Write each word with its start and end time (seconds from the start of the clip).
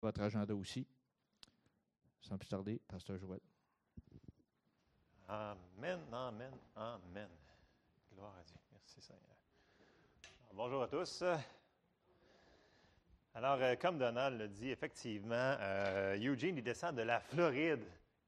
votre 0.00 0.20
agenda 0.22 0.54
aussi. 0.54 0.86
Sans 2.20 2.36
plus 2.36 2.48
tarder, 2.48 2.80
Pasteur 2.86 3.18
Joël. 3.18 3.40
Amen, 5.28 6.00
amen, 6.12 6.52
amen. 6.76 7.28
Gloire 8.12 8.34
à 8.38 8.42
Dieu. 8.42 8.56
Merci 8.72 9.00
Seigneur. 9.00 9.36
bonjour 10.52 10.82
à 10.82 10.88
tous. 10.88 11.22
Alors, 13.34 13.58
euh, 13.60 13.76
comme 13.76 13.96
Donald 13.96 14.40
l'a 14.40 14.48
dit, 14.48 14.70
effectivement, 14.70 15.34
euh, 15.60 16.16
Eugene, 16.16 16.56
il 16.58 16.64
descend 16.64 16.96
de 16.96 17.02
la 17.02 17.20
Floride, 17.20 17.84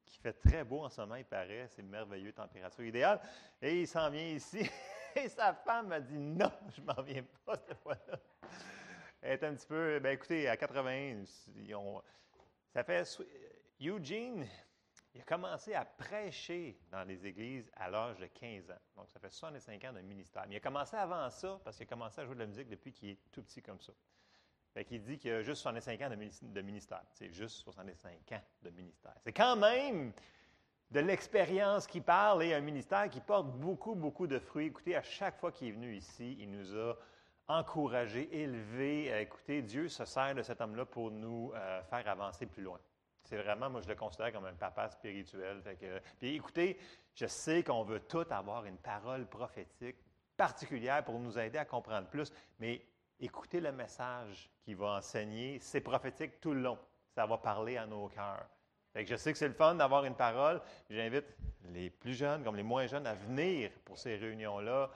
qui 0.07 0.17
fait 0.19 0.33
très 0.33 0.63
beau 0.63 0.85
en 0.85 0.89
ce 0.89 1.01
moment, 1.01 1.17
il 1.17 1.25
paraît. 1.25 1.67
C'est 1.69 1.83
merveilleux, 1.83 2.33
température 2.33 2.85
idéale. 2.85 3.21
Et 3.61 3.81
il 3.81 3.89
s'en 3.89 4.09
vient 4.09 4.29
ici. 4.29 4.71
Et 5.17 5.29
sa 5.29 5.53
femme 5.53 5.89
m'a 5.89 6.01
dit 6.01 6.17
non, 6.17 6.53
je 6.75 6.81
m'en 6.81 7.03
viens 7.03 7.25
pas 7.45 7.57
cette 7.57 7.79
fois-là. 7.79 8.19
Est 9.23 9.45
un 9.45 9.55
petit 9.55 9.67
peu, 9.67 10.01
ben 10.01 10.11
écoutez, 10.11 10.49
à 10.49 10.57
80, 10.57 11.25
ça 12.71 12.83
fait. 12.83 13.05
Eugene, 13.81 14.45
il 15.15 15.21
a 15.21 15.25
commencé 15.25 15.75
à 15.75 15.85
prêcher 15.85 16.77
dans 16.91 17.05
les 17.05 17.25
églises 17.27 17.71
à 17.77 17.89
l'âge 17.89 18.19
de 18.19 18.27
15 18.27 18.71
ans. 18.71 18.81
Donc, 18.97 19.11
ça 19.11 19.21
fait 19.21 19.31
65 19.31 19.85
ans 19.85 19.93
de 19.93 20.01
ministère. 20.01 20.45
Mais 20.49 20.55
il 20.55 20.57
a 20.57 20.61
commencé 20.61 20.97
avant 20.97 21.31
ça, 21.31 21.61
parce 21.63 21.77
qu'il 21.77 21.87
a 21.87 21.89
commencé 21.89 22.21
à 22.21 22.25
jouer 22.25 22.35
de 22.35 22.41
la 22.41 22.47
musique 22.47 22.69
depuis 22.69 22.93
qu'il 22.93 23.11
est 23.11 23.19
tout 23.31 23.43
petit 23.43 23.63
comme 23.63 23.81
ça. 23.81 23.93
Fait 24.75 24.85
qu'il 24.85 25.03
dit 25.03 25.19
qu'il 25.19 25.31
a 25.33 25.43
juste 25.43 25.63
65 25.63 26.01
ans 26.01 26.11
de 26.11 26.61
ministère. 26.63 27.05
C'est 27.13 27.31
juste 27.33 27.57
65 27.57 28.33
ans 28.33 28.43
de 28.63 28.71
ministère. 28.71 29.15
C'est 29.23 29.33
quand 29.33 29.57
même 29.57 30.13
de 30.91 31.01
l'expérience 31.01 31.87
qui 31.87 32.01
parle 32.01 32.43
et 32.43 32.55
un 32.55 32.61
ministère 32.61 33.09
qui 33.09 33.21
porte 33.21 33.47
beaucoup, 33.59 33.95
beaucoup 33.95 34.27
de 34.27 34.39
fruits. 34.39 34.67
Écoutez, 34.67 34.97
à 34.97 35.03
chaque 35.03 35.39
fois 35.39 35.53
qu'il 35.53 35.69
est 35.69 35.73
venu 35.73 35.95
ici, 35.95 36.37
il 36.41 36.51
nous 36.51 36.75
a 36.77 36.97
encouragés, 37.49 38.29
élevés. 38.33 39.21
Écoutez, 39.21 39.63
Dieu 39.63 39.89
se 39.89 40.05
sert 40.05 40.35
de 40.35 40.43
cet 40.43 40.61
homme-là 40.61 40.85
pour 40.85 41.11
nous 41.11 41.53
euh, 41.55 41.83
faire 41.83 42.09
avancer 42.09 42.47
plus 42.47 42.63
loin. 42.63 42.79
C'est 43.25 43.37
vraiment, 43.37 43.71
moi, 43.71 43.81
je 43.81 43.89
le 43.89 43.95
considère 43.95 44.33
comme 44.33 44.45
un 44.47 44.55
papa 44.55 44.89
spirituel. 44.91 45.63
puis 46.19 46.35
écoutez, 46.35 46.79
je 47.15 47.27
sais 47.27 47.63
qu'on 47.63 47.83
veut 47.83 48.01
tout 48.01 48.27
avoir 48.31 48.65
une 48.65 48.79
parole 48.79 49.27
prophétique 49.27 49.97
particulière 50.37 51.05
pour 51.05 51.19
nous 51.19 51.39
aider 51.39 51.59
à 51.59 51.65
comprendre 51.65 52.09
plus, 52.09 52.33
mais 52.59 52.85
écoutez 53.21 53.61
le 53.61 53.73
message 53.73 54.51
qu'il 54.65 54.77
va 54.77 54.97
enseigner. 54.97 55.59
C'est 55.61 55.81
prophétique 55.81 56.41
tout 56.41 56.53
le 56.53 56.61
long. 56.61 56.79
Ça 57.15 57.27
va 57.27 57.39
parler 57.39 57.77
à 57.77 57.87
nos 57.87 58.09
cœurs. 58.09 58.47
je 58.95 59.17
sais 59.17 59.33
que 59.33 59.39
c'est 59.39 59.49
le 59.49 59.55
fun 59.55 59.75
d'avoir 59.75 60.05
une 60.05 60.15
parole. 60.15 60.61
J'invite 60.91 61.27
les 61.73 61.91
plus 61.91 62.15
jeunes 62.15 62.43
comme 62.43 62.57
les 62.57 62.63
moins 62.63 62.87
jeunes 62.87 63.07
à 63.07 63.15
venir 63.15 63.71
pour 63.85 63.99
ces 63.99 64.17
réunions-là, 64.17 64.91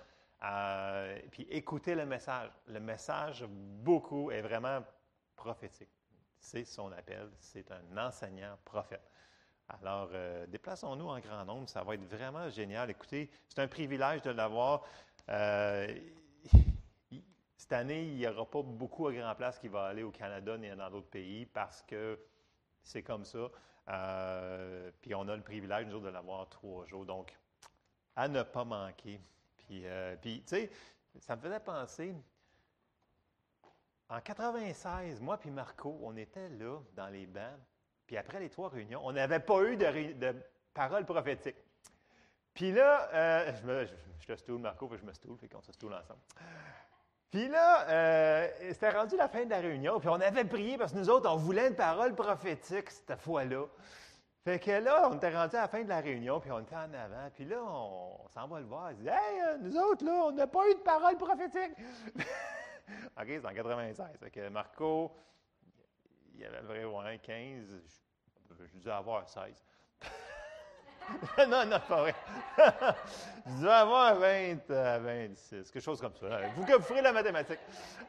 puis 1.30 1.47
écouter 1.50 1.94
le 1.94 2.06
message. 2.06 2.50
Le 2.69 2.80
message, 2.80 3.44
beaucoup, 3.48 4.30
est 4.30 4.42
vraiment 4.42 4.83
prophétique. 5.34 5.91
C'est 6.38 6.64
son 6.64 6.92
appel. 6.92 7.30
C'est 7.38 7.70
un 7.70 8.06
enseignant 8.06 8.56
prophète. 8.64 9.11
Alors, 9.69 10.11
euh, 10.12 10.47
déplaçons-nous 10.47 11.08
en 11.08 11.19
grand 11.19 11.44
nombre. 11.44 11.69
Ça 11.69 11.83
va 11.83 11.94
être 11.94 12.05
vraiment 12.05 12.48
génial. 12.50 12.91
Écoutez, 12.91 13.30
c'est 13.48 13.61
un 13.61 13.69
privilège 13.69 14.22
de 14.22 14.30
l'avoir. 14.30 14.84
Euh, 15.28 15.92
cette 17.56 17.72
année, 17.72 18.05
il 18.05 18.16
n'y 18.16 18.27
aura 18.28 18.48
pas 18.48 18.62
beaucoup 18.62 19.08
à 19.08 19.12
Grand 19.12 19.34
Place 19.34 19.58
qui 19.58 19.66
va 19.66 19.86
aller 19.86 20.05
au 20.05 20.12
Canada 20.12 20.56
ni 20.56 20.69
dans 20.70 20.88
d'autres 20.88 21.10
pays 21.10 21.47
parce 21.47 21.83
que 21.83 22.19
c'est 22.83 23.03
comme 23.03 23.25
ça. 23.25 23.50
Euh, 23.88 24.91
puis 25.00 25.14
on 25.16 25.27
a 25.27 25.34
le 25.34 25.42
privilège, 25.42 25.86
nous 25.86 25.97
autres, 25.97 26.06
de 26.06 26.10
l'avoir 26.10 26.48
trois 26.48 26.86
jours. 26.86 27.05
Donc, 27.05 27.36
à 28.14 28.28
ne 28.28 28.42
pas 28.44 28.64
manquer. 28.64 29.20
Puis, 29.67 29.84
puis 30.20 30.42
tu 30.42 30.48
sais, 30.48 30.70
ça 31.20 31.36
me 31.36 31.41
faisait 31.41 31.61
penser, 31.61 32.14
en 34.09 34.20
96, 34.20 35.20
moi 35.20 35.36
puis 35.36 35.50
Marco, 35.50 35.98
on 36.03 36.17
était 36.17 36.48
là 36.50 36.78
dans 36.95 37.09
les 37.09 37.27
bancs. 37.27 37.59
Puis 38.06 38.17
après 38.17 38.39
les 38.39 38.48
trois 38.48 38.69
réunions, 38.69 39.00
on 39.03 39.12
n'avait 39.12 39.41
pas 39.41 39.62
eu 39.64 39.77
de, 39.77 40.12
de 40.12 40.34
parole 40.72 41.05
prophétique. 41.05 41.56
Puis 42.55 42.72
là, 42.72 43.09
euh, 43.12 43.53
je, 43.61 43.67
me, 43.67 43.87
je, 44.20 44.27
te 44.27 44.37
stoule, 44.37 44.61
Marco, 44.61 44.87
puis 44.87 44.99
je 44.99 45.05
me 45.05 45.12
stoule, 45.12 45.37
puis 45.37 45.49
qu'on 45.49 45.60
se 45.60 45.72
stoule 45.72 45.93
ensemble. 45.93 46.21
Puis 47.31 47.49
là, 47.49 47.88
euh, 47.88 48.49
c'était 48.72 48.91
rendu 48.91 49.16
la 49.16 49.28
fin 49.28 49.44
de 49.44 49.50
la 49.50 49.59
réunion, 49.59 49.99
puis 49.99 50.09
on 50.09 50.21
avait 50.21 50.44
prié 50.44 50.78
parce 50.78 50.93
que 50.93 50.99
nous 50.99 51.10
autres, 51.10 51.28
on 51.28 51.37
voulait 51.37 51.69
une 51.69 51.75
parole 51.75 52.15
prophétique 52.15 52.91
cette 52.91 53.16
fois-là. 53.16 53.66
Fait 54.46 54.60
que 54.60 54.70
là, 54.70 55.08
on 55.10 55.16
était 55.16 55.36
rendu 55.36 55.56
à 55.56 55.62
la 55.62 55.66
fin 55.66 55.82
de 55.82 55.88
la 55.88 55.98
réunion, 55.98 56.38
puis 56.38 56.52
on 56.52 56.60
était 56.60 56.76
en 56.76 56.94
avant, 56.94 57.28
puis 57.34 57.44
là, 57.46 57.56
on, 57.64 58.28
s'en 58.32 58.46
va 58.46 58.60
le 58.60 58.66
voir. 58.66 58.92
Il 58.92 58.98
dit 58.98 59.08
Hey, 59.08 59.40
euh, 59.40 59.58
nous 59.58 59.76
autres, 59.76 60.04
là, 60.04 60.12
on 60.26 60.30
n'a 60.30 60.46
pas 60.46 60.70
eu 60.70 60.74
de 60.74 60.82
parole 60.82 61.16
prophétique. 61.16 61.72
OK, 63.20 63.26
c'est 63.26 63.44
en 63.44 63.52
96. 63.52 64.06
Fait 64.20 64.30
que 64.30 64.48
Marco, 64.48 65.16
il 66.36 66.44
avait 66.44 66.60
vraiment 66.60 67.02
15, 67.20 67.64
je, 68.56 68.64
je 68.84 68.88
avoir 68.88 69.28
16. 69.28 69.64
non, 71.48 71.66
non, 71.66 71.80
pas 71.80 72.02
vrai. 72.02 72.14
je 73.46 73.62
devais 73.62 73.72
avoir 73.72 74.14
20, 74.14 74.68
26, 74.68 75.72
quelque 75.72 75.82
chose 75.82 76.00
comme 76.00 76.14
ça. 76.14 76.42
Vous, 76.54 76.62
vous 76.62 76.82
ferez 76.82 77.02
la 77.02 77.12
mathématique. 77.12 77.58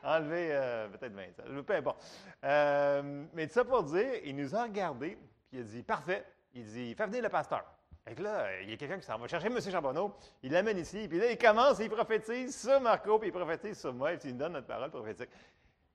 Enlevez 0.03 0.49
euh, 0.51 0.87
peut-être 0.89 1.13
20, 1.13 1.63
peu 1.63 1.73
importe. 1.73 2.05
Euh, 2.43 3.25
mais 3.33 3.47
tout 3.47 3.53
ça 3.53 3.65
pour 3.65 3.81
dire, 3.85 4.21
il 4.23 4.35
nous 4.35 4.55
a 4.55 4.61
regardés, 4.61 5.17
puis 5.49 5.59
il 5.59 5.65
dit 5.65 5.83
Parfait. 5.83 6.25
Il 6.53 6.65
dit 6.65 6.93
Fais 6.95 7.05
venir 7.05 7.23
le 7.23 7.29
pasteur. 7.29 7.65
Et 8.09 8.15
là, 8.15 8.61
il 8.61 8.69
y 8.69 8.73
a 8.73 8.77
quelqu'un 8.77 8.99
qui 8.99 9.05
s'en 9.05 9.17
va 9.17 9.27
chercher 9.27 9.47
M. 9.47 9.59
Charbonneau, 9.59 10.15
il 10.41 10.53
l'amène 10.53 10.77
ici, 10.77 11.07
puis 11.09 11.19
là, 11.19 11.29
il 11.29 11.37
commence, 11.37 11.79
il 11.79 11.89
prophétise 11.89 12.57
sur 12.57 12.79
Marco, 12.79 13.19
puis 13.19 13.27
il 13.29 13.33
prophétise 13.33 13.77
sur 13.77 13.93
moi, 13.93 14.11
puis 14.11 14.29
il 14.29 14.31
nous 14.31 14.39
donne 14.39 14.53
notre 14.53 14.67
parole 14.67 14.89
prophétique. 14.89 15.29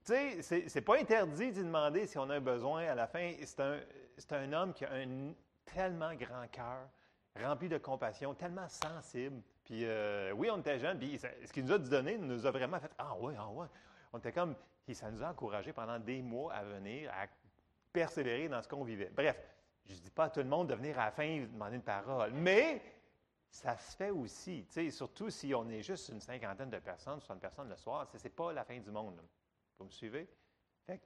Tu 0.04 0.42
sais, 0.42 0.68
c'est 0.68 0.80
pas 0.82 0.98
interdit 0.98 1.52
d'y 1.52 1.62
demander 1.62 2.06
si 2.06 2.18
on 2.18 2.28
a 2.28 2.34
un 2.34 2.40
besoin 2.40 2.82
à 2.84 2.94
la 2.94 3.06
fin. 3.06 3.32
C'est 3.44 3.60
un, 3.60 3.78
un, 4.32 4.52
homme 4.52 4.74
qui 4.74 4.84
a 4.84 4.92
un 4.92 5.32
tellement 5.64 6.12
grand 6.14 6.46
cœur, 6.50 6.88
rempli 7.40 7.68
de 7.68 7.78
compassion, 7.78 8.34
tellement 8.34 8.68
sensible. 8.68 9.40
Puis 9.64 9.84
euh, 9.84 10.32
oui, 10.32 10.50
on 10.50 10.58
était 10.58 10.78
jeunes, 10.78 10.98
puis 10.98 11.18
ce 11.18 11.52
qu'il 11.52 11.64
nous 11.64 11.72
a 11.72 11.78
donné 11.78 12.18
nous 12.18 12.44
a 12.44 12.50
vraiment 12.50 12.80
fait 12.80 12.90
Ah 12.98 13.14
ouais, 13.16 13.34
ah 13.38 13.48
ouais. 13.48 13.68
On 14.12 14.18
était 14.18 14.32
comme, 14.32 14.54
ça 14.92 15.10
nous 15.10 15.22
a 15.22 15.30
encouragés 15.30 15.72
pendant 15.72 15.98
des 15.98 16.20
mois 16.20 16.52
à 16.52 16.64
venir, 16.64 17.10
persévérer 17.92 18.48
dans 18.48 18.62
ce 18.62 18.68
qu'on 18.68 18.84
vivait. 18.84 19.10
Bref, 19.14 19.40
je 19.84 19.94
ne 19.94 19.98
dis 19.98 20.10
pas 20.10 20.24
à 20.24 20.30
tout 20.30 20.40
le 20.40 20.46
monde 20.46 20.68
de 20.68 20.74
venir 20.74 20.98
à 20.98 21.06
la 21.06 21.10
fin 21.10 21.40
demander 21.40 21.76
une 21.76 21.82
parole, 21.82 22.32
mais 22.32 22.82
ça 23.50 23.76
se 23.76 23.96
fait 23.96 24.10
aussi, 24.10 24.66
surtout 24.90 25.28
si 25.28 25.54
on 25.54 25.68
est 25.68 25.82
juste 25.82 26.08
une 26.08 26.20
cinquantaine 26.20 26.70
de 26.70 26.78
personnes, 26.78 27.20
60 27.20 27.40
personnes 27.40 27.68
le 27.68 27.76
soir, 27.76 28.08
ce 28.10 28.22
n'est 28.22 28.30
pas 28.30 28.52
la 28.52 28.64
fin 28.64 28.78
du 28.78 28.90
monde. 28.90 29.20
Vous 29.78 29.84
me 29.84 29.90
suivez? 29.90 30.28
Fait 30.86 31.00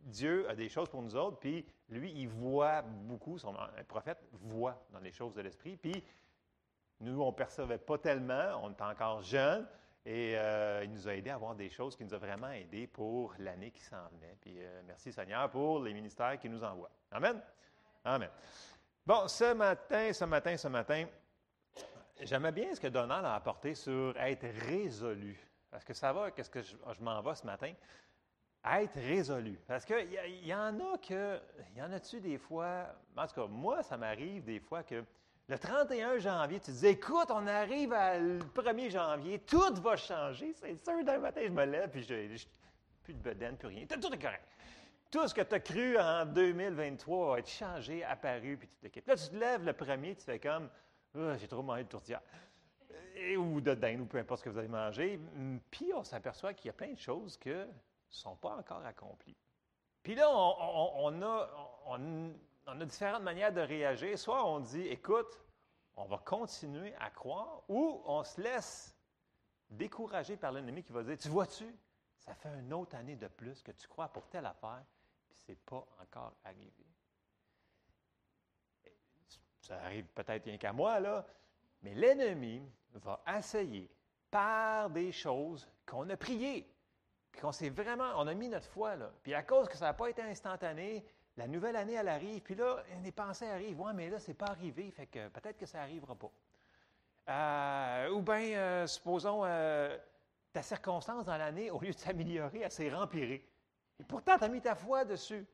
Dieu 0.00 0.48
a 0.48 0.54
des 0.54 0.68
choses 0.68 0.88
pour 0.88 1.02
nous 1.02 1.14
autres, 1.14 1.38
puis 1.38 1.64
lui, 1.88 2.12
il 2.12 2.28
voit 2.28 2.82
beaucoup, 2.82 3.38
son, 3.38 3.54
un 3.56 3.84
prophète 3.84 4.18
voit 4.32 4.84
dans 4.90 5.00
les 5.00 5.12
choses 5.12 5.34
de 5.34 5.42
l'esprit, 5.42 5.76
puis 5.76 6.02
nous, 7.00 7.20
on 7.22 7.30
ne 7.30 7.36
percevait 7.36 7.78
pas 7.78 7.98
tellement, 7.98 8.60
on 8.62 8.70
était 8.70 8.82
encore 8.82 9.22
jeunes, 9.22 9.66
et 10.04 10.34
euh, 10.36 10.82
il 10.84 10.90
nous 10.90 11.08
a 11.08 11.14
aidés 11.14 11.30
à 11.30 11.34
avoir 11.34 11.54
des 11.54 11.68
choses 11.68 11.94
qui 11.94 12.04
nous 12.04 12.14
ont 12.14 12.18
vraiment 12.18 12.50
aidés 12.50 12.86
pour 12.86 13.34
l'année 13.38 13.70
qui 13.70 13.82
s'en 13.82 14.08
venait. 14.12 14.36
Puis 14.40 14.56
euh, 14.58 14.82
merci 14.86 15.12
Seigneur 15.12 15.50
pour 15.50 15.80
les 15.82 15.92
ministères 15.92 16.38
qu'il 16.38 16.50
nous 16.50 16.64
envoie. 16.64 16.90
Amen. 17.10 17.40
Amen. 18.04 18.30
Bon, 19.06 19.28
ce 19.28 19.52
matin, 19.52 20.12
ce 20.12 20.24
matin, 20.24 20.56
ce 20.56 20.68
matin, 20.68 21.06
j'aimais 22.22 22.52
bien 22.52 22.74
ce 22.74 22.80
que 22.80 22.86
Donald 22.86 23.26
a 23.26 23.34
apporté 23.34 23.74
sur 23.74 24.16
être 24.16 24.46
résolu. 24.66 25.38
Parce 25.70 25.84
que 25.84 25.92
ça 25.92 26.12
va, 26.12 26.30
qu'est-ce 26.30 26.50
que 26.50 26.62
je, 26.62 26.76
m'en 27.00 27.20
vais 27.20 27.34
ce 27.34 27.44
matin? 27.44 27.72
Être 28.64 28.94
résolu. 28.94 29.58
Parce 29.66 29.84
qu'il 29.84 30.18
y, 30.26 30.48
y, 30.48 30.54
en 30.54 30.78
a 30.80 30.98
que, 30.98 31.40
il 31.72 31.78
y 31.78 31.82
en 31.82 31.92
a-tu 31.92 32.20
des 32.20 32.38
fois, 32.38 32.86
en 33.16 33.26
tout 33.26 33.34
cas, 33.34 33.46
moi, 33.46 33.82
ça 33.82 33.96
m'arrive 33.96 34.44
des 34.44 34.60
fois 34.60 34.82
que 34.82 35.04
le 35.50 35.58
31 35.58 36.18
janvier, 36.18 36.60
tu 36.60 36.70
dis 36.70 36.86
écoute, 36.86 37.28
on 37.30 37.44
arrive 37.48 37.90
le 37.90 38.38
1er 38.38 38.90
janvier, 38.90 39.40
tout 39.40 39.74
va 39.82 39.96
changer. 39.96 40.52
C'est 40.54 40.76
sûr, 40.76 41.04
d'un 41.04 41.18
matin, 41.18 41.40
je 41.44 41.50
me 41.50 41.64
lève, 41.64 41.90
puis 41.90 42.04
je 42.04 42.46
plus 43.02 43.14
de 43.14 43.18
bedaine, 43.18 43.56
plus 43.56 43.66
rien. 43.66 43.84
Tout 43.84 44.14
est 44.14 44.18
correct. 44.18 44.44
Tout 45.10 45.26
ce 45.26 45.34
que 45.34 45.40
tu 45.40 45.54
as 45.56 45.58
cru 45.58 45.98
en 45.98 46.24
2023 46.24 47.32
va 47.32 47.38
être 47.40 47.48
changé, 47.48 48.04
apparu, 48.04 48.58
puis 48.58 48.68
tu 48.80 49.02
te 49.02 49.10
Là, 49.10 49.16
tu 49.16 49.28
te 49.28 49.36
lèves 49.36 49.64
le 49.64 49.72
premier, 49.72 50.14
tu 50.14 50.22
fais 50.22 50.38
comme 50.38 50.70
ah, 51.16 51.36
j'ai 51.36 51.48
trop 51.48 51.64
mangé 51.64 51.82
de 51.82 51.88
tourtière. 51.88 52.22
ou 53.36 53.60
de 53.60 53.74
dinde, 53.74 54.02
ou 54.02 54.06
peu 54.06 54.18
importe 54.18 54.40
ce 54.40 54.44
que 54.44 54.50
vous 54.50 54.58
avez 54.58 54.68
mangé. 54.68 55.18
Puis 55.68 55.92
on 55.92 56.04
s'aperçoit 56.04 56.54
qu'il 56.54 56.68
y 56.68 56.70
a 56.70 56.74
plein 56.74 56.92
de 56.92 56.98
choses 56.98 57.36
qui 57.36 57.48
ne 57.48 57.66
sont 58.08 58.36
pas 58.36 58.50
encore 58.50 58.86
accomplies. 58.86 59.36
Puis 60.00 60.14
là, 60.14 60.30
on, 60.30 61.22
a, 61.22 61.50
on, 61.86 62.30
on 62.70 62.80
a 62.80 62.84
différentes 62.84 63.22
manières 63.22 63.52
de 63.52 63.60
réagir. 63.60 64.18
Soit 64.18 64.44
on 64.44 64.60
dit, 64.60 64.86
écoute, 64.86 65.38
on 65.96 66.04
va 66.04 66.18
continuer 66.18 66.94
à 66.96 67.10
croire, 67.10 67.62
ou 67.68 68.02
on 68.04 68.22
se 68.24 68.40
laisse 68.40 68.96
décourager 69.68 70.36
par 70.36 70.52
l'ennemi 70.52 70.82
qui 70.82 70.92
va 70.92 71.02
dire, 71.02 71.18
tu 71.18 71.28
vois-tu, 71.28 71.66
ça 72.18 72.34
fait 72.34 72.48
une 72.58 72.72
autre 72.72 72.96
année 72.96 73.16
de 73.16 73.28
plus 73.28 73.62
que 73.62 73.72
tu 73.72 73.88
crois 73.88 74.08
pour 74.08 74.28
telle 74.28 74.46
affaire, 74.46 74.84
puis 75.28 75.38
ce 75.38 75.52
n'est 75.52 75.58
pas 75.58 75.86
encore 76.00 76.34
arrivé. 76.44 76.86
Ça 79.60 79.80
arrive 79.82 80.06
peut-être 80.06 80.44
rien 80.44 80.58
qu'à 80.58 80.72
moi, 80.72 81.00
là, 81.00 81.26
mais 81.82 81.94
l'ennemi 81.94 82.62
va 82.92 83.22
essayer 83.36 83.90
par 84.30 84.90
des 84.90 85.12
choses 85.12 85.68
qu'on 85.86 86.08
a 86.08 86.16
priées, 86.16 86.72
puis 87.30 87.40
qu'on 87.40 87.52
s'est 87.52 87.70
vraiment, 87.70 88.12
on 88.16 88.26
a 88.26 88.34
mis 88.34 88.48
notre 88.48 88.66
foi 88.66 88.96
là. 88.96 89.12
Puis 89.22 89.34
à 89.34 89.42
cause 89.42 89.68
que 89.68 89.76
ça 89.76 89.86
n'a 89.86 89.94
pas 89.94 90.08
été 90.08 90.22
instantané, 90.22 91.04
la 91.40 91.48
nouvelle 91.48 91.76
année, 91.76 91.94
elle 91.94 92.08
arrive, 92.08 92.42
puis 92.42 92.54
là, 92.54 92.84
les 93.02 93.12
pensées 93.12 93.48
arrivent. 93.48 93.80
Ouais, 93.80 93.94
mais 93.94 94.10
là, 94.10 94.18
c'est 94.18 94.34
pas 94.34 94.48
arrivé, 94.48 94.90
fait 94.90 95.06
que 95.06 95.28
peut-être 95.28 95.56
que 95.56 95.64
ça 95.64 95.78
n'arrivera 95.78 96.14
pas. 96.14 96.30
Euh, 97.30 98.10
ou 98.10 98.20
bien, 98.20 98.42
euh, 98.58 98.86
supposons, 98.86 99.42
euh, 99.44 99.96
ta 100.52 100.60
circonstance 100.60 101.24
dans 101.24 101.38
l'année, 101.38 101.70
au 101.70 101.80
lieu 101.80 101.92
de 101.92 101.98
s'améliorer, 101.98 102.60
elle 102.60 102.70
s'est 102.70 102.90
rempirée. 102.90 103.48
Et 103.98 104.04
pourtant, 104.04 104.36
tu 104.36 104.44
as 104.44 104.48
mis 104.48 104.60
ta 104.60 104.74
foi 104.74 105.06
dessus. 105.06 105.46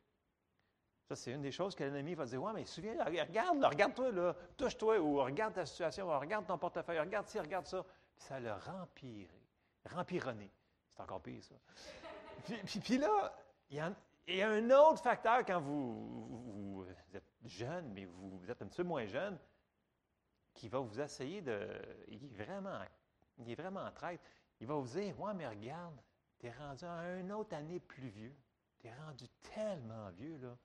Ça, 1.09 1.15
c'est 1.15 1.31
une 1.31 1.43
des 1.43 1.53
choses 1.53 1.77
que 1.77 1.85
l'ennemi 1.85 2.15
va 2.15 2.25
dire. 2.25 2.43
Ouais, 2.43 2.53
mais 2.53 2.65
souviens, 2.65 2.97
regarde, 3.05 3.65
regarde-toi, 3.65 4.11
là, 4.11 4.35
touche-toi, 4.57 4.99
ou 4.99 5.19
regarde 5.19 5.55
ta 5.55 5.67
situation, 5.67 6.09
ou 6.09 6.19
regarde 6.19 6.47
ton 6.47 6.59
portefeuille, 6.59 6.99
regarde 6.99 7.29
ci, 7.29 7.39
regarde 7.39 7.67
ça. 7.67 7.85
Puis 8.17 8.27
ça 8.27 8.41
l'a 8.41 8.59
rempiré, 8.59 9.41
rempironné. 9.89 10.51
C'est 10.91 11.03
encore 11.03 11.23
pire, 11.23 11.45
ça. 11.45 11.55
Puis, 12.83 12.99
là, 12.99 13.33
il 13.71 13.77
y, 13.77 13.81
a, 14.29 14.51
un 14.51 14.71
autre 14.71 15.03
facteur 15.03 15.45
quand 15.45 15.61
vous, 15.61 16.87
êtes 17.15 17.25
jeune, 17.45 17.93
mais 17.93 18.05
vous, 18.05 18.51
êtes 18.51 18.61
un 18.63 18.67
petit 18.67 18.79
peu 18.79 18.89
moins 18.89 19.07
jeune, 19.07 19.39
qui 20.55 20.69
va 20.69 20.79
vous 20.79 21.01
essayer 21.01 21.43
de. 21.43 21.69
Il 22.09 22.25
est 22.25 22.45
vraiment, 22.45 22.81
il 23.39 23.51
est 23.51 23.55
vraiment 23.55 23.85
en 23.85 23.93
traite. 23.93 24.21
Il 24.61 24.67
va 24.67 24.75
vous 24.75 24.89
dire 24.89 25.19
Ouais, 25.21 25.35
mais 25.35 25.47
regarde, 25.47 26.01
tu 26.39 26.47
es 26.47 26.53
rendu 26.53 26.85
à 26.85 27.19
une 27.19 27.33
autre 27.33 27.55
année 27.55 27.81
plus 27.81 28.09
vieux. 28.09 28.35
Tu 28.79 28.89
es 28.89 28.95
rendu 28.95 29.27
tellement 29.55 30.11
vieux, 30.11 30.39
là. 30.39 30.57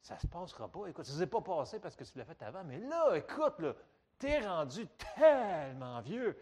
Ça 0.00 0.14
ne 0.14 0.20
se 0.20 0.26
passera 0.28 0.68
pas. 0.70 0.86
Écoute, 0.86 1.04
ça 1.04 1.12
ne 1.14 1.18
s'est 1.18 1.26
pas 1.26 1.40
passé 1.40 1.80
parce 1.80 1.96
que 1.96 2.04
tu 2.04 2.16
l'as 2.16 2.24
fait 2.24 2.40
avant, 2.42 2.62
mais 2.62 2.78
là, 2.78 3.16
écoute, 3.16 3.58
là, 3.58 3.74
tu 4.18 4.26
es 4.28 4.38
rendu 4.46 4.86
tellement 5.16 6.00
vieux. 6.00 6.40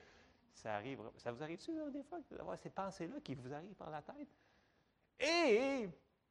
Ça 0.53 0.75
arrive. 0.75 1.01
Ça 1.17 1.33
vous 1.33 1.43
arrive-tu, 1.43 1.73
des 1.91 2.03
fois, 2.03 2.19
d'avoir 2.31 2.59
ces 2.59 2.71
pensées-là 2.71 3.17
qui 3.25 3.35
vous 3.35 3.53
arrivent 3.53 3.75
par 3.75 3.91
la 3.91 4.03
tête? 4.03 4.29
Et 5.19 5.89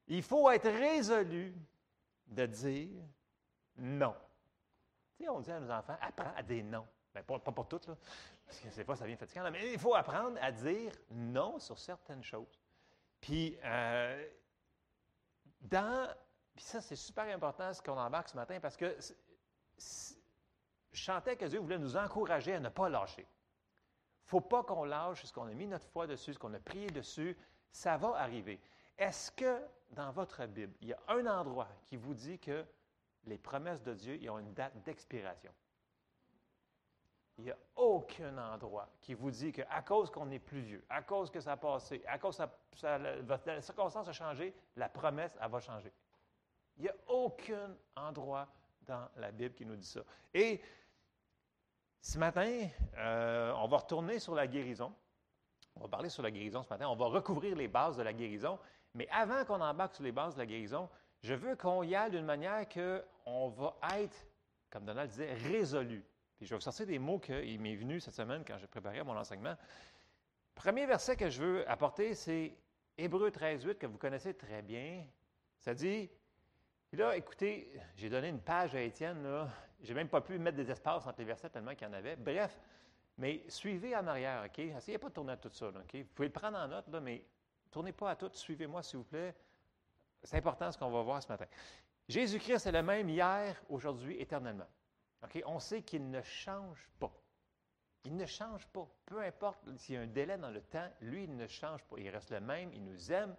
il 0.07 0.23
faut 0.23 0.49
être 0.51 0.69
résolu 0.69 1.55
de 2.27 2.45
dire 2.45 3.03
non. 3.77 4.15
Tu 5.17 5.23
sais, 5.23 5.29
on 5.29 5.39
dit 5.39 5.51
à 5.51 5.59
nos 5.59 5.71
enfants, 5.71 5.97
apprends 6.01 6.33
à 6.35 6.43
dire 6.43 6.63
non. 6.63 6.87
Bien, 7.13 7.23
pas, 7.23 7.39
pour 7.39 7.67
toutes, 7.67 7.87
là, 7.87 7.95
parce 8.45 8.59
que 8.59 8.75
des 8.75 8.83
fois, 8.83 8.95
ça 8.95 9.05
vient 9.05 9.15
fatigant, 9.15 9.49
mais 9.51 9.71
il 9.71 9.79
faut 9.79 9.93
apprendre 9.93 10.37
à 10.41 10.51
dire 10.51 10.91
non 11.11 11.59
sur 11.59 11.77
certaines 11.77 12.23
choses. 12.23 12.59
Puis, 13.21 13.57
euh, 13.63 14.27
dans 15.61 16.09
puis 16.55 16.63
ça, 16.63 16.81
c'est 16.81 16.95
super 16.95 17.23
important 17.33 17.73
ce 17.73 17.81
qu'on 17.81 17.97
embarque 17.97 18.29
ce 18.29 18.35
matin 18.35 18.59
parce 18.59 18.77
que 18.77 18.95
je 19.77 20.15
chantais 20.91 21.35
que 21.35 21.45
Dieu 21.45 21.59
voulait 21.59 21.79
nous 21.79 21.97
encourager 21.97 22.53
à 22.53 22.59
ne 22.59 22.69
pas 22.69 22.89
lâcher. 22.89 23.23
Il 23.23 24.25
ne 24.25 24.29
faut 24.29 24.41
pas 24.41 24.63
qu'on 24.63 24.83
lâche 24.83 25.23
ce 25.25 25.33
qu'on 25.33 25.47
a 25.47 25.53
mis 25.53 25.67
notre 25.67 25.87
foi 25.87 26.07
dessus, 26.07 26.33
ce 26.33 26.39
qu'on 26.39 26.53
a 26.53 26.59
prié 26.59 26.87
dessus. 26.87 27.37
Ça 27.71 27.97
va 27.97 28.15
arriver. 28.19 28.61
Est-ce 28.97 29.31
que 29.31 29.61
dans 29.91 30.11
votre 30.11 30.45
Bible, 30.45 30.73
il 30.81 30.89
y 30.89 30.93
a 30.93 30.99
un 31.07 31.25
endroit 31.25 31.69
qui 31.85 31.97
vous 31.97 32.13
dit 32.13 32.39
que 32.39 32.65
les 33.25 33.37
promesses 33.37 33.83
de 33.83 33.93
Dieu 33.93 34.19
ont 34.29 34.39
une 34.39 34.53
date 34.53 34.81
d'expiration? 34.83 35.51
Il 37.37 37.45
n'y 37.45 37.51
a 37.51 37.57
aucun 37.75 38.37
endroit 38.37 38.87
qui 39.01 39.15
vous 39.15 39.31
dit 39.31 39.51
qu'à 39.51 39.81
cause 39.81 40.11
qu'on 40.11 40.29
est 40.29 40.39
plus 40.39 40.61
vieux, 40.61 40.85
à 40.87 41.01
cause 41.01 41.31
que 41.31 41.39
ça 41.39 41.53
a 41.53 41.57
passé, 41.57 42.03
à 42.07 42.19
cause 42.19 42.37
que 42.37 43.49
la 43.49 43.61
circonstance 43.61 44.07
a 44.07 44.13
changé, 44.13 44.53
la 44.75 44.87
promesse, 44.87 45.35
elle 45.41 45.49
va 45.49 45.59
changer. 45.59 45.91
Il 46.77 46.83
n'y 46.83 46.89
a 46.89 46.95
aucun 47.07 47.75
endroit 47.95 48.47
dans 48.83 49.07
la 49.15 49.31
Bible 49.31 49.55
qui 49.55 49.65
nous 49.65 49.75
dit 49.75 49.87
ça. 49.87 50.01
Et 50.33 50.61
ce 52.01 52.19
matin, 52.19 52.67
euh, 52.97 53.53
on 53.57 53.67
va 53.67 53.77
retourner 53.77 54.19
sur 54.19 54.35
la 54.35 54.45
guérison. 54.45 54.93
On 55.75 55.81
va 55.81 55.87
parler 55.87 56.09
sur 56.09 56.21
la 56.21 56.29
guérison 56.29 56.61
ce 56.61 56.69
matin. 56.69 56.87
On 56.87 56.95
va 56.95 57.05
recouvrir 57.05 57.55
les 57.55 57.67
bases 57.67 57.97
de 57.97 58.03
la 58.03 58.13
guérison. 58.13 58.59
Mais 58.95 59.07
avant 59.09 59.43
qu'on 59.45 59.61
embarque 59.61 59.95
sur 59.95 60.03
les 60.03 60.11
bases 60.11 60.35
de 60.35 60.39
la 60.39 60.45
guérison, 60.45 60.89
je 61.21 61.33
veux 61.33 61.55
qu'on 61.55 61.83
y 61.83 61.95
aille 61.95 62.11
d'une 62.11 62.25
manière 62.25 62.67
qu'on 62.69 63.49
va 63.49 63.75
être, 63.95 64.27
comme 64.69 64.85
Donald 64.85 65.09
disait, 65.09 65.33
résolu. 65.33 66.03
Je 66.41 66.49
vais 66.49 66.55
vous 66.55 66.61
sortir 66.61 66.85
des 66.85 66.99
mots 66.99 67.19
qui 67.19 67.57
m'est 67.57 67.75
venu 67.75 67.99
cette 67.99 68.15
semaine 68.15 68.43
quand 68.45 68.57
j'ai 68.57 68.67
préparé 68.67 69.01
mon 69.03 69.17
enseignement. 69.17 69.55
Premier 70.53 70.85
verset 70.85 71.15
que 71.15 71.29
je 71.29 71.41
veux 71.41 71.69
apporter, 71.69 72.13
c'est 72.13 72.55
Hébreu 72.97 73.31
13, 73.31 73.63
8, 73.63 73.79
que 73.79 73.87
vous 73.87 73.97
connaissez 73.97 74.33
très 74.33 74.61
bien. 74.61 75.05
Ça 75.59 75.73
dit 75.73 76.09
là, 76.91 77.15
écoutez, 77.17 77.71
j'ai 77.95 78.09
donné 78.09 78.27
une 78.27 78.41
page 78.41 78.75
à 78.75 78.81
Étienne, 78.81 79.23
là. 79.23 79.47
J'ai 79.81 79.93
même 79.93 80.09
pas 80.09 80.21
pu 80.21 80.37
mettre 80.37 80.57
des 80.57 80.69
espaces 80.69 81.05
entre 81.07 81.19
les 81.19 81.25
versets 81.25 81.49
tellement 81.49 81.73
qu'il 81.73 81.87
y 81.87 81.89
en 81.89 81.93
avait. 81.93 82.15
Bref, 82.15 82.59
mais 83.17 83.43
suivez 83.47 83.95
en 83.95 84.05
arrière, 84.07 84.43
OK? 84.45 84.59
Essayez 84.59 84.97
pas 84.97 85.09
de 85.09 85.13
tourner 85.13 85.33
à 85.33 85.37
tout 85.37 85.49
ça, 85.49 85.67
OK? 85.69 85.95
Vous 85.95 86.13
pouvez 86.13 86.27
le 86.27 86.33
prendre 86.33 86.57
en 86.57 86.67
note, 86.67 86.87
mais 87.01 87.23
tournez 87.73 87.91
pas 87.91 88.11
à 88.11 88.15
tout. 88.15 88.29
Suivez-moi, 88.33 88.83
s'il 88.83 88.97
vous 88.97 89.03
plaît. 89.03 89.35
C'est 90.23 90.37
important 90.37 90.71
ce 90.71 90.77
qu'on 90.77 90.89
va 90.89 91.01
voir 91.01 91.21
ce 91.21 91.27
matin. 91.27 91.45
Jésus-Christ 92.07 92.67
est 92.67 92.71
le 92.71 92.83
même 92.83 93.09
hier, 93.09 93.61
aujourd'hui, 93.67 94.19
éternellement. 94.21 94.67
On 95.45 95.59
sait 95.59 95.81
qu'il 95.81 96.09
ne 96.09 96.21
change 96.21 96.89
pas. 96.99 97.11
Il 98.05 98.15
ne 98.15 98.25
change 98.25 98.67
pas. 98.67 98.87
Peu 99.05 99.21
importe 99.21 99.59
s'il 99.77 99.95
y 99.95 99.97
a 99.97 100.01
un 100.01 100.07
délai 100.07 100.37
dans 100.37 100.51
le 100.51 100.61
temps, 100.61 100.89
lui, 101.01 101.23
il 101.23 101.35
ne 101.35 101.47
change 101.47 101.83
pas. 101.85 101.97
Il 101.97 102.09
reste 102.09 102.31
le 102.31 102.41
même, 102.41 102.71
il 102.73 102.83
nous 102.83 103.11
aime, 103.11 103.35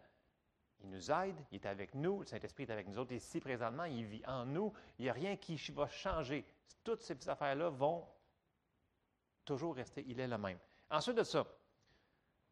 il 0.81 0.91
nous 0.91 1.11
aide, 1.11 1.37
il 1.53 1.57
est 1.57 1.67
avec 1.67 1.95
nous, 1.95 2.21
le 2.21 2.27
Saint-Esprit 2.27 2.65
est 2.65 2.71
avec 2.71 2.89
nous 2.89 2.99
autres 2.99 3.13
ici 3.13 3.41
présentement, 3.41 3.85
il 3.85 4.05
vit 4.05 4.23
en 4.27 4.45
nous. 4.47 4.73
Il 4.99 5.05
n'y 5.05 5.11
a 5.11 5.13
rien 5.13 5.37
qui 5.37 5.57
va 5.73 5.87
changer. 5.89 6.45
Toutes 6.83 7.03
ces 7.03 7.29
affaires-là 7.29 7.69
vont 7.69 8.07
toujours 9.45 9.77
rester. 9.77 10.05
Il 10.07 10.19
est 10.21 10.27
le 10.27 10.39
même. 10.39 10.59
Ensuite 10.91 11.17
de 11.17 11.23
ça, 11.23 11.47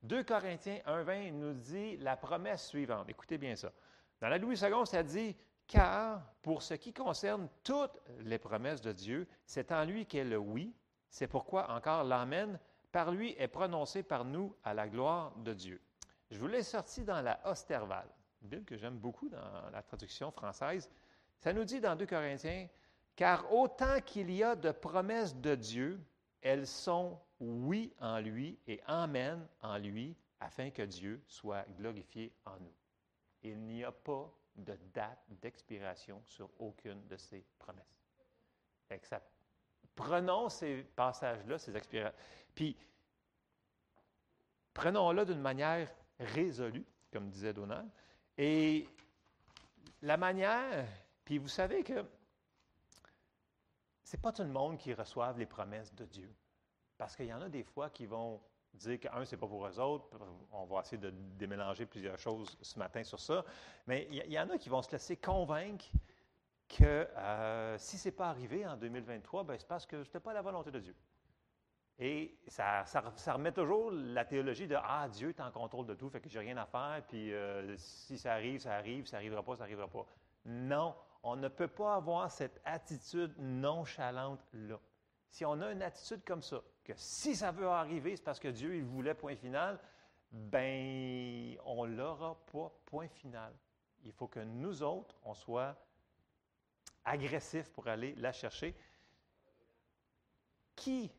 2 0.02 0.25
Corinthiens 0.25 0.81
1.20 0.87 1.32
nous 1.32 1.54
dit 1.54 1.96
la 1.99 2.16
promesse 2.16 2.66
suivante. 2.66 3.08
Écoutez 3.08 3.38
bien 3.38 3.54
ça. 3.54 3.72
Dans 4.20 4.28
la 4.28 4.38
Louis 4.38 4.58
II, 4.60 4.84
ça 4.84 5.02
dit 5.02 5.37
Car 5.66 6.22
pour 6.43 6.62
ce 6.62 6.75
qui 6.75 6.93
concerne 6.93 7.49
toutes 7.62 7.99
les 8.20 8.38
promesses 8.38 8.81
de 8.81 8.93
Dieu, 8.93 9.28
c'est 9.46 9.70
en 9.70 9.84
lui 9.84 10.06
qu'est 10.06 10.25
le 10.25 10.38
oui. 10.38 10.75
C'est 11.08 11.28
pourquoi 11.28 11.70
encore 11.70 12.04
l'Amen 12.04 12.58
par 12.90 13.10
lui 13.10 13.34
est 13.38 13.49
prononcé 13.49 14.02
par 14.02 14.25
nous 14.25 14.54
à 14.64 14.75
la 14.75 14.88
gloire 14.88 15.34
de 15.37 15.54
Dieu. 15.54 15.81
Je 16.31 16.38
vous 16.38 16.46
l'ai 16.46 16.62
sorti 16.62 17.05
dans 17.05 17.20
la 17.20 17.40
Osterval, 17.44 18.06
une 18.43 18.48
Bible 18.48 18.64
que 18.64 18.76
j'aime 18.76 18.98
beaucoup 18.98 19.28
dans 19.28 19.70
la 19.72 19.82
traduction 19.82 20.31
française. 20.31 20.90
Ça 21.38 21.52
nous 21.52 21.64
dit 21.64 21.81
dans 21.81 21.96
2 21.96 22.06
Corinthiens, 22.06 22.69
car 23.14 23.52
autant 23.52 24.00
qu'il 24.05 24.31
y 24.31 24.43
a 24.43 24.56
de 24.56 24.70
promesses 24.72 25.37
de 25.37 25.55
Dieu, 25.55 26.00
elles 26.40 26.66
sont 26.66 27.19
oui 27.43 27.93
en 27.99 28.21
lui 28.21 28.59
et 28.67 28.81
amen 28.87 29.47
en 29.62 29.77
lui, 29.77 30.17
afin 30.41 30.71
que 30.71 30.83
Dieu 30.83 31.23
soit 31.27 31.65
glorifié 31.77 32.33
en 32.44 32.59
nous. 32.61 32.75
Il 33.43 33.59
n'y 33.59 33.85
a 33.85 33.93
pas 33.93 34.33
de 34.56 34.79
date 34.94 35.25
d'expiration 35.29 36.23
sur 36.25 36.49
aucune 36.59 37.06
de 37.08 37.17
ces 37.17 37.44
promesses. 37.58 37.84
prenons 39.94 40.49
ces 40.49 40.82
passages-là, 40.94 41.58
ces 41.58 41.77
expirations, 41.77 42.17
puis 42.55 42.77
prenons-le 44.72 45.25
d'une 45.25 45.41
manière 45.41 45.93
résolu, 46.20 46.84
comme 47.13 47.29
disait 47.29 47.53
Donald. 47.53 47.89
Et 48.39 48.87
la 50.03 50.17
manière, 50.17 50.87
puis 51.25 51.39
vous 51.39 51.49
savez 51.49 51.82
que 51.82 52.05
c'est 54.05 54.20
pas 54.20 54.32
tout 54.32 54.43
le 54.43 54.51
monde 54.51 54.79
qui 54.79 54.93
reçoive 54.94 55.39
les 55.39 55.46
promesses 55.46 55.94
de 55.94 56.05
Dieu. 56.05 56.32
Parce 57.03 57.17
qu'il 57.17 57.27
y 57.27 57.35
en 57.35 57.43
a 57.43 57.49
des 57.49 57.65
fois 57.65 57.91
qui 57.91 58.06
vont 58.06 58.41
dire 58.75 59.01
que, 59.01 59.09
un, 59.13 59.25
c'est 59.25 59.37
pas 59.37 59.49
pour 59.49 59.67
eux 59.67 59.81
autres. 59.81 60.06
On 60.53 60.67
va 60.67 60.82
essayer 60.82 60.99
de 60.99 61.11
démélanger 61.11 61.85
plusieurs 61.85 62.17
choses 62.17 62.56
ce 62.63 62.79
matin 62.79 63.03
sur 63.03 63.19
ça. 63.19 63.44
Mais 63.89 64.06
il 64.13 64.32
y, 64.32 64.39
en 64.39 64.49
a 64.51 64.56
qui 64.56 64.69
vont 64.69 64.82
se 64.82 64.93
laisser 64.93 65.17
convaincre 65.17 65.85
que 66.69 66.85
euh, 66.85 67.77
si 67.77 67.99
ce 67.99 68.06
n'est 68.06 68.13
pas 68.13 68.29
arrivé 68.29 68.65
en 68.65 68.77
2023, 68.77 69.43
ben, 69.43 69.59
c'est 69.59 69.67
parce 69.67 69.85
que 69.85 70.05
ce 70.05 70.09
n'était 70.11 70.21
pas 70.21 70.32
la 70.32 70.43
volonté 70.43 70.71
de 70.71 70.79
Dieu. 70.79 70.94
Et 71.99 72.39
ça, 72.47 72.85
remet 73.32 73.51
toujours 73.51 73.91
la 73.91 74.25
théologie 74.25 74.69
de 74.69 74.77
Ah, 74.81 75.09
Dieu 75.09 75.31
est 75.31 75.41
en 75.41 75.51
contrôle 75.51 75.87
de 75.87 75.94
tout, 75.94 76.09
fait 76.09 76.21
que 76.21 76.29
j'ai 76.29 76.39
rien 76.39 76.56
à 76.56 76.67
faire, 76.67 77.03
puis 77.09 77.35
euh, 77.35 77.77
si 77.79 78.17
ça 78.17 78.35
arrive, 78.35 78.61
ça 78.61 78.75
arrive, 78.75 79.06
ça 79.06 79.17
n'arrivera 79.17 79.43
pas, 79.43 79.56
ça 79.56 79.65
n'arrivera 79.65 79.89
pas. 79.89 80.06
Non, 80.44 80.94
on 81.25 81.35
ne 81.35 81.49
peut 81.49 81.67
pas 81.67 81.97
avoir 81.97 82.31
cette 82.31 82.61
attitude 82.65 83.35
nonchalante-là. 83.39 84.79
Si 85.32 85.46
on 85.46 85.62
a 85.62 85.72
une 85.72 85.81
attitude 85.81 86.22
comme 86.27 86.43
ça, 86.43 86.62
que 86.84 86.93
si 86.94 87.34
ça 87.34 87.53
veut 87.53 87.67
arriver, 87.67 88.15
c'est 88.15 88.22
parce 88.22 88.39
que 88.39 88.48
Dieu 88.48 88.77
il 88.77 88.84
voulait, 88.84 89.15
point 89.15 89.34
final, 89.34 89.81
ben, 90.31 91.56
on 91.65 91.86
ne 91.86 91.96
l'aura 91.96 92.39
pas, 92.53 92.70
point 92.84 93.08
final. 93.08 93.55
Il 94.05 94.12
faut 94.12 94.29
que 94.29 94.41
nous 94.41 94.82
autres, 94.82 95.17
on 95.24 95.32
soit 95.32 95.74
agressifs 97.06 97.70
pour 97.70 97.89
aller 97.89 98.15
la 98.17 98.31
chercher. 98.31 98.77
Qui? 100.77 101.10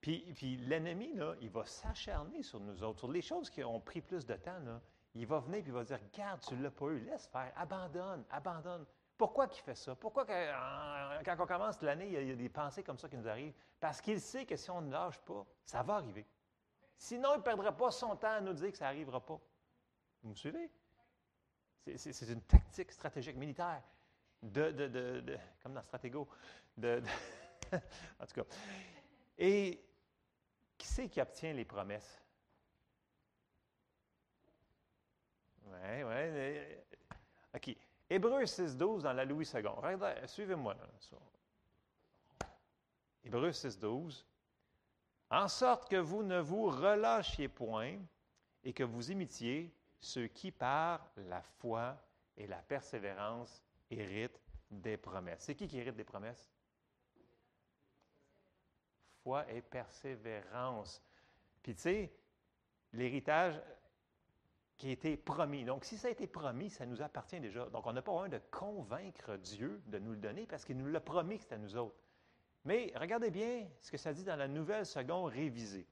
Puis, 0.00 0.56
l'ennemi, 0.66 1.14
là, 1.14 1.36
il 1.40 1.48
va 1.48 1.64
s'acharner 1.64 2.42
sur 2.42 2.58
nous 2.58 2.82
autres, 2.82 2.98
sur 2.98 3.12
les 3.12 3.22
choses 3.22 3.48
qui 3.50 3.62
ont 3.62 3.80
pris 3.80 4.00
plus 4.00 4.26
de 4.26 4.34
temps. 4.34 4.58
Là. 4.64 4.82
Il 5.14 5.28
va 5.28 5.38
venir 5.38 5.60
et 5.60 5.64
il 5.64 5.72
va 5.72 5.84
dire 5.84 6.00
Garde, 6.12 6.40
tu 6.40 6.54
ne 6.54 6.62
l'as 6.64 6.72
pas 6.72 6.86
eu, 6.86 6.98
laisse 7.04 7.28
faire, 7.28 7.52
abandonne, 7.54 8.24
abandonne. 8.30 8.84
Pourquoi 9.16 9.46
qu'il 9.46 9.62
fait 9.62 9.76
ça? 9.76 9.94
Pourquoi 9.94 10.24
quand 10.26 11.36
on 11.38 11.46
commence 11.46 11.80
l'année, 11.82 12.06
il 12.06 12.28
y, 12.28 12.32
a, 12.32 12.34
des 12.34 12.48
pensées 12.48 12.82
comme 12.82 12.98
ça 12.98 13.08
qui 13.08 13.16
nous 13.16 13.28
arrivent? 13.28 13.54
Parce 13.78 14.00
qu'il 14.00 14.20
sait 14.20 14.44
que 14.44 14.56
si 14.56 14.70
on 14.70 14.80
ne 14.80 14.90
lâche 14.90 15.18
pas, 15.20 15.46
ça 15.64 15.82
va 15.82 15.96
arriver. 15.96 16.26
Sinon, 16.96 17.34
il 17.34 17.38
ne 17.38 17.42
perdra 17.42 17.72
pas 17.76 17.90
son 17.90 18.16
temps 18.16 18.32
à 18.32 18.40
nous 18.40 18.52
dire 18.52 18.70
que 18.72 18.76
ça 18.76 18.86
n'arrivera 18.86 19.24
pas. 19.24 19.40
Vous 20.22 20.30
me 20.30 20.34
suivez? 20.34 20.70
C'est 21.96 22.28
une 22.28 22.40
tactique 22.42 22.90
stratégique 22.90 23.36
militaire, 23.36 23.82
de, 24.42 24.70
de, 24.70 24.88
de, 24.88 25.38
comme 25.62 25.74
dans 25.74 25.82
Stratego. 25.82 26.28
De, 26.76 27.02
en 27.72 28.26
tout 28.26 28.34
cas. 28.34 28.44
Et 29.36 29.84
qui 30.78 30.86
c'est 30.86 31.08
qui 31.08 31.20
obtient 31.20 31.52
les 31.52 31.64
promesses? 31.64 32.20
Oui, 35.66 36.02
oui. 36.02 36.60
OK. 37.54 37.76
Hébreu 38.10 38.44
6.12 38.44 39.02
dans 39.02 39.12
la 39.12 39.24
Louis 39.24 39.48
II. 39.52 39.62
Suivez-moi. 40.26 40.76
Hébreu 43.24 43.50
6.12. 43.50 44.24
En 45.30 45.48
sorte 45.48 45.88
que 45.88 45.96
vous 45.96 46.22
ne 46.22 46.38
vous 46.40 46.66
relâchiez 46.66 47.48
point 47.48 47.98
et 48.62 48.72
que 48.72 48.84
vous 48.84 49.10
imitiez 49.10 49.74
ceux 50.00 50.26
qui, 50.26 50.50
par 50.50 51.10
la 51.16 51.40
foi 51.42 51.96
et 52.36 52.46
la 52.46 52.58
persévérance, 52.58 53.62
héritent 53.90 54.40
des 54.70 54.96
promesses. 54.96 55.42
C'est 55.44 55.54
qui 55.54 55.66
qui 55.66 55.78
hérite 55.78 55.96
des 55.96 56.04
promesses? 56.04 56.50
Foi 59.22 59.50
et 59.50 59.62
persévérance. 59.62 61.02
Puis 61.62 61.74
tu 61.74 61.80
sais, 61.80 62.12
l'héritage 62.92 63.60
qui 64.76 64.88
a 64.88 64.92
été 64.92 65.16
promis. 65.16 65.64
Donc, 65.64 65.84
si 65.84 65.96
ça 65.96 66.08
a 66.08 66.10
été 66.10 66.26
promis, 66.26 66.70
ça 66.70 66.86
nous 66.86 67.00
appartient 67.02 67.40
déjà. 67.40 67.66
Donc, 67.66 67.86
on 67.86 67.92
n'a 67.92 68.02
pas 68.02 68.12
besoin 68.12 68.28
de 68.28 68.40
convaincre 68.50 69.36
Dieu 69.36 69.82
de 69.86 69.98
nous 69.98 70.12
le 70.12 70.18
donner 70.18 70.46
parce 70.46 70.64
qu'il 70.64 70.76
nous 70.76 70.86
l'a 70.86 71.00
promis 71.00 71.38
que 71.38 71.44
c'est 71.44 71.54
à 71.54 71.58
nous 71.58 71.76
autres. 71.76 71.96
Mais 72.64 72.92
regardez 72.96 73.30
bien 73.30 73.68
ce 73.80 73.90
que 73.90 73.98
ça 73.98 74.12
dit 74.12 74.24
dans 74.24 74.36
la 74.36 74.48
nouvelle 74.48 74.86
seconde 74.86 75.32
révisée. 75.32 75.86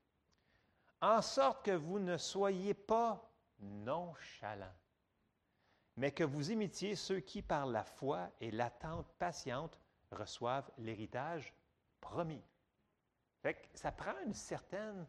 En 1.01 1.21
sorte 1.21 1.65
que 1.65 1.73
vous 1.73 1.99
ne 1.99 2.17
soyez 2.17 2.75
pas 2.75 3.31
nonchalant, 3.59 4.73
mais 5.97 6.12
que 6.12 6.25
vous 6.25 6.51
imitiez 6.51 6.97
ceux 6.97 7.21
qui, 7.21 7.43
par 7.43 7.67
la 7.67 7.85
foi 7.85 8.31
et 8.41 8.51
l'attente 8.51 9.12
patiente, 9.19 9.79
reçoivent 10.11 10.71
l'héritage 10.79 11.55
promis. 12.01 12.43
ça 13.75 13.93
prend 13.93 14.15
une 14.25 14.35
certaine... 14.35 15.07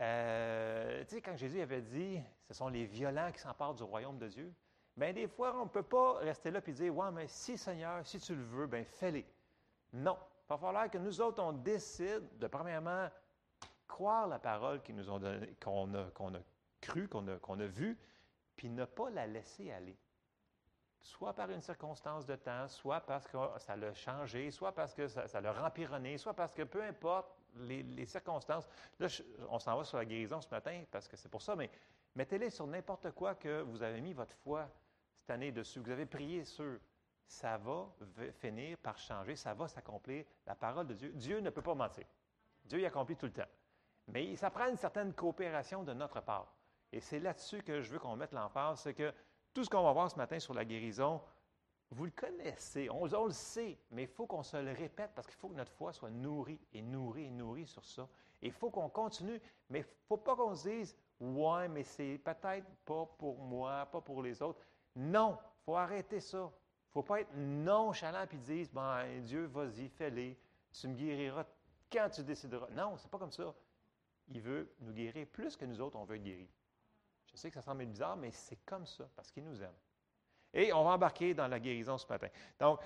Euh, 0.00 1.04
tu 1.04 1.16
sais, 1.16 1.22
quand 1.22 1.36
Jésus 1.36 1.60
avait 1.60 1.82
dit, 1.82 2.20
ce 2.50 2.54
sont 2.54 2.68
les 2.68 2.84
violents 2.84 3.30
qui 3.30 3.38
s'emparent 3.38 3.74
du 3.74 3.84
royaume 3.84 4.18
de 4.18 4.26
Dieu, 4.26 4.52
bien, 4.96 5.12
des 5.12 5.28
fois, 5.28 5.54
on 5.54 5.66
ne 5.66 5.70
peut 5.70 5.84
pas 5.84 6.14
rester 6.14 6.50
là 6.50 6.60
et 6.66 6.72
dire, 6.72 6.96
ouais, 6.96 7.12
mais 7.12 7.28
si 7.28 7.56
Seigneur, 7.56 8.04
si 8.04 8.18
tu 8.18 8.34
le 8.34 8.42
veux, 8.42 8.66
bien, 8.66 8.82
fais-les. 8.82 9.24
Non. 9.92 10.18
Il 10.18 10.48
va 10.48 10.58
falloir 10.58 10.90
que 10.90 10.98
nous 10.98 11.20
autres, 11.20 11.40
on 11.40 11.52
décide 11.52 12.38
de, 12.40 12.48
premièrement, 12.48 13.08
croire 13.86 14.26
la 14.26 14.40
parole 14.40 14.80
qu'on 14.82 15.94
a, 15.94 16.10
qu'on 16.10 16.34
a 16.34 16.40
cru, 16.80 17.06
qu'on 17.06 17.28
a, 17.28 17.36
qu'on 17.36 17.60
a 17.60 17.66
vu, 17.66 17.96
puis 18.56 18.68
ne 18.68 18.84
pas 18.84 19.10
la 19.10 19.28
laisser 19.28 19.70
aller. 19.70 19.96
Soit 21.02 21.32
par 21.32 21.50
une 21.50 21.62
circonstance 21.62 22.26
de 22.26 22.34
temps, 22.34 22.66
soit 22.66 23.00
parce 23.02 23.28
que 23.28 23.38
ça 23.58 23.76
l'a 23.76 23.94
changé, 23.94 24.50
soit 24.50 24.72
parce 24.72 24.92
que 24.92 25.06
ça, 25.06 25.40
l'a 25.40 25.52
rempironné, 25.52 26.18
soit 26.18 26.34
parce 26.34 26.52
que 26.52 26.62
peu 26.62 26.82
importe 26.82 27.28
les, 27.58 28.06
circonstances. 28.06 28.66
Là, 28.98 29.06
on 29.50 29.60
s'en 29.60 29.76
va 29.76 29.84
sur 29.84 29.98
la 29.98 30.04
guérison 30.04 30.40
ce 30.40 30.50
matin 30.50 30.82
parce 30.90 31.06
que 31.06 31.16
c'est 31.16 31.28
pour 31.28 31.42
ça, 31.42 31.54
mais 31.54 31.70
mettez-les 32.14 32.50
sur 32.50 32.66
n'importe 32.66 33.10
quoi 33.12 33.34
que 33.34 33.62
vous 33.62 33.82
avez 33.82 34.00
mis 34.00 34.12
votre 34.12 34.36
foi 34.36 34.68
cette 35.14 35.30
année 35.30 35.52
dessus. 35.52 35.80
Vous 35.80 35.90
avez 35.90 36.06
prié 36.06 36.44
sur. 36.44 36.78
Ça 37.26 37.58
va 37.58 37.86
finir 38.40 38.76
par 38.78 38.98
changer, 38.98 39.36
ça 39.36 39.54
va 39.54 39.68
s'accomplir. 39.68 40.24
La 40.44 40.56
parole 40.56 40.88
de 40.88 40.94
Dieu. 40.94 41.12
Dieu 41.14 41.38
ne 41.38 41.50
peut 41.50 41.62
pas 41.62 41.76
mentir. 41.76 42.04
Dieu 42.64 42.80
y 42.80 42.86
accomplit 42.86 43.14
tout 43.14 43.26
le 43.26 43.32
temps. 43.32 43.48
Mais 44.08 44.34
ça 44.34 44.50
prend 44.50 44.68
une 44.68 44.76
certaine 44.76 45.12
coopération 45.14 45.84
de 45.84 45.92
notre 45.92 46.20
part. 46.20 46.52
Et 46.90 46.98
c'est 46.98 47.20
là-dessus 47.20 47.62
que 47.62 47.80
je 47.80 47.92
veux 47.92 48.00
qu'on 48.00 48.16
mette 48.16 48.32
l'emphase, 48.32 48.80
c'est 48.80 48.94
que 48.94 49.14
tout 49.54 49.62
ce 49.62 49.70
qu'on 49.70 49.82
va 49.82 49.92
voir 49.92 50.10
ce 50.10 50.16
matin 50.16 50.40
sur 50.40 50.54
la 50.54 50.64
guérison, 50.64 51.20
vous 51.92 52.04
le 52.04 52.12
connaissez, 52.12 52.88
on, 52.88 53.04
le 53.04 53.32
sait, 53.32 53.76
mais 53.90 54.02
il 54.02 54.08
faut 54.08 54.26
qu'on 54.26 54.44
se 54.44 54.56
le 54.56 54.72
répète 54.72 55.10
parce 55.14 55.26
qu'il 55.26 55.36
faut 55.36 55.48
que 55.48 55.56
notre 55.56 55.72
foi 55.72 55.92
soit 55.92 56.10
nourrie 56.10 56.60
et 56.72 56.82
nourrie 56.82 57.24
et 57.24 57.30
nourrie 57.30 57.66
sur 57.66 57.84
ça. 57.84 58.08
il 58.42 58.52
faut 58.52 58.70
qu'on 58.70 58.88
continue, 58.88 59.40
mais 59.68 59.80
il 59.80 59.82
ne 59.82 59.88
faut 60.08 60.16
pas 60.16 60.36
qu'on 60.36 60.54
se 60.54 60.68
dise 60.68 60.96
Ouais, 61.18 61.68
mais 61.68 61.82
c'est 61.82 62.18
peut-être 62.18 62.66
pas 62.86 63.06
pour 63.18 63.38
moi, 63.38 63.86
pas 63.86 64.00
pour 64.00 64.22
les 64.22 64.40
autres. 64.40 64.60
Non, 64.96 65.36
il 65.38 65.64
faut 65.64 65.76
arrêter 65.76 66.20
ça. 66.20 66.38
Il 66.38 66.42
ne 66.44 66.92
faut 66.92 67.02
pas 67.02 67.20
être 67.20 67.34
nonchalant 67.36 68.24
et 68.30 68.36
dire 68.36 68.68
Ben, 68.72 69.20
Dieu, 69.22 69.46
vas-y, 69.46 69.88
fais-les. 69.88 70.38
Tu 70.72 70.88
me 70.88 70.94
guériras 70.94 71.44
quand 71.92 72.08
tu 72.10 72.22
décideras. 72.22 72.68
Non, 72.70 72.96
c'est 72.96 73.10
pas 73.10 73.18
comme 73.18 73.32
ça. 73.32 73.52
Il 74.28 74.40
veut 74.40 74.72
nous 74.80 74.92
guérir 74.92 75.26
plus 75.26 75.56
que 75.56 75.64
nous 75.64 75.80
autres, 75.80 75.98
on 75.98 76.04
veut 76.04 76.16
être 76.16 76.22
guéris. 76.22 76.50
Je 77.26 77.36
sais 77.36 77.48
que 77.48 77.54
ça 77.54 77.62
semble 77.62 77.84
bizarre, 77.84 78.16
mais 78.16 78.30
c'est 78.30 78.64
comme 78.64 78.86
ça, 78.86 79.08
parce 79.16 79.30
qu'il 79.30 79.44
nous 79.44 79.60
aime. 79.62 79.74
Et 80.52 80.72
on 80.72 80.84
va 80.84 80.90
embarquer 80.90 81.34
dans 81.34 81.48
la 81.48 81.60
guérison 81.60 81.96
ce 81.98 82.06
matin. 82.06 82.28
Donc, 82.58 82.80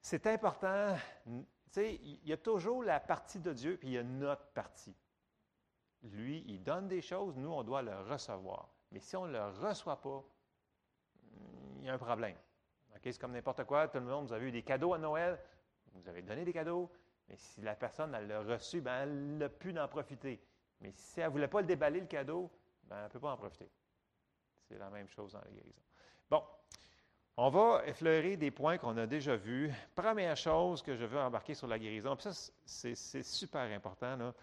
c'est 0.00 0.26
important. 0.26 0.96
Tu 1.26 1.44
sais, 1.70 1.94
il 1.94 2.26
y 2.26 2.32
a 2.32 2.36
toujours 2.36 2.82
la 2.82 3.00
partie 3.00 3.40
de 3.40 3.52
Dieu, 3.52 3.76
puis 3.76 3.88
il 3.88 3.94
y 3.94 3.98
a 3.98 4.02
notre 4.02 4.46
partie. 4.48 4.94
Lui, 6.02 6.44
il 6.46 6.62
donne 6.62 6.88
des 6.88 7.02
choses, 7.02 7.36
nous, 7.36 7.52
on 7.52 7.62
doit 7.62 7.82
le 7.82 7.98
recevoir. 8.02 8.68
Mais 8.92 9.00
si 9.00 9.16
on 9.16 9.26
ne 9.26 9.32
le 9.32 9.46
reçoit 9.48 10.00
pas, 10.00 10.24
il 11.78 11.86
y 11.86 11.88
a 11.88 11.94
un 11.94 11.98
problème. 11.98 12.36
C'est 13.02 13.18
comme 13.18 13.32
n'importe 13.32 13.64
quoi. 13.64 13.88
Tout 13.88 13.98
le 13.98 14.04
monde, 14.04 14.26
vous 14.26 14.32
avez 14.32 14.48
eu 14.48 14.52
des 14.52 14.62
cadeaux 14.62 14.92
à 14.92 14.98
Noël, 14.98 15.38
vous 15.94 16.08
avez 16.08 16.22
donné 16.22 16.44
des 16.44 16.52
cadeaux, 16.52 16.90
mais 17.28 17.36
si 17.36 17.60
la 17.60 17.74
personne 17.74 18.14
elle 18.14 18.26
l'a 18.26 18.42
reçu, 18.42 18.80
ben, 18.80 19.02
elle 19.02 19.36
n'a 19.38 19.48
pu 19.48 19.76
en 19.78 19.88
profiter. 19.88 20.42
Mais 20.80 20.92
si 20.92 21.20
elle 21.20 21.26
ne 21.26 21.32
voulait 21.32 21.48
pas 21.48 21.60
le 21.60 21.66
déballer, 21.66 22.00
le 22.00 22.06
cadeau, 22.06 22.50
ben, 22.84 22.96
elle 22.96 23.04
ne 23.04 23.08
peut 23.08 23.20
pas 23.20 23.32
en 23.32 23.36
profiter. 23.36 23.70
C'est 24.68 24.78
la 24.78 24.90
même 24.90 25.08
chose 25.08 25.32
dans 25.32 25.40
la 25.40 25.50
guérison. 25.50 25.82
Bon, 26.28 26.42
on 27.40 27.50
va 27.50 27.82
effleurer 27.86 28.36
des 28.36 28.50
points 28.50 28.78
qu'on 28.78 28.96
a 28.96 29.06
déjà 29.06 29.36
vus. 29.36 29.72
Première 29.94 30.36
chose 30.36 30.82
que 30.82 30.96
je 30.96 31.04
veux 31.04 31.20
embarquer 31.20 31.54
sur 31.54 31.68
la 31.68 31.78
guérison, 31.78 32.16
puis 32.16 32.32
ça, 32.32 32.50
c'est 32.64 33.22
super 33.22 33.70
important. 33.70 34.34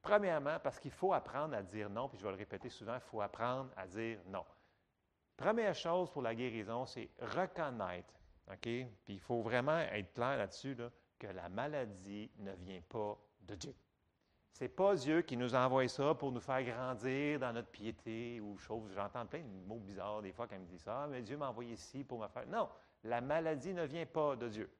Premièrement, 0.00 0.58
parce 0.58 0.80
qu'il 0.80 0.90
faut 0.90 1.12
apprendre 1.12 1.54
à 1.54 1.62
dire 1.62 1.90
non, 1.90 2.08
puis 2.08 2.16
je 2.16 2.24
vais 2.24 2.30
le 2.30 2.38
répéter 2.38 2.70
souvent, 2.70 2.94
il 2.94 3.02
faut 3.02 3.20
apprendre 3.20 3.68
à 3.76 3.86
dire 3.86 4.18
non. 4.28 4.46
Première 5.36 5.74
chose 5.74 6.10
pour 6.10 6.22
la 6.22 6.34
guérison, 6.34 6.86
c'est 6.86 7.10
reconnaître, 7.20 8.14
OK? 8.50 8.62
Puis 8.62 8.88
il 9.08 9.20
faut 9.20 9.42
vraiment 9.42 9.80
être 9.80 10.14
clair 10.14 10.38
là-dessus, 10.38 10.74
que 11.18 11.26
la 11.26 11.50
maladie 11.50 12.30
ne 12.38 12.52
vient 12.52 12.80
pas 12.88 13.18
de 13.42 13.56
Dieu. 13.56 13.74
C'est 14.52 14.68
pas 14.68 14.94
Dieu 14.96 15.22
qui 15.22 15.36
nous 15.36 15.54
envoie 15.54 15.86
ça 15.86 16.14
pour 16.14 16.32
nous 16.32 16.40
faire 16.40 16.62
grandir 16.64 17.38
dans 17.38 17.52
notre 17.52 17.68
piété 17.68 18.40
ou 18.40 18.58
chose. 18.58 18.90
J'entends 18.94 19.24
plein 19.26 19.40
de 19.40 19.66
mots 19.66 19.78
bizarres 19.78 20.22
des 20.22 20.32
fois 20.32 20.48
quand 20.48 20.56
il 20.56 20.62
me 20.62 20.66
dit 20.66 20.78
ça. 20.78 21.04
Ah, 21.04 21.06
mais 21.06 21.22
Dieu 21.22 21.36
m'a 21.36 21.48
envoyé 21.48 21.74
ici 21.74 22.02
pour 22.02 22.18
me 22.18 22.28
faire. 22.28 22.46
Non, 22.48 22.68
la 23.04 23.20
maladie 23.20 23.72
ne 23.72 23.84
vient 23.84 24.06
pas 24.06 24.34
de 24.34 24.48
Dieu. 24.48 24.70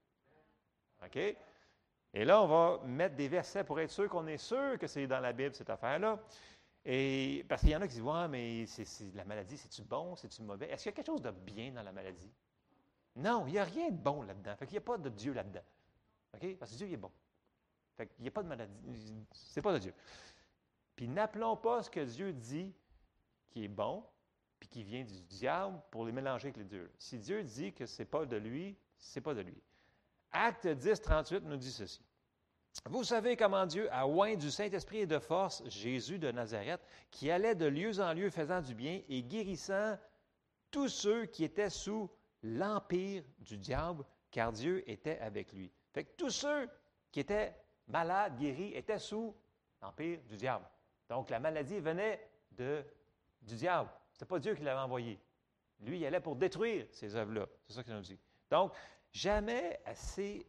OK? 1.05 1.17
Et 1.17 2.25
là, 2.25 2.43
on 2.43 2.47
va 2.47 2.81
mettre 2.87 3.15
des 3.15 3.29
versets 3.29 3.65
pour 3.65 3.79
être 3.81 3.91
sûr 3.91 4.09
qu'on 4.09 4.27
est 4.27 4.39
sûr 4.39 4.79
que 4.79 4.87
c'est 4.87 5.07
dans 5.07 5.21
la 5.21 5.33
Bible, 5.33 5.55
cette 5.55 5.71
affaire-là. 5.71 6.19
Et 6.85 7.45
parce 7.49 7.61
qu'il 7.61 7.71
y 7.71 7.77
en 7.77 7.83
a 7.83 7.87
qui 7.87 7.95
disent 7.95 8.03
Ouais, 8.03 8.29
mais 8.29 8.65
la 9.15 9.25
maladie, 9.25 9.57
c'est-tu 9.57 9.83
bon, 9.83 10.17
c'est-tu 10.17 10.43
mauvais? 10.43 10.71
Est-ce 10.71 10.85
qu'il 10.85 10.93
y 10.93 10.95
a 10.95 10.97
quelque 10.97 11.07
chose 11.07 11.23
de 11.23 11.31
bien 11.31 11.73
dans 11.73 11.83
la 11.83 11.93
maladie? 11.93 12.33
Non, 13.17 13.45
il 13.47 13.53
n'y 13.53 13.59
a 13.59 13.65
rien 13.65 13.91
de 13.91 13.97
bon 13.97 14.23
là-dedans. 14.23 14.57
Fait 14.57 14.67
qu'il 14.67 14.75
n'y 14.75 14.79
a 14.79 14.87
pas 14.87 14.97
de 14.97 15.09
Dieu 15.09 15.33
là-dedans. 15.33 15.65
OK? 16.35 16.57
Parce 16.57 16.73
que 16.73 16.77
Dieu, 16.77 16.87
il 16.87 16.95
est 16.95 16.97
bon. 16.97 17.11
Fait 17.99 18.09
il 18.19 18.23
n'y 18.23 18.29
a 18.29 18.31
pas 18.31 18.45
de 18.45 18.49
maladie. 18.49 18.73
C'est 19.33 19.61
pas 19.61 19.73
de 19.73 19.79
Dieu. 19.79 19.93
Puis 20.95 21.09
n'appelons 21.09 21.57
pas 21.57 21.83
ce 21.83 21.91
que 21.91 22.01
Dieu 22.01 22.33
dit 22.33 22.73
qui 23.51 23.65
est 23.65 23.69
bon, 23.69 24.05
puis 24.61 24.69
qui 24.69 24.85
vient 24.85 25.05
du 25.05 25.21
diable 25.23 25.81
pour 25.91 26.07
les 26.07 26.13
mélanger 26.13 26.47
avec 26.47 26.59
les 26.59 26.65
dieux. 26.65 26.93
Si 26.97 27.19
Dieu 27.19 27.43
dit 27.43 27.73
que 27.73 27.87
ce 27.87 28.03
n'est 28.03 28.07
pas 28.07 28.25
de 28.25 28.37
lui, 28.37 28.77
c'est 28.97 29.21
pas 29.21 29.35
de 29.35 29.41
lui. 29.41 29.61
Acte 30.31 30.69
10, 30.69 31.01
38 31.01 31.45
nous 31.45 31.57
dit 31.57 31.73
ceci. 31.73 32.01
Vous 32.85 33.03
savez 33.03 33.37
comment 33.37 33.67
Dieu 33.67 33.93
a 33.93 34.07
oint 34.07 34.37
du 34.37 34.51
Saint-Esprit 34.51 34.99
et 34.99 35.07
de 35.07 35.19
force 35.19 35.69
Jésus 35.69 36.21
de 36.21 36.31
Nazareth, 36.31 36.81
qui 37.11 37.31
allait 37.31 37.57
de 37.57 37.67
lieu 37.67 37.99
en 38.01 38.13
lieu 38.13 38.31
faisant 38.31 38.61
du 38.61 38.75
bien 38.75 39.03
et 39.09 39.23
guérissant 39.25 39.99
tous 40.71 40.89
ceux 40.89 41.27
qui 41.27 41.43
étaient 41.43 41.71
sous 41.71 42.09
l'empire 42.45 43.25
du 43.41 43.57
diable, 43.57 44.05
car 44.31 44.53
Dieu 44.53 44.89
était 44.89 45.19
avec 45.19 45.53
lui. 45.53 45.73
Fait 45.93 46.05
que 46.05 46.13
tous 46.17 46.31
ceux 46.31 46.69
qui 47.11 47.19
étaient 47.21 47.55
malade, 47.89 48.37
guéri, 48.37 48.75
était 48.75 48.99
sous 48.99 49.35
l'empire 49.83 50.21
du 50.29 50.37
diable. 50.37 50.65
Donc 51.09 51.31
la 51.31 51.41
maladie 51.41 51.81
venait 51.81 52.29
de, 52.53 52.85
du 53.43 53.57
diable. 53.57 53.91
Ce 54.13 54.25
pas 54.25 54.39
Dieu 54.39 54.55
qui 54.55 54.63
l'avait 54.63 54.81
envoyé. 54.81 55.19
Lui, 55.81 56.01
il 56.01 56.07
allait 56.07 56.21
pour 56.21 56.37
détruire 56.37 56.87
ces 56.91 57.15
œuvres-là. 57.15 57.47
C'est 57.67 57.75
ça 57.75 57.85
qu'il 57.85 57.95
nous 57.95 58.01
dit. 58.01 58.19
Donc, 58.51 58.73
jamais 59.13 59.81
assez 59.85 60.45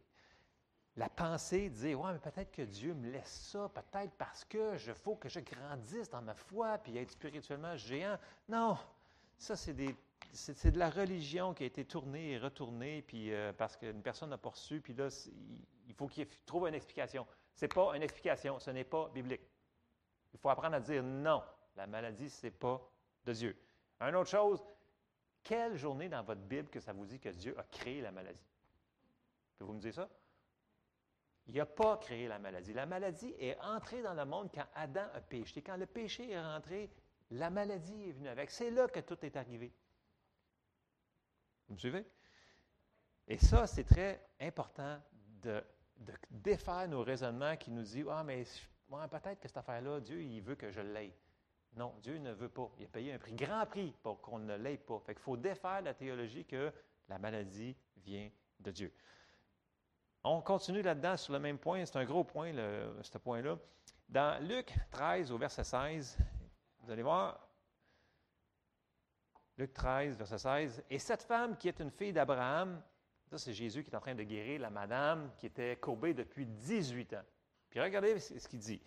la 0.96 1.08
pensée 1.08 1.70
de 1.70 1.74
dire 1.74 2.00
Ouais, 2.00 2.12
mais 2.12 2.18
peut-être 2.18 2.50
que 2.50 2.62
Dieu 2.62 2.94
me 2.94 3.10
laisse 3.10 3.50
ça, 3.52 3.70
peut-être 3.72 4.12
parce 4.18 4.44
que 4.44 4.76
je 4.76 4.92
faut 4.92 5.14
que 5.14 5.28
je 5.28 5.40
grandisse 5.40 6.10
dans 6.10 6.22
ma 6.22 6.34
foi 6.34 6.78
puis 6.78 6.96
être 6.96 7.12
spirituellement 7.12 7.76
géant. 7.76 8.18
Non, 8.48 8.76
ça, 9.38 9.56
c'est 9.56 9.72
des. 9.72 9.94
C'est, 10.32 10.70
de 10.70 10.78
la 10.78 10.90
religion 10.90 11.54
qui 11.54 11.64
a 11.64 11.66
été 11.66 11.84
tournée 11.84 12.32
et 12.32 12.38
retournée, 12.38 13.02
puis 13.02 13.32
euh, 13.32 13.52
parce 13.52 13.76
qu'une 13.76 14.02
personne 14.02 14.30
n'a 14.30 14.38
pas 14.38 14.50
reçu, 14.50 14.80
puis 14.80 14.94
là, 14.94 15.08
il 15.88 15.94
faut 15.94 16.06
qu'il 16.06 16.26
trouve 16.46 16.68
une 16.68 16.74
explication. 16.74 17.26
Ce 17.54 17.64
n'est 17.64 17.68
pas 17.68 17.94
une 17.96 18.02
explication, 18.02 18.58
ce 18.58 18.70
n'est 18.70 18.84
pas 18.84 19.08
biblique. 19.08 19.42
Il 20.32 20.38
faut 20.38 20.48
apprendre 20.48 20.76
à 20.76 20.80
dire 20.80 21.02
non. 21.02 21.42
La 21.76 21.86
maladie, 21.86 22.30
ce 22.30 22.46
n'est 22.46 22.52
pas 22.52 22.80
de 23.24 23.32
Dieu. 23.32 23.56
Une 24.00 24.14
autre 24.14 24.30
chose, 24.30 24.62
Quelle 25.42 25.76
journée 25.76 26.08
dans 26.08 26.22
votre 26.22 26.42
Bible 26.42 26.68
que 26.68 26.80
ça 26.80 26.92
vous 26.92 27.06
dit 27.06 27.18
que 27.18 27.30
Dieu 27.30 27.58
a 27.58 27.62
créé 27.64 28.02
la 28.02 28.12
maladie? 28.12 28.46
Pouvez-vous 29.58 29.74
me 29.74 29.80
dire 29.80 29.94
ça? 29.94 30.08
Il 31.46 31.54
n'a 31.54 31.66
pas 31.66 31.96
créé 31.96 32.28
la 32.28 32.38
maladie. 32.38 32.72
La 32.72 32.86
maladie 32.86 33.34
est 33.38 33.58
entrée 33.60 34.02
dans 34.02 34.14
le 34.14 34.24
monde 34.24 34.50
quand 34.54 34.66
Adam 34.74 35.06
a 35.14 35.20
péché. 35.20 35.62
Quand 35.62 35.76
le 35.76 35.86
péché 35.86 36.30
est 36.30 36.40
rentré, 36.40 36.90
la 37.30 37.50
maladie 37.50 38.08
est 38.08 38.12
venue 38.12 38.28
avec. 38.28 38.50
C'est 38.50 38.70
là 38.70 38.86
que 38.86 39.00
tout 39.00 39.18
est 39.24 39.36
arrivé. 39.36 39.72
Vous 41.70 41.74
me 41.74 41.78
suivez? 41.78 42.04
Et 43.28 43.38
ça, 43.38 43.64
c'est 43.68 43.84
très 43.84 44.20
important 44.40 45.00
de, 45.40 45.62
défaire 46.28 46.88
nos 46.88 47.04
raisonnements 47.04 47.56
qui 47.56 47.70
nous 47.70 47.82
disent 47.82 48.06
Ah, 48.10 48.24
mais 48.24 48.44
peut-être 49.08 49.38
que 49.38 49.46
cette 49.46 49.56
affaire-là, 49.56 50.00
Dieu, 50.00 50.20
il 50.20 50.40
veut 50.40 50.56
que 50.56 50.72
je 50.72 50.80
l'aie. 50.80 51.16
Non, 51.76 51.94
Dieu 52.02 52.18
ne 52.18 52.32
veut 52.32 52.48
pas. 52.48 52.68
Il 52.80 52.86
a 52.86 52.88
payé 52.88 53.12
un 53.12 53.18
prix, 53.18 53.34
grand 53.34 53.64
prix, 53.66 53.94
pour 54.02 54.20
qu'on 54.20 54.40
ne 54.40 54.56
l'aie 54.56 54.78
pas. 54.78 54.98
Fait 54.98 55.14
qu'il 55.14 55.22
faut 55.22 55.36
défaire 55.36 55.80
la 55.82 55.94
théologie 55.94 56.44
que 56.44 56.72
la 57.08 57.20
maladie 57.20 57.76
vient 57.98 58.28
de 58.58 58.72
Dieu. 58.72 58.92
On 60.24 60.40
continue 60.40 60.82
là-dedans 60.82 61.16
sur 61.16 61.32
le 61.32 61.38
même 61.38 61.58
point. 61.58 61.86
C'est 61.86 61.98
un 61.98 62.04
gros 62.04 62.24
point, 62.24 62.52
ce 62.52 63.18
point-là. 63.18 63.56
Dans 64.08 64.44
Luc 64.44 64.74
13, 64.90 65.30
au 65.30 65.38
verset 65.38 65.62
16, 65.62 66.18
vous 66.80 66.90
allez 66.90 67.04
voir, 67.04 67.48
Luc 69.60 69.74
13, 69.74 70.16
verset 70.16 70.38
16, 70.38 70.84
Et 70.88 70.98
cette 70.98 71.22
femme 71.22 71.54
qui 71.58 71.68
est 71.68 71.78
une 71.80 71.90
fille 71.90 72.14
d'Abraham, 72.14 72.82
ça 73.26 73.36
c'est 73.36 73.52
Jésus 73.52 73.84
qui 73.84 73.90
est 73.90 73.96
en 73.96 74.00
train 74.00 74.14
de 74.14 74.22
guérir 74.22 74.58
la 74.58 74.70
madame 74.70 75.30
qui 75.36 75.44
était 75.44 75.76
courbée 75.76 76.14
depuis 76.14 76.46
18 76.46 77.12
ans. 77.12 77.24
Puis 77.68 77.78
regardez 77.78 78.18
ce 78.18 78.48
qu'il 78.48 78.58
dit 78.58 78.80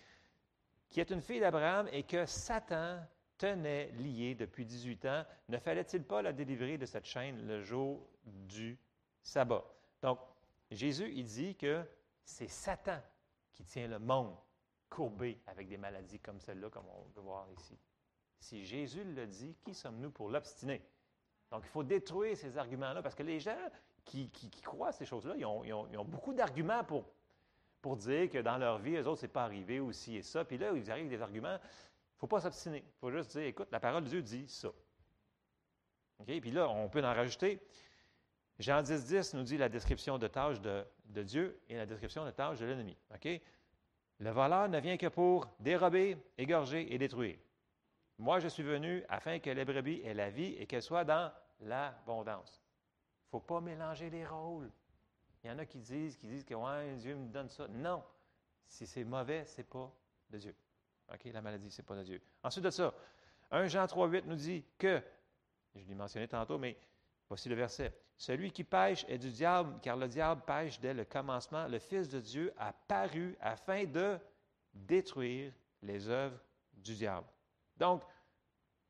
qui 0.90 1.00
est 1.00 1.10
une 1.12 1.22
fille 1.22 1.40
d'Abraham 1.40 1.88
et 1.92 2.04
que 2.04 2.26
Satan 2.26 3.00
tenait 3.38 3.92
liée 3.94 4.36
depuis 4.36 4.66
18 4.66 5.06
ans, 5.06 5.26
ne 5.50 5.58
fallait-il 5.58 6.04
pas 6.04 6.22
la 6.22 6.34
délivrer 6.34 6.78
de 6.78 6.86
cette 6.86 7.06
chaîne 7.06 7.48
le 7.48 7.62
jour 7.62 8.08
du 8.24 8.78
sabbat? 9.24 9.64
Donc, 10.02 10.20
Jésus, 10.70 11.12
il 11.16 11.26
dit 11.26 11.56
que 11.56 11.84
c'est 12.24 12.48
Satan 12.48 13.02
qui 13.52 13.64
tient 13.64 13.88
le 13.88 13.98
monde 13.98 14.36
courbé 14.88 15.40
avec 15.48 15.68
des 15.68 15.78
maladies 15.78 16.20
comme 16.20 16.40
celle-là, 16.40 16.70
comme 16.70 16.86
on 16.96 17.10
peut 17.10 17.22
voir 17.22 17.48
ici. 17.52 17.76
Si 18.44 18.66
Jésus 18.66 19.04
le 19.04 19.26
dit, 19.26 19.56
qui 19.64 19.74
sommes-nous 19.74 20.12
pour 20.12 20.30
l'obstiner? 20.30 20.82
Donc, 21.52 21.62
il 21.64 21.70
faut 21.70 21.84
détruire 21.84 22.36
ces 22.36 22.58
arguments-là 22.58 23.02
parce 23.02 23.16
que 23.16 23.24
les 23.24 23.40
gens 23.40 23.58
qui, 24.06 24.30
croient 24.64 24.90
à 24.90 24.92
ces 24.92 25.06
choses-là, 25.06 25.36
ils 25.38 25.46
ont 25.46 26.06
beaucoup 26.06 26.34
d'arguments 26.34 26.84
pour 26.84 27.06
pour 27.84 27.98
dire 27.98 28.30
que 28.30 28.38
dans 28.38 28.58
leur 28.58 28.80
vie, 28.80 28.96
eux 28.96 29.06
autres, 29.06 29.20
ce 29.20 29.26
n'est 29.26 29.32
pas 29.32 29.44
arrivé 29.44 29.82
aussi 29.82 30.16
et 30.16 30.22
ça. 30.22 30.46
Puis 30.46 30.58
là, 30.58 30.72
ils 30.74 30.90
arrivent 30.90 31.10
des 31.10 31.22
arguments. 31.22 31.58
Il 31.60 32.16
ne 32.16 32.18
faut 32.18 32.28
pas 32.28 32.40
s'obstiner. 32.40 32.78
Il 32.78 33.00
faut 33.02 33.12
juste 33.12 33.32
dire, 33.32 33.44
écoute, 33.44 33.68
la 33.74 33.82
parole 33.82 34.06
de 34.06 34.10
Dieu 34.10 34.22
dit 34.22 34.48
ça. 34.48 34.70
OK? 36.20 36.40
Puis 36.40 36.52
là, 36.52 36.70
on 36.70 36.88
peut 36.88 37.04
en 37.04 37.14
rajouter. 37.14 37.60
Jean 38.58 38.82
10, 38.82 39.04
10 39.04 39.34
nous 39.34 39.44
dit 39.44 39.58
la 39.58 39.68
description 39.68 40.18
de 40.18 40.28
tâches 40.28 40.62
de, 40.62 40.86
Dieu 41.24 41.60
et 41.68 41.76
la 41.76 41.86
description 41.86 42.24
de 42.24 42.32
tâches 42.32 42.60
de 42.60 42.66
l'ennemi. 42.66 42.98
OK? 43.14 43.28
Le 44.20 44.30
voleur 44.30 44.70
ne 44.70 44.80
vient 44.80 44.96
que 44.96 45.08
pour 45.08 45.50
dérober, 45.60 46.16
égorger 46.38 46.94
et 46.94 46.98
détruire. 46.98 47.38
Moi, 48.18 48.40
je 48.40 48.48
suis 48.48 48.64
venu 48.64 49.04
afin 49.10 49.40
que 49.40 49.50
les 49.50 49.66
brebis 49.66 50.02
aient 50.04 50.14
la 50.14 50.30
vie 50.30 50.56
et 50.60 50.68
qu'elles 50.68 50.84
soient 50.84 51.04
dans 51.04 51.32
l'abondance. 51.62 52.62
Il 53.24 53.26
ne 53.28 53.30
faut 53.32 53.46
pas 53.46 53.62
mélanger 53.62 54.10
les 54.10 54.26
rôles. 54.26 54.70
Il 55.44 55.50
y 55.50 55.52
en 55.52 55.60
a 55.60 55.66
qui 55.66 55.80
disent, 55.80 56.16
qui 56.18 56.28
disent 56.28 56.46
que 56.46 56.54
ouais, 56.54 56.96
Dieu 56.96 57.16
me 57.16 57.28
donne 57.28 57.50
ça. 57.50 57.68
Non. 57.68 58.04
Si 58.68 58.88
c'est 58.88 59.04
mauvais, 59.04 59.46
ce 59.46 59.58
n'est 59.58 59.66
pas 59.66 59.92
de 60.30 60.38
Dieu. 60.38 60.56
OK? 61.12 61.26
La 61.26 61.42
maladie, 61.42 61.70
ce 61.70 61.82
n'est 61.82 61.86
pas 61.86 61.96
de 61.96 62.04
Dieu. 62.04 62.22
Ensuite 62.44 62.64
de 62.64 62.70
ça, 62.70 62.94
1 63.52 63.68
Jean 63.68 63.86
3, 63.86 64.08
8 64.08 64.26
nous 64.26 64.36
dit 64.36 64.64
que, 64.78 65.02
je 65.76 65.86
l'ai 65.86 65.96
mentionné 65.96 66.28
tantôt, 66.28 66.58
mais 66.58 66.78
voici 67.28 67.50
le 67.50 67.56
verset. 67.56 67.94
Celui 68.16 68.52
qui 68.52 68.64
pêche 68.64 69.06
est 69.10 69.18
du 69.18 69.32
diable, 69.32 69.80
car 69.82 69.98
le 69.98 70.08
diable 70.08 70.42
pêche 70.46 70.80
dès 70.80 70.94
le 70.94 71.04
commencement. 71.04 71.68
Le 71.68 71.80
Fils 71.80 72.08
de 72.08 72.20
Dieu 72.20 72.54
a 72.58 72.72
paru 72.72 73.36
afin 73.42 73.86
de 73.86 74.18
détruire 74.74 75.52
les 75.82 76.08
œuvres 76.08 76.40
du 76.74 76.94
diable. 76.96 77.28
Donc, 77.78 78.04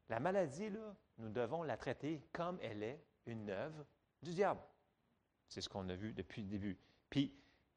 la 0.09 0.19
maladie, 0.19 0.69
là, 0.69 0.95
nous 1.17 1.29
devons 1.29 1.63
la 1.63 1.77
traiter 1.77 2.21
comme 2.31 2.59
elle 2.61 2.83
est 2.83 3.03
une 3.25 3.49
œuvre 3.49 3.85
du 4.21 4.33
diable. 4.33 4.61
C'est 5.47 5.61
ce 5.61 5.69
qu'on 5.69 5.87
a 5.89 5.95
vu 5.95 6.13
depuis 6.13 6.41
le 6.41 6.49
début. 6.49 6.79
Puis 7.09 7.33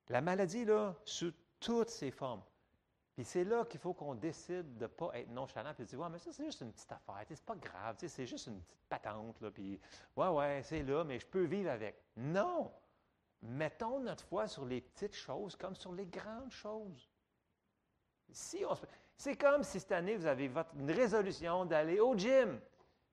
la 0.08 0.20
maladie, 0.20 0.64
là, 0.64 0.94
sous 1.04 1.32
toutes 1.60 1.90
ses 1.90 2.10
formes. 2.10 2.42
Puis 3.14 3.24
c'est 3.24 3.44
là 3.44 3.64
qu'il 3.64 3.80
faut 3.80 3.94
qu'on 3.94 4.14
décide 4.14 4.76
de 4.76 4.82
ne 4.82 4.86
pas 4.88 5.10
être 5.14 5.30
nonchalant 5.30 5.72
puis 5.72 5.84
de 5.84 5.88
dire 5.88 5.98
Ouais, 5.98 6.08
mais 6.10 6.18
ça, 6.18 6.32
c'est 6.32 6.44
juste 6.44 6.60
une 6.60 6.72
petite 6.72 6.92
affaire, 6.92 7.24
c'est 7.26 7.44
pas 7.44 7.56
grave, 7.56 7.96
c'est 7.98 8.26
juste 8.26 8.46
une 8.46 8.60
petite 8.60 8.84
patente, 8.90 9.40
là, 9.40 9.50
puis 9.50 9.80
ouais, 10.16 10.28
ouais, 10.28 10.62
c'est 10.62 10.82
là, 10.82 11.02
mais 11.02 11.18
je 11.18 11.26
peux 11.26 11.44
vivre 11.44 11.70
avec. 11.70 12.02
Non! 12.16 12.70
Mettons 13.40 14.00
notre 14.00 14.24
foi 14.24 14.48
sur 14.48 14.66
les 14.66 14.82
petites 14.82 15.14
choses 15.14 15.56
comme 15.56 15.74
sur 15.74 15.92
les 15.92 16.06
grandes 16.06 16.50
choses. 16.50 17.08
C'est 18.30 19.36
comme 19.36 19.62
si 19.62 19.80
cette 19.80 19.92
année, 19.92 20.16
vous 20.16 20.26
avez 20.26 20.48
votre, 20.48 20.70
une 20.78 20.90
résolution 20.90 21.64
d'aller 21.64 22.00
au 22.00 22.16
gym. 22.16 22.60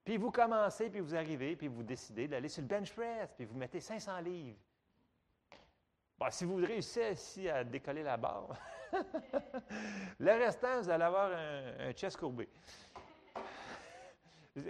Puis 0.04 0.17
vous 0.17 0.32
commencez, 0.32 0.89
puis 0.89 0.99
vous 0.99 1.15
arrivez, 1.15 1.56
puis 1.56 1.67
vous 1.67 1.84
décidez 1.84 2.28
d'aller 2.28 2.49
sur 2.49 2.62
le 2.62 2.67
bench 2.67 2.91
press, 2.93 3.34
puis 3.36 3.45
vous 3.45 3.56
mettez 3.56 3.80
500 3.80 4.19
livres. 4.19 4.58
Bon, 6.19 6.26
si 6.30 6.43
vous 6.45 6.56
réussissez 6.56 7.12
ici 7.13 7.49
à 7.49 7.63
décoller 7.63 8.04
la 8.04 8.17
barre, 8.17 8.49
le 10.19 10.32
restant, 10.32 10.82
vous 10.82 10.89
allez 10.89 11.04
avoir 11.04 11.32
un, 11.32 11.91
chest 11.93 12.17
courbé. 12.17 12.49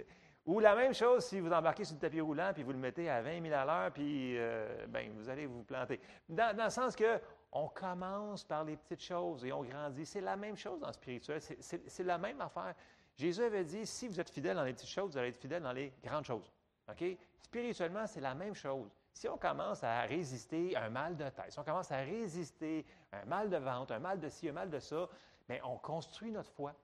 Ou 0.46 0.60
la 0.60 0.74
même 0.76 0.92
chose 0.92 1.24
si 1.24 1.40
vous 1.40 1.50
embarquez 1.50 1.84
sur 1.84 1.94
le 1.94 2.00
tapis 2.00 2.20
roulant 2.20 2.50
puis 2.52 2.62
vous 2.62 2.72
le 2.72 2.78
mettez 2.78 3.08
à 3.08 3.22
20 3.22 3.42
000 3.42 3.54
à 3.54 3.64
l'heure, 3.64 3.90
puis 3.92 4.36
euh, 4.36 4.86
ben, 4.88 5.10
vous 5.14 5.28
allez 5.28 5.46
vous 5.46 5.62
planter. 5.62 6.00
Dans, 6.28 6.54
le 6.56 6.70
sens 6.70 6.94
que 6.94 7.18
on 7.54 7.68
commence 7.68 8.42
par 8.44 8.64
les 8.64 8.76
petites 8.76 9.02
choses 9.02 9.44
et 9.44 9.52
on 9.52 9.62
grandit. 9.62 10.04
C'est 10.04 10.20
la 10.20 10.36
même 10.36 10.56
chose 10.56 10.80
dans 10.80 10.88
le 10.88 10.92
spirituel. 10.92 11.40
C'est 11.40 12.04
la 12.04 12.18
même 12.18 12.40
affaire. 12.40 12.74
Jésus 13.16 13.44
avait 13.44 13.64
dit, 13.64 13.86
si 13.86 14.08
vous 14.08 14.18
êtes 14.18 14.28
fidèle 14.28 14.56
dans 14.56 14.64
les 14.64 14.72
petites 14.72 14.88
choses, 14.88 15.12
vous 15.12 15.18
allez 15.18 15.28
être 15.28 15.40
fidèle 15.40 15.62
dans 15.62 15.72
les 15.72 15.92
grandes 16.02 16.24
choses. 16.24 16.52
OK? 16.90 17.04
Spirituellement, 17.40 18.08
c'est 18.08 18.20
la 18.20 18.34
même 18.34 18.54
chose. 18.54 18.90
Si 19.12 19.28
on 19.28 19.38
commence 19.38 19.84
à 19.84 20.00
résister 20.02 20.74
à 20.74 20.82
un 20.82 20.90
mal 20.90 21.16
de 21.16 21.28
tête, 21.28 21.52
si 21.52 21.58
on 21.60 21.62
commence 21.62 21.92
à 21.92 21.98
résister 21.98 22.84
à 23.12 23.18
un 23.18 23.24
mal 23.26 23.48
de 23.48 23.56
ventre, 23.56 23.92
un 23.92 24.00
mal 24.00 24.18
de 24.18 24.28
ci, 24.28 24.48
un 24.48 24.52
mal 24.52 24.68
de 24.68 24.80
ça, 24.80 25.08
bien, 25.48 25.60
on 25.62 25.76
construit 25.76 26.32
notre 26.32 26.50
foi. 26.50 26.74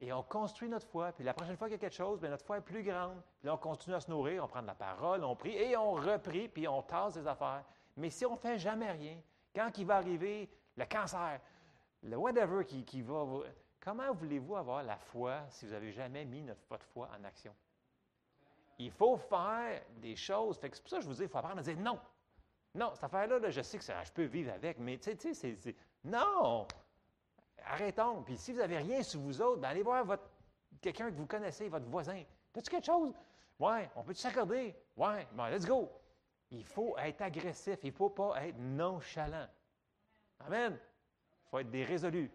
Et 0.00 0.12
on 0.12 0.24
construit 0.24 0.68
notre 0.68 0.88
foi. 0.88 1.12
Puis 1.12 1.22
la 1.22 1.34
prochaine 1.34 1.56
fois 1.56 1.68
qu'il 1.68 1.74
y 1.74 1.78
a 1.78 1.80
quelque 1.80 1.94
chose, 1.94 2.20
notre 2.22 2.44
foi 2.44 2.58
est 2.58 2.62
plus 2.62 2.82
grande. 2.82 3.22
Puis 3.38 3.46
là, 3.46 3.54
on 3.54 3.58
continue 3.58 3.94
à 3.94 4.00
se 4.00 4.10
nourrir, 4.10 4.42
on 4.42 4.48
prend 4.48 4.62
de 4.62 4.66
la 4.66 4.74
parole, 4.74 5.22
on 5.22 5.36
prie 5.36 5.54
et 5.54 5.76
on 5.76 5.92
reprie, 5.92 6.48
puis 6.48 6.66
on 6.66 6.82
tasse 6.82 7.14
des 7.14 7.26
affaires. 7.28 7.62
Mais 7.96 8.10
si 8.10 8.26
on 8.26 8.32
ne 8.32 8.38
fait 8.38 8.58
jamais 8.58 8.90
rien, 8.90 9.16
quand 9.54 9.76
il 9.78 9.86
va 9.86 9.96
arriver 9.96 10.48
le 10.76 10.84
cancer, 10.84 11.40
le 12.02 12.16
whatever 12.16 12.64
qui, 12.64 12.84
qui 12.84 13.02
va 13.02 13.24
Comment 13.80 14.12
voulez-vous 14.12 14.56
avoir 14.56 14.82
la 14.82 14.98
foi 14.98 15.40
si 15.48 15.64
vous 15.64 15.72
n'avez 15.72 15.90
jamais 15.90 16.26
mis 16.26 16.42
notre, 16.42 16.60
votre 16.68 16.84
foi 16.86 17.08
en 17.18 17.24
action? 17.24 17.54
Il 18.78 18.90
faut 18.90 19.16
faire 19.16 19.82
des 19.96 20.16
choses. 20.16 20.58
C'est 20.60 20.68
pour 20.68 20.88
ça 20.88 20.96
que 20.98 21.02
je 21.02 21.08
vous 21.08 21.14
dis, 21.14 21.22
il 21.22 21.28
faut 21.28 21.38
apprendre 21.38 21.60
à 21.60 21.62
dire 21.62 21.78
non. 21.78 21.98
Non, 22.74 22.92
cette 22.94 23.04
affaire-là, 23.04 23.50
je 23.50 23.60
sais 23.62 23.78
que 23.78 23.84
ça, 23.84 24.02
je 24.04 24.12
peux 24.12 24.24
vivre 24.24 24.52
avec, 24.52 24.78
mais 24.78 24.98
tu 24.98 25.16
sais, 25.18 25.34
c'est. 25.34 25.74
Non! 26.04 26.66
Arrêtons. 27.64 28.22
Puis 28.22 28.36
si 28.36 28.52
vous 28.52 28.58
n'avez 28.58 28.78
rien 28.78 29.02
sur 29.02 29.20
vous 29.20 29.40
autres, 29.40 29.60
ben 29.60 29.68
allez 29.68 29.82
voir 29.82 30.04
votre, 30.04 30.22
quelqu'un 30.80 31.10
que 31.10 31.16
vous 31.16 31.26
connaissez, 31.26 31.68
votre 31.68 31.86
voisin. 31.86 32.22
As-tu 32.56 32.70
quelque 32.70 32.86
chose? 32.86 33.12
Ouais, 33.58 33.90
on 33.96 34.02
peut 34.02 34.14
s'accorder? 34.14 34.74
Ouais, 34.96 35.26
bon, 35.32 35.46
let's 35.46 35.66
go. 35.66 35.90
Il 36.50 36.64
faut 36.64 36.96
être 36.98 37.22
agressif, 37.22 37.78
il 37.82 37.90
ne 37.90 37.94
faut 37.94 38.10
pas 38.10 38.44
être 38.44 38.58
nonchalant. 38.58 39.46
Amen. 40.40 40.78
Il 40.78 41.48
faut 41.48 41.58
être 41.58 41.70
des 41.70 41.84
résolus. 41.84 42.30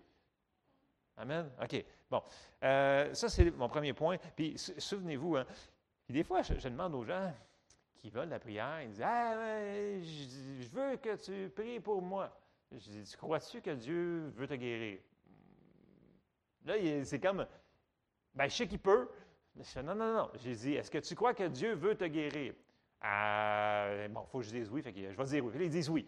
Amen? 1.17 1.49
OK. 1.61 1.85
Bon. 2.09 2.21
Euh, 2.63 3.13
ça, 3.13 3.29
c'est 3.29 3.51
mon 3.51 3.67
premier 3.67 3.93
point. 3.93 4.17
Puis, 4.35 4.57
souvenez-vous, 4.57 5.37
hein, 5.37 5.45
des 6.09 6.23
fois, 6.23 6.41
je, 6.41 6.53
demande 6.67 6.93
aux 6.93 7.03
gens 7.03 7.33
qui 7.95 8.09
veulent 8.09 8.29
la 8.29 8.39
prière, 8.39 8.81
ils 8.81 8.89
disent 8.89 9.01
Ah, 9.01 9.33
je, 10.01 10.69
veux 10.69 10.97
que 10.97 11.15
tu 11.15 11.49
pries 11.49 11.79
pour 11.79 12.01
moi. 12.01 12.37
Je 12.71 12.77
dis 12.77 13.03
Tu 13.03 13.17
crois-tu 13.17 13.61
que 13.61 13.71
Dieu 13.71 14.31
veut 14.35 14.47
te 14.47 14.53
guérir? 14.53 14.99
Là, 16.65 16.75
c'est 17.03 17.19
comme 17.19 17.45
Ben, 18.33 18.47
je 18.47 18.55
sais 18.55 18.67
qu'il 18.67 18.79
peut. 18.79 19.09
Je 19.57 19.79
non, 19.79 19.95
non, 19.95 20.13
non. 20.13 20.31
J'ai 20.35 20.55
dit 20.55 20.73
Est-ce 20.73 20.91
que 20.91 20.97
tu 20.97 21.15
crois 21.15 21.33
que 21.33 21.47
Dieu 21.47 21.73
veut 21.75 21.95
te 21.95 22.05
guérir? 22.05 22.53
Ah, 23.07 24.07
bon, 24.09 24.21
il 24.25 24.29
faut 24.31 24.39
que 24.39 24.45
je 24.45 24.49
dise 24.51 24.69
oui. 24.71 24.81
Fait 24.81 24.91
que 24.91 24.99
je 24.99 25.15
vais 25.15 25.23
dire 25.25 25.45
oui. 25.45 25.51
ils 25.59 25.69
disent 25.69 25.89
oui. 25.89 26.07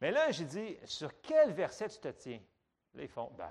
Mais 0.00 0.10
là, 0.10 0.30
j'ai 0.32 0.44
dit 0.44 0.76
Sur 0.84 1.20
quel 1.20 1.52
verset 1.52 1.88
tu 1.88 1.98
te 1.98 2.08
tiens? 2.08 2.40
Là, 2.94 3.02
ils 3.02 3.08
font 3.08 3.30
Ben. 3.38 3.48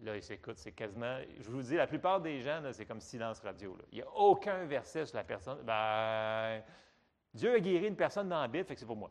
Là, 0.00 0.14
ils 0.14 0.22
s'écoutent, 0.22 0.58
c'est 0.58 0.72
quasiment. 0.72 1.18
Je 1.40 1.50
vous 1.50 1.62
dis, 1.62 1.74
la 1.74 1.86
plupart 1.86 2.20
des 2.20 2.42
gens, 2.42 2.60
c'est 2.72 2.84
comme 2.84 3.00
silence 3.00 3.40
radio. 3.40 3.76
Il 3.92 3.96
n'y 3.96 4.02
a 4.02 4.10
aucun 4.10 4.66
verset 4.66 5.06
sur 5.06 5.16
la 5.16 5.24
personne. 5.24 5.62
Ben, 5.62 6.62
Dieu 7.32 7.54
a 7.54 7.60
guéri 7.60 7.86
une 7.86 7.96
personne 7.96 8.28
dans 8.28 8.40
la 8.40 8.48
Bible, 8.48 8.66
fait 8.66 8.74
que 8.74 8.80
c'est 8.80 8.86
pour 8.86 8.96
moi. 8.96 9.10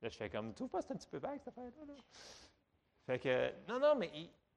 Là, 0.00 0.08
je 0.08 0.16
fais 0.16 0.30
comme, 0.30 0.48
tu 0.48 0.54
trouves 0.54 0.70
pas 0.70 0.80
c'est 0.80 0.94
un 0.94 0.96
petit 0.96 1.08
peu 1.08 1.18
vague, 1.18 1.38
cette 1.38 1.48
affaire-là? 1.48 1.94
Fait 3.06 3.18
que, 3.18 3.52
non, 3.68 3.78
non, 3.78 3.94
mais 3.96 4.10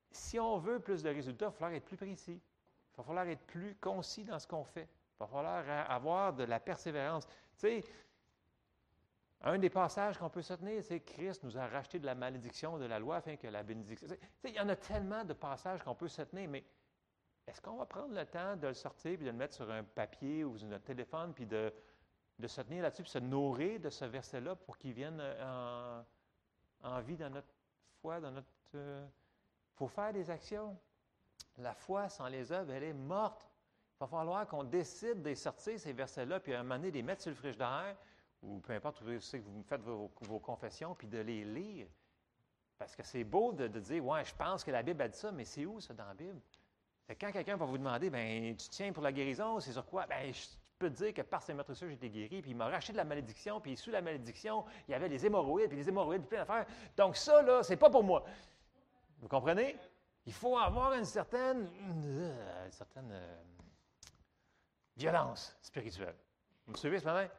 si 0.09 0.39
on 0.39 0.57
veut 0.57 0.79
plus 0.79 1.03
de 1.03 1.09
résultats, 1.09 1.47
il 1.47 1.49
va 1.49 1.51
falloir 1.51 1.73
être 1.73 1.85
plus 1.85 1.97
précis. 1.97 2.39
Il 2.39 2.97
va 2.97 3.03
falloir 3.03 3.27
être 3.27 3.45
plus 3.45 3.75
concis 3.75 4.23
dans 4.23 4.39
ce 4.39 4.47
qu'on 4.47 4.63
fait. 4.63 4.87
Il 5.15 5.19
va 5.19 5.27
falloir 5.27 5.91
avoir 5.91 6.33
de 6.33 6.45
la 6.45 6.61
persévérance. 6.61 7.27
Sais, 7.57 7.83
un 9.41 9.57
des 9.57 9.69
passages 9.69 10.17
qu'on 10.17 10.29
peut 10.29 10.41
se 10.41 10.53
tenir, 10.53 10.83
c'est 10.83 10.99
Christ 10.99 11.43
nous 11.43 11.57
a 11.57 11.67
racheté 11.67 11.99
de 11.99 12.05
la 12.05 12.15
malédiction 12.15 12.77
de 12.77 12.85
la 12.85 12.99
loi 12.99 13.17
afin 13.17 13.35
que 13.35 13.47
la 13.47 13.63
bénédiction. 13.63 14.07
Il 14.43 14.51
y 14.51 14.59
en 14.59 14.69
a 14.69 14.75
tellement 14.75 15.23
de 15.23 15.33
passages 15.33 15.83
qu'on 15.83 15.95
peut 15.95 16.07
se 16.07 16.21
tenir, 16.23 16.49
mais 16.49 16.63
est-ce 17.47 17.61
qu'on 17.61 17.77
va 17.77 17.85
prendre 17.85 18.13
le 18.13 18.25
temps 18.25 18.55
de 18.55 18.67
le 18.67 18.73
sortir 18.73 19.15
puis 19.15 19.25
de 19.25 19.31
le 19.31 19.37
mettre 19.37 19.55
sur 19.55 19.69
un 19.71 19.83
papier 19.83 20.43
ou 20.43 20.57
sur 20.57 20.67
notre 20.67 20.85
téléphone 20.85 21.33
puis 21.33 21.45
de, 21.45 21.73
de 22.37 22.47
se 22.47 22.61
tenir 22.61 22.83
là-dessus 22.83 23.03
puis 23.03 23.11
se 23.11 23.19
nourrir 23.19 23.79
de 23.79 23.89
ce 23.89 24.05
verset-là 24.05 24.55
pour 24.55 24.77
qu'il 24.77 24.93
vienne 24.93 25.21
en, 25.41 26.03
en, 26.83 27.01
vie 27.01 27.15
dans 27.15 27.29
notre 27.29 27.53
foi, 28.01 28.19
dans 28.19 28.31
notre. 28.31 28.47
Il 28.73 28.79
euh, 28.79 29.07
faut 29.75 29.87
faire 29.87 30.13
des 30.13 30.29
actions. 30.29 30.77
La 31.57 31.73
foi 31.73 32.09
sans 32.09 32.27
les 32.27 32.51
œuvres, 32.51 32.71
elle 32.71 32.83
est 32.83 32.93
morte. 32.93 33.49
Il 33.97 34.01
va 34.01 34.07
falloir 34.07 34.47
qu'on 34.47 34.63
décide 34.63 35.23
de 35.23 35.33
sortir 35.33 35.79
ces 35.79 35.91
versets-là, 35.91 36.39
puis 36.39 36.53
à 36.53 36.59
un 36.59 36.63
moment 36.63 36.75
donné, 36.75 36.91
les 36.91 37.01
mettre 37.01 37.23
sur 37.23 37.31
le 37.31 37.35
frigidaire, 37.35 37.95
ou 38.43 38.59
peu 38.59 38.73
importe 38.73 39.01
où 39.01 39.05
que 39.05 39.37
vous 39.37 39.63
faites 39.63 39.81
vos, 39.81 40.39
confessions, 40.39 40.93
puis 40.93 41.07
de 41.07 41.17
les 41.17 41.43
lire. 41.43 41.87
Parce 42.77 42.95
que 42.95 43.01
c'est 43.01 43.23
beau 43.23 43.53
de, 43.53 43.67
dire, 43.67 44.05
ouais, 44.05 44.23
je 44.23 44.35
pense 44.35 44.63
que 44.63 44.69
la 44.69 44.83
Bible 44.83 45.01
a 45.01 45.07
dit 45.07 45.17
ça, 45.17 45.31
mais 45.31 45.45
c'est 45.45 45.65
où 45.65 45.81
ça 45.81 45.95
dans 45.95 46.05
la 46.05 46.13
Bible? 46.13 46.39
quand 47.19 47.31
quelqu'un 47.31 47.55
va 47.55 47.65
vous 47.65 47.77
demander, 47.77 48.09
ben, 48.09 48.55
tu 48.55 48.67
tiens 48.67 48.91
pour 48.91 49.01
la 49.01 49.13
guérison, 49.13 49.59
c'est 49.61 49.71
sur 49.71 49.85
quoi? 49.85 50.05
Ben, 50.05 50.31
je 50.31 50.45
peux 50.77 50.89
dire 50.89 51.13
que 51.13 51.21
par 51.23 51.41
ces 51.41 51.53
meurtrissures, 51.55 51.87
j'ai 51.87 51.95
été 51.95 52.09
guéri, 52.09 52.41
puis 52.41 52.51
il 52.51 52.57
m'a 52.57 52.67
racheté 52.67 52.91
de 52.91 52.97
la 52.97 53.05
malédiction, 53.05 53.61
puis 53.61 53.77
sous 53.77 53.89
la 53.89 54.01
malédiction, 54.01 54.65
il 54.87 54.91
y 54.91 54.93
avait 54.93 55.07
les 55.07 55.25
hémorroïdes, 55.25 55.69
puis 55.69 55.77
les 55.77 55.89
hémorroïdes, 55.89 56.21
puis 56.21 56.31
plein 56.31 56.39
d'affaires. 56.39 56.67
Donc 56.95 57.15
ça, 57.15 57.41
là, 57.41 57.63
c'est 57.63 57.77
pas 57.77 57.89
pour 57.89 58.03
moi. 58.03 58.23
Vous 59.21 59.27
comprenez? 59.29 59.75
Il 60.25 60.33
faut 60.33 60.57
avoir 60.57 60.93
une 60.93 61.05
certaine, 61.05 61.67
euh, 62.05 62.65
une 62.65 62.71
certaine 62.73 63.09
euh, 63.09 63.37
violence 64.97 65.55
spirituelle. 65.61 66.15
Vous 66.65 66.73
me 66.73 66.77
suivez 66.77 66.99
ce 66.99 67.05
matin? 67.05 67.29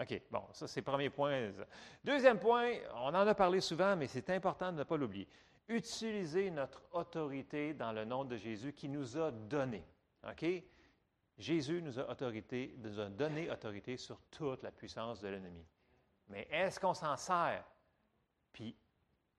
OK, 0.00 0.22
bon, 0.30 0.42
ça 0.52 0.66
c'est 0.66 0.80
le 0.80 0.84
premier 0.84 1.10
point. 1.10 1.50
Deuxième 2.04 2.38
point, 2.38 2.72
on 2.94 3.08
en 3.08 3.26
a 3.26 3.34
parlé 3.34 3.60
souvent, 3.60 3.96
mais 3.96 4.06
c'est 4.06 4.30
important 4.30 4.72
de 4.72 4.78
ne 4.78 4.84
pas 4.84 4.96
l'oublier. 4.96 5.28
Utiliser 5.68 6.50
notre 6.50 6.82
autorité 6.92 7.74
dans 7.74 7.92
le 7.92 8.04
nom 8.04 8.24
de 8.24 8.36
Jésus 8.36 8.72
qui 8.72 8.88
nous 8.88 9.18
a 9.18 9.30
donné. 9.30 9.84
OK? 10.26 10.46
Jésus 11.36 11.82
nous 11.82 11.98
a, 12.00 12.10
autorité, 12.10 12.74
nous 12.78 12.98
a 12.98 13.08
donné 13.08 13.50
autorité 13.50 13.96
sur 13.96 14.20
toute 14.30 14.62
la 14.62 14.72
puissance 14.72 15.20
de 15.20 15.28
l'ennemi. 15.28 15.64
Mais 16.28 16.48
est-ce 16.50 16.80
qu'on 16.80 16.94
s'en 16.94 17.16
sert? 17.16 17.64
Puis 18.52 18.74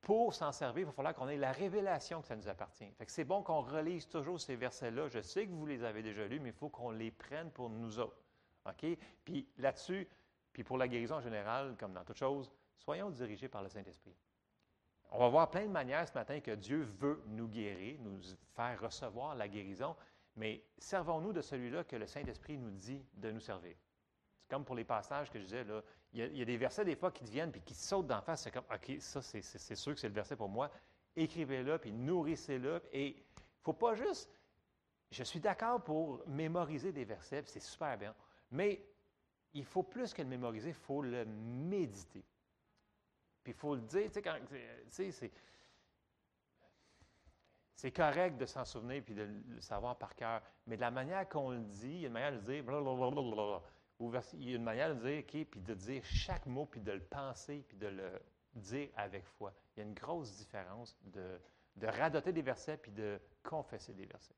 pour 0.01 0.33
s'en 0.33 0.51
servir, 0.51 0.83
il 0.83 0.85
va 0.85 0.91
falloir 0.91 1.13
qu'on 1.13 1.27
ait 1.27 1.37
la 1.37 1.51
révélation 1.51 2.21
que 2.21 2.27
ça 2.27 2.35
nous 2.35 2.47
appartient. 2.47 2.91
c'est 3.07 3.25
bon 3.25 3.43
qu'on 3.43 3.61
relise 3.61 4.07
toujours 4.07 4.39
ces 4.39 4.55
versets-là. 4.55 5.07
Je 5.09 5.21
sais 5.21 5.45
que 5.45 5.51
vous 5.51 5.65
les 5.65 5.83
avez 5.83 6.01
déjà 6.01 6.25
lus, 6.25 6.39
mais 6.39 6.49
il 6.49 6.55
faut 6.55 6.69
qu'on 6.69 6.91
les 6.91 7.11
prenne 7.11 7.51
pour 7.51 7.69
nous 7.69 7.99
autres. 7.99 8.23
OK? 8.65 8.85
Puis 9.23 9.47
là-dessus, 9.57 10.07
puis 10.53 10.63
pour 10.63 10.77
la 10.77 10.87
guérison 10.87 11.15
en 11.15 11.21
général, 11.21 11.75
comme 11.77 11.93
dans 11.93 12.03
toute 12.03 12.17
chose, 12.17 12.51
soyons 12.77 13.09
dirigés 13.09 13.49
par 13.49 13.61
le 13.61 13.69
Saint-Esprit. 13.69 14.15
On 15.11 15.19
va 15.19 15.27
voir 15.27 15.49
plein 15.49 15.63
de 15.63 15.71
manières 15.71 16.07
ce 16.07 16.13
matin 16.13 16.39
que 16.39 16.51
Dieu 16.51 16.81
veut 16.81 17.21
nous 17.27 17.47
guérir, 17.47 17.99
nous 18.01 18.19
faire 18.55 18.79
recevoir 18.79 19.35
la 19.35 19.47
guérison, 19.47 19.95
mais 20.35 20.63
servons-nous 20.77 21.33
de 21.33 21.41
celui-là 21.41 21.83
que 21.83 21.95
le 21.95 22.05
Saint-Esprit 22.05 22.57
nous 22.57 22.71
dit 22.71 23.03
de 23.13 23.31
nous 23.31 23.39
servir. 23.39 23.75
C'est 24.41 24.49
comme 24.49 24.65
pour 24.65 24.75
les 24.75 24.85
passages 24.85 25.29
que 25.29 25.39
je 25.39 25.43
disais, 25.45 25.63
là, 25.63 25.81
il 26.13 26.37
y, 26.37 26.41
a, 26.41 26.45
des 26.45 26.57
versets 26.57 26.85
des 26.85 26.95
fois 26.95 27.11
qui 27.11 27.23
te 27.23 27.29
viennent 27.29 27.51
puis 27.51 27.61
qui 27.61 27.75
sautent 27.75 28.07
d'en 28.07 28.21
face. 28.21 28.43
C'est 28.43 28.51
comme, 28.51 28.65
OK, 28.73 28.97
ça, 28.99 29.21
c'est 29.21 29.75
sûr 29.75 29.93
que 29.93 29.99
c'est 29.99 30.07
le 30.07 30.13
verset 30.13 30.35
pour 30.35 30.49
moi. 30.49 30.71
Écrivez-le, 31.15 31.77
puis 31.77 31.91
nourrissez-le. 31.91 32.81
Et 32.91 33.07
il 33.07 33.15
ne 33.15 33.61
faut 33.61 33.73
pas 33.73 33.93
juste. 33.93 34.31
Je 35.11 35.23
suis 35.23 35.39
d'accord 35.39 35.83
pour 35.83 36.27
mémoriser 36.27 36.91
des 36.91 37.05
versets, 37.05 37.43
c'est 37.45 37.59
super 37.59 37.97
bien. 37.97 38.15
Mais 38.51 38.83
il 39.53 39.65
faut 39.65 39.83
plus 39.83 40.13
que 40.13 40.21
le 40.21 40.27
mémoriser, 40.27 40.69
il 40.69 40.75
faut 40.75 41.01
le 41.01 41.25
méditer. 41.25 42.23
Puis 43.43 43.53
il 43.53 43.57
faut 43.57 43.75
le 43.75 43.81
dire, 43.81 44.07
tu 44.07 44.13
sais, 44.13 44.21
quand. 44.21 44.37
c'est. 44.89 45.31
C'est 47.75 47.91
correct 47.93 48.35
de 48.35 48.45
s'en 48.45 48.65
souvenir 48.65 49.01
puis 49.01 49.13
de 49.13 49.23
le 49.23 49.61
savoir 49.61 49.97
par 49.97 50.13
cœur, 50.13 50.41
mais 50.67 50.75
de 50.75 50.81
la 50.81 50.91
manière 50.91 51.29
qu'on 51.29 51.51
le 51.51 51.59
dit, 51.59 51.87
il 51.87 51.99
y 52.01 52.03
a 52.03 52.07
une 52.07 52.13
manière 52.13 52.33
de 52.33 52.35
le 52.35 52.41
dire, 52.41 52.61
blablabla, 52.61 53.61
il 53.99 54.49
y 54.49 54.53
a 54.53 54.55
une 54.55 54.63
manière 54.63 54.95
de 54.95 55.01
dire, 55.01 55.19
OK, 55.19 55.45
puis 55.49 55.61
de 55.61 55.73
dire 55.73 56.03
chaque 56.05 56.45
mot, 56.45 56.65
puis 56.65 56.81
de 56.81 56.91
le 56.91 57.01
penser, 57.01 57.65
puis 57.67 57.77
de 57.77 57.87
le 57.87 58.21
dire 58.55 58.89
avec 58.95 59.25
foi. 59.25 59.53
Il 59.75 59.79
y 59.79 59.83
a 59.83 59.85
une 59.85 59.93
grosse 59.93 60.37
différence 60.37 60.97
de, 61.03 61.39
radoter 61.83 62.31
des 62.31 62.41
versets, 62.41 62.77
puis 62.77 62.91
de 62.91 63.19
confesser 63.43 63.93
des 63.93 64.05
versets. 64.05 64.35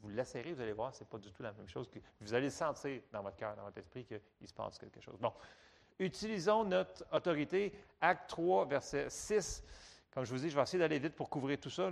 Vous 0.00 0.08
l'essayerez, 0.08 0.52
vous 0.52 0.60
allez 0.60 0.72
voir, 0.72 0.94
ce 0.94 1.02
n'est 1.02 1.08
pas 1.08 1.18
du 1.18 1.30
tout 1.32 1.42
la 1.42 1.52
même 1.52 1.68
chose. 1.68 1.88
que 1.88 1.98
Vous 2.20 2.34
allez 2.34 2.50
sentir 2.50 3.00
dans 3.12 3.22
votre 3.22 3.36
cœur, 3.36 3.56
dans 3.56 3.64
votre 3.64 3.78
esprit 3.78 4.04
qu'il 4.04 4.48
se 4.48 4.52
passe 4.52 4.78
quelque 4.78 5.00
chose. 5.00 5.18
Bon, 5.18 5.32
utilisons 5.98 6.64
notre 6.64 7.04
autorité. 7.12 7.72
Acte 8.00 8.28
3, 8.28 8.66
verset 8.66 9.08
6. 9.08 9.64
Comme 10.10 10.24
je 10.24 10.32
vous 10.32 10.40
dis, 10.40 10.50
je 10.50 10.56
vais 10.56 10.62
essayer 10.62 10.78
d'aller 10.78 10.98
vite 10.98 11.14
pour 11.14 11.30
couvrir 11.30 11.58
tout 11.58 11.70
ça. 11.70 11.90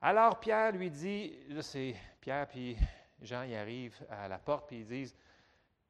Alors 0.00 0.40
Pierre 0.40 0.72
lui 0.72 0.90
dit, 0.90 1.38
là 1.48 1.62
c'est 1.62 1.94
Pierre 2.20 2.46
puis 2.48 2.76
Jean 3.22 3.44
y 3.44 3.54
arrivent 3.54 4.04
à 4.10 4.28
la 4.28 4.38
porte, 4.38 4.68
puis 4.68 4.80
ils 4.80 4.86
disent, 4.86 5.14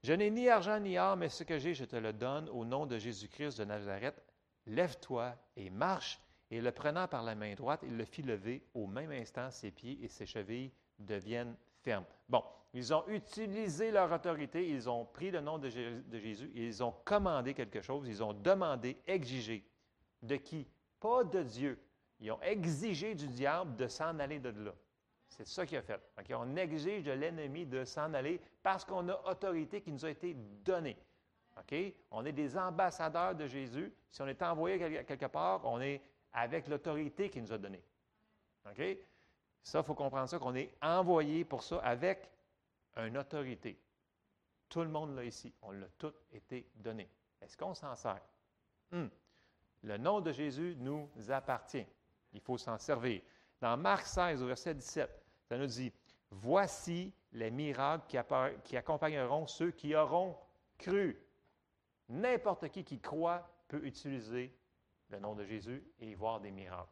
je 0.06 0.12
n'ai 0.12 0.30
ni 0.30 0.48
argent 0.48 0.78
ni 0.78 0.96
or, 1.00 1.16
mais 1.16 1.28
ce 1.28 1.42
que 1.42 1.58
j'ai, 1.58 1.74
je 1.74 1.84
te 1.84 1.96
le 1.96 2.12
donne 2.12 2.48
au 2.50 2.64
nom 2.64 2.86
de 2.86 2.96
Jésus-Christ 2.96 3.58
de 3.58 3.64
Nazareth. 3.64 4.14
Lève-toi 4.68 5.34
et 5.56 5.68
marche. 5.68 6.20
Et 6.52 6.60
le 6.60 6.70
prenant 6.70 7.08
par 7.08 7.24
la 7.24 7.34
main 7.34 7.54
droite, 7.54 7.80
il 7.82 7.96
le 7.96 8.04
fit 8.04 8.22
lever. 8.22 8.62
Au 8.74 8.86
même 8.86 9.10
instant, 9.10 9.50
ses 9.50 9.72
pieds 9.72 9.98
et 10.04 10.06
ses 10.06 10.24
chevilles 10.24 10.70
deviennent 11.00 11.56
fermes. 11.82 12.04
Bon, 12.28 12.44
ils 12.72 12.94
ont 12.94 13.02
utilisé 13.08 13.90
leur 13.90 14.12
autorité, 14.12 14.68
ils 14.68 14.88
ont 14.88 15.06
pris 15.06 15.32
le 15.32 15.40
nom 15.40 15.58
de, 15.58 15.68
Jésus, 15.68 16.52
ils 16.54 16.84
ont 16.84 16.94
commandé 17.04 17.52
quelque 17.52 17.82
chose, 17.82 18.06
ils 18.06 18.22
ont 18.22 18.32
demandé, 18.32 19.02
exigé. 19.08 19.68
De 20.22 20.36
qui? 20.36 20.68
Pas 21.00 21.24
de 21.24 21.42
Dieu. 21.42 21.80
Ils 22.20 22.30
ont 22.30 22.40
exigé 22.42 23.16
du 23.16 23.26
diable 23.26 23.74
de 23.74 23.88
s'en 23.88 24.20
aller 24.20 24.38
de 24.38 24.50
là. 24.50 24.72
C'est 25.28 25.46
ça 25.46 25.66
qu'il 25.66 25.78
a 25.78 25.82
fait. 25.82 26.00
On 26.30 26.56
exige 26.56 27.04
de 27.04 27.12
l'ennemi 27.12 27.66
de 27.66 27.84
s'en 27.84 28.14
aller 28.14 28.40
parce 28.62 28.84
qu'on 28.84 29.08
a 29.08 29.20
autorité 29.30 29.80
qui 29.80 29.92
nous 29.92 30.04
a 30.04 30.10
été 30.10 30.34
donnée. 30.34 30.96
On 32.10 32.24
est 32.24 32.32
des 32.32 32.56
ambassadeurs 32.56 33.34
de 33.34 33.46
Jésus. 33.46 33.92
Si 34.10 34.22
on 34.22 34.26
est 34.28 34.42
envoyé 34.42 34.78
quelque 35.04 35.26
part, 35.26 35.64
on 35.64 35.80
est 35.80 36.00
avec 36.32 36.68
l'autorité 36.68 37.30
qu'il 37.30 37.42
nous 37.42 37.52
a 37.52 37.58
donnée. 37.58 37.82
Ça, 39.62 39.80
il 39.80 39.84
faut 39.84 39.94
comprendre 39.94 40.28
ça, 40.28 40.38
qu'on 40.38 40.54
est 40.54 40.72
envoyé 40.82 41.44
pour 41.44 41.62
ça 41.62 41.78
avec 41.78 42.28
une 42.96 43.18
autorité. 43.18 43.78
Tout 44.68 44.82
le 44.82 44.88
monde 44.88 45.16
l'a 45.16 45.24
ici. 45.24 45.52
On 45.62 45.70
l'a 45.72 45.86
tout 45.98 46.12
été 46.32 46.66
donné. 46.74 47.08
Est-ce 47.40 47.56
qu'on 47.56 47.74
s'en 47.74 47.94
sert? 47.94 48.20
Hmm. 48.90 49.06
Le 49.82 49.96
nom 49.98 50.20
de 50.20 50.32
Jésus 50.32 50.76
nous 50.78 51.08
appartient. 51.28 51.86
Il 52.32 52.40
faut 52.40 52.58
s'en 52.58 52.78
servir. 52.78 53.22
Dans 53.60 53.76
Marc 53.76 54.06
16, 54.06 54.42
au 54.42 54.46
verset 54.46 54.74
17, 54.74 55.10
ça 55.48 55.56
nous 55.56 55.66
dit, 55.66 55.92
voici 56.30 57.12
les 57.32 57.50
miracles 57.50 58.04
qui, 58.64 58.76
accompagneront 58.76 59.46
ceux 59.46 59.70
qui 59.70 59.94
auront 59.94 60.36
cru. 60.78 61.20
N'importe 62.08 62.68
qui 62.68 62.84
qui 62.84 63.00
croit 63.00 63.48
peut 63.68 63.84
utiliser 63.84 64.54
le 65.08 65.18
nom 65.18 65.34
de 65.34 65.44
Jésus 65.44 65.84
et 65.98 66.14
voir 66.14 66.40
des 66.40 66.50
miracles. 66.50 66.90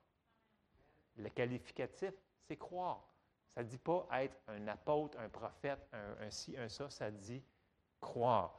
Le 1.16 1.28
qualificatif, 1.28 2.12
c'est 2.46 2.56
croire. 2.56 3.08
Ça 3.48 3.62
ne 3.62 3.68
dit 3.68 3.78
pas 3.78 4.06
être 4.12 4.36
un 4.48 4.66
apôtre, 4.66 5.18
un 5.18 5.28
prophète, 5.28 5.86
un, 5.92 6.26
un 6.26 6.30
ci, 6.30 6.56
un 6.56 6.68
ça, 6.68 6.90
ça 6.90 7.10
dit 7.10 7.42
croire. 8.00 8.56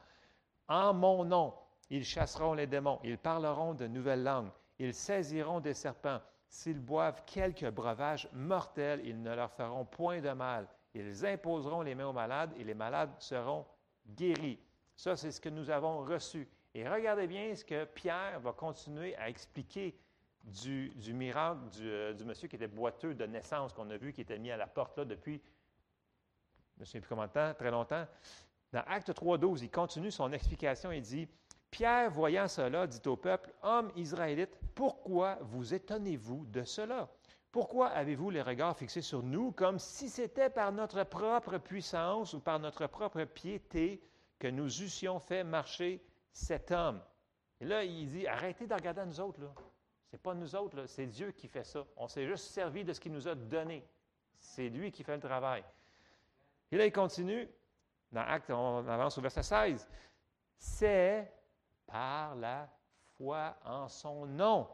En 0.68 0.94
mon 0.94 1.24
nom, 1.24 1.54
ils 1.90 2.04
chasseront 2.04 2.54
les 2.54 2.66
démons, 2.66 2.98
ils 3.04 3.18
parleront 3.18 3.74
de 3.74 3.86
nouvelles 3.86 4.24
langues, 4.24 4.50
ils 4.78 4.94
saisiront 4.94 5.60
des 5.60 5.74
serpents. 5.74 6.20
S'ils 6.48 6.80
boivent 6.80 7.22
quelques 7.26 7.70
breuvages 7.70 8.28
mortels, 8.32 9.00
ils 9.04 9.20
ne 9.20 9.34
leur 9.34 9.50
feront 9.52 9.84
point 9.84 10.20
de 10.20 10.30
mal. 10.30 10.68
Ils 10.94 11.26
imposeront 11.26 11.82
les 11.82 11.94
mains 11.94 12.06
aux 12.06 12.12
malades 12.12 12.52
et 12.56 12.64
les 12.64 12.74
malades 12.74 13.10
seront 13.18 13.66
guéris. 14.06 14.58
Ça, 14.94 15.16
c'est 15.16 15.30
ce 15.30 15.40
que 15.40 15.48
nous 15.48 15.68
avons 15.70 15.98
reçu. 15.98 16.48
Et 16.74 16.88
regardez 16.88 17.26
bien 17.26 17.54
ce 17.54 17.64
que 17.64 17.84
Pierre 17.84 18.40
va 18.40 18.52
continuer 18.52 19.16
à 19.16 19.28
expliquer 19.28 19.98
du, 20.44 20.92
miracle 21.12 21.60
euh, 21.80 22.12
du, 22.12 22.24
monsieur 22.24 22.48
qui 22.48 22.56
était 22.56 22.68
boiteux 22.68 23.14
de 23.14 23.26
naissance, 23.26 23.72
qu'on 23.72 23.90
a 23.90 23.96
vu, 23.96 24.12
qui 24.12 24.20
était 24.20 24.38
mis 24.38 24.50
à 24.50 24.56
la 24.56 24.66
porte 24.66 24.96
là 24.96 25.04
depuis, 25.04 25.42
je 26.76 26.82
ne 26.82 26.84
sais 26.84 27.00
plus 27.00 27.08
combien 27.08 27.26
de 27.26 27.32
temps, 27.32 27.54
très 27.54 27.70
longtemps. 27.70 28.06
Dans 28.72 28.82
Acte 28.86 29.10
3.12, 29.10 29.62
il 29.62 29.70
continue 29.70 30.10
son 30.10 30.32
explication 30.32 30.92
et 30.92 31.00
dit 31.00 31.28
Pierre, 31.76 32.10
voyant 32.10 32.48
cela, 32.48 32.86
dit 32.86 33.02
au 33.06 33.16
peuple, 33.16 33.52
Hommes 33.60 33.92
israélites, 33.96 34.58
pourquoi 34.74 35.36
vous 35.42 35.74
étonnez-vous 35.74 36.46
de 36.46 36.64
cela? 36.64 37.06
Pourquoi 37.52 37.88
avez-vous 37.88 38.30
les 38.30 38.40
regards 38.40 38.74
fixés 38.74 39.02
sur 39.02 39.22
nous 39.22 39.52
comme 39.52 39.78
si 39.78 40.08
c'était 40.08 40.48
par 40.48 40.72
notre 40.72 41.04
propre 41.04 41.58
puissance 41.58 42.32
ou 42.32 42.40
par 42.40 42.58
notre 42.60 42.86
propre 42.86 43.24
piété 43.24 44.00
que 44.38 44.48
nous 44.48 44.80
eussions 44.80 45.20
fait 45.20 45.44
marcher 45.44 46.02
cet 46.32 46.70
homme? 46.70 47.02
Et 47.60 47.66
là, 47.66 47.84
il 47.84 48.08
dit, 48.08 48.26
arrêtez 48.26 48.66
de 48.66 48.72
regarder 48.72 49.02
à 49.02 49.04
nous 49.04 49.20
autres. 49.20 49.40
Ce 50.06 50.16
n'est 50.16 50.20
pas 50.20 50.32
nous 50.32 50.56
autres, 50.56 50.86
c'est 50.86 51.06
Dieu 51.06 51.32
qui 51.32 51.46
fait 51.46 51.64
ça. 51.64 51.84
On 51.98 52.08
s'est 52.08 52.26
juste 52.26 52.46
servi 52.46 52.84
de 52.84 52.94
ce 52.94 53.00
qu'il 53.00 53.12
nous 53.12 53.28
a 53.28 53.34
donné. 53.34 53.86
C'est 54.38 54.70
lui 54.70 54.90
qui 54.90 55.04
fait 55.04 55.16
le 55.16 55.20
travail. 55.20 55.62
Et 56.72 56.78
là, 56.78 56.86
il 56.86 56.92
continue. 56.92 57.46
Dans 58.12 58.22
Acte, 58.22 58.50
on 58.50 58.88
avance 58.88 59.18
au 59.18 59.20
verset 59.20 59.42
16. 59.42 59.86
C'est 60.56 61.30
par 61.86 62.34
la 62.36 62.68
foi 63.16 63.56
en 63.64 63.88
son 63.88 64.26
nom 64.26 64.68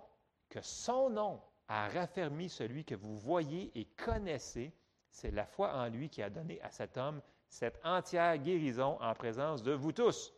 que 0.49 0.61
son 0.61 1.11
nom 1.11 1.41
a 1.69 1.89
raffermi 1.89 2.49
celui 2.49 2.85
que 2.85 2.95
vous 2.95 3.17
voyez 3.19 3.71
et 3.79 3.87
connaissez. 3.87 4.75
C'est 5.11 5.31
la 5.31 5.47
foi 5.47 5.75
en 5.75 5.89
lui 5.89 6.09
qui 6.09 6.23
a 6.23 6.31
donné 6.31 6.61
à 6.63 6.71
cet 6.71 6.97
homme 6.97 7.23
cette 7.49 7.79
entière 7.85 8.39
guérison 8.39 8.99
en 9.01 9.15
présence 9.15 9.63
de 9.63 9.73
vous 9.73 9.93
tous. 9.93 10.33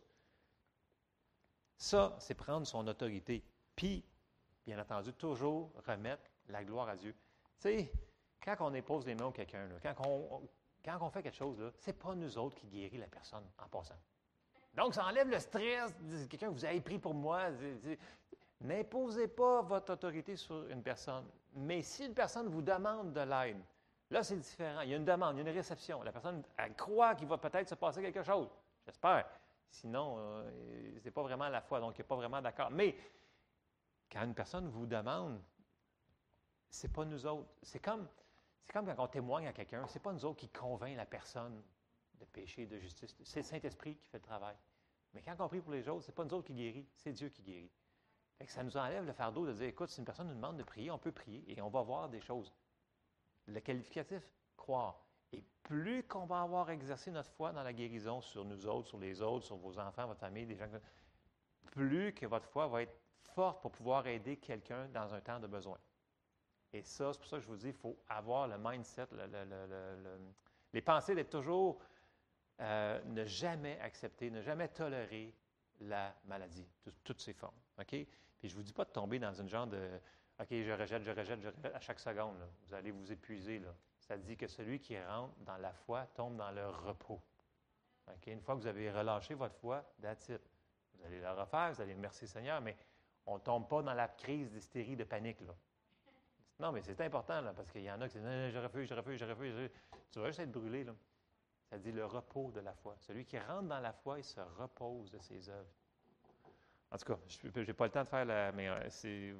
Ça, 1.77 2.15
c'est 2.19 2.35
prendre 2.35 2.67
son 2.67 2.85
autorité. 2.87 3.43
Puis, 3.75 4.05
bien 4.65 4.79
entendu, 4.79 5.13
toujours 5.13 5.71
remettre 5.87 6.23
la 6.47 6.63
gloire 6.63 6.89
à 6.89 6.95
Dieu. 6.95 7.13
Tu 7.13 7.69
sais, 7.69 7.91
quand 8.43 8.55
on 8.59 8.71
dépose 8.71 9.05
les 9.05 9.15
mains 9.15 9.29
à 9.29 9.31
quelqu'un, 9.31 9.69
quand 9.81 9.95
on, 10.05 10.41
quand 10.83 10.97
on 11.01 11.09
fait 11.09 11.23
quelque 11.23 11.37
chose, 11.37 11.71
ce 11.77 11.89
n'est 11.89 11.97
pas 11.97 12.15
nous 12.15 12.37
autres 12.37 12.55
qui 12.55 12.67
guérit 12.67 12.97
la 12.97 13.07
personne 13.07 13.45
en 13.57 13.67
passant. 13.67 13.95
Donc, 14.75 14.93
ça 14.93 15.05
enlève 15.05 15.29
le 15.29 15.39
stress. 15.39 15.93
Quelqu'un 16.29 16.49
vous 16.49 16.65
avez 16.65 16.81
pris 16.81 16.99
pour 16.99 17.13
moi. 17.13 17.49
N'imposez 18.61 19.27
pas 19.27 19.61
votre 19.61 19.93
autorité 19.93 20.35
sur 20.35 20.67
une 20.69 20.81
personne. 20.81 21.25
Mais 21.55 21.81
si 21.81 22.05
une 22.05 22.13
personne 22.13 22.47
vous 22.47 22.61
demande 22.61 23.13
de 23.13 23.21
l'aide, 23.21 23.61
là, 24.09 24.23
c'est 24.23 24.37
différent. 24.37 24.81
Il 24.81 24.89
y 24.89 24.93
a 24.93 24.97
une 24.97 25.05
demande, 25.05 25.35
il 25.35 25.43
y 25.43 25.47
a 25.47 25.49
une 25.49 25.55
réception. 25.55 26.03
La 26.03 26.11
personne, 26.11 26.43
elle 26.57 26.73
croit 26.75 27.15
qu'il 27.15 27.27
va 27.27 27.37
peut-être 27.37 27.69
se 27.69 27.75
passer 27.75 28.01
quelque 28.01 28.23
chose. 28.23 28.49
J'espère. 28.85 29.25
Sinon, 29.69 30.15
euh, 30.17 30.51
ce 30.99 31.03
n'est 31.03 31.11
pas 31.11 31.23
vraiment 31.23 31.49
la 31.49 31.61
foi, 31.61 31.79
donc 31.79 31.97
il 31.97 32.01
n'est 32.01 32.07
pas 32.07 32.15
vraiment 32.15 32.41
d'accord. 32.41 32.71
Mais 32.71 32.95
quand 34.11 34.23
une 34.23 34.33
personne 34.33 34.67
vous 34.67 34.85
demande, 34.85 35.41
ce 36.69 36.87
n'est 36.87 36.93
pas 36.93 37.05
nous 37.05 37.25
autres. 37.25 37.49
C'est 37.61 37.79
comme, 37.79 38.07
c'est 38.63 38.71
comme 38.71 38.85
quand 38.85 39.03
on 39.03 39.07
témoigne 39.07 39.47
à 39.47 39.53
quelqu'un, 39.53 39.85
ce 39.87 39.95
n'est 39.95 40.01
pas 40.01 40.13
nous 40.13 40.25
autres 40.25 40.39
qui 40.39 40.49
convainc 40.49 40.95
la 40.95 41.05
personne 41.05 41.61
de 42.19 42.25
péché 42.25 42.65
de 42.65 42.77
justice. 42.77 43.15
C'est 43.23 43.39
le 43.39 43.45
Saint-Esprit 43.45 43.95
qui 43.95 44.07
fait 44.07 44.17
le 44.17 44.23
travail. 44.23 44.55
Mais 45.13 45.21
quand 45.21 45.35
on 45.39 45.47
prie 45.47 45.61
pour 45.61 45.71
les 45.71 45.87
autres, 45.87 46.03
ce 46.03 46.11
n'est 46.11 46.15
pas 46.15 46.25
nous 46.25 46.33
autres 46.33 46.47
qui 46.47 46.53
guérit, 46.53 46.87
c'est 46.95 47.13
Dieu 47.13 47.29
qui 47.29 47.41
guérit. 47.41 47.71
ça 48.47 48.63
nous 48.63 48.75
enlève 48.75 49.05
le 49.05 49.13
fardeau 49.13 49.45
de 49.47 49.53
dire, 49.53 49.67
écoute, 49.67 49.89
si 49.89 49.99
une 49.99 50.05
personne 50.05 50.27
nous 50.27 50.35
demande 50.35 50.57
de 50.57 50.63
prier, 50.63 50.91
on 50.91 50.97
peut 50.97 51.11
prier 51.11 51.43
et 51.47 51.61
on 51.61 51.69
va 51.69 51.81
voir 51.81 52.09
des 52.09 52.19
choses. 52.19 52.53
Le 53.47 53.59
qualificatif, 53.59 54.23
croire. 54.57 55.05
Et 55.31 55.43
plus 55.63 56.03
qu'on 56.03 56.25
va 56.25 56.41
avoir 56.41 56.69
exercé 56.69 57.11
notre 57.11 57.31
foi 57.31 57.51
dans 57.51 57.63
la 57.63 57.73
guérison 57.73 58.21
sur 58.21 58.43
nous 58.43 58.67
autres, 58.67 58.89
sur 58.89 58.99
les 58.99 59.21
autres, 59.21 59.45
sur 59.45 59.57
vos 59.57 59.79
enfants, 59.79 60.07
votre 60.07 60.19
famille, 60.19 60.45
des 60.45 60.55
gens, 60.55 60.67
plus 61.71 62.13
que 62.13 62.25
votre 62.25 62.47
foi 62.47 62.67
va 62.67 62.81
être 62.81 62.97
forte 63.33 63.61
pour 63.61 63.71
pouvoir 63.71 64.07
aider 64.07 64.37
quelqu'un 64.37 64.87
dans 64.89 65.13
un 65.13 65.21
temps 65.21 65.39
de 65.39 65.47
besoin. 65.47 65.77
Et 66.73 66.81
ça, 66.83 67.13
c'est 67.13 67.19
pour 67.19 67.27
ça 67.27 67.37
que 67.37 67.43
je 67.43 67.47
vous 67.47 67.55
dis, 67.55 67.67
il 67.67 67.73
faut 67.73 67.97
avoir 68.09 68.47
le 68.47 68.57
mindset, 68.57 69.07
les 70.73 70.81
pensées 70.81 71.15
d'être 71.15 71.29
toujours, 71.29 71.79
euh, 72.61 73.01
ne 73.05 73.25
jamais 73.25 73.79
accepter, 73.79 74.29
ne 74.29 74.41
jamais 74.41 74.67
tolérer 74.69 75.33
la 75.81 76.15
maladie, 76.25 76.67
toutes 77.03 77.21
ses 77.21 77.33
formes. 77.33 77.57
OK? 77.79 77.89
Puis 77.89 78.49
je 78.49 78.53
ne 78.53 78.57
vous 78.57 78.63
dis 78.63 78.73
pas 78.73 78.85
de 78.85 78.91
tomber 78.91 79.19
dans 79.19 79.33
une 79.33 79.49
genre 79.49 79.67
de 79.67 79.99
OK, 80.39 80.47
je 80.49 80.71
rejette, 80.71 81.03
je 81.03 81.11
rejette, 81.11 81.41
je 81.41 81.47
rejette 81.47 81.75
à 81.75 81.79
chaque 81.79 81.99
seconde. 81.99 82.35
Vous 82.67 82.73
allez 82.73 82.91
vous 82.91 83.11
épuiser. 83.11 83.59
Là. 83.59 83.73
Ça 83.99 84.17
dit 84.17 84.35
que 84.35 84.47
celui 84.47 84.79
qui 84.79 85.01
rentre 85.01 85.33
dans 85.39 85.57
la 85.57 85.71
foi 85.71 86.05
tombe 86.07 86.35
dans 86.35 86.51
le 86.51 86.67
repos. 86.67 87.21
OK? 88.07 88.27
Une 88.27 88.41
fois 88.41 88.55
que 88.55 88.61
vous 88.61 88.67
avez 88.67 88.91
relâché 88.91 89.33
votre 89.33 89.55
foi, 89.55 89.83
that's. 90.01 90.29
Vous 90.29 91.05
allez 91.05 91.19
le 91.19 91.31
refaire, 91.31 91.73
vous 91.73 91.81
allez 91.81 91.93
remercier 91.93 92.27
Seigneur, 92.27 92.61
mais 92.61 92.75
on 93.25 93.35
ne 93.35 93.39
tombe 93.39 93.67
pas 93.67 93.81
dans 93.81 93.93
la 93.93 94.07
crise 94.07 94.49
d'hystérie, 94.51 94.95
de 94.95 95.03
panique. 95.03 95.39
Non, 96.59 96.71
mais 96.71 96.81
c'est 96.81 96.99
important, 97.01 97.41
parce 97.55 97.69
qu'il 97.71 97.83
y 97.83 97.91
en 97.91 97.99
a 98.01 98.07
qui 98.07 98.17
disent 98.17 98.49
je 98.51 98.59
refuse, 98.59 98.87
je 98.87 98.93
refuse, 98.93 99.19
je 99.19 99.25
refuse. 99.25 99.69
Tu 100.11 100.19
vas 100.19 100.27
juste 100.27 100.39
être 100.39 100.51
brûlé. 100.51 100.83
Là. 100.83 100.93
Ça 101.69 101.77
dit 101.77 101.91
le 101.91 102.05
repos 102.05 102.51
de 102.51 102.59
la 102.59 102.73
foi. 102.73 102.95
Celui 102.99 103.25
qui 103.25 103.39
rentre 103.39 103.67
dans 103.67 103.79
la 103.79 103.93
foi, 103.93 104.19
il 104.19 104.23
se 104.23 104.39
repose 104.57 105.11
de 105.11 105.19
ses 105.19 105.49
œuvres. 105.49 105.73
En 106.91 106.97
tout 106.97 107.05
cas, 107.05 107.19
je 107.27 107.59
n'ai 107.61 107.73
pas 107.73 107.85
le 107.85 107.91
temps 107.91 108.03
de 108.03 108.07
faire 108.07 108.25
la. 108.25 108.51
Mais 108.51 108.69
euh, 108.69 108.89
c'est. 108.89 109.33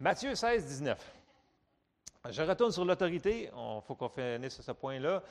Matthieu 0.00 0.34
16, 0.34 0.66
19. 0.66 1.14
Je 2.30 2.42
retourne 2.42 2.72
sur 2.72 2.84
l'autorité. 2.84 3.50
Il 3.52 3.82
faut 3.86 3.94
qu'on 3.94 4.08
finisse 4.08 4.60
ce 4.60 4.72
point-là. 4.72 5.22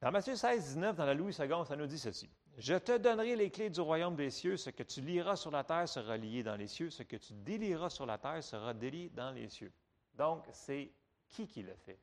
Dans 0.00 0.10
Matthieu 0.10 0.34
16, 0.34 0.74
19, 0.74 0.96
dans 0.96 1.04
la 1.04 1.14
Louis 1.14 1.32
II, 1.38 1.66
ça 1.66 1.76
nous 1.76 1.86
dit 1.86 1.98
ceci. 1.98 2.28
Je 2.58 2.74
te 2.74 2.98
donnerai 2.98 3.36
les 3.36 3.50
clés 3.50 3.70
du 3.70 3.80
royaume 3.80 4.16
des 4.16 4.30
cieux. 4.30 4.56
Ce 4.56 4.70
que 4.70 4.82
tu 4.82 5.00
liras 5.00 5.36
sur 5.36 5.50
la 5.50 5.62
terre 5.62 5.88
sera 5.88 6.16
lié 6.16 6.42
dans 6.42 6.56
les 6.56 6.66
cieux. 6.66 6.90
Ce 6.90 7.02
que 7.02 7.16
tu 7.16 7.32
délieras 7.34 7.90
sur 7.90 8.04
la 8.04 8.18
terre 8.18 8.42
sera 8.42 8.74
délié 8.74 9.10
dans 9.10 9.30
les 9.30 9.48
cieux. 9.48 9.72
Donc, 10.14 10.44
c'est 10.52 10.90
qui 11.28 11.46
qui 11.46 11.62
le 11.62 11.74
fait? 11.76 11.98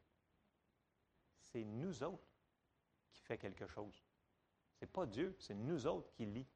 C'est 1.51 1.63
nous 1.63 2.03
autres 2.03 2.28
fait 3.21 3.37
quelque 3.37 3.67
chose. 3.67 4.03
Ce 4.75 4.85
n'est 4.85 4.91
pas 4.91 5.05
Dieu, 5.05 5.35
c'est 5.39 5.53
nous 5.53 5.85
autres 5.87 6.11
qui 6.13 6.25
lit. 6.25 6.47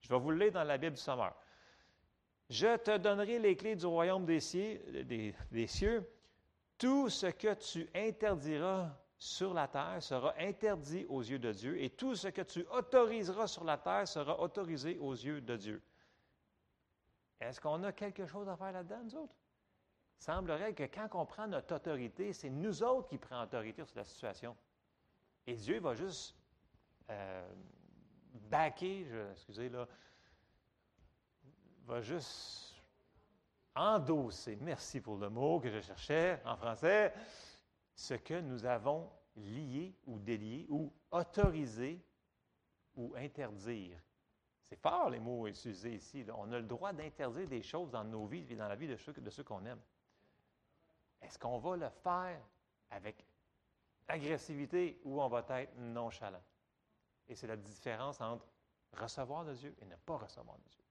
Je 0.00 0.08
vais 0.08 0.18
vous 0.18 0.30
le 0.30 0.38
lire 0.38 0.52
dans 0.52 0.64
la 0.64 0.76
Bible 0.78 0.96
du 0.96 1.02
Sommeur. 1.02 1.34
Je 2.50 2.76
te 2.76 2.98
donnerai 2.98 3.38
les 3.38 3.56
clés 3.56 3.76
du 3.76 3.86
royaume 3.86 4.26
des 4.26 4.40
cieux, 4.40 4.80
des 5.04 5.66
cieux. 5.66 6.06
Tout 6.76 7.08
ce 7.08 7.26
que 7.26 7.54
tu 7.54 7.88
interdiras 7.94 8.90
sur 9.16 9.54
la 9.54 9.68
terre 9.68 10.02
sera 10.02 10.34
interdit 10.38 11.06
aux 11.08 11.22
yeux 11.22 11.38
de 11.38 11.52
Dieu, 11.52 11.80
et 11.80 11.88
tout 11.88 12.14
ce 12.14 12.28
que 12.28 12.42
tu 12.42 12.66
autoriseras 12.70 13.46
sur 13.46 13.64
la 13.64 13.78
terre 13.78 14.06
sera 14.06 14.38
autorisé 14.40 14.98
aux 14.98 15.14
yeux 15.14 15.40
de 15.40 15.56
Dieu. 15.56 15.82
Est-ce 17.40 17.60
qu'on 17.60 17.82
a 17.84 17.92
quelque 17.92 18.26
chose 18.26 18.48
à 18.48 18.56
faire 18.56 18.72
là-dedans, 18.72 19.02
nous 19.04 19.16
autres? 19.16 19.36
Il 20.20 20.24
semblerait 20.24 20.74
que 20.74 20.84
quand 20.84 21.08
on 21.14 21.26
prend 21.26 21.46
notre 21.46 21.74
autorité, 21.74 22.32
c'est 22.32 22.50
nous 22.50 22.82
autres 22.82 23.08
qui 23.08 23.18
prenons 23.18 23.42
autorité 23.42 23.84
sur 23.84 23.96
la 23.96 24.04
situation. 24.04 24.56
Et 25.46 25.54
Dieu 25.54 25.78
va 25.80 25.94
juste 25.94 26.34
euh, 27.10 27.46
baquer, 28.50 29.06
excusez 29.32 29.68
là, 29.68 29.86
va 31.86 32.00
juste 32.00 32.74
endosser, 33.74 34.56
merci 34.56 35.00
pour 35.00 35.16
le 35.16 35.28
mot 35.28 35.60
que 35.60 35.70
je 35.70 35.80
cherchais 35.80 36.40
en 36.44 36.56
français, 36.56 37.12
ce 37.94 38.14
que 38.14 38.40
nous 38.40 38.64
avons 38.64 39.10
lié 39.36 39.94
ou 40.06 40.18
délié 40.18 40.66
ou 40.68 40.92
autorisé 41.10 42.00
ou 42.96 43.14
interdire. 43.16 43.98
C'est 44.62 44.80
fort 44.80 45.10
les 45.10 45.20
mots 45.20 45.46
utilisés 45.46 45.94
ici. 45.94 46.24
On 46.34 46.50
a 46.52 46.58
le 46.58 46.66
droit 46.66 46.92
d'interdire 46.92 47.46
des 47.46 47.62
choses 47.62 47.90
dans 47.90 48.04
nos 48.04 48.26
vies 48.26 48.46
et 48.48 48.56
dans 48.56 48.68
la 48.68 48.76
vie 48.76 48.88
de 48.88 48.96
ceux, 48.96 49.12
de 49.12 49.30
ceux 49.30 49.44
qu'on 49.44 49.64
aime. 49.66 49.80
Est-ce 51.20 51.38
qu'on 51.38 51.58
va 51.58 51.76
le 51.76 51.88
faire 51.90 52.40
avec 52.90 53.24
agressivité 54.08 55.00
ou 55.04 55.20
on 55.20 55.28
va 55.28 55.44
être 55.60 55.76
nonchalant? 55.76 56.42
Et 57.28 57.34
c'est 57.34 57.46
la 57.46 57.56
différence 57.56 58.20
entre 58.20 58.46
recevoir 58.92 59.44
de 59.44 59.54
Dieu 59.54 59.74
et 59.80 59.84
ne 59.84 59.96
pas 59.96 60.16
recevoir 60.16 60.58
de 60.58 60.68
Dieu. 60.68 60.82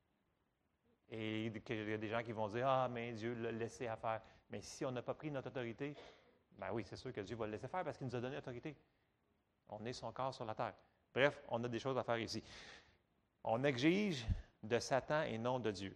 Et 1.09 1.45
il 1.45 1.89
y 1.89 1.93
a 1.93 1.97
des 1.97 2.09
gens 2.09 2.23
qui 2.23 2.31
vont 2.31 2.47
dire 2.47 2.67
Ah, 2.67 2.87
mais 2.89 3.13
Dieu 3.13 3.33
l'a 3.35 3.51
laissé 3.51 3.87
à 3.87 3.95
faire. 3.95 4.21
Mais 4.49 4.61
si 4.61 4.85
on 4.85 4.91
n'a 4.91 5.01
pas 5.01 5.13
pris 5.13 5.31
notre 5.31 5.49
autorité, 5.49 5.95
ben 6.57 6.71
oui, 6.71 6.83
c'est 6.85 6.95
sûr 6.95 7.11
que 7.11 7.21
Dieu 7.21 7.35
va 7.35 7.45
le 7.45 7.53
laisser 7.53 7.67
faire 7.67 7.83
parce 7.83 7.97
qu'il 7.97 8.07
nous 8.07 8.15
a 8.15 8.21
donné 8.21 8.35
l'autorité. 8.35 8.75
On 9.69 9.83
est 9.85 9.93
son 9.93 10.11
corps 10.11 10.33
sur 10.33 10.45
la 10.45 10.55
terre. 10.55 10.73
Bref, 11.13 11.41
on 11.49 11.63
a 11.63 11.67
des 11.67 11.79
choses 11.79 11.97
à 11.97 12.03
faire 12.03 12.17
ici. 12.17 12.43
On 13.43 13.63
exige 13.63 14.25
de 14.61 14.79
Satan 14.79 15.23
et 15.23 15.37
non 15.37 15.59
de 15.59 15.71
Dieu. 15.71 15.95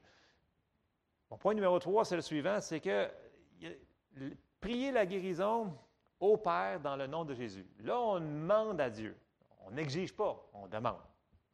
Mon 1.30 1.38
point 1.38 1.54
numéro 1.54 1.78
3, 1.80 2.06
c'est 2.06 2.16
le 2.16 2.22
suivant, 2.22 2.62
c'est 2.62 2.80
que 2.80 3.10
prier 4.60 4.92
la 4.92 5.06
guérison 5.06 5.78
au 6.20 6.38
Père 6.38 6.80
dans 6.80 6.96
le 6.96 7.08
nom 7.08 7.26
de 7.26 7.34
Jésus. 7.34 7.66
Là, 7.80 8.00
on 8.00 8.20
demande 8.20 8.82
à 8.82 8.90
Dieu. 8.90 9.18
On 9.62 9.72
n'exige 9.72 10.16
pas, 10.16 10.50
on 10.54 10.68
demande. 10.68 11.02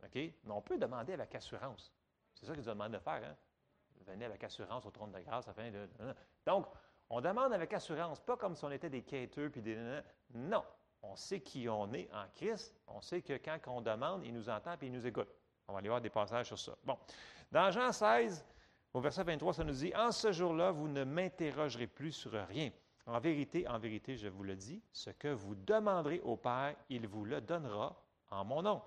OK? 0.03 0.15
Mais 0.15 0.51
on 0.51 0.61
peut 0.61 0.77
demander 0.77 1.13
avec 1.13 1.33
assurance. 1.35 1.93
C'est 2.33 2.45
ça 2.45 2.53
qu'il 2.53 2.61
nous 2.61 2.69
demande 2.69 2.91
de 2.91 2.99
faire. 2.99 3.21
Hein? 3.23 3.35
Venez 4.05 4.25
avec 4.25 4.43
assurance 4.43 4.85
au 4.85 4.91
trône 4.91 5.11
de 5.11 5.19
grâce 5.19 5.47
afin 5.47 5.71
de. 5.71 5.87
Donc, 6.45 6.67
on 7.09 7.21
demande 7.21 7.53
avec 7.53 7.73
assurance, 7.73 8.19
pas 8.19 8.35
comme 8.35 8.55
si 8.55 8.65
on 8.65 8.71
était 8.71 8.89
des 8.89 9.03
quêteux 9.03 9.49
puis 9.49 9.61
des. 9.61 9.77
Non. 10.33 10.63
On 11.01 11.15
sait 11.15 11.41
qui 11.41 11.67
on 11.67 11.91
est 11.93 12.09
en 12.13 12.25
Christ. 12.33 12.75
On 12.87 13.01
sait 13.01 13.21
que 13.21 13.33
quand 13.33 13.57
on 13.67 13.81
demande, 13.81 14.25
il 14.25 14.33
nous 14.33 14.49
entend 14.49 14.73
et 14.73 14.85
il 14.85 14.91
nous 14.91 15.05
écoute. 15.05 15.27
On 15.67 15.73
va 15.73 15.79
aller 15.79 15.89
voir 15.89 16.01
des 16.01 16.09
passages 16.09 16.47
sur 16.47 16.59
ça. 16.59 16.75
Bon. 16.83 16.97
Dans 17.51 17.69
Jean 17.71 17.91
16, 17.91 18.45
au 18.93 19.01
verset 19.01 19.23
23, 19.23 19.53
ça 19.53 19.63
nous 19.63 19.73
dit 19.73 19.93
En 19.95 20.11
ce 20.11 20.31
jour-là, 20.31 20.71
vous 20.71 20.87
ne 20.87 21.03
m'interrogerez 21.03 21.87
plus 21.87 22.11
sur 22.11 22.31
rien. 22.47 22.71
En 23.05 23.19
vérité, 23.19 23.67
en 23.67 23.79
vérité, 23.79 24.15
je 24.15 24.29
vous 24.29 24.43
le 24.43 24.55
dis, 24.55 24.81
ce 24.93 25.09
que 25.09 25.27
vous 25.27 25.55
demanderez 25.55 26.21
au 26.21 26.37
Père, 26.37 26.75
il 26.89 27.07
vous 27.07 27.25
le 27.25 27.41
donnera 27.41 28.01
en 28.29 28.45
mon 28.45 28.61
nom. 28.61 28.81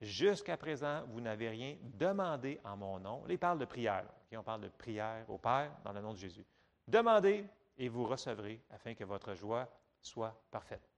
Jusqu'à 0.00 0.56
présent, 0.56 1.04
vous 1.06 1.20
n'avez 1.20 1.48
rien 1.48 1.76
demandé 1.94 2.60
en 2.64 2.76
mon 2.76 2.98
nom. 2.98 3.24
Là, 3.24 3.32
il 3.32 3.38
parle 3.38 3.58
de 3.58 3.64
prière. 3.64 4.04
on 4.32 4.42
parle 4.42 4.62
de 4.62 4.68
prière 4.68 5.28
au 5.30 5.38
Père 5.38 5.72
dans 5.84 5.92
le 5.92 6.00
nom 6.00 6.12
de 6.12 6.18
Jésus. 6.18 6.44
Demandez 6.86 7.46
et 7.78 7.88
vous 7.88 8.04
recevrez 8.04 8.60
afin 8.70 8.94
que 8.94 9.04
votre 9.04 9.34
joie 9.34 9.68
soit 10.00 10.36
parfaite. 10.50 10.90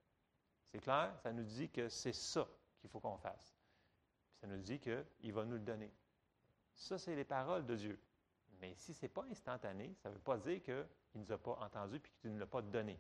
C'est 0.65 0.81
clair? 0.81 1.15
Ça 1.23 1.33
nous 1.33 1.45
dit 1.45 1.69
que 1.69 1.89
c'est 1.89 2.15
ça 2.15 2.49
qu'il 2.81 2.91
faut 2.91 2.99
qu'on 2.99 3.19
fasse. 3.19 3.57
ça 4.41 4.47
nous 4.47 4.57
dit 4.57 4.81
qu'il 4.81 5.33
va 5.33 5.45
nous 5.45 5.53
le 5.53 5.61
donner. 5.61 5.93
Ça, 6.75 6.99
c'est 6.99 7.15
les 7.15 7.25
paroles 7.25 7.65
de 7.65 7.77
Dieu. 7.77 8.01
Mais 8.61 8.75
si 8.75 8.93
ce 8.95 9.03
n'est 9.03 9.11
pas 9.11 9.25
instantané, 9.31 9.95
ça 10.03 10.09
ne 10.09 10.15
veut 10.15 10.21
pas 10.21 10.39
dire 10.39 10.63
qu'il 11.15 11.21
ne 11.21 11.27
nous 11.27 11.33
a 11.33 11.39
pas 11.39 11.59
entendu 11.65 11.97
et 11.97 12.21
qu'il 12.21 12.35
ne 12.35 12.41
l'a 12.41 12.47
pas 12.47 12.61
donné. 12.61 12.99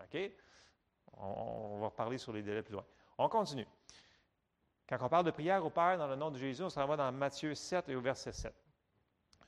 OK? 0.00 0.16
On, 1.14 1.80
va 1.80 1.86
reparler 1.86 2.18
sur 2.18 2.32
les 2.32 2.42
délais 2.42 2.62
plus 2.62 2.74
loin. 2.74 2.84
On 3.18 3.28
continue. 3.28 3.66
Quand 4.88 4.98
on 5.00 5.08
parle 5.08 5.26
de 5.26 5.32
prière 5.32 5.64
au 5.64 5.70
Père 5.70 5.98
dans 5.98 6.06
le 6.06 6.14
nom 6.14 6.30
de 6.30 6.38
Jésus, 6.38 6.62
on 6.62 6.70
se 6.70 6.78
renvoie 6.78 6.96
dans 6.96 7.10
Matthieu 7.10 7.54
7 7.54 7.88
et 7.88 7.96
au 7.96 8.00
verset 8.00 8.32
7. 8.32 8.54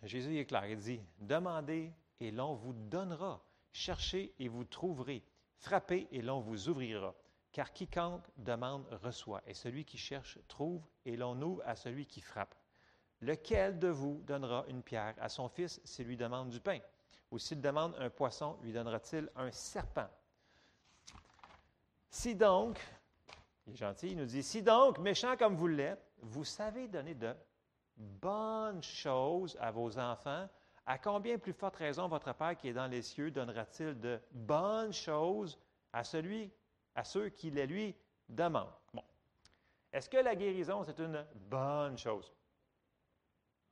Jésus 0.02 0.38
est 0.38 0.44
clair, 0.44 0.66
il 0.66 0.78
dit, 0.78 1.00
Demandez 1.18 1.92
et 2.18 2.32
l'on 2.32 2.54
vous 2.54 2.72
donnera. 2.72 3.40
Cherchez 3.72 4.34
et 4.40 4.48
vous 4.48 4.64
trouverez. 4.64 5.22
Frappez 5.58 6.08
et 6.10 6.20
l'on 6.20 6.40
vous 6.40 6.68
ouvrira. 6.68 7.14
Car 7.52 7.72
quiconque 7.72 8.26
demande 8.36 8.86
reçoit, 9.02 9.42
et 9.46 9.54
celui 9.54 9.84
qui 9.84 9.98
cherche 9.98 10.38
trouve, 10.48 10.84
et 11.04 11.16
l'on 11.16 11.40
ouvre 11.42 11.62
à 11.64 11.76
celui 11.76 12.06
qui 12.06 12.20
frappe. 12.20 12.54
Lequel 13.22 13.78
de 13.78 13.88
vous 13.88 14.22
donnera 14.26 14.64
une 14.68 14.82
pierre 14.82 15.14
à 15.20 15.28
son 15.28 15.48
fils 15.48 15.80
s'il 15.84 16.06
lui 16.06 16.16
demande 16.16 16.48
du 16.48 16.60
pain? 16.60 16.78
Ou 17.30 17.38
s'il 17.38 17.60
demande 17.60 17.94
un 17.98 18.10
poisson, 18.10 18.56
lui 18.62 18.72
donnera-t-il 18.72 19.28
un 19.36 19.50
serpent? 19.50 20.08
Si 22.08 22.34
donc, 22.34 22.80
il 23.66 23.74
est 23.74 23.76
gentil, 23.76 24.08
il 24.12 24.16
nous 24.16 24.24
dit, 24.24 24.42
si 24.42 24.62
donc, 24.62 24.98
méchant 24.98 25.36
comme 25.36 25.54
vous 25.54 25.68
l'êtes, 25.68 26.02
vous 26.22 26.44
savez 26.44 26.88
donner 26.88 27.14
de 27.14 27.34
bonnes 27.96 28.82
choses 28.82 29.56
à 29.60 29.70
vos 29.70 29.98
enfants, 29.98 30.48
à 30.86 30.98
combien 30.98 31.38
plus 31.38 31.52
forte 31.52 31.76
raison 31.76 32.08
votre 32.08 32.34
Père 32.34 32.56
qui 32.56 32.68
est 32.68 32.72
dans 32.72 32.88
les 32.88 33.02
cieux 33.02 33.30
donnera-t-il 33.30 34.00
de 34.00 34.18
bonnes 34.32 34.92
choses 34.92 35.58
à 35.92 36.02
celui, 36.02 36.50
à 36.94 37.04
ceux 37.04 37.28
qui 37.28 37.50
les 37.50 37.66
lui 37.66 37.94
demandent? 38.28 38.72
Bon. 38.92 39.04
Est-ce 39.92 40.08
que 40.08 40.16
la 40.16 40.34
guérison, 40.34 40.82
c'est 40.82 40.98
une 40.98 41.24
bonne 41.34 41.98
chose? 41.98 42.32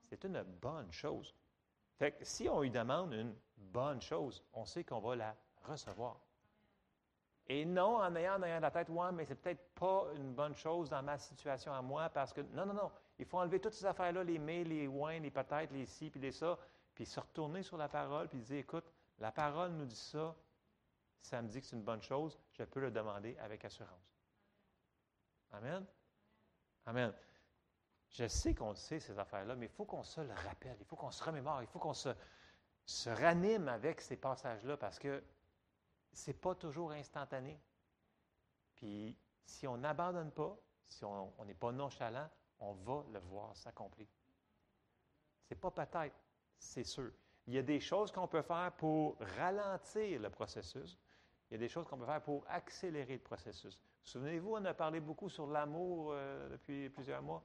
C'est 0.08 0.24
une 0.24 0.42
bonne 0.42 0.90
chose. 0.92 1.34
Fait 1.96 2.16
si 2.22 2.48
on 2.48 2.62
lui 2.62 2.70
demande 2.70 3.12
une 3.12 3.34
bonne 3.56 4.00
chose, 4.00 4.42
on 4.52 4.64
sait 4.64 4.84
qu'on 4.84 5.00
va 5.00 5.16
la 5.16 5.36
recevoir. 5.62 6.20
Et 7.46 7.64
non 7.64 7.96
en 7.96 8.14
ayant 8.14 8.42
ayant 8.42 8.60
la 8.60 8.70
tête, 8.70 8.90
ouais, 8.90 9.12
mais 9.12 9.24
c'est 9.24 9.34
peut-être 9.34 9.74
pas 9.74 10.06
une 10.16 10.34
bonne 10.34 10.54
chose 10.54 10.90
dans 10.90 11.02
ma 11.02 11.16
situation 11.18 11.72
à 11.72 11.80
moi 11.80 12.08
parce 12.10 12.32
que. 12.32 12.42
Non, 12.52 12.66
non, 12.66 12.74
non. 12.74 12.90
Il 13.18 13.24
faut 13.24 13.38
enlever 13.38 13.58
toutes 13.58 13.72
ces 13.72 13.86
affaires-là, 13.86 14.22
les 14.22 14.38
mais, 14.38 14.64
les 14.64 14.86
ouin, 14.86 15.18
les 15.18 15.30
peut-être, 15.30 15.72
les 15.72 15.86
ci, 15.86 16.10
puis 16.10 16.20
les 16.20 16.30
ça, 16.30 16.58
puis 16.94 17.06
se 17.06 17.18
retourner 17.18 17.62
sur 17.62 17.76
la 17.76 17.88
parole, 17.88 18.28
puis 18.28 18.38
dire 18.38 18.58
écoute, 18.58 18.84
la 19.18 19.32
parole 19.32 19.72
nous 19.72 19.86
dit 19.86 19.96
ça, 19.96 20.34
ça 21.20 21.42
me 21.42 21.48
dit 21.48 21.60
que 21.60 21.66
c'est 21.66 21.76
une 21.76 21.82
bonne 21.82 22.02
chose, 22.02 22.38
je 22.52 22.62
peux 22.64 22.80
le 22.80 22.90
demander 22.90 23.36
avec 23.38 23.64
assurance. 23.64 24.14
Amen? 25.52 25.84
Amen. 26.86 27.12
Je 28.10 28.26
sais 28.26 28.54
qu'on 28.54 28.74
sait, 28.74 29.00
ces 29.00 29.18
affaires-là, 29.18 29.54
mais 29.54 29.66
il 29.66 29.72
faut 29.72 29.84
qu'on 29.84 30.02
se 30.02 30.20
le 30.20 30.32
rappelle, 30.32 30.76
il 30.80 30.86
faut 30.86 30.96
qu'on 30.96 31.10
se 31.10 31.22
remémore, 31.22 31.62
il 31.62 31.68
faut 31.68 31.78
qu'on 31.78 31.94
se, 31.94 32.08
ranime 33.06 33.68
avec 33.68 34.00
ces 34.00 34.16
passages-là 34.16 34.76
parce 34.76 34.98
que 34.98 35.22
ce 36.12 36.30
n'est 36.30 36.36
pas 36.36 36.54
toujours 36.54 36.92
instantané. 36.92 37.60
Puis 38.74 39.16
si 39.44 39.66
on 39.66 39.76
n'abandonne 39.76 40.30
pas, 40.30 40.56
si 40.86 41.04
on 41.04 41.44
n'est 41.44 41.54
pas 41.54 41.70
nonchalant, 41.70 42.28
on 42.60 42.72
va 42.72 43.04
le 43.12 43.18
voir 43.20 43.54
s'accomplir. 43.56 44.06
Ce 45.44 45.54
n'est 45.54 45.60
pas 45.60 45.70
peut-être, 45.70 46.16
c'est 46.58 46.84
sûr. 46.84 47.10
Il 47.46 47.54
y 47.54 47.58
a 47.58 47.62
des 47.62 47.80
choses 47.80 48.12
qu'on 48.12 48.28
peut 48.28 48.42
faire 48.42 48.72
pour 48.76 49.16
ralentir 49.38 50.20
le 50.20 50.30
processus. 50.30 50.98
Il 51.50 51.54
y 51.54 51.56
a 51.56 51.58
des 51.58 51.68
choses 51.68 51.86
qu'on 51.86 51.96
peut 51.96 52.04
faire 52.04 52.22
pour 52.22 52.44
accélérer 52.48 53.14
le 53.14 53.22
processus. 53.22 53.78
Souvenez-vous, 54.02 54.56
on 54.56 54.64
a 54.64 54.74
parlé 54.74 55.00
beaucoup 55.00 55.30
sur 55.30 55.46
l'amour 55.46 56.10
euh, 56.12 56.50
depuis 56.50 56.90
plusieurs 56.90 57.22
mois. 57.22 57.42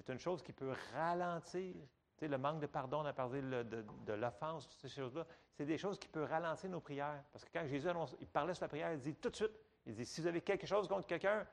C'est 0.00 0.12
une 0.12 0.18
chose 0.18 0.42
qui 0.42 0.52
peut 0.52 0.72
ralentir. 0.94 1.74
Tu 1.74 2.20
sais, 2.20 2.28
le 2.28 2.38
manque 2.38 2.60
de 2.60 2.66
pardon, 2.66 3.00
on 3.00 3.06
a 3.06 3.12
parlé 3.12 3.42
de, 3.42 4.12
l'offense, 4.12 4.66
toutes 4.68 4.80
ces 4.80 4.88
choses-là. 4.88 5.26
C'est 5.52 5.66
des 5.66 5.76
choses 5.76 5.98
qui 5.98 6.08
peuvent 6.08 6.28
ralentir 6.28 6.70
nos 6.70 6.80
prières. 6.80 7.22
Parce 7.32 7.44
que 7.44 7.50
quand 7.52 7.66
Jésus 7.66 7.88
il 8.20 8.26
parlait 8.28 8.54
sur 8.54 8.64
la 8.64 8.68
prière, 8.68 8.92
il 8.92 8.98
dit 8.98 9.14
tout 9.14 9.28
de 9.28 9.36
suite, 9.36 9.52
il 9.84 9.94
dit, 9.94 10.06
si 10.06 10.22
vous 10.22 10.26
avez 10.26 10.40
quelque 10.40 10.66
chose 10.66 10.88
contre 10.88 11.06
quelqu'un, 11.06 11.46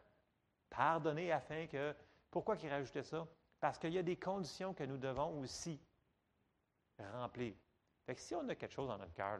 pardonnez 0.69 1.31
afin 1.31 1.67
que... 1.67 1.93
Pourquoi 2.31 2.55
il 2.61 2.69
rajoutait 2.69 3.03
ça? 3.03 3.27
Parce 3.59 3.77
qu'il 3.77 3.93
y 3.93 3.97
a 3.97 4.03
des 4.03 4.17
conditions 4.17 4.73
que 4.73 4.83
nous 4.83 4.97
devons 4.97 5.39
aussi 5.39 5.81
remplir. 7.13 7.53
Fait 8.05 8.15
que 8.15 8.21
si 8.21 8.35
on 8.35 8.47
a 8.47 8.55
quelque 8.55 8.73
chose 8.73 8.87
dans 8.87 8.97
notre 8.97 9.13
cœur, 9.13 9.39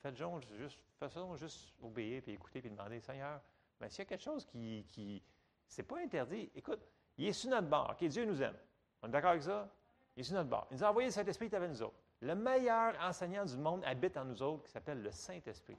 faites 0.00 0.16
juste, 0.16 0.80
faisons 0.98 1.36
juste 1.36 1.72
obéir, 1.82 2.22
puis 2.22 2.32
écouter, 2.32 2.60
puis 2.60 2.70
demander, 2.70 3.00
Seigneur, 3.00 3.40
mais 3.80 3.90
s'il 3.90 4.00
y 4.00 4.02
a 4.02 4.04
quelque 4.06 4.22
chose 4.22 4.44
qui, 4.44 4.84
qui 4.88 5.22
c'est 5.66 5.82
pas 5.82 5.98
interdit, 5.98 6.50
écoute, 6.54 6.86
il 7.18 7.26
est 7.26 7.32
sur 7.32 7.50
notre 7.50 7.68
bord. 7.68 7.90
OK, 7.92 8.08
Dieu 8.08 8.24
nous 8.24 8.42
aime. 8.42 8.56
On 9.02 9.08
est 9.08 9.10
d'accord 9.10 9.30
avec 9.30 9.42
ça? 9.42 9.68
Il 10.16 10.20
est 10.20 10.24
sur 10.24 10.34
notre 10.34 10.48
bord. 10.48 10.66
Il 10.70 10.76
nous 10.76 10.84
a 10.84 10.90
envoyé 10.90 11.08
le 11.08 11.12
Saint-Esprit 11.12 11.48
avec 11.52 11.70
nous 11.70 11.82
autres. 11.82 11.98
Le 12.20 12.34
meilleur 12.34 12.94
enseignant 13.00 13.44
du 13.44 13.56
monde 13.56 13.84
habite 13.84 14.16
en 14.16 14.24
nous 14.24 14.42
autres, 14.42 14.64
qui 14.64 14.70
s'appelle 14.70 15.02
le 15.02 15.10
Saint-Esprit. 15.10 15.76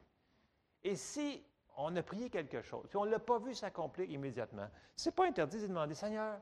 Et 0.83 0.95
si 0.95 1.43
on 1.77 1.95
a 1.95 2.03
prié 2.03 2.29
quelque 2.29 2.61
chose, 2.61 2.85
puis 2.87 2.97
on 2.97 3.05
ne 3.05 3.11
l'a 3.11 3.19
pas 3.19 3.39
vu 3.39 3.55
s'accomplir 3.55 4.09
immédiatement, 4.09 4.69
ce 4.95 5.09
n'est 5.09 5.15
pas 5.15 5.25
interdit 5.25 5.59
de 5.59 5.67
demander, 5.67 5.95
Seigneur, 5.95 6.39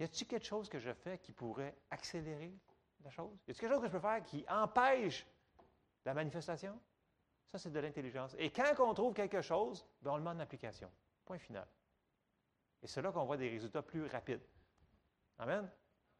y 0.00 0.04
a-t-il 0.04 0.26
quelque 0.26 0.46
chose 0.46 0.68
que 0.68 0.78
je 0.78 0.92
fais 0.92 1.18
qui 1.18 1.32
pourrait 1.32 1.76
accélérer 1.90 2.52
la 3.04 3.10
chose? 3.10 3.36
Y 3.46 3.50
a-t-il 3.50 3.60
quelque 3.60 3.72
chose 3.72 3.82
que 3.82 3.88
je 3.88 3.92
peux 3.92 4.00
faire 4.00 4.22
qui 4.24 4.44
empêche 4.48 5.26
la 6.04 6.14
manifestation? 6.14 6.78
Ça, 7.46 7.58
c'est 7.58 7.70
de 7.70 7.78
l'intelligence. 7.78 8.34
Et 8.38 8.50
quand 8.50 8.72
on 8.80 8.94
trouve 8.94 9.14
quelque 9.14 9.40
chose, 9.40 9.86
ben, 10.02 10.12
on 10.12 10.16
le 10.16 10.22
met 10.22 10.30
en 10.30 10.40
application. 10.40 10.90
Point 11.24 11.38
final. 11.38 11.66
Et 12.84 12.86
c'est 12.86 13.00
là 13.00 13.10
qu'on 13.10 13.24
voit 13.24 13.38
des 13.38 13.48
résultats 13.48 13.80
plus 13.80 14.04
rapides. 14.06 14.42
Amen? 15.38 15.66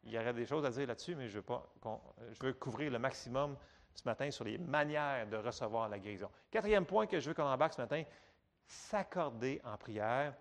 Il 0.02 0.12
y 0.12 0.18
aurait 0.18 0.32
des 0.32 0.46
choses 0.46 0.64
à 0.64 0.70
dire 0.70 0.86
là-dessus, 0.86 1.14
mais 1.14 1.28
je 1.28 1.38
veux, 1.38 2.52
couvrir 2.54 2.90
le 2.90 2.98
maximum 2.98 3.56
ce 3.94 4.02
matin 4.06 4.30
sur 4.30 4.44
les 4.44 4.56
manières 4.56 5.28
de 5.28 5.36
recevoir 5.36 5.90
la 5.90 5.98
guérison. 5.98 6.30
Quatrième 6.50 6.86
point 6.86 7.06
que 7.06 7.20
je 7.20 7.28
veux 7.28 7.34
qu'on 7.34 7.44
embarque 7.44 7.74
ce 7.74 7.82
matin, 7.82 8.02
s'accorder 8.66 9.60
en 9.62 9.76
prière 9.76 10.34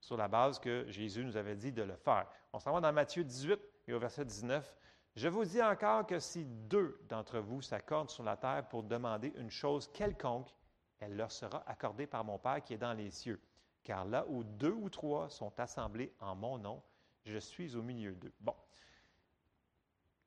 sur 0.00 0.16
la 0.16 0.28
base 0.28 0.58
que 0.58 0.86
Jésus 0.88 1.22
nous 1.22 1.36
avait 1.36 1.56
dit 1.56 1.72
de 1.72 1.82
le 1.82 1.96
faire. 1.96 2.26
On 2.52 2.58
s'en 2.58 2.72
va 2.72 2.80
dans 2.80 2.92
Matthieu 2.92 3.22
18 3.22 3.60
et 3.88 3.92
au 3.92 3.98
verset 3.98 4.24
19. 4.24 4.74
Je 5.14 5.28
vous 5.28 5.44
dis 5.44 5.62
encore 5.62 6.06
que 6.06 6.18
si 6.18 6.46
deux 6.46 6.98
d'entre 7.08 7.38
vous 7.38 7.60
s'accordent 7.60 8.10
sur 8.10 8.24
la 8.24 8.38
terre 8.38 8.66
pour 8.68 8.82
demander 8.82 9.32
une 9.36 9.50
chose 9.50 9.88
quelconque, 9.92 10.54
elle 11.00 11.16
leur 11.16 11.30
sera 11.30 11.62
accordée 11.66 12.06
par 12.06 12.24
mon 12.24 12.38
Père 12.38 12.62
qui 12.62 12.74
est 12.74 12.78
dans 12.78 12.94
les 12.94 13.10
cieux 13.10 13.40
car 13.84 14.04
là 14.06 14.26
où 14.28 14.42
deux 14.42 14.72
ou 14.72 14.88
trois 14.88 15.28
sont 15.28 15.52
assemblés 15.60 16.12
en 16.20 16.34
mon 16.34 16.58
nom, 16.58 16.82
je 17.24 17.38
suis 17.38 17.76
au 17.76 17.82
milieu 17.82 18.14
d'eux. 18.14 18.32
Bon. 18.40 18.56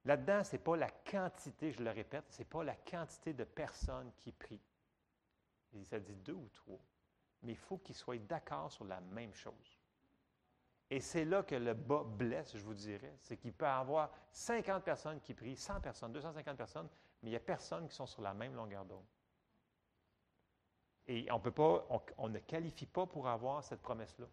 Là-dedans, 0.05 0.43
ce 0.43 0.53
n'est 0.53 0.61
pas 0.61 0.77
la 0.77 0.89
quantité, 0.89 1.71
je 1.71 1.83
le 1.83 1.89
répète, 1.89 2.25
ce 2.29 2.39
n'est 2.39 2.45
pas 2.45 2.63
la 2.63 2.75
quantité 2.75 3.33
de 3.33 3.43
personnes 3.43 4.11
qui 4.17 4.31
prient. 4.31 4.61
Ça 5.83 5.99
dit 5.99 6.15
deux 6.15 6.33
ou 6.33 6.47
trois. 6.53 6.79
Mais 7.43 7.51
il 7.51 7.57
faut 7.57 7.77
qu'ils 7.77 7.95
soient 7.95 8.17
d'accord 8.17 8.71
sur 8.71 8.85
la 8.85 8.99
même 9.01 9.33
chose. 9.33 9.79
Et 10.89 11.01
c'est 11.01 11.25
là 11.25 11.43
que 11.43 11.55
le 11.55 11.73
bas 11.73 12.03
blesse, 12.03 12.55
je 12.55 12.63
vous 12.63 12.73
dirais. 12.73 13.17
C'est 13.19 13.37
qu'il 13.37 13.53
peut 13.53 13.65
y 13.65 13.67
avoir 13.67 14.09
50 14.31 14.83
personnes 14.83 15.19
qui 15.19 15.33
prient, 15.33 15.57
100 15.57 15.81
personnes, 15.81 16.13
250 16.13 16.55
personnes, 16.55 16.87
mais 17.21 17.29
il 17.29 17.31
n'y 17.31 17.37
a 17.37 17.41
personne 17.41 17.87
qui 17.87 17.95
sont 17.95 18.05
sur 18.05 18.21
la 18.21 18.33
même 18.33 18.55
longueur 18.55 18.85
d'onde. 18.85 19.05
Et 21.07 21.27
on 21.31 22.29
ne 22.29 22.39
qualifie 22.39 22.85
pas 22.85 23.05
pour 23.05 23.27
avoir 23.27 23.63
cette 23.63 23.81
promesse-là. 23.81 24.25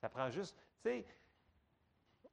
Ça 0.00 0.08
prend 0.08 0.30
juste, 0.30 0.56
tu 0.82 0.90
sais, 0.90 1.06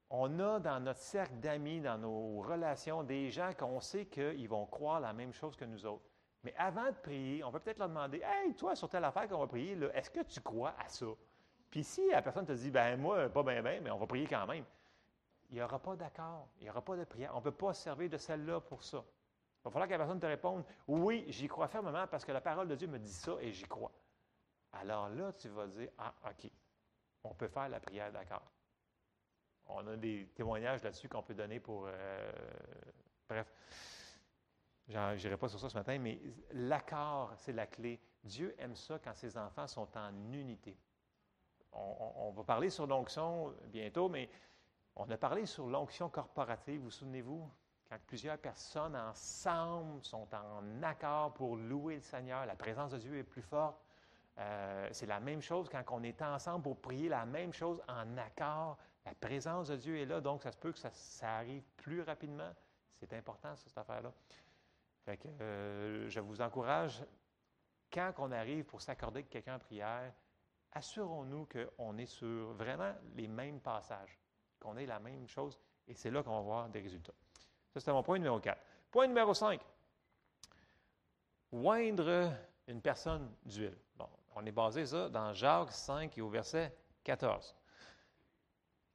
on 0.09 0.39
a 0.39 0.59
dans 0.59 0.79
notre 0.79 0.99
cercle 0.99 1.35
d'amis, 1.35 1.81
dans 1.81 1.97
nos 1.97 2.41
relations, 2.41 3.03
des 3.03 3.29
gens 3.29 3.51
qu'on 3.57 3.79
sait 3.81 4.05
qu'ils 4.05 4.47
vont 4.47 4.65
croire 4.65 4.99
la 4.99 5.13
même 5.13 5.33
chose 5.33 5.55
que 5.55 5.65
nous 5.65 5.85
autres. 5.85 6.05
Mais 6.43 6.53
avant 6.57 6.85
de 6.85 6.95
prier, 6.95 7.43
on 7.43 7.51
peut 7.51 7.59
peut-être 7.59 7.79
leur 7.79 7.89
demander 7.89 8.21
Hey, 8.23 8.53
toi, 8.53 8.75
sur 8.75 8.87
telle 8.87 9.03
affaire 9.03 9.27
qu'on 9.27 9.39
va 9.39 9.47
prier, 9.47 9.77
est-ce 9.93 10.09
que 10.09 10.21
tu 10.21 10.39
crois 10.39 10.73
à 10.79 10.87
ça? 10.87 11.07
Puis 11.69 11.83
si 11.83 12.07
la 12.09 12.21
personne 12.21 12.45
te 12.45 12.53
dit 12.53 12.71
Ben, 12.71 12.97
moi, 12.97 13.27
pas 13.27 13.43
bien, 13.43 13.61
bien, 13.61 13.81
mais 13.81 13.91
on 13.91 13.97
va 13.97 14.07
prier 14.07 14.27
quand 14.27 14.47
même, 14.47 14.63
il 15.49 15.55
n'y 15.55 15.61
aura 15.61 15.79
pas 15.79 15.95
d'accord, 15.95 16.47
il 16.59 16.63
n'y 16.63 16.69
aura 16.69 16.81
pas 16.81 16.95
de 16.95 17.03
prière. 17.03 17.31
On 17.33 17.39
ne 17.39 17.43
peut 17.43 17.51
pas 17.51 17.73
servir 17.73 18.09
de 18.09 18.17
celle-là 18.17 18.61
pour 18.61 18.83
ça. 18.83 19.03
Il 19.67 19.69
va 19.69 19.73
falloir 19.73 19.89
que 19.89 19.93
la 19.95 19.97
personne 19.97 20.19
te 20.21 20.25
réponde 20.25 20.63
Oui, 20.87 21.25
j'y 21.27 21.49
crois 21.49 21.67
fermement 21.67 22.07
parce 22.07 22.23
que 22.23 22.31
la 22.31 22.39
parole 22.39 22.69
de 22.69 22.75
Dieu 22.75 22.87
me 22.87 22.97
dit 22.99 23.11
ça 23.11 23.33
et 23.41 23.51
j'y 23.51 23.65
crois. 23.65 23.91
Alors 24.71 25.09
là, 25.09 25.33
tu 25.33 25.49
vas 25.49 25.67
dire 25.67 25.89
Ah, 25.97 26.13
OK, 26.25 26.49
on 27.25 27.33
peut 27.33 27.49
faire 27.49 27.67
la 27.67 27.81
prière 27.81 28.09
d'accord. 28.13 28.49
On 29.65 29.85
a 29.87 29.97
des 29.97 30.31
témoignages 30.33 30.81
là-dessus 30.83 31.09
qu'on 31.09 31.21
peut 31.21 31.33
donner 31.33 31.59
pour. 31.59 31.85
Euh, 31.85 32.31
bref, 33.27 33.51
je 34.87 34.97
n'irai 34.97 35.35
pas 35.35 35.49
sur 35.49 35.59
ça 35.59 35.67
ce 35.67 35.77
matin, 35.77 35.99
mais 35.99 36.17
l'accord, 36.51 37.33
c'est 37.35 37.51
la 37.51 37.67
clé. 37.67 37.99
Dieu 38.23 38.55
aime 38.59 38.77
ça 38.77 38.99
quand 38.99 39.13
ses 39.15 39.37
enfants 39.37 39.67
sont 39.67 39.89
en 39.97 40.31
unité. 40.31 40.77
On, 41.73 42.13
on 42.15 42.31
va 42.31 42.43
parler 42.45 42.69
sur 42.69 42.87
l'onction 42.87 43.53
bientôt, 43.65 44.07
mais 44.07 44.29
on 44.95 45.09
a 45.09 45.17
parlé 45.17 45.45
sur 45.45 45.67
l'onction 45.67 46.07
corporative, 46.09 46.79
vous 46.79 46.89
souvenez-vous? 46.89 47.51
Quand 47.89 47.97
plusieurs 48.05 48.37
personnes 48.37 48.95
ensemble 48.95 50.03
sont 50.03 50.27
en 50.33 50.83
accord 50.83 51.33
pour 51.33 51.55
louer 51.55 51.95
le 51.95 52.01
Seigneur, 52.01 52.45
la 52.45 52.55
présence 52.55 52.91
de 52.91 52.97
Dieu 52.97 53.17
est 53.17 53.23
plus 53.23 53.41
forte. 53.41 53.81
Euh, 54.39 54.87
c'est 54.91 55.05
la 55.05 55.19
même 55.19 55.41
chose 55.41 55.67
quand 55.69 55.83
on 55.91 56.03
est 56.03 56.21
ensemble 56.21 56.63
pour 56.63 56.79
prier 56.79 57.09
la 57.09 57.25
même 57.25 57.53
chose 57.53 57.81
en 57.87 58.17
accord. 58.17 58.77
La 59.05 59.13
présence 59.13 59.69
de 59.69 59.77
Dieu 59.77 59.97
est 59.97 60.05
là, 60.05 60.19
donc 60.19 60.43
ça 60.43 60.51
se 60.51 60.57
peut 60.57 60.71
que 60.71 60.77
ça, 60.79 60.91
arrive 61.21 61.63
plus 61.77 62.01
rapidement. 62.01 62.51
C'est 62.99 63.13
important, 63.13 63.55
cette 63.55 63.77
affaire-là. 63.77 64.11
Euh, 65.39 66.09
je 66.09 66.19
vous 66.19 66.41
encourage 66.41 67.03
quand 67.91 68.13
on 68.17 68.31
arrive 68.31 68.65
pour 68.65 68.81
s'accorder 68.81 69.19
avec 69.19 69.29
quelqu'un 69.29 69.55
en 69.55 69.59
prière, 69.59 70.13
assurons-nous 70.73 71.47
qu'on 71.47 71.97
est 71.97 72.05
sur 72.05 72.51
vraiment 72.53 72.93
les 73.15 73.29
mêmes 73.29 73.61
passages, 73.61 74.19
qu'on 74.59 74.75
ait 74.75 74.85
la 74.85 74.99
même 74.99 75.27
chose, 75.27 75.57
et 75.87 75.93
c'est 75.93 76.11
là 76.11 76.21
qu'on 76.21 76.35
va 76.35 76.41
voir 76.41 76.69
des 76.69 76.81
résultats. 76.81 77.13
C'était 77.79 77.91
mon 77.91 78.03
point 78.03 78.17
numéro 78.17 78.39
4. 78.39 78.59
Point 78.91 79.07
numéro 79.07 79.33
5. 79.33 79.61
Oindre 81.51 82.31
une 82.67 82.81
personne 82.81 83.31
d'huile. 83.45 83.77
Bon, 83.95 84.07
on 84.35 84.45
est 84.45 84.51
basé 84.51 84.85
ça 84.85 85.09
dans 85.09 85.33
Jacques 85.33 85.71
5 85.71 86.17
et 86.17 86.21
au 86.21 86.29
verset 86.29 86.75
14. 87.03 87.55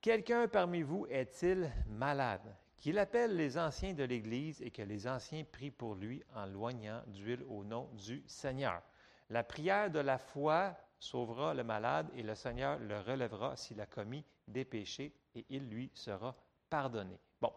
Quelqu'un 0.00 0.48
parmi 0.48 0.82
vous 0.82 1.06
est-il 1.08 1.70
malade? 1.86 2.56
Qu'il 2.76 2.98
appelle 2.98 3.36
les 3.36 3.56
anciens 3.56 3.94
de 3.94 4.02
l'Église 4.02 4.60
et 4.60 4.72
que 4.72 4.82
les 4.82 5.06
anciens 5.06 5.44
prient 5.44 5.70
pour 5.70 5.94
lui 5.94 6.22
en 6.34 6.46
loignant 6.46 7.00
d'huile 7.06 7.44
au 7.48 7.62
nom 7.62 7.88
du 7.92 8.24
Seigneur? 8.26 8.82
La 9.30 9.44
prière 9.44 9.90
de 9.90 10.00
la 10.00 10.18
foi 10.18 10.74
sauvera 10.98 11.54
le 11.54 11.62
malade 11.62 12.10
et 12.16 12.22
le 12.22 12.34
Seigneur 12.34 12.78
le 12.80 13.00
relèvera 13.00 13.56
s'il 13.56 13.80
a 13.80 13.86
commis 13.86 14.24
des 14.48 14.64
péchés 14.64 15.14
et 15.34 15.46
il 15.48 15.68
lui 15.68 15.90
sera 15.94 16.34
pardonné. 16.68 17.18
Bon, 17.40 17.52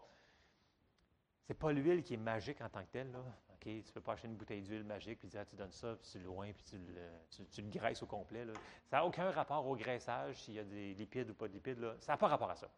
c'est 1.46 1.54
pas 1.54 1.72
l'huile 1.72 2.02
qui 2.02 2.14
est 2.14 2.18
magique 2.18 2.60
en 2.60 2.68
tant 2.68 2.82
que 2.82 2.90
telle. 2.90 3.12
Là. 3.12 3.20
Tu 3.60 3.70
ne 3.70 3.82
peux 3.94 4.00
pas 4.00 4.12
acheter 4.12 4.28
une 4.28 4.36
bouteille 4.36 4.62
d'huile 4.62 4.84
magique 4.84 5.18
puis 5.18 5.28
dire 5.28 5.44
tu 5.44 5.56
donnes 5.56 5.72
ça, 5.72 5.96
puis 5.96 6.08
tu 6.10 6.18
loin, 6.20 6.52
puis 6.52 6.62
tu 6.62 6.76
le, 6.78 7.46
tu, 7.50 7.62
le, 7.62 7.68
graisses 7.68 8.02
au 8.02 8.06
complet. 8.06 8.44
Là. 8.44 8.52
Ça 8.84 8.98
n'a 8.98 9.04
aucun 9.04 9.30
rapport 9.30 9.66
au 9.66 9.74
graissage, 9.74 10.36
s'il 10.42 10.54
y 10.54 10.58
a 10.58 10.64
des 10.64 10.94
lipides 10.94 11.30
ou 11.30 11.34
pas 11.34 11.48
de 11.48 11.52
lipides. 11.52 11.80
Là. 11.80 11.94
Ça 11.98 12.12
n'a 12.12 12.16
pas 12.16 12.28
rapport 12.28 12.50
à 12.50 12.56
ça. 12.56 12.68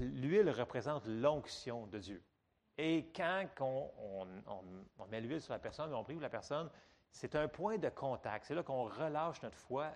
L'huile 0.00 0.50
représente 0.50 1.06
l'onction 1.06 1.86
de 1.86 1.98
Dieu. 1.98 2.22
Et 2.78 3.10
quand 3.16 3.46
on, 3.60 4.26
on, 4.46 5.06
met 5.06 5.20
l'huile 5.20 5.40
sur 5.40 5.54
la 5.54 5.58
personne, 5.58 5.92
on 5.94 6.04
prie 6.04 6.18
la 6.18 6.28
personne, 6.28 6.68
c'est 7.10 7.34
un 7.34 7.48
point 7.48 7.78
de 7.78 7.88
contact. 7.88 8.44
C'est 8.46 8.54
là 8.54 8.62
qu'on 8.62 8.84
relâche 8.84 9.42
notre 9.42 9.56
foi. 9.56 9.92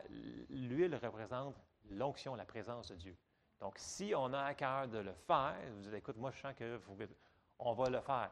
L'huile 0.48 0.94
représente 0.96 1.54
l'onction, 1.90 2.34
la 2.34 2.46
présence 2.46 2.88
de 2.88 2.96
Dieu. 2.96 3.16
Donc, 3.60 3.74
si 3.76 4.14
on 4.16 4.32
a 4.32 4.42
à 4.42 4.54
cœur 4.54 4.88
de 4.88 4.98
le 4.98 5.12
faire, 5.12 5.56
vous 5.74 5.82
dites, 5.82 5.94
écoute, 5.94 6.16
moi, 6.16 6.30
je 6.30 6.40
sens 6.40 6.54
qu'on 6.56 7.72
va 7.74 7.90
le 7.90 8.00
faire. 8.00 8.30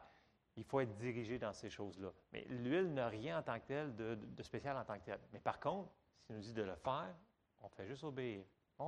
Il 0.55 0.63
faut 0.63 0.79
être 0.79 0.95
dirigé 0.95 1.37
dans 1.37 1.53
ces 1.53 1.69
choses-là. 1.69 2.11
Mais 2.33 2.45
l'huile 2.49 2.93
n'a 2.93 3.07
rien 3.07 3.39
en 3.39 3.43
tant 3.43 3.59
que 3.59 3.67
tel 3.67 3.95
de, 3.95 4.17
spécial 4.41 4.75
en 4.75 4.83
tant 4.83 4.97
que 4.97 5.05
tel. 5.05 5.19
Mais 5.31 5.39
par 5.39 5.59
contre, 5.59 5.91
s'il 6.23 6.35
nous 6.35 6.41
dit 6.41 6.53
de 6.53 6.63
le 6.63 6.75
faire, 6.75 7.13
on 7.61 7.69
fait 7.69 7.87
juste 7.87 8.03
obéir. 8.03 8.43
Tu 8.77 8.85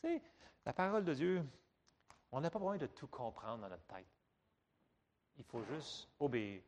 sais, 0.00 0.22
la 0.64 0.72
parole 0.72 1.04
de 1.04 1.12
Dieu, 1.12 1.44
on 2.30 2.40
n'a 2.40 2.50
pas 2.50 2.58
besoin 2.58 2.76
de 2.76 2.86
tout 2.86 3.08
comprendre 3.08 3.62
dans 3.62 3.68
notre 3.68 3.86
tête. 3.86 4.06
Il 5.36 5.44
faut 5.44 5.64
juste 5.64 6.08
obéir. 6.20 6.62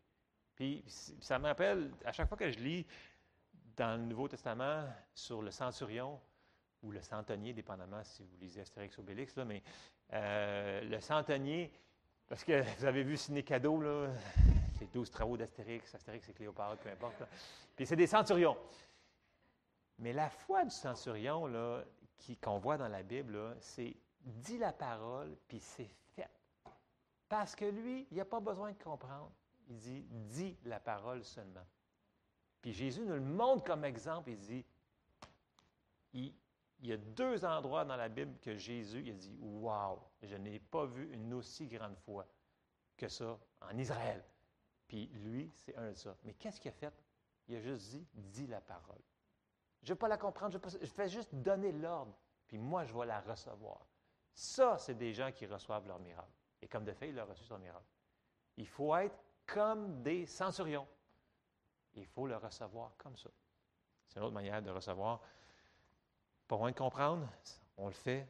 Puis 0.56 0.84
ça 1.20 1.38
me 1.38 1.46
rappelle, 1.46 1.92
à 2.04 2.12
chaque 2.12 2.28
fois 2.28 2.36
que 2.36 2.50
je 2.50 2.58
lis 2.58 2.86
dans 3.76 3.98
le 3.98 4.06
Nouveau 4.06 4.28
Testament 4.28 4.86
sur 5.14 5.42
le 5.42 5.50
centurion 5.50 6.20
ou 6.83 6.91
le 6.91 7.01
centenier, 7.01 7.53
dépendamment 7.53 8.03
si 8.05 8.22
vous 8.22 8.37
lisez 8.41 8.61
Astérix 8.61 8.97
ou 8.99 9.01
Obélix, 9.01 9.37
là, 9.37 9.45
mais 9.45 9.62
euh, 10.12 10.83
le 10.83 11.01
centenier, 11.01 11.72
parce 12.26 12.45
que 12.45 12.62
vous 12.78 12.85
avez 12.85 13.03
vu 13.03 13.16
Ciné 13.16 13.43
Cadeau, 13.43 13.80
là, 13.80 14.09
les 14.80 14.87
douze 14.87 15.11
travaux 15.11 15.37
d'Astérix, 15.37 15.95
Astérix 15.95 16.28
et 16.28 16.33
Cléopâtre, 16.33 16.83
peu 16.83 16.91
importe. 16.91 17.22
Puis 17.76 17.87
c'est 17.87 17.97
des 17.97 18.07
centurions. 18.07 18.57
Mais 19.99 20.12
la 20.12 20.28
foi 20.28 20.64
du 20.64 20.70
centurion, 20.70 21.47
là, 21.47 21.85
qu'on 22.41 22.59
voit 22.59 22.76
dans 22.76 22.89
la 22.89 23.03
Bible, 23.03 23.57
c'est 23.61 23.95
dit 24.24 24.59
la 24.59 24.72
parole, 24.72 25.37
puis 25.49 25.61
c'est 25.61 25.91
fait. 26.14 26.30
Parce 27.28 27.55
que 27.55 27.64
lui, 27.64 28.07
il 28.11 28.16
n'a 28.16 28.24
pas 28.24 28.41
besoin 28.41 28.72
de 28.72 28.83
comprendre. 28.83 29.30
Il 29.68 29.76
dit, 29.76 30.07
dis 30.11 30.57
la 30.64 30.80
parole 30.80 31.24
seulement. 31.24 31.64
Puis 32.61 32.72
Jésus 32.72 33.03
nous 33.03 33.14
le 33.14 33.20
montre 33.20 33.64
comme 33.64 33.85
exemple. 33.85 34.30
Il 34.30 34.39
dit, 34.39 34.64
il, 36.14 36.33
y 36.89 36.93
a 36.93 36.97
deux 36.97 37.45
endroits 37.45 37.85
dans 37.85 37.97
la 37.97 38.09
Bible 38.09 38.39
que 38.41 38.57
Jésus 38.57 39.03
il 39.07 39.11
a 39.11 39.14
dit, 39.14 39.37
Waouh, 39.41 40.01
je 40.22 40.37
n'ai 40.37 40.59
pas 40.59 40.85
vu 40.85 41.12
une 41.12 41.35
aussi 41.35 41.66
grande 41.66 41.97
foi 41.97 42.26
que 42.97 43.09
ça 43.09 43.39
en 43.61 43.76
Israël. 43.78 44.24
Puis 44.89 45.07
lui, 45.07 45.51
c'est 45.55 45.76
un 45.76 45.91
de 45.91 45.95
ça. 45.95 46.16
Mais 46.24 46.35
qu'est-ce 46.35 46.61
qu'il 46.61 46.70
a 46.70 46.74
fait? 46.74 46.93
Il 47.49 47.57
a 47.57 47.61
juste 47.61 47.91
dit, 47.91 48.07
dis 48.14 48.47
la 48.47 48.61
parole. 48.61 49.01
Je 49.83 49.91
ne 49.91 49.95
veux 49.95 49.99
pas 49.99 50.09
la 50.09 50.18
comprendre, 50.18 50.53
je, 50.53 50.78
je 50.80 50.93
fais 50.93 51.09
juste 51.09 51.35
donner 51.35 51.72
l'ordre, 51.72 52.16
puis 52.47 52.59
moi, 52.59 52.85
je 52.85 52.95
vais 52.95 53.07
la 53.07 53.20
recevoir. 53.20 53.87
Ça, 54.33 54.78
c'est 54.78 54.95
des 54.95 55.12
gens 55.12 55.33
qui 55.33 55.47
reçoivent 55.47 55.87
leur 55.87 55.99
miracle. 55.99 56.33
Et 56.61 56.68
comme 56.68 56.85
de 56.85 56.93
fait, 56.93 57.09
il 57.09 57.18
a 57.18 57.24
reçu 57.24 57.45
son 57.45 57.59
miracle. 57.59 57.87
Il 58.57 58.66
faut 58.66 58.95
être 58.97 59.18
comme 59.47 60.03
des 60.03 60.26
centurions. 60.26 60.87
Il 61.95 62.07
faut 62.07 62.26
le 62.26 62.37
recevoir 62.37 62.95
comme 62.97 63.16
ça. 63.16 63.30
C'est 64.07 64.18
une 64.18 64.24
autre 64.24 64.35
manière 64.35 64.62
de 64.62 64.70
recevoir. 64.70 65.20
Pas 66.53 66.59
moins 66.59 66.70
de 66.70 66.76
comprendre, 66.76 67.26
on 67.78 67.86
le 67.86 67.94
fait, 67.94 68.28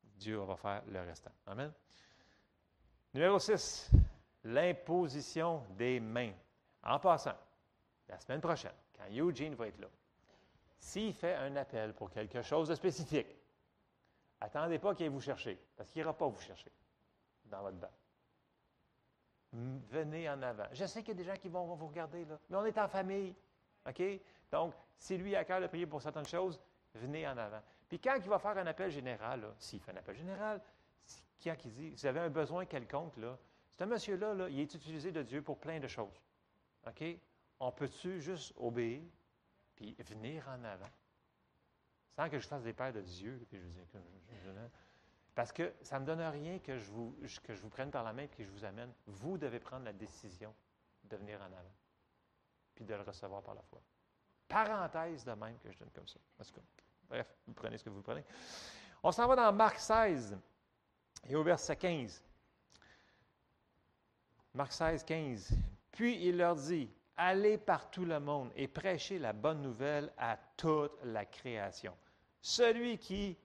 Dieu 0.00 0.36
va 0.36 0.54
faire 0.54 0.84
le 0.86 1.00
restant. 1.00 1.32
Amen. 1.44 1.72
Numéro 3.12 3.40
6, 3.40 3.90
l'imposition 4.44 5.64
des 5.70 5.98
mains. 5.98 6.30
En 6.84 7.00
passant, 7.00 7.34
la 8.08 8.20
semaine 8.20 8.40
prochaine, 8.40 8.76
quand 8.96 9.10
Eugene 9.10 9.56
va 9.56 9.66
être 9.66 9.80
là, 9.80 9.88
s'il 10.78 11.12
fait 11.12 11.34
un 11.34 11.56
appel 11.56 11.94
pour 11.94 12.12
quelque 12.12 12.42
chose 12.42 12.68
de 12.68 12.76
spécifique, 12.76 13.26
attendez 14.40 14.78
pas 14.78 14.94
qu'il 14.94 15.10
vous 15.10 15.20
chercher, 15.20 15.60
parce 15.76 15.90
qu'il 15.90 16.00
n'ira 16.00 16.16
pas 16.16 16.28
vous 16.28 16.40
chercher 16.42 16.70
dans 17.46 17.60
votre 17.60 17.78
banc. 17.78 17.90
Venez 19.90 20.30
en 20.30 20.40
avant. 20.42 20.68
Je 20.70 20.84
sais 20.84 21.02
qu'il 21.02 21.18
y 21.18 21.20
a 21.20 21.24
des 21.24 21.28
gens 21.28 21.40
qui 21.40 21.48
vont, 21.48 21.74
vous 21.74 21.88
regarder, 21.88 22.24
là, 22.24 22.38
mais 22.48 22.56
on 22.56 22.64
est 22.66 22.78
en 22.78 22.86
famille. 22.86 23.34
OK? 23.84 24.00
Donc, 24.52 24.74
si 24.96 25.18
lui 25.18 25.34
a 25.34 25.44
cœur 25.44 25.60
de 25.60 25.66
prier 25.66 25.88
pour 25.88 26.00
certaines 26.00 26.28
choses, 26.28 26.60
venez 26.94 27.26
en 27.26 27.36
avant. 27.36 27.62
Puis 27.88 27.98
quand 27.98 28.14
il 28.16 28.28
va 28.28 28.38
faire 28.38 28.56
un 28.58 28.66
appel 28.66 28.90
général, 28.90 29.46
s'il 29.58 29.80
fait 29.80 29.92
un 29.92 29.96
appel 29.96 30.16
général, 30.16 30.60
quand 31.42 31.56
il 31.64 31.72
dit, 31.72 31.90
vous 31.90 32.06
avez 32.06 32.20
un 32.20 32.30
besoin 32.30 32.64
quelconque, 32.64 33.16
là, 33.16 33.38
un 33.80 33.86
monsieur-là, 33.86 34.34
là, 34.34 34.48
il 34.48 34.60
est 34.60 34.74
utilisé 34.74 35.10
de 35.10 35.22
Dieu 35.22 35.42
pour 35.42 35.58
plein 35.58 35.80
de 35.80 35.88
choses. 35.88 36.22
OK? 36.86 37.04
On 37.60 37.72
peut-tu 37.72 38.20
juste 38.20 38.54
obéir, 38.56 39.02
puis 39.74 39.94
venir 39.98 40.48
en 40.48 40.62
avant? 40.64 40.90
Sans 42.16 42.30
que 42.30 42.38
je 42.38 42.46
fasse 42.46 42.62
des 42.62 42.72
paires 42.72 42.92
de 42.92 43.00
Dieu, 43.00 43.44
puis 43.48 43.58
je 43.58 43.64
vous 43.64 43.72
parce 45.34 45.52
que 45.52 45.74
ça 45.82 45.96
ne 45.96 46.02
me 46.02 46.06
donne 46.06 46.20
rien 46.20 46.58
que 46.60 46.78
je, 46.78 46.90
vous, 46.90 47.16
que 47.42 47.54
je 47.54 47.60
vous 47.60 47.68
prenne 47.68 47.90
par 47.90 48.04
la 48.04 48.12
main 48.12 48.22
et 48.22 48.28
que 48.28 48.44
je 48.44 48.50
vous 48.50 48.64
amène. 48.64 48.92
Vous 49.06 49.36
devez 49.36 49.58
prendre 49.58 49.84
la 49.84 49.92
décision 49.92 50.54
de 51.02 51.16
venir 51.16 51.40
en 51.40 51.46
avant, 51.46 51.74
puis 52.74 52.84
de 52.84 52.94
le 52.94 53.02
recevoir 53.02 53.42
par 53.42 53.54
la 53.54 53.62
foi. 53.62 53.82
Parenthèse 54.46 55.24
de 55.24 55.32
même 55.32 55.58
que 55.58 55.70
je 55.72 55.78
donne 55.78 55.90
comme 55.90 56.06
ça. 56.06 56.20
Bref, 57.08 57.26
vous 57.46 57.54
prenez 57.54 57.78
ce 57.78 57.84
que 57.84 57.90
vous 57.90 58.02
prenez. 58.02 58.24
On 59.02 59.12
s'en 59.12 59.26
va 59.26 59.36
dans 59.36 59.52
Marc 59.52 59.78
16 59.78 60.38
et 61.28 61.36
au 61.36 61.42
verset 61.42 61.76
15. 61.76 62.22
Marc 64.54 64.72
16, 64.72 65.04
15. 65.04 65.50
Puis 65.90 66.26
il 66.26 66.36
leur 66.36 66.56
dit, 66.56 66.90
Allez 67.16 67.58
par 67.58 67.90
tout 67.90 68.04
le 68.04 68.18
monde 68.18 68.50
et 68.56 68.66
prêchez 68.66 69.20
la 69.20 69.32
bonne 69.32 69.62
nouvelle 69.62 70.12
à 70.18 70.36
toute 70.56 70.92
la 71.04 71.24
création. 71.24 71.94
Celui 72.40 72.98
qui 72.98 73.38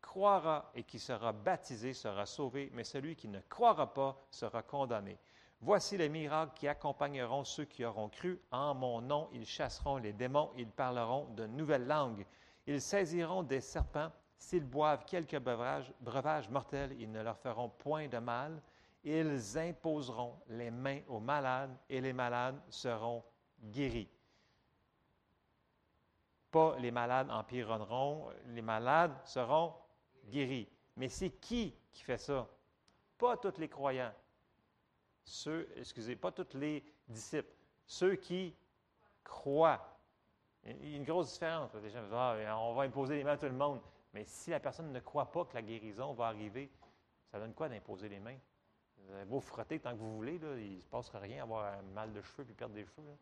croira 0.00 0.72
et 0.74 0.82
qui 0.82 0.98
sera 0.98 1.32
baptisé 1.32 1.94
sera 1.94 2.26
sauvé, 2.26 2.70
mais 2.74 2.82
celui 2.82 3.14
qui 3.14 3.28
ne 3.28 3.38
croira 3.48 3.94
pas 3.94 4.16
sera 4.28 4.62
condamné. 4.62 5.18
Voici 5.60 5.96
les 5.96 6.08
miracles 6.08 6.52
qui 6.56 6.66
accompagneront 6.66 7.44
ceux 7.44 7.64
qui 7.64 7.84
auront 7.84 8.08
cru. 8.08 8.40
En 8.50 8.74
mon 8.74 9.00
nom, 9.00 9.28
ils 9.32 9.46
chasseront 9.46 9.98
les 9.98 10.12
démons, 10.12 10.50
ils 10.56 10.68
parleront 10.68 11.26
de 11.36 11.46
nouvelles 11.46 11.86
langues. 11.86 12.26
Ils 12.66 12.80
saisiront 12.80 13.42
des 13.42 13.60
serpents. 13.60 14.12
S'ils 14.38 14.64
boivent 14.64 15.04
quelques 15.04 15.38
breuvages, 15.38 15.92
breuvages 16.00 16.48
mortels, 16.48 16.96
ils 16.98 17.10
ne 17.10 17.22
leur 17.22 17.38
feront 17.38 17.68
point 17.68 18.08
de 18.08 18.18
mal 18.18 18.60
ils 19.04 19.58
imposeront 19.58 20.38
les 20.48 20.70
mains 20.70 21.00
aux 21.08 21.18
malades 21.18 21.76
et 21.88 22.00
les 22.00 22.12
malades 22.12 22.60
seront 22.68 23.24
guéris. 23.60 24.08
Pas 26.50 26.76
les 26.78 26.90
malades 26.90 27.30
empironneront, 27.30 28.30
les 28.48 28.62
malades 28.62 29.16
seront 29.24 29.74
guéris. 30.26 30.68
Mais 30.96 31.08
c'est 31.08 31.30
qui 31.30 31.74
qui 31.90 32.02
fait 32.04 32.18
ça? 32.18 32.48
Pas 33.18 33.36
tous 33.36 33.58
les 33.58 33.68
croyants. 33.68 34.12
Ceux, 35.24 35.68
excusez, 35.76 36.16
pas 36.16 36.30
tous 36.30 36.56
les 36.56 36.84
disciples. 37.08 37.54
Ceux 37.86 38.16
qui 38.16 38.54
croient. 39.24 39.91
Il 40.64 40.90
y 40.90 40.94
a 40.94 40.96
une 40.96 41.04
grosse 41.04 41.32
différence. 41.32 41.74
Les 41.74 41.90
gens 41.90 42.02
disent, 42.02 42.12
ah, 42.14 42.58
on 42.58 42.74
va 42.74 42.82
imposer 42.82 43.16
les 43.16 43.24
mains 43.24 43.32
à 43.32 43.36
tout 43.36 43.46
le 43.46 43.52
monde. 43.52 43.80
Mais 44.14 44.24
si 44.24 44.50
la 44.50 44.60
personne 44.60 44.92
ne 44.92 45.00
croit 45.00 45.30
pas 45.30 45.44
que 45.44 45.54
la 45.54 45.62
guérison 45.62 46.12
va 46.12 46.26
arriver, 46.26 46.70
ça 47.30 47.38
donne 47.38 47.54
quoi 47.54 47.68
d'imposer 47.68 48.08
les 48.08 48.20
mains? 48.20 48.36
Vous 48.98 49.14
avez 49.14 49.24
beau 49.24 49.40
frotter 49.40 49.80
tant 49.80 49.90
que 49.90 49.96
vous 49.96 50.14
voulez, 50.14 50.34
il 50.34 50.76
ne 50.76 50.80
se 50.80 50.86
passera 50.86 51.18
rien, 51.18 51.42
avoir 51.42 51.74
un 51.74 51.82
mal 51.94 52.12
de 52.12 52.22
cheveux 52.22 52.44
puis 52.44 52.54
perdre 52.54 52.74
des 52.74 52.84
cheveux. 52.84 53.16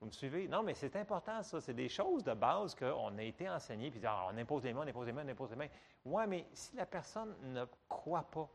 Vous 0.00 0.06
me 0.06 0.12
suivez? 0.12 0.46
Non, 0.46 0.62
mais 0.62 0.74
c'est 0.74 0.94
important, 0.96 1.42
ça. 1.42 1.60
C'est 1.60 1.74
des 1.74 1.88
choses 1.88 2.22
de 2.22 2.34
base 2.34 2.74
qu'on 2.74 3.16
a 3.16 3.22
été 3.22 3.48
enseignées, 3.48 3.90
puis 3.90 4.00
ah, 4.04 4.28
on 4.30 4.36
impose 4.36 4.62
les 4.62 4.72
mains, 4.72 4.82
on 4.84 4.88
impose 4.88 5.06
les 5.06 5.12
mains, 5.12 5.24
on 5.24 5.28
impose 5.28 5.50
les 5.50 5.56
mains. 5.56 5.68
Oui, 6.04 6.22
mais 6.28 6.46
si 6.52 6.76
la 6.76 6.86
personne 6.86 7.34
ne 7.42 7.64
croit 7.88 8.30
pas, 8.30 8.48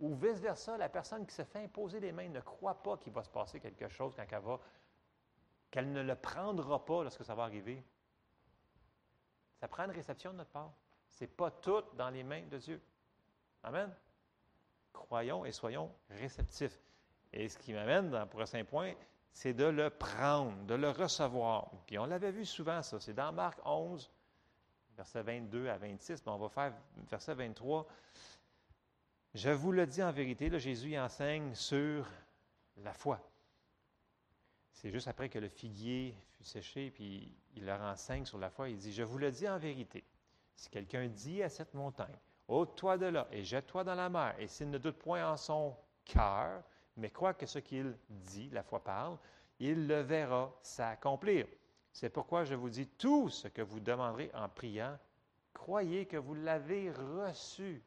ou 0.00 0.14
vice-versa, 0.16 0.76
la 0.76 0.88
personne 0.88 1.26
qui 1.26 1.34
se 1.34 1.44
fait 1.44 1.64
imposer 1.64 2.00
les 2.00 2.12
mains 2.12 2.28
ne 2.28 2.40
croit 2.40 2.82
pas 2.82 2.96
qu'il 2.96 3.12
va 3.12 3.22
se 3.22 3.30
passer 3.30 3.60
quelque 3.60 3.88
chose 3.88 4.14
quand 4.16 4.24
elle 4.28 4.42
va 4.42 4.58
qu'elle 5.70 5.92
ne 5.92 6.02
le 6.02 6.14
prendra 6.14 6.84
pas 6.84 7.02
lorsque 7.02 7.24
ça 7.24 7.34
va 7.34 7.44
arriver. 7.44 7.84
Ça 9.60 9.68
prend 9.68 9.84
une 9.84 9.90
réception 9.90 10.32
de 10.32 10.38
notre 10.38 10.50
part. 10.50 10.72
Ce 11.10 11.24
n'est 11.24 11.28
pas 11.28 11.50
tout 11.50 11.82
dans 11.94 12.10
les 12.10 12.22
mains 12.22 12.46
de 12.46 12.58
Dieu. 12.58 12.80
Amen. 13.62 13.94
Croyons 14.92 15.44
et 15.44 15.52
soyons 15.52 15.92
réceptifs. 16.08 16.78
Et 17.32 17.48
ce 17.48 17.58
qui 17.58 17.72
m'amène 17.72 18.10
dans, 18.10 18.26
un 18.38 18.46
saint 18.46 18.64
point, 18.64 18.94
c'est 19.32 19.54
de 19.54 19.64
le 19.64 19.90
prendre, 19.90 20.56
de 20.64 20.74
le 20.74 20.90
recevoir. 20.90 21.70
Puis 21.86 21.98
on 21.98 22.06
l'avait 22.06 22.32
vu 22.32 22.44
souvent, 22.44 22.82
ça. 22.82 22.98
C'est 22.98 23.14
dans 23.14 23.32
Marc 23.32 23.60
11, 23.64 24.10
versets 24.96 25.22
22 25.22 25.68
à 25.68 25.78
26, 25.78 26.24
mais 26.26 26.32
on 26.32 26.38
va 26.38 26.48
faire 26.48 26.72
verset 27.08 27.34
23. 27.34 27.86
Je 29.34 29.50
vous 29.50 29.70
le 29.70 29.86
dis 29.86 30.02
en 30.02 30.10
vérité, 30.10 30.48
là, 30.48 30.58
Jésus 30.58 30.98
enseigne 30.98 31.54
sur 31.54 32.08
la 32.78 32.92
foi. 32.92 33.20
C'est 34.72 34.90
juste 34.90 35.08
après 35.08 35.28
que 35.28 35.38
le 35.38 35.48
figuier 35.48 36.14
fut 36.32 36.44
séché, 36.44 36.90
puis 36.90 37.36
il 37.54 37.64
leur 37.64 37.80
enseigne 37.82 38.24
sur 38.24 38.38
la 38.38 38.50
foi. 38.50 38.68
Il 38.68 38.78
dit, 38.78 38.92
je 38.92 39.02
vous 39.02 39.18
le 39.18 39.30
dis 39.30 39.48
en 39.48 39.58
vérité, 39.58 40.04
si 40.54 40.70
quelqu'un 40.70 41.08
dit 41.08 41.42
à 41.42 41.48
cette 41.48 41.74
montagne, 41.74 42.16
ôte-toi 42.48 42.98
de 42.98 43.06
là 43.06 43.28
et 43.30 43.44
jette-toi 43.44 43.84
dans 43.84 43.94
la 43.94 44.08
mer, 44.08 44.34
et 44.38 44.46
s'il 44.46 44.70
ne 44.70 44.78
doute 44.78 44.98
point 44.98 45.30
en 45.30 45.36
son 45.36 45.76
cœur, 46.04 46.62
mais 46.96 47.10
croit 47.10 47.34
que 47.34 47.46
ce 47.46 47.58
qu'il 47.58 47.96
dit, 48.08 48.50
la 48.50 48.62
foi 48.62 48.82
parle, 48.82 49.18
il 49.58 49.86
le 49.86 50.00
verra 50.00 50.52
s'accomplir. 50.62 51.46
C'est 51.92 52.10
pourquoi 52.10 52.44
je 52.44 52.54
vous 52.54 52.70
dis 52.70 52.86
tout 52.86 53.28
ce 53.28 53.48
que 53.48 53.62
vous 53.62 53.80
demanderez 53.80 54.30
en 54.34 54.48
priant, 54.48 54.98
croyez 55.52 56.06
que 56.06 56.16
vous 56.16 56.34
l'avez 56.34 56.90
reçu 56.90 57.82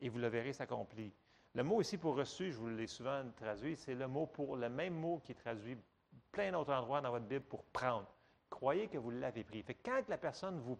et 0.00 0.08
vous 0.08 0.18
le 0.18 0.28
verrez 0.28 0.52
s'accomplir. 0.52 1.12
Le 1.54 1.62
mot 1.62 1.80
ici 1.80 1.98
pour 1.98 2.16
reçu, 2.16 2.52
je 2.52 2.58
vous 2.58 2.68
l'ai 2.68 2.86
souvent 2.86 3.22
traduit, 3.36 3.76
c'est 3.76 3.94
le 3.94 4.06
mot 4.06 4.26
pour 4.26 4.56
le 4.56 4.68
même 4.68 4.94
mot 4.94 5.20
qui 5.24 5.32
est 5.32 5.34
traduit 5.34 5.76
plein 6.30 6.52
d'autres 6.52 6.72
endroits 6.72 7.00
dans 7.00 7.10
votre 7.10 7.24
Bible 7.24 7.44
pour 7.44 7.64
prendre. 7.64 8.06
Croyez 8.50 8.88
que 8.88 8.98
vous 8.98 9.10
l'avez 9.10 9.44
pris. 9.44 9.62
Fait 9.62 9.74
quand 9.74 10.02
la 10.08 10.18
personne 10.18 10.58
vous 10.60 10.78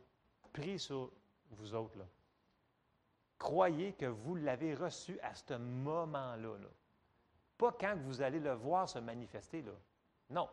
prie 0.52 0.78
sur 0.78 1.10
vous 1.50 1.74
autres, 1.74 1.98
croyez 3.38 3.92
que 3.92 4.06
vous 4.06 4.36
l'avez 4.36 4.74
reçu 4.74 5.18
à 5.20 5.34
ce 5.34 5.54
moment-là. 5.54 6.50
Pas 7.56 7.72
quand 7.72 7.96
vous 7.96 8.22
allez 8.22 8.40
le 8.40 8.52
voir 8.52 8.88
se 8.88 8.98
manifester. 8.98 9.62
Là. 9.62 9.72
Non. 10.30 10.48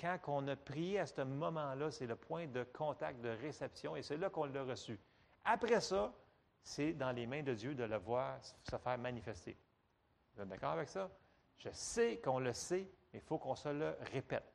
Quand 0.00 0.18
on 0.26 0.48
a 0.48 0.56
prié 0.56 1.00
à 1.00 1.06
ce 1.06 1.22
moment-là, 1.22 1.90
c'est 1.90 2.06
le 2.06 2.16
point 2.16 2.46
de 2.46 2.64
contact, 2.64 3.20
de 3.20 3.28
réception, 3.28 3.94
et 3.94 4.02
c'est 4.02 4.16
là 4.16 4.28
qu'on 4.28 4.44
l'a 4.44 4.64
reçu. 4.64 4.98
Après 5.44 5.80
ça, 5.80 6.12
c'est 6.64 6.94
dans 6.94 7.12
les 7.12 7.26
mains 7.26 7.42
de 7.42 7.54
Dieu 7.54 7.74
de 7.74 7.84
le 7.84 7.96
voir 7.98 8.38
se 8.42 8.76
faire 8.76 8.98
manifester. 8.98 9.56
Vous 10.34 10.42
êtes 10.42 10.48
d'accord 10.48 10.72
avec 10.72 10.88
ça? 10.88 11.08
Je 11.58 11.68
sais 11.70 12.18
qu'on 12.18 12.40
le 12.40 12.52
sait, 12.52 12.88
mais 13.12 13.20
il 13.20 13.24
faut 13.24 13.38
qu'on 13.38 13.54
se 13.54 13.68
le 13.68 13.94
répète. 14.12 14.50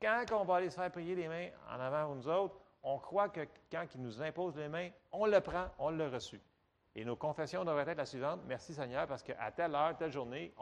Quand 0.00 0.24
on 0.32 0.44
va 0.44 0.56
aller 0.56 0.70
se 0.70 0.76
faire 0.76 0.90
prier 0.90 1.14
les 1.14 1.28
mains 1.28 1.48
en 1.68 1.78
avant 1.78 2.10
ou 2.10 2.14
nous 2.16 2.28
autres, 2.28 2.56
on 2.82 2.98
croit 2.98 3.28
que 3.28 3.46
quand 3.70 3.84
il 3.94 4.02
nous 4.02 4.20
impose 4.22 4.56
les 4.56 4.68
mains, 4.68 4.90
on 5.12 5.26
le 5.26 5.40
prend, 5.40 5.66
on 5.78 5.90
l'a 5.90 6.08
reçu. 6.08 6.40
Et 6.94 7.04
nos 7.04 7.16
confessions 7.16 7.64
devraient 7.64 7.88
être 7.88 7.98
la 7.98 8.06
suivante. 8.06 8.40
Merci 8.46 8.74
Seigneur, 8.74 9.06
parce 9.06 9.22
qu'à 9.22 9.50
telle 9.52 9.74
heure, 9.74 9.96
telle 9.96 10.12
journée, 10.12 10.52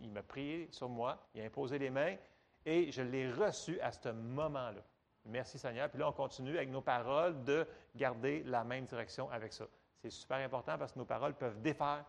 il 0.00 0.10
m'a 0.10 0.22
prié 0.22 0.68
sur 0.72 0.88
moi, 0.88 1.18
il 1.34 1.42
a 1.42 1.44
imposé 1.44 1.78
les 1.78 1.90
mains, 1.90 2.16
et 2.64 2.90
je 2.90 3.02
l'ai 3.02 3.30
reçu 3.30 3.80
à 3.80 3.92
ce 3.92 4.08
moment-là. 4.08 4.82
Merci 5.26 5.58
Seigneur. 5.58 5.88
Puis 5.90 5.98
là, 5.98 6.08
on 6.08 6.12
continue 6.12 6.56
avec 6.56 6.70
nos 6.70 6.80
paroles 6.80 7.44
de 7.44 7.66
garder 7.94 8.42
la 8.44 8.64
même 8.64 8.86
direction 8.86 9.30
avec 9.30 9.52
ça. 9.52 9.66
C'est 10.06 10.20
super 10.20 10.36
important 10.36 10.78
parce 10.78 10.92
que 10.92 11.00
nos 11.00 11.04
paroles 11.04 11.34
peuvent 11.34 11.60
défaire 11.60 12.04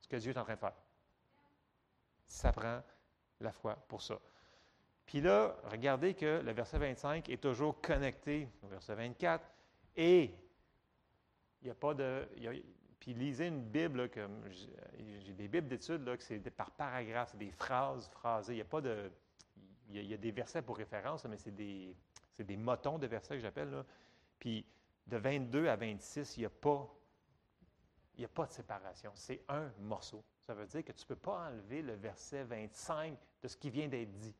ce 0.00 0.06
que 0.06 0.14
Dieu 0.14 0.30
est 0.30 0.38
en 0.38 0.44
train 0.44 0.54
de 0.54 0.60
faire. 0.60 0.76
Ça 2.24 2.52
prend 2.52 2.80
la 3.40 3.50
foi 3.50 3.74
pour 3.88 4.02
ça. 4.02 4.20
Puis 5.04 5.20
là, 5.20 5.56
regardez 5.64 6.14
que 6.14 6.40
le 6.44 6.52
verset 6.52 6.78
25 6.78 7.28
est 7.28 7.42
toujours 7.42 7.80
connecté 7.80 8.48
au 8.62 8.68
verset 8.68 8.94
24 8.94 9.44
et 9.96 10.32
il 11.60 11.64
n'y 11.64 11.70
a 11.70 11.74
pas 11.74 11.92
de. 11.92 12.28
puis 13.00 13.14
lisez 13.14 13.48
une 13.48 13.64
Bible, 13.64 14.08
j'ai 14.48 15.32
des 15.32 15.48
Bibles 15.48 15.66
d'études, 15.66 16.04
que 16.04 16.22
c'est 16.22 16.38
par 16.50 16.70
paragraphe, 16.70 17.30
c'est 17.32 17.38
des 17.38 17.50
phrases 17.50 18.08
phrasées. 18.10 18.52
Il 18.52 18.56
n'y 18.56 18.62
a 18.62 18.66
pas 18.66 18.80
de. 18.80 19.10
Il 19.88 20.04
y, 20.04 20.14
a, 20.14 20.16
des 20.16 20.30
versets 20.30 20.62
pour 20.62 20.76
référence, 20.76 21.24
mais 21.24 21.36
c'est 21.36 21.50
des, 21.50 21.96
des 22.38 22.56
motons 22.56 22.96
de 22.96 23.08
versets 23.08 23.34
que 23.34 23.40
j'appelle. 23.40 23.84
Puis 24.38 24.64
de 25.08 25.16
22 25.16 25.66
à 25.66 25.74
26, 25.74 26.36
il 26.36 26.40
n'y 26.40 26.46
a 26.46 26.50
pas 26.50 26.88
il 28.20 28.24
n'y 28.24 28.26
a 28.26 28.28
pas 28.28 28.44
de 28.44 28.52
séparation. 28.52 29.12
C'est 29.14 29.42
un 29.48 29.72
morceau. 29.78 30.22
Ça 30.42 30.52
veut 30.52 30.66
dire 30.66 30.84
que 30.84 30.92
tu 30.92 31.04
ne 31.04 31.06
peux 31.06 31.16
pas 31.16 31.48
enlever 31.48 31.80
le 31.80 31.94
verset 31.94 32.44
25 32.44 33.16
de 33.40 33.48
ce 33.48 33.56
qui 33.56 33.70
vient 33.70 33.88
d'être 33.88 34.14
dit, 34.18 34.36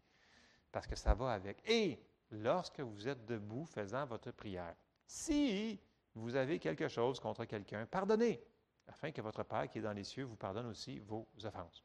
parce 0.71 0.87
que 0.87 0.95
ça 0.95 1.15
va 1.15 1.33
avec. 1.33 1.67
Et 1.67 1.99
lorsque 2.31 2.81
vous 2.81 3.09
êtes 3.09 3.25
debout 3.25 3.65
faisant 3.65 4.05
votre 4.05 4.33
prière, 4.33 4.77
si 5.07 5.81
vous 6.15 6.37
avez 6.37 6.59
quelque 6.59 6.89
chose 6.89 7.19
contre 7.21 7.47
quelqu'un, 7.47 7.87
pardonnez, 7.87 8.45
afin 8.87 9.13
que 9.13 9.23
votre 9.23 9.45
Père 9.45 9.67
qui 9.71 9.79
est 9.79 9.83
dans 9.83 9.95
les 9.95 10.05
cieux 10.05 10.25
vous 10.25 10.37
pardonne 10.37 10.67
aussi 10.67 10.99
vos 10.99 11.27
offenses. 11.43 11.83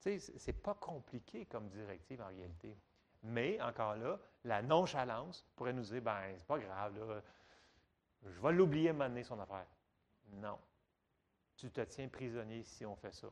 Tu 0.00 0.18
sais, 0.18 0.38
ce 0.38 0.46
n'est 0.50 0.56
pas 0.56 0.74
compliqué 0.74 1.46
comme 1.46 1.68
directive 1.68 2.20
en 2.20 2.28
réalité. 2.28 2.76
Mais, 3.22 3.62
encore 3.62 3.94
là, 3.94 4.18
la 4.42 4.60
nonchalance 4.60 5.46
pourrait 5.54 5.72
nous 5.72 5.82
dire, 5.82 6.02
ben, 6.02 6.34
c'est 6.36 6.46
pas 6.48 6.58
grave, 6.58 7.22
je 8.24 8.40
vais 8.40 8.52
l'oublier 8.52 8.90
à 8.90 9.22
son 9.22 9.38
affaire. 9.38 9.66
Non 10.32 10.58
tu 11.58 11.70
te 11.70 11.80
tiens 11.80 12.08
prisonnier 12.08 12.62
si 12.62 12.86
on 12.86 12.94
fait 12.94 13.12
ça. 13.12 13.28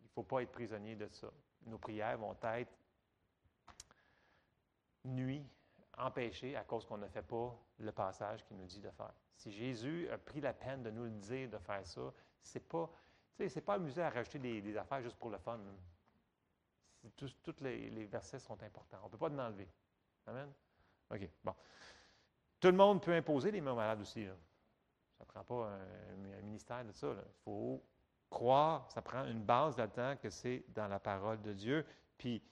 Il 0.00 0.04
ne 0.04 0.08
faut 0.08 0.24
pas 0.24 0.42
être 0.42 0.50
prisonnier 0.50 0.96
de 0.96 1.08
ça. 1.08 1.30
Nos 1.66 1.78
prières 1.78 2.18
vont 2.18 2.36
être 2.42 2.72
nuit, 5.04 5.46
empêchées 5.96 6.56
à 6.56 6.64
cause 6.64 6.84
qu'on 6.84 6.98
ne 6.98 7.06
fait 7.06 7.22
pas 7.22 7.56
le 7.78 7.92
passage 7.92 8.44
qu'il 8.44 8.56
nous 8.56 8.66
dit 8.66 8.80
de 8.80 8.90
faire. 8.90 9.14
Si 9.36 9.52
Jésus 9.52 10.08
a 10.10 10.18
pris 10.18 10.40
la 10.40 10.52
peine 10.52 10.82
de 10.82 10.90
nous 10.90 11.04
le 11.04 11.10
dire 11.10 11.48
de 11.48 11.58
faire 11.58 11.86
ça, 11.86 12.12
c'est 12.42 12.68
pas, 12.68 12.90
c'est 13.36 13.60
pas 13.60 13.74
amusé 13.74 14.02
à 14.02 14.10
rajouter 14.10 14.38
des, 14.38 14.76
affaires 14.76 15.02
juste 15.02 15.16
pour 15.16 15.30
le 15.30 15.38
fun. 15.38 15.60
Tous, 17.16 17.60
les, 17.60 18.06
versets 18.06 18.40
sont 18.40 18.60
importants. 18.62 18.98
On 19.02 19.06
ne 19.06 19.10
peut 19.10 19.18
pas 19.18 19.28
l'enlever. 19.28 19.68
Amen? 20.26 20.52
OK, 21.10 21.28
bon. 21.44 21.54
Tout 22.58 22.68
le 22.68 22.76
monde 22.76 23.00
peut 23.00 23.14
imposer 23.14 23.52
les 23.52 23.60
mains 23.60 23.74
malades 23.74 24.00
aussi. 24.00 24.24
Là. 24.24 24.34
Ça 25.24 25.40
ne 25.40 25.44
prend 25.44 25.44
pas 25.44 25.70
un, 25.70 26.42
ministère 26.42 26.84
de 26.84 26.92
ça. 26.92 27.08
Il 27.16 27.42
faut 27.44 27.82
croire, 28.28 28.90
ça 28.92 29.00
prend 29.00 29.24
une 29.24 29.42
base 29.42 29.76
là-dedans 29.76 30.16
que 30.16 30.28
c'est 30.28 30.64
dans 30.68 30.88
la 30.88 30.98
parole 30.98 31.40
de 31.40 31.52
Dieu. 31.52 31.86
Puis, 32.18 32.42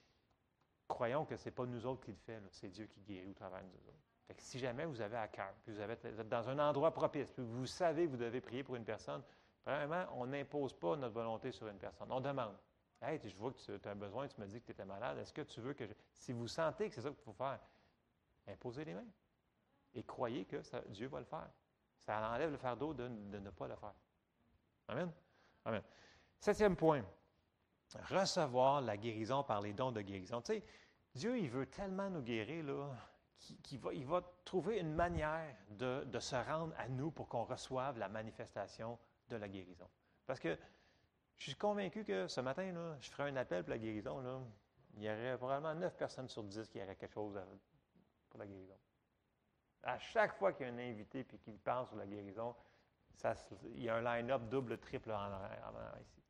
croyons 0.88 1.24
que 1.24 1.36
ce 1.36 1.46
n'est 1.46 1.50
pas 1.54 1.66
nous 1.66 1.86
autres 1.86 2.04
qui 2.04 2.12
le 2.12 2.18
fait, 2.18 2.40
c'est 2.50 2.68
Dieu 2.68 2.86
qui 2.86 3.00
guérit 3.00 3.30
au 3.30 3.34
travers 3.34 3.60
de 3.60 3.66
nous 3.66 3.88
autres. 3.88 3.98
Fait 4.26 4.34
que 4.34 4.42
si 4.42 4.58
jamais 4.58 4.86
vous 4.86 5.00
avez 5.00 5.16
à 5.16 5.28
cœur, 5.28 5.52
puis 5.64 5.74
vous, 5.74 5.80
êtes 5.80 6.28
dans 6.28 6.48
un 6.48 6.58
endroit 6.58 6.92
propice, 6.92 7.30
puis 7.30 7.44
vous 7.44 7.66
savez 7.66 8.06
que 8.06 8.10
vous 8.10 8.16
devez 8.16 8.40
prier 8.40 8.62
pour 8.62 8.76
une 8.76 8.84
personne, 8.84 9.22
vraiment, 9.66 10.06
on 10.14 10.26
n'impose 10.26 10.72
pas 10.72 10.96
notre 10.96 11.14
volonté 11.14 11.52
sur 11.52 11.66
une 11.68 11.78
personne. 11.78 12.10
On 12.10 12.20
demande. 12.20 12.56
Hey, 13.02 13.20
je 13.22 13.36
vois 13.36 13.52
que 13.52 13.58
tu 13.58 13.88
as 13.88 13.90
un 13.90 13.96
besoin, 13.96 14.28
tu 14.28 14.40
me 14.40 14.46
dis 14.46 14.60
que 14.60 14.66
tu 14.66 14.72
étais 14.72 14.84
malade. 14.84 15.18
Est-ce 15.18 15.32
que 15.32 15.42
tu 15.42 15.60
veux 15.60 15.74
que 15.74 15.86
je. 15.86 15.92
Si 16.14 16.32
vous 16.32 16.46
sentez 16.46 16.88
que 16.88 16.94
c'est 16.94 17.02
ça 17.02 17.10
qu'il 17.10 17.24
faut 17.24 17.32
faire, 17.32 17.58
imposez 18.46 18.84
les 18.84 18.94
mains. 18.94 19.08
Et 19.94 20.04
croyez 20.04 20.44
que 20.44 20.62
Dieu 20.88 21.08
va 21.08 21.18
le 21.18 21.26
faire. 21.26 21.50
Ça 22.07 22.30
enlève 22.30 22.50
le 22.50 22.57
fardeau 22.57 22.92
de, 22.94 23.09
de 23.09 23.38
ne 23.38 23.50
pas 23.50 23.68
le 23.68 23.76
faire. 23.76 23.94
Amen? 24.88 25.12
Amen. 25.64 25.82
Septième 26.40 26.76
point. 26.76 27.05
Recevoir 28.09 28.80
la 28.80 28.96
guérison 28.96 29.44
par 29.44 29.61
les 29.61 29.72
dons 29.72 29.92
de 29.92 30.00
guérison. 30.00 30.40
Tu 30.40 30.55
sais, 30.55 30.64
Dieu, 31.14 31.38
il 31.38 31.50
veut 31.50 31.66
tellement 31.66 32.09
nous 32.09 32.22
guérir, 32.22 32.64
là, 32.64 32.88
qu'il 33.62 33.78
va, 33.78 34.22
trouver 34.44 34.78
une 34.78 34.94
manière 34.94 35.55
de, 35.70 36.05
de 36.05 36.18
se 36.18 36.36
rendre 36.36 36.74
à 36.78 36.88
nous 36.88 37.11
pour 37.11 37.28
qu'on 37.28 37.44
reçoive 37.44 37.98
la 37.98 38.09
manifestation 38.09 38.98
de 39.28 39.36
la 39.36 39.48
guérison. 39.48 39.88
Parce 40.26 40.40
que 40.40 40.57
je 41.36 41.44
suis 41.44 41.57
convaincu 41.57 42.05
que 42.05 42.28
ce 42.28 42.40
matin, 42.40 42.72
là, 42.72 42.96
je 43.00 43.11
ferai 43.11 43.30
un 43.30 43.36
appel 43.36 43.62
pour 43.64 43.70
la 43.70 43.78
guérison. 43.78 44.20
Là, 44.20 44.40
il 44.94 45.03
y 45.03 45.11
aurait 45.11 45.36
probablement 45.36 45.74
9 45.74 45.96
personnes 45.96 46.28
sur 46.28 46.44
10 46.44 46.68
qui 46.68 46.80
auraient 46.80 46.96
quelque 46.96 47.12
chose 47.12 47.38
pour 48.30 48.38
la 48.38 48.46
guérison. 48.46 48.76
À 49.85 49.99
chaque 49.99 50.35
fois 50.35 50.53
qu'il 50.53 50.66
y 50.66 50.70
a 50.70 50.72
un 50.72 50.78
invité 50.78 51.20
et 51.20 51.39
qu'il 51.39 51.59
parle 51.59 51.87
sur 51.87 51.97
la 51.97 52.07
guérison, 52.07 52.55
il 53.74 53.83
y 53.83 53.89
a 53.89 53.97
un 53.97 54.03
line-up 54.03 54.43
double, 54.49 54.78
triple 54.78 55.12
en, 55.12 55.33
en, 55.33 56.01
ici. 56.01 56.22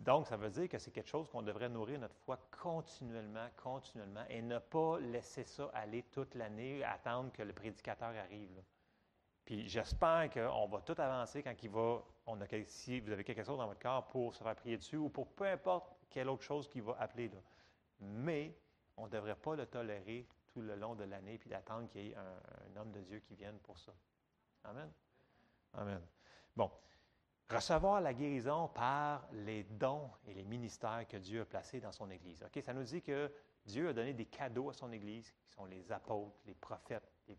Donc, 0.00 0.26
ça 0.26 0.36
veut 0.36 0.50
dire 0.50 0.68
que 0.68 0.78
c'est 0.78 0.90
quelque 0.90 1.08
chose 1.08 1.30
qu'on 1.30 1.42
devrait 1.42 1.68
nourrir 1.68 2.00
notre 2.00 2.16
foi 2.16 2.38
continuellement, 2.50 3.48
continuellement, 3.62 4.24
et 4.28 4.42
ne 4.42 4.58
pas 4.58 4.98
laisser 4.98 5.44
ça 5.44 5.70
aller 5.72 6.02
toute 6.10 6.34
l'année, 6.34 6.82
attendre 6.82 7.32
que 7.32 7.42
le 7.42 7.52
prédicateur 7.52 8.14
arrive. 8.16 8.62
Puis 9.44 9.68
j'espère 9.68 10.28
qu'on 10.30 10.66
va 10.66 10.80
tout 10.80 10.96
avancer 10.98 11.40
quand 11.42 11.54
il 11.62 11.70
va, 11.70 12.02
si 12.64 12.98
vous 12.98 13.12
avez 13.12 13.22
quelque 13.22 13.44
chose 13.44 13.58
dans 13.58 13.68
votre 13.68 13.80
corps 13.80 14.08
pour 14.08 14.34
se 14.34 14.42
faire 14.42 14.56
prier 14.56 14.76
dessus 14.76 14.96
ou 14.96 15.08
pour 15.08 15.28
peu 15.28 15.46
importe 15.46 15.94
quelle 16.10 16.28
autre 16.28 16.42
chose 16.42 16.68
qui 16.68 16.80
va 16.80 16.96
appeler. 16.98 17.30
Mais 18.00 18.58
on 18.96 19.04
ne 19.04 19.10
devrait 19.10 19.36
pas 19.36 19.54
le 19.54 19.66
tolérer 19.66 20.26
le 20.62 20.76
long 20.76 20.94
de 20.94 21.04
l'année, 21.04 21.38
puis 21.38 21.48
d'attendre 21.48 21.88
qu'il 21.88 22.06
y 22.06 22.10
ait 22.10 22.16
un, 22.16 22.80
homme 22.80 22.92
de 22.92 23.00
Dieu 23.00 23.20
qui 23.20 23.34
vienne 23.34 23.58
pour 23.60 23.78
ça. 23.78 23.92
Amen. 24.64 24.90
Amen. 25.74 26.00
Bon. 26.54 26.70
recevoir 27.48 28.00
la 28.00 28.12
guérison 28.12 28.68
par 28.68 29.28
les 29.32 29.64
dons 29.64 30.10
et 30.26 30.34
les 30.34 30.44
ministères 30.44 31.06
que 31.08 31.16
Dieu 31.16 31.42
a 31.42 31.44
placés 31.44 31.80
dans 31.80 31.92
son 31.92 32.10
Église. 32.10 32.42
Ok, 32.42 32.62
Ça 32.62 32.72
nous 32.72 32.82
dit 32.82 33.02
que 33.02 33.30
Dieu 33.64 33.88
a 33.88 33.92
donné 33.92 34.14
des 34.14 34.26
cadeaux 34.26 34.70
à 34.70 34.72
son 34.72 34.92
Église, 34.92 35.30
qui 35.30 35.50
sont 35.50 35.64
les 35.64 35.90
apôtres, 35.92 36.36
les 36.46 36.54
prophètes, 36.54 37.10
les 37.28 37.36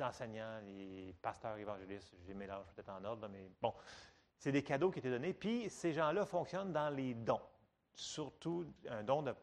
enseignants, 0.00 0.60
les 0.64 1.14
pasteurs 1.20 1.56
évangélistes. 1.56 2.14
Je 2.22 2.28
les 2.28 2.34
mélange 2.34 2.66
peut-être 2.74 2.90
en 2.90 3.04
ordre, 3.04 3.28
mais 3.28 3.50
bon, 3.60 3.74
c'est 4.38 4.52
des 4.52 4.62
cadeaux 4.62 4.90
qui 4.90 4.98
étaient 4.98 5.10
donnés. 5.10 5.34
Puis 5.34 5.70
ces 5.70 5.92
gens-là 5.92 6.26
fonctionnent 6.26 6.72
dans 6.72 6.90
les 6.90 7.14
dons. 7.14 7.40
Surtout 7.94 8.66
un 8.88 9.02
don 9.04 9.22
de. 9.22 9.34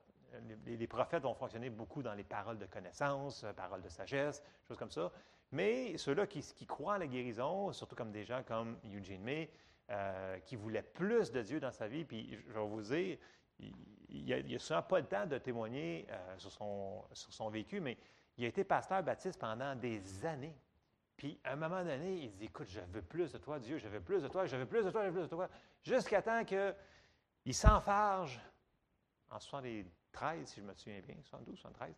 Les, 0.65 0.87
prophètes 0.87 1.23
vont 1.23 1.33
fonctionner 1.33 1.69
beaucoup 1.69 2.01
dans 2.01 2.13
les 2.13 2.23
paroles 2.23 2.57
de 2.57 2.65
connaissance, 2.65 3.43
euh, 3.43 3.53
paroles 3.53 3.81
de 3.81 3.89
sagesse, 3.89 4.43
choses 4.67 4.77
comme 4.77 4.91
ça. 4.91 5.11
Mais 5.51 5.97
ceux-là 5.97 6.27
qui, 6.27 6.65
croient 6.65 6.95
à 6.95 6.97
la 6.99 7.07
guérison, 7.07 7.71
surtout 7.73 7.95
comme 7.95 8.11
des 8.11 8.23
gens 8.23 8.43
comme 8.43 8.77
Eugene 8.85 9.23
May, 9.23 9.49
euh, 9.89 10.37
qui 10.39 10.55
voulait 10.55 10.83
plus 10.83 11.31
de 11.31 11.41
Dieu 11.41 11.59
dans 11.59 11.71
sa 11.71 11.87
vie. 11.87 12.05
Puis 12.05 12.37
je 12.47 12.53
vais 12.53 12.67
vous 12.67 12.81
dire, 12.81 13.17
il 14.09 14.51
n'a 14.51 14.59
souvent 14.59 14.83
pas 14.83 14.99
le 14.99 15.07
temps 15.07 15.25
de 15.25 15.37
témoigner 15.37 16.05
euh, 16.09 16.37
sur, 16.37 16.51
son, 16.51 17.03
sur 17.13 17.33
son 17.33 17.49
vécu, 17.49 17.79
mais 17.79 17.97
il 18.37 18.45
a 18.45 18.47
été 18.47 18.63
pasteur 18.63 19.03
baptiste 19.03 19.39
pendant 19.39 19.75
des 19.75 20.25
années. 20.25 20.55
Puis 21.17 21.39
à 21.43 21.53
un 21.53 21.55
moment 21.55 21.83
donné, 21.83 22.23
il 22.23 22.31
dit 22.35 22.45
Écoute, 22.45 22.67
je 22.69 22.79
veux 22.79 23.01
plus 23.01 23.31
de 23.33 23.37
toi, 23.37 23.59
Dieu, 23.59 23.77
je 23.77 23.87
veux 23.87 23.99
plus 23.99 24.21
de 24.21 24.27
toi, 24.27 24.45
je 24.45 24.55
veux 24.55 24.65
plus 24.65 24.85
de 24.85 24.91
toi, 24.91 25.03
je 25.03 25.09
veux 25.09 25.13
plus 25.13 25.23
de 25.23 25.27
toi. 25.27 25.49
Jusqu'à 25.83 26.21
temps 26.21 26.45
qu'il 26.45 27.53
s'enfarge 27.53 28.39
en 29.29 29.39
73, 30.19 30.45
si 30.45 30.59
je 30.59 30.65
me 30.65 30.73
souviens 30.73 31.01
bien, 31.01 31.15
72, 31.23 31.57
73, 31.57 31.95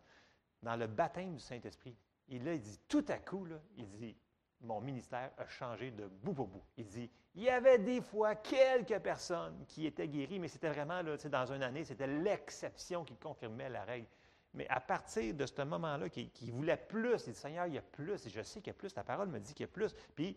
dans 0.62 0.76
le 0.76 0.86
baptême 0.86 1.34
du 1.34 1.40
Saint-Esprit. 1.40 1.96
Et 2.28 2.38
là, 2.38 2.54
il 2.54 2.60
dit 2.60 2.78
Tout 2.88 3.04
à 3.08 3.18
coup, 3.18 3.44
là, 3.44 3.56
il 3.76 3.88
dit 3.88 4.16
mon 4.62 4.80
ministère 4.80 5.30
a 5.38 5.46
changé 5.46 5.90
de 5.90 6.06
bout 6.06 6.34
pour 6.34 6.46
bout. 6.46 6.62
Il 6.76 6.86
dit, 6.86 7.10
il 7.34 7.42
y 7.42 7.50
avait 7.50 7.78
des 7.78 8.00
fois 8.00 8.36
quelques 8.36 8.98
personnes 9.00 9.64
qui 9.66 9.86
étaient 9.86 10.08
guéries, 10.08 10.38
mais 10.38 10.48
c'était 10.48 10.68
vraiment, 10.68 11.02
là, 11.02 11.16
dans 11.16 11.52
une 11.52 11.62
année, 11.62 11.84
c'était 11.84 12.06
l'exception 12.06 13.04
qui 13.04 13.16
confirmait 13.16 13.68
la 13.68 13.84
règle. 13.84 14.06
Mais 14.54 14.68
à 14.68 14.80
partir 14.80 15.34
de 15.34 15.46
ce 15.46 15.62
moment-là, 15.62 16.08
qui, 16.08 16.50
voulait 16.50 16.76
plus, 16.76 17.26
il 17.26 17.32
dit, 17.32 17.38
Seigneur, 17.38 17.66
il 17.66 17.74
y 17.74 17.78
a 17.78 17.82
plus, 17.82 18.26
et 18.26 18.30
je 18.30 18.42
sais 18.42 18.60
qu'il 18.60 18.68
y 18.68 18.76
a 18.76 18.78
plus, 18.78 18.92
ta 18.92 19.02
parole 19.02 19.28
me 19.28 19.40
dit 19.40 19.54
qu'il 19.54 19.64
y 19.64 19.68
a 19.68 19.72
plus. 19.72 19.94
Puis, 20.14 20.36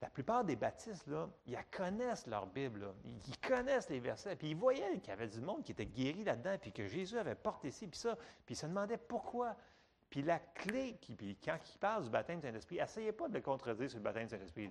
la 0.00 0.10
plupart 0.10 0.44
des 0.44 0.56
baptistes, 0.56 1.06
là, 1.06 1.28
ils 1.46 1.56
connaissent 1.70 2.26
leur 2.26 2.46
Bible, 2.46 2.92
ils 3.26 3.38
connaissent 3.38 3.88
les 3.88 4.00
versets, 4.00 4.36
puis 4.36 4.50
ils 4.50 4.56
voyaient 4.56 4.98
qu'il 4.98 5.08
y 5.08 5.12
avait 5.12 5.28
du 5.28 5.40
monde 5.40 5.62
qui 5.62 5.72
était 5.72 5.86
guéri 5.86 6.24
là-dedans, 6.24 6.56
puis 6.60 6.72
que 6.72 6.86
Jésus 6.86 7.18
avait 7.18 7.34
porté 7.34 7.70
ci, 7.70 7.86
puis 7.86 7.98
ça, 7.98 8.16
puis 8.44 8.54
ils 8.54 8.56
se 8.56 8.66
demandaient 8.66 8.98
pourquoi. 8.98 9.56
Puis 10.10 10.22
la 10.22 10.38
clé, 10.38 10.98
puis 11.00 11.38
quand 11.42 11.56
il 11.74 11.78
parle 11.78 12.04
du 12.04 12.10
baptême 12.10 12.38
du 12.38 12.46
Saint-Esprit, 12.46 12.78
essayez 12.78 13.12
pas 13.12 13.28
de 13.28 13.34
le 13.34 13.40
contredire 13.40 13.88
sur 13.88 13.98
le 13.98 14.04
baptême 14.04 14.24
du 14.24 14.30
Saint-Esprit. 14.30 14.70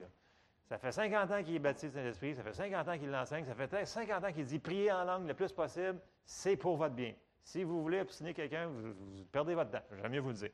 Ça 0.70 0.78
fait 0.78 0.92
50 0.92 1.32
ans 1.32 1.44
qu'il 1.44 1.56
est 1.56 1.60
baptisé 1.60 1.88
du 1.88 1.96
Saint-Esprit, 1.96 2.36
ça 2.36 2.44
fait 2.44 2.54
50 2.54 2.88
ans 2.88 2.98
qu'il 2.98 3.10
l'enseigne, 3.10 3.46
ça 3.46 3.56
fait 3.56 3.86
50 3.86 4.24
ans 4.24 4.32
qu'il 4.32 4.46
dit 4.46 4.60
priez 4.60 4.92
en 4.92 5.04
langue 5.04 5.28
le 5.28 5.34
plus 5.34 5.52
possible, 5.52 6.00
c'est 6.26 6.56
pour 6.56 6.78
votre 6.78 6.96
bien. 6.96 7.14
Si 7.44 7.64
vous 7.64 7.82
voulez 7.82 8.00
obstiner 8.00 8.34
quelqu'un, 8.34 8.68
vous, 8.68 8.94
perdez 9.32 9.56
votre 9.56 9.72
temps. 9.72 9.84
J'aime 10.00 10.12
mieux 10.12 10.22
vous 10.22 10.30
le 10.30 10.36
dire. 10.36 10.52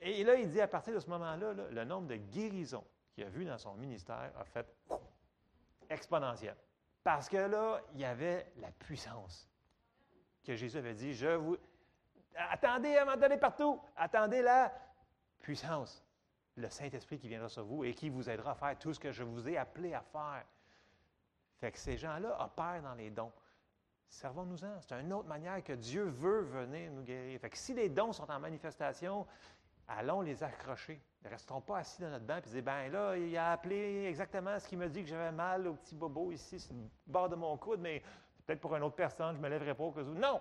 Et 0.00 0.22
là, 0.22 0.36
il 0.36 0.48
dit 0.48 0.60
à 0.60 0.68
partir 0.68 0.94
de 0.94 1.00
ce 1.00 1.10
moment-là, 1.10 1.54
le 1.70 1.84
nombre 1.84 2.06
de 2.06 2.16
guérisons 2.16 2.84
a 3.22 3.28
vu 3.28 3.44
dans 3.44 3.58
son 3.58 3.74
ministère 3.74 4.32
a 4.38 4.44
fait 4.44 4.66
exponentiel. 5.88 6.56
Parce 7.02 7.28
que 7.28 7.36
là, 7.36 7.80
il 7.94 8.00
y 8.00 8.04
avait 8.04 8.52
la 8.56 8.70
puissance 8.70 9.48
que 10.44 10.54
Jésus 10.54 10.78
avait 10.78 10.94
dit, 10.94 11.14
je 11.14 11.28
vous, 11.28 11.56
Attendez 12.38 12.96
à 12.96 13.16
donné 13.16 13.36
partout. 13.36 13.80
Attendez 13.96 14.42
la 14.42 14.72
puissance. 15.40 16.04
Le 16.56 16.68
Saint-Esprit 16.68 17.18
qui 17.18 17.28
viendra 17.28 17.48
sur 17.48 17.64
vous 17.64 17.84
et 17.84 17.94
qui 17.94 18.08
vous 18.08 18.28
aidera 18.30 18.52
à 18.52 18.54
faire 18.54 18.78
tout 18.78 18.92
ce 18.92 19.00
que 19.00 19.12
je 19.12 19.22
vous 19.22 19.48
ai 19.48 19.56
appelé 19.56 19.94
à 19.94 20.00
faire. 20.00 20.44
Fait 21.58 21.72
que 21.72 21.78
ces 21.78 21.96
gens-là 21.96 22.44
opèrent 22.44 22.82
dans 22.82 22.94
les 22.94 23.10
dons. 23.10 23.32
Servons-nous-en. 24.08 24.80
C'est 24.80 25.00
une 25.00 25.12
autre 25.12 25.28
manière 25.28 25.62
que 25.62 25.72
Dieu 25.72 26.04
veut 26.04 26.42
venir 26.42 26.90
nous 26.92 27.02
guérir. 27.02 27.38
Fait 27.40 27.50
que 27.50 27.58
si 27.58 27.74
les 27.74 27.88
dons 27.88 28.12
sont 28.12 28.30
en 28.30 28.38
manifestation, 28.38 29.26
allons 29.88 30.20
les 30.20 30.42
accrocher. 30.42 31.00
Ne 31.24 31.30
restons 31.30 31.60
pas 31.60 31.78
assis 31.78 32.00
dans 32.00 32.10
notre 32.10 32.24
banc 32.24 32.36
et 32.36 32.40
dire 32.42 32.62
ben 32.62 32.92
là, 32.92 33.16
il 33.16 33.36
a 33.36 33.52
appelé 33.52 34.04
exactement 34.06 34.58
ce 34.58 34.68
qui 34.68 34.76
me 34.76 34.88
dit 34.88 35.02
que 35.02 35.08
j'avais 35.08 35.32
mal 35.32 35.66
au 35.66 35.74
petit 35.74 35.94
bobo 35.94 36.30
ici, 36.30 36.60
sur 36.60 36.74
le 36.74 36.82
bord 37.06 37.28
de 37.28 37.34
mon 37.34 37.56
coude, 37.56 37.80
mais 37.80 38.02
peut-être 38.46 38.60
pour 38.60 38.74
une 38.76 38.82
autre 38.82 38.94
personne, 38.94 39.32
je 39.34 39.38
ne 39.38 39.42
me 39.42 39.48
lèverai 39.48 39.74
pas 39.74 39.84
au 39.84 39.92
cas 39.92 40.02
où. 40.02 40.14
Non! 40.14 40.40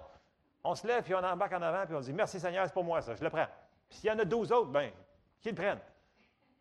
On 0.64 0.76
se 0.76 0.86
lève, 0.86 1.04
puis 1.04 1.16
on 1.16 1.24
embarque 1.24 1.54
en 1.54 1.62
avant, 1.62 1.86
puis 1.86 1.96
on 1.96 2.00
dit 2.00 2.14
Merci 2.14 2.40
Seigneur, 2.40 2.66
c'est 2.68 2.74
pour 2.74 2.84
moi 2.84 3.02
ça, 3.02 3.16
je 3.16 3.24
le 3.24 3.30
prends. 3.30 3.48
Puis 3.90 4.00
s'il 4.00 4.10
y 4.10 4.14
en 4.14 4.20
a 4.20 4.26
12 4.26 4.52
autres, 4.52 4.72
bien, 4.72 4.92
qu'ils 5.40 5.52
le 5.52 5.56
prennent. 5.56 5.82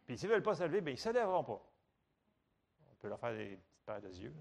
Puis 0.07 0.17
s'ils 0.17 0.29
ne 0.29 0.35
veulent 0.35 0.43
pas 0.43 0.55
se 0.55 0.63
lever, 0.63 0.81
bien, 0.81 0.93
ils 0.93 0.97
ne 0.97 1.01
se 1.01 1.11
lèveront 1.11 1.45
pas. 1.45 1.61
On 2.91 2.95
peut 3.01 3.09
leur 3.09 3.19
faire 3.19 3.33
des 3.33 3.57
petites 3.57 3.85
paires 3.85 4.01
de 4.01 4.09
yeux. 4.09 4.35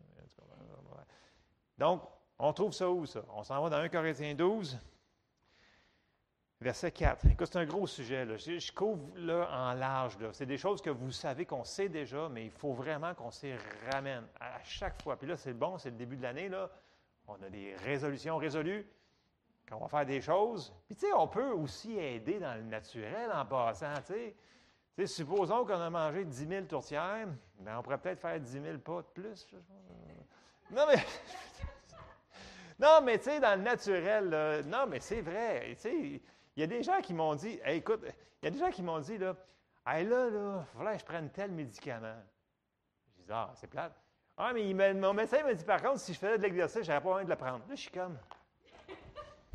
Donc, 1.78 2.04
on 2.40 2.54
trouve 2.54 2.72
ça 2.72 2.90
où, 2.90 3.06
ça? 3.06 3.22
On 3.30 3.44
s'en 3.44 3.62
va 3.62 3.70
dans 3.70 3.78
1 3.78 3.90
Corinthiens 3.90 4.34
12, 4.34 4.78
verset 6.62 6.92
4. 6.92 7.26
Écoute, 7.28 7.48
c'est 7.52 7.60
un 7.60 7.66
gros 7.66 7.88
sujet. 7.88 8.26
Là. 8.26 8.38
Je, 8.38 8.72
couvre 8.72 9.10
là 9.18 9.50
en 9.52 9.74
large. 9.74 10.18
C'est 10.32 10.46
des 10.46 10.58
choses 10.58 10.82
que 10.82 10.90
vous 10.90 11.12
savez 11.12 11.46
qu'on 11.46 11.64
sait 11.64 11.90
déjà, 11.90 12.30
mais 12.30 12.46
il 12.46 12.52
faut 12.52 12.74
vraiment 12.74 13.14
qu'on 13.14 13.32
s'y 13.32 13.52
ramène 13.92 14.26
à 14.40 14.62
chaque 14.64 15.02
fois. 15.02 15.18
Puis 15.18 15.28
là, 15.28 15.38
c'est 15.38 15.54
bon, 15.54 15.78
c'est 15.78 15.90
le 15.92 15.98
début 15.98 16.18
de 16.18 16.24
l'année. 16.24 16.50
Là. 16.50 16.70
On 17.28 17.42
a 17.42 17.50
des 17.50 17.76
résolutions 17.84 18.38
résolues 18.38 18.88
quand 19.68 19.78
on 19.78 19.82
va 19.82 19.88
faire 19.88 20.06
des 20.06 20.22
choses. 20.22 20.74
Puis, 20.86 20.96
tu 20.96 21.08
sais, 21.08 21.14
on 21.14 21.28
peut 21.28 21.52
aussi 21.52 21.98
aider 21.98 22.40
dans 22.40 22.54
le 22.56 22.64
naturel 22.64 23.32
en 23.34 23.46
passant, 23.46 23.94
tu 24.06 24.14
sais. 24.98 25.08
supposons 25.08 25.66
qu'on 25.66 25.82
a 25.82 25.90
mangé 25.90 26.24
10 26.24 26.48
000 26.48 26.66
tourtières, 26.66 27.28
bien, 27.60 27.80
on 27.80 27.82
pourrait 27.82 27.98
peut-être 27.98 28.20
faire 28.20 28.40
10 28.40 28.62
000 28.62 28.78
pas 28.78 29.02
de 29.02 29.08
plus. 29.08 29.48
Non, 30.72 30.84
mais... 30.88 30.96
non, 32.80 33.02
mais 33.04 33.18
tu 33.18 33.26
sais, 33.26 33.40
dans 33.40 33.58
le 33.58 33.64
naturel, 33.64 34.64
non, 34.68 34.86
mais 34.88 35.00
c'est 35.00 35.22
vrai. 35.22 35.76
Tu 35.76 35.82
sais, 35.82 36.22
il 36.56 36.62
y 36.62 36.64
a 36.64 36.68
des 36.68 36.84
gens 36.84 37.02
qui 37.02 37.14
m'ont 37.14 37.36
dit, 37.36 37.60
écoute, 37.66 38.02
il 38.42 38.46
y 38.46 38.48
a 38.48 38.52
des 38.52 38.60
gens 38.60 38.72
qui 38.72 38.82
m'ont 38.82 39.00
dit, 39.00 39.18
là, 39.18 39.36
hey, 39.88 40.06
là, 40.06 40.30
là, 40.30 40.66
il 40.80 40.94
que 40.94 41.00
je 41.00 41.06
prenne 41.06 41.30
tel 41.30 41.52
médicament. 41.52 42.16
Je 43.18 43.24
dis, 43.24 43.32
ah, 43.32 43.52
c'est 43.56 43.68
plate. 43.68 43.94
Ah, 44.38 44.52
mais 44.54 44.94
mon 44.94 45.14
médecin 45.14 45.44
m'a 45.44 45.54
dit, 45.54 45.64
par 45.64 45.82
contre, 45.82 46.00
si 46.00 46.14
je 46.14 46.20
faisais 46.20 46.38
de 46.38 46.44
l'exercice, 46.44 46.84
je 46.84 46.92
n'aurais 46.92 47.02
pas 47.02 47.10
envie 47.12 47.26
de 47.26 47.30
le 47.30 47.36
prendre. 47.36 47.60
Là, 47.68 47.76
je 47.76 47.82
suis 47.82 47.92
comme, 47.92 48.18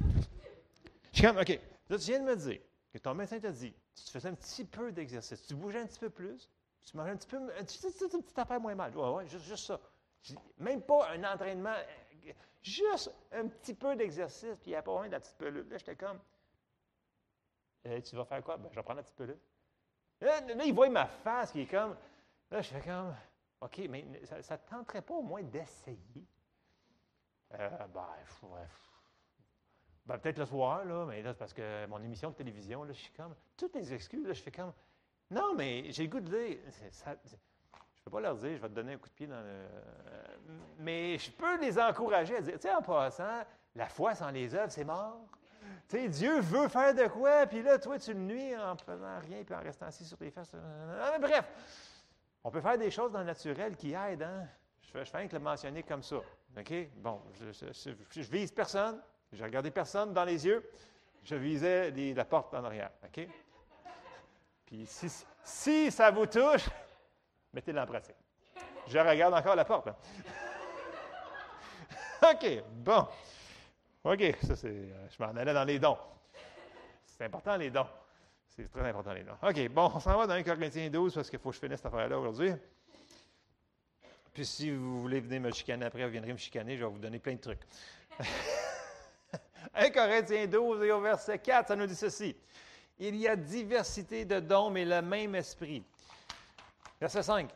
je 0.00 1.18
suis 1.18 1.22
comme, 1.22 1.38
OK, 1.38 1.48
là, 1.88 1.98
tu 1.98 2.04
viens 2.04 2.20
de 2.20 2.24
me 2.24 2.36
dire 2.36 2.60
que 2.92 2.98
ton 2.98 3.14
médecin 3.14 3.38
t'a 3.38 3.50
dit, 3.50 3.74
tu 3.94 4.10
faisais 4.10 4.28
un 4.28 4.34
petit 4.34 4.64
peu 4.64 4.92
d'exercice, 4.92 5.42
tu 5.46 5.54
bougeais 5.54 5.80
un 5.80 5.86
petit 5.86 5.98
peu 5.98 6.10
plus, 6.10 6.48
tu 6.86 6.96
mangeais 6.96 7.12
un 7.12 7.16
petit 7.16 7.28
peu, 7.28 7.36
un 7.36 7.64
petit, 7.64 7.86
affaire 8.36 8.60
moins 8.60 8.74
mal. 8.74 8.96
Ouais, 8.96 9.10
ouais, 9.10 9.26
juste, 9.26 9.56
ça. 9.56 9.80
Même 10.58 10.82
pas 10.82 11.10
un 11.10 11.24
entraînement, 11.24 11.74
juste 12.62 13.10
un 13.32 13.48
petit 13.48 13.74
peu 13.74 13.96
d'exercice, 13.96 14.56
puis 14.60 14.66
il 14.66 14.70
n'y 14.70 14.76
a 14.76 14.82
pas 14.82 14.92
moins 14.92 15.06
de 15.06 15.12
la 15.12 15.20
petite 15.20 15.36
pelule. 15.36 15.68
Là, 15.68 15.78
j'étais 15.78 15.96
comme, 15.96 16.18
eh, 17.84 18.02
tu 18.02 18.16
vas 18.16 18.24
faire 18.24 18.42
quoi? 18.42 18.56
Ben, 18.56 18.68
je 18.70 18.76
vais 18.76 18.82
prendre 18.82 18.98
la 18.98 19.02
petite 19.02 19.16
pelule. 19.16 19.38
Là, 20.20 20.40
là, 20.40 20.64
il 20.64 20.74
voit 20.74 20.88
ma 20.88 21.06
face 21.06 21.52
qui 21.52 21.62
est 21.62 21.66
comme, 21.66 21.96
là, 22.50 22.60
je 22.60 22.68
fais 22.68 22.80
comme, 22.80 23.14
OK, 23.60 23.78
mais 23.88 24.04
ça 24.24 24.36
ne 24.36 24.42
te 24.42 24.70
tenterait 24.70 25.02
pas 25.02 25.14
au 25.14 25.22
moins 25.22 25.42
d'essayer? 25.42 26.26
Euh, 27.52 27.68
ben, 27.92 28.06
ouais, 28.42 28.66
ben, 30.06 30.18
peut-être 30.18 30.38
le 30.38 30.46
soir, 30.46 30.84
là, 30.84 31.04
mais 31.06 31.22
là, 31.22 31.32
c'est 31.32 31.38
parce 31.38 31.52
que 31.52 31.86
mon 31.86 32.02
émission 32.02 32.30
de 32.30 32.34
télévision, 32.34 32.84
là, 32.84 32.92
je 32.92 33.00
suis 33.00 33.12
comme. 33.12 33.34
Toutes 33.56 33.74
les 33.74 33.92
excuses, 33.92 34.26
là, 34.26 34.32
je 34.32 34.42
fais 34.42 34.50
comme. 34.50 34.72
Non, 35.30 35.54
mais 35.54 35.90
j'ai 35.90 36.04
le 36.04 36.10
goût 36.10 36.20
de 36.20 36.28
dire. 36.28 36.58
je 36.66 37.10
ne 37.10 37.14
peux 38.04 38.10
pas 38.10 38.20
leur 38.20 38.36
dire, 38.36 38.56
je 38.56 38.62
vais 38.62 38.68
te 38.68 38.74
donner 38.74 38.94
un 38.94 38.98
coup 38.98 39.08
de 39.08 39.14
pied 39.14 39.26
dans 39.26 39.40
le. 39.40 39.66
mais 40.78 41.18
je 41.18 41.30
peux 41.30 41.60
les 41.60 41.78
encourager 41.78 42.36
à 42.36 42.40
dire, 42.40 42.54
tu 42.54 42.62
sais, 42.62 42.74
en 42.74 42.82
passant, 42.82 43.44
la 43.74 43.88
foi 43.88 44.14
sans 44.14 44.30
les 44.30 44.54
œuvres, 44.54 44.72
c'est 44.72 44.84
mort. 44.84 45.20
Tu 45.90 45.96
sais, 45.96 46.08
Dieu 46.08 46.38
veut 46.38 46.68
faire 46.68 46.94
de 46.94 47.08
quoi, 47.08 47.46
puis 47.46 47.62
là, 47.62 47.76
toi, 47.76 47.98
tu 47.98 48.12
le 48.12 48.20
nuis 48.20 48.56
en 48.56 48.76
faisant 48.76 49.18
rien, 49.18 49.42
puis 49.42 49.52
en 49.52 49.60
restant 49.60 49.86
assis 49.86 50.04
sur 50.04 50.16
tes 50.16 50.30
fesses. 50.30 50.54
Bref, 51.20 51.44
on 52.44 52.50
peut 52.50 52.60
faire 52.60 52.78
des 52.78 52.92
choses 52.92 53.10
dans 53.10 53.18
le 53.18 53.24
naturel 53.24 53.74
qui 53.76 53.92
aident, 53.92 54.22
hein? 54.22 54.46
Je 54.82 54.90
fais, 54.92 55.04
je 55.04 55.10
fais 55.10 55.26
que 55.26 55.34
le 55.34 55.42
mentionner 55.42 55.82
comme 55.82 56.04
ça. 56.04 56.18
OK? 56.56 56.72
Bon, 56.96 57.20
je, 57.40 57.50
je, 57.52 57.90
je 58.08 58.30
vise 58.30 58.52
personne. 58.52 59.02
J'ai 59.32 59.42
regardé 59.42 59.72
personne 59.72 60.12
dans 60.12 60.24
les 60.24 60.46
yeux. 60.46 60.64
Je 61.24 61.34
visais 61.34 61.90
la 61.90 62.24
porte 62.24 62.54
en 62.54 62.64
arrière. 62.64 62.90
OK? 63.04 63.28
Puis 64.66 64.86
si, 65.42 65.90
ça 65.90 66.12
vous 66.12 66.26
touche, 66.26 66.68
mettez-le 67.52 67.80
en 67.80 67.86
pratique. 67.86 68.14
Je 68.86 68.98
regarde 68.98 69.34
encore 69.34 69.56
la 69.56 69.64
porte. 69.64 69.88
Hein. 69.88 69.96
OK, 72.32 72.62
bon. 72.70 73.08
OK, 74.02 74.36
ça 74.42 74.56
c'est. 74.56 74.68
Euh, 74.68 75.08
je 75.10 75.22
m'en 75.22 75.30
allais 75.30 75.52
dans 75.52 75.64
les 75.64 75.78
dons. 75.78 75.98
C'est 77.04 77.24
important 77.24 77.56
les 77.56 77.70
dons. 77.70 77.86
C'est 78.48 78.70
très 78.70 78.88
important 78.88 79.12
les 79.12 79.24
dons. 79.24 79.36
OK, 79.42 79.68
bon, 79.68 79.90
on 79.94 80.00
s'en 80.00 80.16
va 80.16 80.26
dans 80.26 80.34
1 80.34 80.42
Corinthiens 80.42 80.88
12 80.88 81.14
parce 81.14 81.28
qu'il 81.28 81.38
faut 81.38 81.50
que 81.50 81.56
je 81.56 81.60
finisse 81.60 81.80
cette 81.80 81.92
affaire-là 81.92 82.18
aujourd'hui. 82.18 82.52
Puis 84.32 84.46
si 84.46 84.70
vous 84.70 85.02
voulez 85.02 85.20
venir 85.20 85.40
me 85.40 85.50
chicaner 85.50 85.86
après, 85.86 86.04
vous 86.04 86.12
viendrez 86.12 86.32
me 86.32 86.38
chicaner, 86.38 86.76
je 86.76 86.84
vais 86.84 86.90
vous 86.90 86.98
donner 86.98 87.18
plein 87.18 87.34
de 87.34 87.40
trucs. 87.40 87.60
1 89.74 89.90
Corinthiens 89.90 90.46
12 90.46 90.82
et 90.84 90.92
au 90.92 91.00
verset 91.00 91.38
4, 91.38 91.68
ça 91.68 91.76
nous 91.76 91.86
dit 91.86 91.94
ceci. 91.94 92.34
Il 92.98 93.16
y 93.16 93.28
a 93.28 93.36
diversité 93.36 94.24
de 94.24 94.40
dons, 94.40 94.70
mais 94.70 94.84
le 94.84 95.02
même 95.02 95.34
esprit. 95.34 95.82
Verset 97.00 97.22
5. 97.22 97.50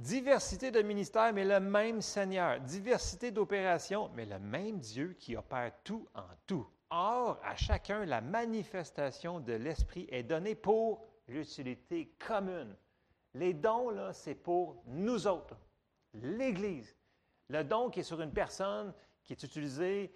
Diversité 0.00 0.70
de 0.70 0.80
ministères, 0.80 1.30
mais 1.34 1.44
le 1.44 1.60
même 1.60 2.00
Seigneur. 2.00 2.58
Diversité 2.60 3.30
d'opérations, 3.30 4.10
mais 4.14 4.24
le 4.24 4.38
même 4.38 4.78
Dieu 4.78 5.14
qui 5.18 5.36
opère 5.36 5.72
tout 5.84 6.08
en 6.14 6.24
tout. 6.46 6.66
Or, 6.88 7.38
à 7.44 7.54
chacun, 7.54 8.06
la 8.06 8.22
manifestation 8.22 9.40
de 9.40 9.52
l'Esprit 9.52 10.08
est 10.10 10.22
donnée 10.22 10.54
pour 10.54 11.04
l'utilité 11.28 12.14
commune. 12.18 12.74
Les 13.34 13.52
dons, 13.52 13.90
là, 13.90 14.14
c'est 14.14 14.34
pour 14.34 14.82
nous 14.86 15.26
autres, 15.26 15.58
l'Église. 16.14 16.96
Le 17.50 17.62
don 17.62 17.90
qui 17.90 18.00
est 18.00 18.04
sur 18.04 18.22
une 18.22 18.32
personne, 18.32 18.94
qui 19.22 19.34
est 19.34 19.42
utilisé, 19.42 20.14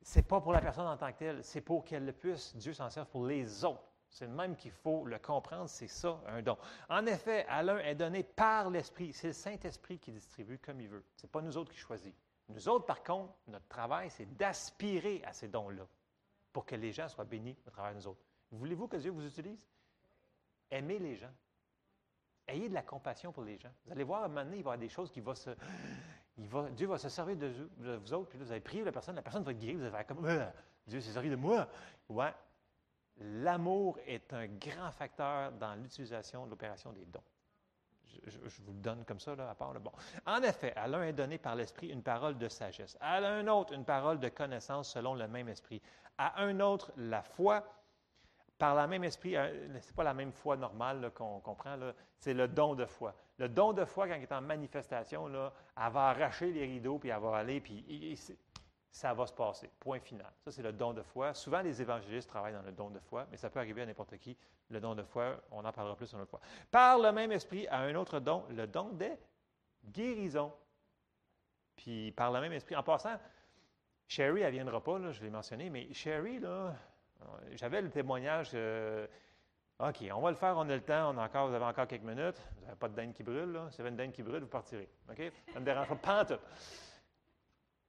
c'est 0.00 0.26
pas 0.26 0.40
pour 0.40 0.54
la 0.54 0.62
personne 0.62 0.86
en 0.86 0.96
tant 0.96 1.12
que 1.12 1.18
telle, 1.18 1.44
c'est 1.44 1.60
pour 1.60 1.84
qu'elle 1.84 2.06
le 2.06 2.12
puisse, 2.12 2.56
Dieu 2.56 2.72
s'en 2.72 2.88
serve 2.88 3.08
pour 3.08 3.26
les 3.26 3.62
autres. 3.62 3.92
C'est 4.10 4.26
le 4.26 4.32
même 4.32 4.56
qu'il 4.56 4.70
faut 4.70 5.04
le 5.04 5.18
comprendre, 5.18 5.68
c'est 5.68 5.88
ça, 5.88 6.20
un 6.26 6.40
don. 6.40 6.56
En 6.88 7.04
effet, 7.06 7.44
à 7.48 7.62
est 7.62 7.94
donné 7.94 8.22
par 8.22 8.70
l'Esprit. 8.70 9.12
C'est 9.12 9.28
le 9.28 9.32
Saint-Esprit 9.32 9.98
qui 9.98 10.12
distribue 10.12 10.58
comme 10.58 10.80
il 10.80 10.88
veut. 10.88 11.04
Ce 11.16 11.26
n'est 11.26 11.30
pas 11.30 11.42
nous 11.42 11.56
autres 11.56 11.72
qui 11.72 11.78
choisissons. 11.78 12.16
Nous 12.48 12.68
autres, 12.68 12.86
par 12.86 13.02
contre, 13.02 13.34
notre 13.48 13.66
travail, 13.66 14.08
c'est 14.10 14.36
d'aspirer 14.36 15.22
à 15.24 15.32
ces 15.32 15.48
dons-là 15.48 15.86
pour 16.52 16.64
que 16.64 16.76
les 16.76 16.92
gens 16.92 17.08
soient 17.08 17.24
bénis 17.24 17.56
au 17.66 17.70
travers 17.70 17.92
de 17.92 17.96
nous 17.96 18.06
autres. 18.06 18.22
Voulez-vous 18.52 18.88
que 18.88 18.96
Dieu 18.96 19.10
vous 19.10 19.26
utilise? 19.26 19.58
Aimez 20.70 20.98
les 20.98 21.16
gens. 21.16 21.32
Ayez 22.46 22.68
de 22.68 22.74
la 22.74 22.82
compassion 22.82 23.32
pour 23.32 23.42
les 23.42 23.58
gens. 23.58 23.72
Vous 23.84 23.92
allez 23.92 24.04
voir, 24.04 24.22
à 24.22 24.24
un 24.26 24.28
moment 24.28 24.44
donné, 24.44 24.58
il 24.58 24.62
va 24.62 24.70
y 24.70 24.74
avoir 24.74 24.78
des 24.78 24.88
choses 24.88 25.10
qui 25.10 25.20
vont 25.20 25.34
se. 25.34 25.50
Dieu 26.36 26.86
va 26.86 26.98
se 26.98 27.08
servir 27.08 27.36
de, 27.36 27.68
vous 27.78 28.12
autres, 28.12 28.28
puis 28.28 28.38
là, 28.38 28.44
vous 28.44 28.52
allez 28.52 28.60
prier 28.60 28.84
la 28.84 28.92
personne, 28.92 29.16
la 29.16 29.22
personne 29.22 29.42
va 29.42 29.52
être 29.52 29.58
guérie, 29.58 29.74
vous 29.74 29.82
allez 29.82 29.90
faire 29.90 30.06
comme 30.06 30.26
Dieu 30.86 31.00
s'est 31.00 31.12
servi 31.12 31.30
de 31.30 31.36
moi. 31.36 31.66
Ouais, 32.08 32.32
L'amour 33.18 33.98
est 34.06 34.32
un 34.32 34.46
grand 34.46 34.90
facteur 34.90 35.52
dans 35.52 35.74
l'utilisation 35.74 36.44
de 36.44 36.50
l'opération 36.50 36.92
des 36.92 37.04
dons. 37.06 37.22
Je, 38.26 38.38
vous 38.62 38.72
le 38.72 38.80
donne 38.80 39.04
comme 39.04 39.20
ça, 39.20 39.34
là, 39.34 39.50
à 39.50 39.54
part 39.54 39.72
le 39.72 39.78
bon. 39.78 39.92
En 40.26 40.42
effet, 40.42 40.72
à 40.74 40.88
l'un 40.88 41.02
est 41.02 41.12
donné 41.12 41.38
par 41.38 41.54
l'Esprit 41.54 41.88
une 41.88 42.02
parole 42.02 42.38
de 42.38 42.48
sagesse, 42.48 42.96
à 43.00 43.16
un 43.18 43.46
autre 43.46 43.72
une 43.72 43.84
parole 43.84 44.18
de 44.18 44.28
connaissance 44.28 44.90
selon 44.92 45.14
le 45.14 45.28
même 45.28 45.48
Esprit, 45.48 45.82
à 46.18 46.42
un 46.42 46.60
autre 46.60 46.92
la 46.96 47.22
foi 47.22 47.64
par 48.58 48.74
le 48.74 48.86
même 48.88 49.04
esprit, 49.04 49.34
ce 49.34 49.66
n'est 49.68 49.80
pas 49.94 50.04
la 50.04 50.14
même 50.14 50.32
foi 50.32 50.56
normale 50.56 51.10
qu'on 51.14 51.40
comprend, 51.40 51.76
c'est 52.18 52.34
le 52.34 52.48
don 52.48 52.74
de 52.74 52.86
foi. 52.86 53.14
Le 53.38 53.48
don 53.48 53.72
de 53.72 53.84
foi, 53.84 54.08
quand 54.08 54.14
il 54.14 54.22
est 54.22 54.32
en 54.32 54.40
manifestation, 54.40 55.26
là, 55.28 55.52
elle 55.76 55.92
va 55.92 56.08
arracher 56.08 56.50
les 56.52 56.64
rideaux, 56.64 56.98
puis 56.98 57.10
elle 57.10 57.20
va 57.20 57.36
aller, 57.36 57.60
puis 57.60 57.84
ça 58.96 59.12
va 59.12 59.26
se 59.26 59.32
passer. 59.34 59.70
Point 59.78 60.00
final. 60.00 60.32
Ça, 60.42 60.50
c'est 60.50 60.62
le 60.62 60.72
don 60.72 60.94
de 60.94 61.02
foi. 61.02 61.34
Souvent, 61.34 61.60
les 61.60 61.82
évangélistes 61.82 62.30
travaillent 62.30 62.54
dans 62.54 62.62
le 62.62 62.72
don 62.72 62.88
de 62.88 62.98
foi, 62.98 63.26
mais 63.30 63.36
ça 63.36 63.50
peut 63.50 63.58
arriver 63.58 63.82
à 63.82 63.86
n'importe 63.86 64.16
qui. 64.16 64.34
Le 64.70 64.80
don 64.80 64.94
de 64.94 65.02
foi, 65.02 65.38
on 65.50 65.62
en 65.66 65.70
parlera 65.70 65.94
plus 65.94 66.10
une 66.14 66.20
autre 66.22 66.30
fois. 66.30 66.40
Par 66.70 66.98
le 66.98 67.12
même 67.12 67.30
esprit, 67.30 67.68
à 67.68 67.80
un 67.80 67.94
autre 67.94 68.20
don, 68.20 68.46
le 68.48 68.66
don 68.66 68.88
des 68.88 69.12
guérisons. 69.84 70.50
Puis, 71.76 72.10
par 72.12 72.32
le 72.32 72.40
même 72.40 72.52
esprit, 72.52 72.74
en 72.74 72.82
passant, 72.82 73.18
Sherry, 74.08 74.40
elle 74.40 74.46
ne 74.46 74.52
viendra 74.52 74.82
pas, 74.82 74.98
là, 74.98 75.12
je 75.12 75.20
l'ai 75.20 75.28
mentionné, 75.28 75.68
mais 75.68 75.92
Sherry, 75.92 76.38
là, 76.38 76.74
j'avais 77.52 77.82
le 77.82 77.90
témoignage. 77.90 78.56
OK, 79.78 80.04
on 80.10 80.20
va 80.22 80.30
le 80.30 80.36
faire, 80.36 80.56
on 80.56 80.66
a 80.70 80.74
le 80.74 80.80
temps, 80.80 81.14
on 81.14 81.18
a 81.18 81.26
encore, 81.26 81.48
vous 81.48 81.54
avez 81.54 81.66
encore 81.66 81.86
quelques 81.86 82.02
minutes. 82.02 82.40
Vous 82.56 82.64
n'avez 82.64 82.78
pas 82.78 82.88
de 82.88 82.94
dinde 82.94 83.12
qui 83.12 83.22
brûle, 83.22 83.52
là. 83.52 83.68
Si 83.70 83.76
vous 83.76 83.82
avez 83.82 83.90
une 83.90 83.96
dinde 83.96 84.12
qui 84.12 84.22
brûle, 84.22 84.40
vous 84.40 84.48
partirez. 84.48 84.88
OK? 85.10 85.18
Ça 85.48 85.56
ne 85.56 85.60
me 85.60 85.64
dérange 85.66 85.88
pas. 85.88 86.24
Pente. 86.24 86.40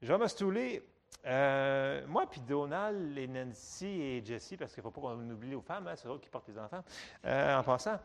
Jean 0.02 0.18
Mastoulé, 0.18 0.84
euh, 1.26 2.06
moi, 2.08 2.26
puis 2.30 2.42
Donald 2.42 3.18
et 3.18 3.28
Nancy 3.28 3.86
et 3.86 4.26
Jessie, 4.26 4.56
parce 4.56 4.74
qu'il 4.74 4.82
ne 4.82 4.90
faut 4.90 4.92
pas 4.92 5.02
qu'on 5.02 5.30
oublie 5.30 5.56
aux 5.56 5.62
femmes, 5.62 5.88
hein, 5.88 5.96
c'est 5.96 6.08
eux 6.08 6.20
qui 6.20 6.30
portent 6.30 6.48
les 6.48 6.58
enfants, 6.58 6.84
euh, 7.26 7.58
en 7.58 7.64
passant, 7.64 8.00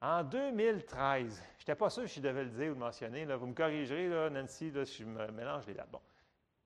en 0.00 0.22
2013, 0.24 1.42
je 1.56 1.62
n'étais 1.62 1.74
pas 1.74 1.88
sûr 1.88 2.08
si 2.08 2.16
je 2.16 2.20
devais 2.20 2.44
le 2.44 2.50
dire 2.50 2.70
ou 2.70 2.74
le 2.74 2.80
mentionner, 2.80 3.24
vous 3.24 3.46
me 3.46 3.54
corrigerez, 3.54 4.30
Nancy, 4.30 4.72
si 4.84 5.02
je 5.02 5.06
me 5.06 5.30
mélange 5.30 5.66
les 5.66 5.74
dates. 5.74 5.90
Bon, 5.90 6.00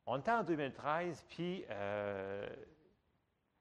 on 0.06 0.18
était 0.18 0.32
en 0.32 0.42
2013, 0.42 1.24
puis 1.28 1.64
euh, 1.70 2.48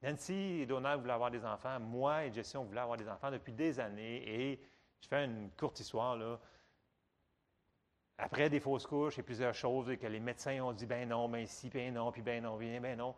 Nancy 0.01 0.61
et 0.61 0.65
Donald 0.65 1.01
voulaient 1.01 1.13
avoir 1.13 1.29
des 1.29 1.45
enfants, 1.45 1.79
moi 1.79 2.25
et 2.25 2.33
Jessie, 2.33 2.57
on 2.57 2.63
voulait 2.63 2.81
avoir 2.81 2.97
des 2.97 3.09
enfants 3.09 3.29
depuis 3.29 3.53
des 3.53 3.79
années, 3.79 4.23
et 4.27 4.59
je 5.01 5.07
fais 5.07 5.25
une 5.25 5.51
courte 5.51 5.79
histoire, 5.79 6.15
là, 6.15 6.39
après 8.17 8.49
des 8.49 8.59
fausses 8.59 8.87
couches 8.87 9.19
et 9.19 9.23
plusieurs 9.23 9.53
choses, 9.53 9.89
et 9.89 9.97
que 9.97 10.07
les 10.07 10.19
médecins 10.19 10.59
ont 10.61 10.73
dit 10.73 10.85
ben 10.85 11.07
non, 11.07 11.27
ben 11.27 11.45
si, 11.45 11.69
ben 11.69 11.93
non, 11.93 12.11
puis 12.11 12.21
ben 12.21 12.43
non, 12.43 12.57
ben, 12.57 12.97
non. 12.97 13.15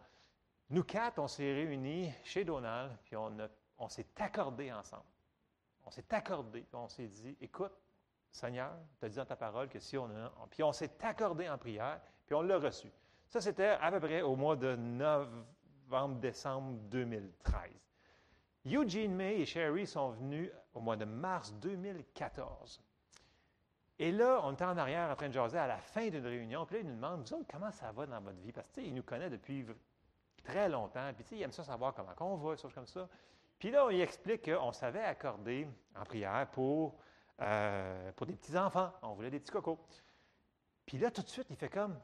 Nous 0.70 0.84
quatre, 0.84 1.20
on 1.20 1.28
s'est 1.28 1.54
réunis 1.54 2.12
chez 2.24 2.44
Donald, 2.44 2.98
puis 3.04 3.16
on, 3.16 3.32
on 3.78 3.90
s'est 3.90 4.08
accordés 4.18 4.72
ensemble. 4.72 5.04
On 5.86 5.92
s'est 5.92 6.14
accordés, 6.14 6.62
puis 6.62 6.76
on 6.76 6.90
s'est 6.90 7.08
dit 7.08 7.38
écoute, 7.40 7.74
Seigneur, 8.32 8.72
tu 9.00 9.06
as 9.06 9.10
dit 9.10 9.16
dans 9.16 9.26
ta 9.26 9.36
parole 9.36 9.70
que 9.70 9.80
si 9.80 9.98
on 9.98 10.06
a. 10.06 10.32
Puis 10.50 10.64
on 10.64 10.72
s'est 10.72 10.92
accordé 11.02 11.50
en 11.50 11.58
prière, 11.58 12.00
puis 12.26 12.36
on 12.36 12.42
l'a 12.42 12.60
reçu. 12.60 12.92
Ça, 13.30 13.42
c'était 13.42 13.78
à 13.82 13.92
peu 13.92 14.00
près 14.00 14.22
au 14.22 14.36
mois 14.36 14.56
de 14.56 14.76
novembre-décembre 14.76 16.80
2013. 16.90 17.72
Eugene 18.66 19.16
May 19.16 19.40
et 19.40 19.46
Sherry 19.46 19.88
sont 19.88 20.12
venus 20.12 20.52
au 20.74 20.82
mois 20.82 20.98
de 20.98 21.06
mars 21.06 21.54
2014. 21.54 22.82
Et 24.00 24.12
là, 24.12 24.42
on 24.44 24.54
était 24.54 24.66
en 24.66 24.78
arrière 24.78 25.10
en 25.10 25.16
train 25.16 25.28
de 25.28 25.34
jaser 25.34 25.58
à 25.58 25.68
la 25.68 25.80
fin 25.80 26.08
d'une 26.10 26.26
réunion. 26.26 26.66
Puis 26.66 26.76
là, 26.76 26.82
il 26.82 26.88
nous 26.88 26.96
demande, 26.96 27.28
vous 27.28 27.34
autres, 27.34 27.48
comment 27.52 27.72
ça 27.72 27.92
va 27.92 28.06
dans 28.06 28.22
votre 28.22 28.38
vie? 28.40 28.52
Parce 28.52 28.70
qu'il 28.70 28.94
nous 28.94 29.04
connaît 29.04 29.30
depuis 29.30 29.66
très 30.44 30.70
longtemps. 30.70 31.12
Puis, 31.16 31.26
il 31.32 31.42
aime 31.42 31.52
ça 31.52 31.64
savoir 31.64 31.94
comment 31.94 32.14
on 32.20 32.38
va, 32.38 32.56
des 32.56 32.62
choses 32.62 32.74
comme 32.74 32.86
ça. 32.86 33.10
Puis 33.58 33.72
là, 33.72 33.86
on 33.86 33.90
lui 33.90 34.02
explique 34.02 34.46
qu'on 34.46 34.72
savait 34.72 35.04
accorder 35.04 35.68
en 35.96 36.04
prière 36.04 36.48
pour, 36.52 37.00
euh, 37.42 38.12
pour 38.12 38.28
des 38.28 38.36
petits-enfants. 38.36 38.94
On 39.02 39.14
voulait 39.14 39.32
des 39.32 39.40
petits 39.40 39.52
cocos. 39.52 39.80
Puis 40.86 41.00
là, 41.00 41.10
tout 41.10 41.24
de 41.24 41.30
suite, 41.30 41.48
il 41.50 41.56
fait 41.56 41.70
comme, 41.70 42.00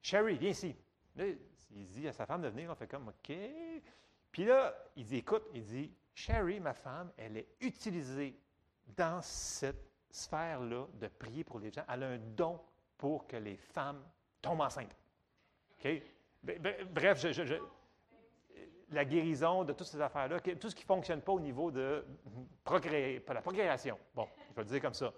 Sherry, 0.00 0.38
viens 0.38 0.50
ici. 0.50 0.76
Là, 1.16 1.24
il 1.72 1.88
dit 1.88 2.06
à 2.06 2.12
sa 2.12 2.26
femme 2.26 2.42
de 2.42 2.48
venir. 2.48 2.70
On 2.70 2.76
fait 2.76 2.86
comme, 2.86 3.08
OK. 3.08 3.36
Puis 4.30 4.44
là, 4.44 4.72
il 4.94 5.04
dit, 5.04 5.16
écoute, 5.16 5.42
il 5.52 5.64
dit, 5.64 5.92
Sherry, 6.14 6.60
ma 6.60 6.74
femme, 6.74 7.10
elle 7.16 7.36
est 7.36 7.48
utilisée 7.60 8.40
dans 8.96 9.20
cette 9.20 9.87
sphère-là 10.10 10.86
de 10.94 11.08
prier 11.08 11.44
pour 11.44 11.58
les 11.58 11.70
gens, 11.70 11.84
elle 11.88 12.02
a 12.02 12.08
un 12.08 12.18
don 12.18 12.60
pour 12.96 13.26
que 13.26 13.36
les 13.36 13.56
femmes 13.56 14.02
tombent 14.42 14.60
enceintes. 14.60 14.96
OK? 15.72 16.02
Bref, 16.90 17.26
la 18.90 19.04
guérison 19.04 19.64
de 19.64 19.72
toutes 19.72 19.86
ces 19.86 20.00
affaires-là, 20.00 20.40
tout 20.40 20.70
ce 20.70 20.74
qui 20.74 20.84
ne 20.84 20.86
fonctionne 20.86 21.20
pas 21.20 21.32
au 21.32 21.40
niveau 21.40 21.70
de 21.70 22.04
la 22.66 23.42
procréation. 23.42 23.98
Bon, 24.14 24.26
je 24.50 24.54
vais 24.54 24.62
le 24.62 24.68
dire 24.68 24.80
comme 24.80 24.94
ça. 24.94 25.12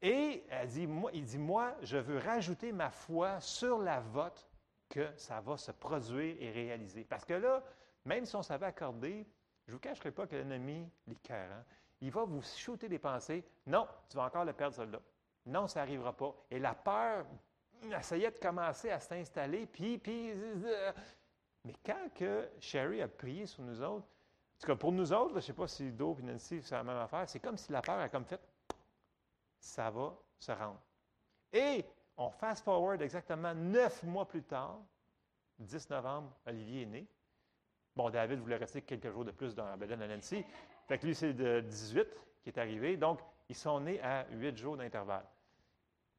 Et 0.00 0.44
elle 0.50 0.68
dit, 0.68 0.88
il 1.12 1.24
dit, 1.24 1.38
moi, 1.38 1.76
je 1.82 1.96
veux 1.96 2.18
rajouter 2.18 2.72
ma 2.72 2.90
foi 2.90 3.40
sur 3.40 3.78
la 3.78 4.00
vôtre 4.00 4.46
que 4.88 5.10
ça 5.16 5.40
va 5.40 5.56
se 5.56 5.72
produire 5.72 6.36
et 6.38 6.50
réaliser. 6.50 7.04
Parce 7.04 7.24
que 7.24 7.34
là, 7.34 7.62
même 8.04 8.26
si 8.26 8.36
on 8.36 8.42
savait 8.42 8.66
accorder, 8.66 9.26
je 9.66 9.72
ne 9.72 9.76
vous 9.76 9.80
cacherai 9.80 10.10
pas 10.10 10.26
que 10.26 10.36
l'ennemi, 10.36 10.90
les 11.06 11.14
cœurs, 11.16 11.50
hein, 11.52 11.64
il 12.04 12.10
va 12.10 12.24
vous 12.24 12.42
shooter 12.42 12.86
des 12.86 12.98
pensées. 12.98 13.42
Non, 13.66 13.88
tu 14.10 14.18
vas 14.18 14.24
encore 14.24 14.44
le 14.44 14.52
perdre, 14.52 14.76
celle-là. 14.76 15.00
Non, 15.46 15.66
ça 15.66 15.80
n'arrivera 15.80 16.12
pas. 16.12 16.34
Et 16.50 16.58
la 16.58 16.74
peur 16.74 17.24
essayait 17.98 18.30
de 18.30 18.38
commencer 18.38 18.90
à 18.90 19.00
s'installer, 19.00 19.66
puis, 19.66 19.96
puis. 19.96 20.32
Euh, 20.32 20.92
mais 21.64 21.74
quand 21.84 22.12
que 22.14 22.50
Sherry 22.60 23.00
a 23.00 23.08
prié 23.08 23.46
sur 23.46 23.62
nous 23.62 23.80
autres, 23.80 24.04
en 24.04 24.60
tout 24.60 24.66
cas 24.66 24.76
pour 24.76 24.92
nous 24.92 25.14
autres, 25.14 25.30
je 25.30 25.36
ne 25.36 25.40
sais 25.40 25.52
pas 25.54 25.66
si 25.66 25.90
Do 25.92 26.14
et 26.20 26.22
Nancy, 26.22 26.60
c'est 26.62 26.74
la 26.74 26.84
même 26.84 26.98
affaire, 26.98 27.26
c'est 27.26 27.40
comme 27.40 27.56
si 27.56 27.72
la 27.72 27.80
peur 27.80 27.98
a 27.98 28.10
comme 28.10 28.26
fait, 28.26 28.40
ça 29.58 29.90
va 29.90 30.14
se 30.38 30.52
rendre. 30.52 30.80
Et 31.54 31.86
on 32.18 32.28
fast 32.28 32.64
forward 32.64 33.00
exactement 33.00 33.54
neuf 33.54 34.02
mois 34.02 34.28
plus 34.28 34.42
tard, 34.42 34.78
10 35.58 35.88
novembre, 35.88 36.36
Olivier 36.46 36.82
est 36.82 36.86
né. 36.86 37.06
Bon, 37.96 38.10
David 38.10 38.40
voulait 38.40 38.56
rester 38.56 38.82
quelques 38.82 39.10
jours 39.10 39.24
de 39.24 39.30
plus 39.30 39.54
dans 39.54 39.64
la 39.64 40.06
Nancy, 40.06 40.44
fait 40.86 40.98
que 40.98 41.06
lui, 41.06 41.14
c'est 41.14 41.32
de 41.32 41.60
18 41.60 42.06
qui 42.42 42.50
est 42.50 42.58
arrivé. 42.58 42.96
Donc, 42.96 43.20
ils 43.48 43.56
sont 43.56 43.80
nés 43.80 44.00
à 44.02 44.26
8 44.30 44.56
jours 44.56 44.76
d'intervalle. 44.76 45.24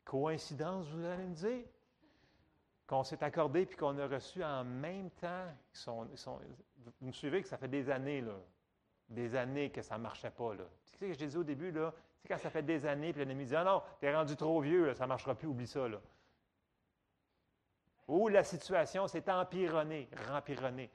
Coïncidence, 0.04 0.88
vous 0.88 1.06
allez 1.06 1.26
me 1.26 1.36
dire? 1.36 1.66
Qu'on 2.88 3.04
s'est 3.04 3.24
accordé 3.24 3.66
puis 3.66 3.78
qu'on 3.78 3.98
a 3.98 4.08
reçu 4.08 4.44
en 4.44 4.64
même 4.64 5.10
temps. 5.12 5.48
sont, 5.74 6.08
vous 7.02 7.08
me 7.08 7.12
suivez 7.12 7.42
que 7.42 7.48
ça 7.48 7.58
fait 7.58 7.68
des 7.68 7.90
années, 7.90 8.22
là. 8.22 8.36
Des 9.10 9.36
années 9.36 9.72
que 9.72 9.82
ça 9.82 9.98
ne 9.98 10.04
marchait 10.04 10.32
pas, 10.32 10.54
là. 10.54 10.64
Tu 10.86 10.92
sais 10.92 10.98
ce 10.98 11.00
que 11.00 11.14
je 11.14 11.26
disais 11.26 11.38
au 11.38 11.44
début, 11.44 11.72
là? 11.72 11.94
C'est 12.22 12.28
quand 12.28 12.38
ça 12.38 12.50
fait 12.50 12.64
des 12.64 12.86
années, 12.86 13.12
puis 13.12 13.24
l'ennemi 13.24 13.46
dit 13.46 13.56
Ah 13.56 13.64
non, 13.64 13.82
t'es 14.00 14.14
rendu 14.14 14.36
trop 14.36 14.62
vieux, 14.62 14.94
ça 14.96 15.04
ne 15.04 15.10
marchera 15.10 15.36
plus, 15.36 15.48
oublie 15.48 15.68
ça, 15.68 15.88
là. 15.88 16.00
Ou 18.08 18.28
la 18.28 18.44
situation 18.44 19.08
s'est 19.08 19.30
empironnée, 19.32 20.10
rempironnée. 20.30 20.92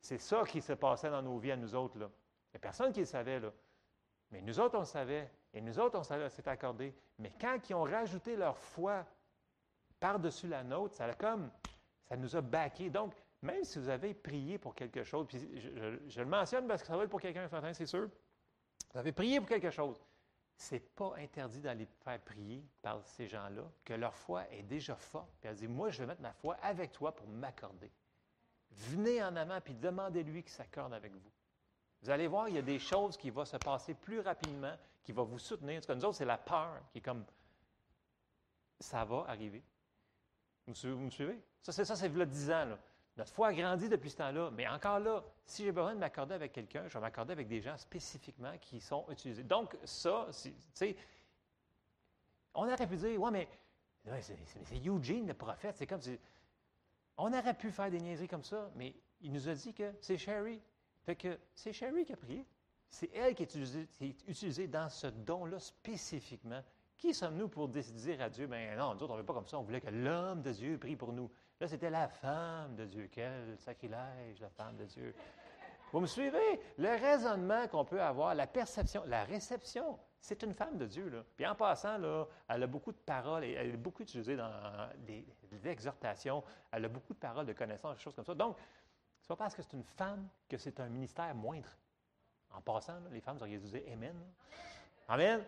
C'est 0.00 0.18
ça 0.18 0.44
qui 0.44 0.60
se 0.60 0.72
passait 0.72 1.10
dans 1.10 1.22
nos 1.22 1.38
vies 1.38 1.52
à 1.52 1.56
nous 1.56 1.74
autres, 1.74 1.98
là. 1.98 2.10
Il 2.52 2.56
n'y 2.56 2.58
a 2.58 2.60
personne 2.60 2.92
qui 2.92 3.00
le 3.00 3.06
savait, 3.06 3.40
là. 3.40 3.50
Mais 4.30 4.42
nous 4.42 4.60
autres, 4.60 4.76
on 4.76 4.80
le 4.80 4.86
savait. 4.86 5.30
Et 5.54 5.60
nous 5.60 5.78
autres, 5.78 5.98
on 5.98 6.02
s'est 6.02 6.48
accordé. 6.48 6.94
Mais 7.18 7.32
quand 7.40 7.58
ils 7.68 7.74
ont 7.74 7.82
rajouté 7.82 8.36
leur 8.36 8.56
foi 8.56 9.06
par-dessus 10.00 10.48
la 10.48 10.64
nôtre, 10.64 10.94
ça 10.94 11.04
a 11.04 11.14
comme, 11.14 11.50
ça 12.08 12.16
nous 12.16 12.34
a 12.34 12.40
baqué. 12.40 12.90
Donc, 12.90 13.14
même 13.42 13.64
si 13.64 13.78
vous 13.78 13.88
avez 13.88 14.14
prié 14.14 14.58
pour 14.58 14.74
quelque 14.74 15.04
chose, 15.04 15.26
puis 15.26 15.60
je, 15.60 16.20
le 16.20 16.26
mentionne 16.26 16.66
parce 16.66 16.82
que 16.82 16.88
ça 16.88 16.96
va 16.96 17.04
être 17.04 17.10
pour 17.10 17.20
quelqu'un 17.20 17.46
ce 17.46 17.54
matin, 17.54 17.72
c'est 17.72 17.86
sûr. 17.86 18.08
Vous 18.92 18.98
avez 18.98 19.12
prié 19.12 19.38
pour 19.38 19.48
quelque 19.48 19.70
chose. 19.70 20.00
c'est 20.54 20.94
pas 20.94 21.14
interdit 21.18 21.60
d'aller 21.60 21.86
faire 21.86 22.20
prier 22.20 22.64
par 22.80 23.04
ces 23.04 23.26
gens-là, 23.26 23.64
que 23.84 23.94
leur 23.94 24.14
foi 24.14 24.48
est 24.50 24.62
déjà 24.62 24.94
forte. 24.96 25.30
Puis 25.40 25.50
elle 25.50 25.56
dit, 25.56 25.68
moi, 25.68 25.90
je 25.90 26.00
vais 26.00 26.06
mettre 26.06 26.22
ma 26.22 26.32
foi 26.32 26.56
avec 26.62 26.92
toi 26.92 27.14
pour 27.14 27.26
m'accorder. 27.28 27.90
Venez 28.70 29.22
en 29.22 29.36
avant, 29.36 29.60
puis 29.60 29.74
demandez-lui 29.74 30.42
qu'il 30.42 30.52
s'accorde 30.52 30.94
avec 30.94 31.12
vous. 31.12 31.30
Vous 32.02 32.10
allez 32.10 32.26
voir, 32.26 32.48
il 32.48 32.56
y 32.56 32.58
a 32.58 32.62
des 32.62 32.78
choses 32.78 33.16
qui 33.16 33.30
vont 33.30 33.44
se 33.44 33.56
passer 33.56 33.94
plus 33.94 34.20
rapidement, 34.20 34.74
qui 35.04 35.12
vont 35.12 35.24
vous 35.24 35.38
soutenir. 35.38 35.82
Ce 35.82 35.86
que 35.86 35.92
nous 35.92 36.04
autres, 36.04 36.16
c'est 36.16 36.24
la 36.24 36.38
peur 36.38 36.80
qui 36.90 36.98
est 36.98 37.02
comme, 37.02 37.24
ça 38.80 39.04
va 39.04 39.24
arriver. 39.28 39.62
Vous, 40.66 40.96
me 40.96 41.10
suivez? 41.10 41.40
Ça, 41.60 41.72
c'est 41.72 41.84
ça, 41.84 41.94
c'est 41.94 42.08
le 42.08 42.26
10 42.26 42.50
ans. 42.50 42.64
Là. 42.64 42.78
Notre 43.16 43.32
foi 43.32 43.48
a 43.48 43.52
grandi 43.52 43.88
depuis 43.88 44.10
ce 44.10 44.16
temps-là. 44.16 44.50
Mais 44.52 44.66
encore 44.66 44.98
là, 44.98 45.22
si 45.44 45.64
j'ai 45.64 45.72
besoin 45.72 45.94
de 45.94 46.00
m'accorder 46.00 46.34
avec 46.34 46.52
quelqu'un, 46.52 46.88
je 46.88 46.94
vais 46.94 47.00
m'accorder 47.00 47.32
avec 47.32 47.46
des 47.46 47.60
gens 47.60 47.76
spécifiquement 47.76 48.56
qui 48.60 48.80
sont 48.80 49.04
utilisés. 49.08 49.44
Donc, 49.44 49.76
ça, 49.84 50.26
tu 50.42 50.52
sais, 50.72 50.96
on 52.54 52.64
aurait 52.64 52.86
pu 52.86 52.96
dire, 52.96 53.20
ouais, 53.20 53.30
mais 53.30 53.48
c'est 54.20 54.86
Eugene, 54.86 55.26
le 55.26 55.34
prophète. 55.34 55.76
C'est 55.76 55.86
comme 55.86 56.00
si. 56.00 56.18
On 57.16 57.32
aurait 57.32 57.54
pu 57.54 57.70
faire 57.70 57.90
des 57.90 58.00
niaiseries 58.00 58.28
comme 58.28 58.42
ça, 58.42 58.70
mais 58.74 58.94
il 59.20 59.32
nous 59.32 59.48
a 59.48 59.54
dit 59.54 59.72
que 59.72 59.92
c'est 60.00 60.16
Sherry. 60.16 60.60
Fait 61.04 61.16
que 61.16 61.38
c'est 61.54 61.72
Sherry 61.72 62.04
qui 62.04 62.12
a 62.12 62.16
prié. 62.16 62.46
C'est 62.88 63.10
elle 63.14 63.34
qui 63.34 63.42
est 63.42 63.54
utilisée, 64.28 64.68
dans 64.68 64.88
ce 64.88 65.06
don-là 65.06 65.58
spécifiquement. 65.58 66.62
Qui 66.98 67.14
sommes-nous 67.14 67.48
pour 67.48 67.68
dire 67.68 68.20
à 68.20 68.28
Dieu, 68.28 68.46
ben 68.46 68.76
non, 68.78 68.94
nous 68.94 69.06
on 69.06 69.14
ne 69.14 69.18
veut 69.18 69.24
pas 69.24 69.32
comme 69.32 69.46
ça, 69.46 69.58
on 69.58 69.62
voulait 69.62 69.80
que 69.80 69.90
l'homme 69.90 70.42
de 70.42 70.52
Dieu 70.52 70.78
prie 70.78 70.94
pour 70.94 71.12
nous. 71.12 71.30
Là, 71.58 71.66
c'était 71.66 71.90
la 71.90 72.08
femme 72.08 72.76
de 72.76 72.84
Dieu. 72.84 73.08
Quel 73.10 73.56
sacrilège, 73.58 74.40
la 74.40 74.50
femme 74.50 74.76
de 74.76 74.84
Dieu. 74.84 75.14
Vous 75.92 76.00
me 76.00 76.06
suivez? 76.06 76.60
Le 76.78 76.88
raisonnement 76.88 77.68
qu'on 77.68 77.84
peut 77.84 78.00
avoir, 78.00 78.34
la 78.34 78.46
perception, 78.46 79.02
la 79.06 79.24
réception, 79.24 79.98
c'est 80.20 80.42
une 80.42 80.54
femme 80.54 80.78
de 80.78 80.86
Dieu. 80.86 81.12
Puis 81.36 81.46
en 81.46 81.54
passant, 81.54 81.98
là, 81.98 82.26
elle 82.48 82.62
a 82.62 82.66
beaucoup 82.66 82.92
de 82.92 82.96
paroles, 82.96 83.44
et 83.44 83.52
elle 83.52 83.74
est 83.74 83.76
beaucoup 83.76 84.02
utilisée 84.02 84.36
dans 84.36 84.50
des, 84.98 85.26
exhortations, 85.64 86.42
elle 86.70 86.86
a 86.86 86.88
beaucoup 86.88 87.12
de 87.12 87.18
paroles 87.18 87.44
de 87.44 87.52
connaissances, 87.52 87.96
des 87.96 88.02
choses 88.02 88.14
comme 88.14 88.24
ça. 88.24 88.34
Donc, 88.34 88.56
ce 89.22 89.26
n'est 89.32 89.36
pas 89.36 89.44
parce 89.44 89.54
que 89.54 89.62
c'est 89.62 89.74
une 89.74 89.84
femme 89.84 90.28
que 90.48 90.58
c'est 90.58 90.80
un 90.80 90.88
ministère 90.88 91.34
moindre. 91.34 91.68
En 92.50 92.60
passant, 92.60 92.98
les 93.10 93.20
femmes 93.20 93.38
auraient 93.40 93.56
dû 93.56 93.68
dire 93.68 93.82
Amen. 93.92 94.16
Amen. 95.08 95.44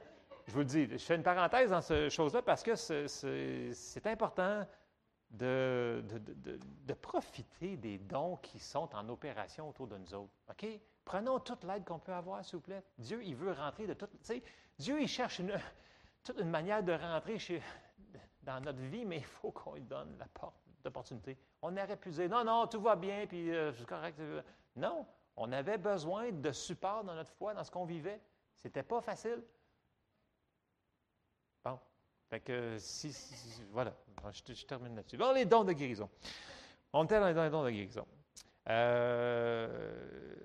Je 0.46 0.52
vous 0.52 0.60
le 0.60 0.64
dis, 0.64 0.88
je 0.88 0.98
fais 0.98 1.16
une 1.16 1.22
parenthèse 1.22 1.70
dans 1.70 1.80
ce 1.80 2.08
chose-là 2.08 2.42
parce 2.42 2.62
que 2.62 2.76
c'est 2.76 4.06
important 4.06 4.66
de, 5.30 6.04
profiter 7.00 7.76
des 7.76 7.98
dons 7.98 8.36
qui 8.36 8.58
sont 8.58 8.94
en 8.94 9.08
opération 9.08 9.68
autour 9.68 9.88
de 9.88 9.96
nous 9.96 10.14
autres. 10.14 10.32
OK? 10.50 10.66
Prenons 11.04 11.40
toute 11.40 11.64
l'aide 11.64 11.84
qu'on 11.84 11.98
peut 11.98 12.12
avoir, 12.12 12.44
s'il 12.44 12.56
vous 12.56 12.62
plaît. 12.62 12.82
Dieu, 12.98 13.22
il 13.24 13.34
veut 13.34 13.52
rentrer 13.52 13.86
de 13.86 13.94
tout. 13.94 14.08
Dieu, 14.78 15.00
il 15.00 15.08
cherche 15.08 15.38
une, 15.38 15.58
toute 16.22 16.38
une 16.38 16.50
manière 16.50 16.82
de 16.82 16.92
rentrer 16.92 17.38
chez, 17.38 17.62
dans 18.42 18.60
notre 18.60 18.80
vie, 18.80 19.04
mais 19.04 19.18
il 19.18 19.24
faut 19.24 19.50
qu'on 19.50 19.74
lui 19.74 19.82
donne 19.82 20.16
la 20.18 20.26
porte 20.26 20.63
d'opportunité. 20.84 21.36
On 21.62 21.76
aurait 21.76 21.96
pu 21.96 22.10
dire 22.10 22.28
non, 22.28 22.44
non, 22.44 22.66
tout 22.66 22.80
va 22.80 22.94
bien, 22.94 23.26
puis 23.26 23.50
euh, 23.52 23.72
c'est 23.72 23.86
correct. 23.86 24.20
Non, 24.76 25.06
on 25.36 25.50
avait 25.50 25.78
besoin 25.78 26.30
de 26.30 26.52
support 26.52 27.02
dans 27.02 27.14
notre 27.14 27.32
foi, 27.32 27.54
dans 27.54 27.64
ce 27.64 27.70
qu'on 27.70 27.84
vivait. 27.84 28.20
C'était 28.56 28.82
pas 28.82 29.00
facile. 29.00 29.42
Bon. 31.64 31.78
Fait 32.30 32.40
que, 32.40 32.76
si, 32.78 33.14
voilà, 33.70 33.94
je, 34.32 34.64
termine 34.64 34.94
là-dessus. 34.96 35.16
Bon, 35.16 35.32
les 35.32 35.44
dons 35.44 35.64
de 35.64 35.72
guérison. 35.72 36.08
On 36.92 37.04
était 37.04 37.18
dans 37.18 37.26
les 37.26 37.50
dons 37.50 37.64
de 37.64 37.70
guérison. 37.70 38.06
Euh, 38.68 40.36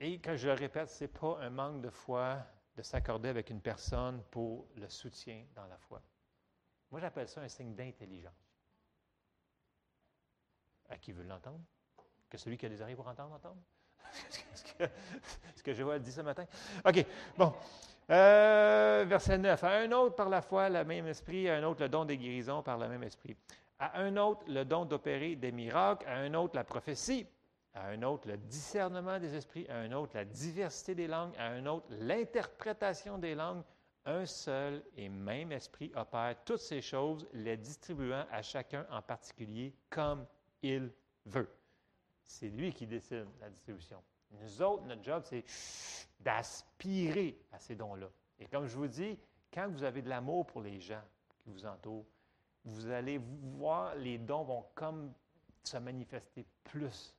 et 0.00 0.18
quand 0.20 0.36
je 0.36 0.48
le 0.48 0.54
répète, 0.54 0.90
ce 0.90 1.04
n'est 1.04 1.08
pas 1.08 1.38
un 1.40 1.50
manque 1.50 1.82
de 1.82 1.90
foi 1.90 2.38
de 2.76 2.82
s'accorder 2.82 3.28
avec 3.28 3.50
une 3.50 3.60
personne 3.60 4.22
pour 4.30 4.66
le 4.76 4.88
soutien 4.88 5.44
dans 5.54 5.66
la 5.66 5.78
foi. 5.78 6.02
Moi, 6.90 7.00
j'appelle 7.00 7.28
ça 7.28 7.40
un 7.40 7.48
signe 7.48 7.74
d'intelligence. 7.74 8.55
À 10.88 10.96
qui 10.96 11.12
veut 11.12 11.24
l'entendre? 11.24 11.60
Que 12.28 12.38
celui 12.38 12.56
qui 12.56 12.66
a 12.66 12.68
des 12.68 12.80
oreilles 12.80 12.96
pour 12.96 13.06
entendre, 13.06 13.34
entendre? 13.34 13.60
ce, 14.54 14.64
que, 14.64 14.84
ce 15.54 15.62
que 15.62 15.82
vois 15.82 15.98
dit 15.98 16.12
ce 16.12 16.20
matin? 16.20 16.46
OK, 16.84 17.04
bon. 17.36 17.52
Euh, 18.10 19.04
verset 19.06 19.38
9. 19.38 19.62
À 19.64 19.78
un 19.78 19.92
autre 19.92 20.14
par 20.14 20.28
la 20.28 20.42
foi, 20.42 20.68
le 20.68 20.84
même 20.84 21.06
esprit. 21.06 21.48
À 21.48 21.56
un 21.56 21.62
autre, 21.64 21.82
le 21.82 21.88
don 21.88 22.04
des 22.04 22.16
guérisons 22.16 22.62
par 22.62 22.78
le 22.78 22.88
même 22.88 23.02
esprit. 23.02 23.36
À 23.78 24.00
un 24.00 24.16
autre, 24.16 24.42
le 24.48 24.64
don 24.64 24.84
d'opérer 24.84 25.36
des 25.36 25.52
miracles. 25.52 26.06
À 26.06 26.16
un 26.18 26.34
autre, 26.34 26.54
la 26.56 26.64
prophétie. 26.64 27.26
À 27.74 27.88
un 27.88 28.02
autre, 28.02 28.28
le 28.28 28.36
discernement 28.36 29.18
des 29.18 29.34
esprits. 29.34 29.66
À 29.68 29.76
un 29.76 29.92
autre, 29.92 30.12
la 30.14 30.24
diversité 30.24 30.94
des 30.94 31.08
langues. 31.08 31.34
À 31.36 31.46
un 31.46 31.66
autre, 31.66 31.86
l'interprétation 31.90 33.18
des 33.18 33.34
langues. 33.34 33.62
Un 34.08 34.24
seul 34.24 34.84
et 34.96 35.08
même 35.08 35.50
esprit 35.50 35.90
opère 35.96 36.36
toutes 36.44 36.60
ces 36.60 36.80
choses, 36.80 37.26
les 37.32 37.56
distribuant 37.56 38.24
à 38.30 38.40
chacun 38.40 38.86
en 38.88 39.02
particulier 39.02 39.74
comme 39.90 40.24
il 40.62 40.90
veut. 41.24 41.48
C'est 42.24 42.48
lui 42.48 42.72
qui 42.72 42.86
décide 42.86 43.26
la 43.40 43.50
distribution. 43.50 44.02
Nous 44.32 44.62
autres, 44.62 44.84
notre 44.84 45.02
job, 45.04 45.22
c'est 45.24 45.44
d'aspirer 46.20 47.38
à 47.52 47.58
ces 47.58 47.74
dons-là. 47.74 48.08
Et 48.38 48.46
comme 48.46 48.66
je 48.66 48.76
vous 48.76 48.88
dis, 48.88 49.18
quand 49.52 49.68
vous 49.68 49.84
avez 49.84 50.02
de 50.02 50.08
l'amour 50.08 50.46
pour 50.46 50.60
les 50.60 50.80
gens 50.80 51.02
qui 51.38 51.50
vous 51.50 51.64
entourent, 51.64 52.04
vous 52.64 52.90
allez 52.90 53.18
voir, 53.18 53.94
les 53.94 54.18
dons 54.18 54.42
vont 54.42 54.64
comme 54.74 55.12
se 55.62 55.76
manifester 55.76 56.44
plus. 56.64 57.14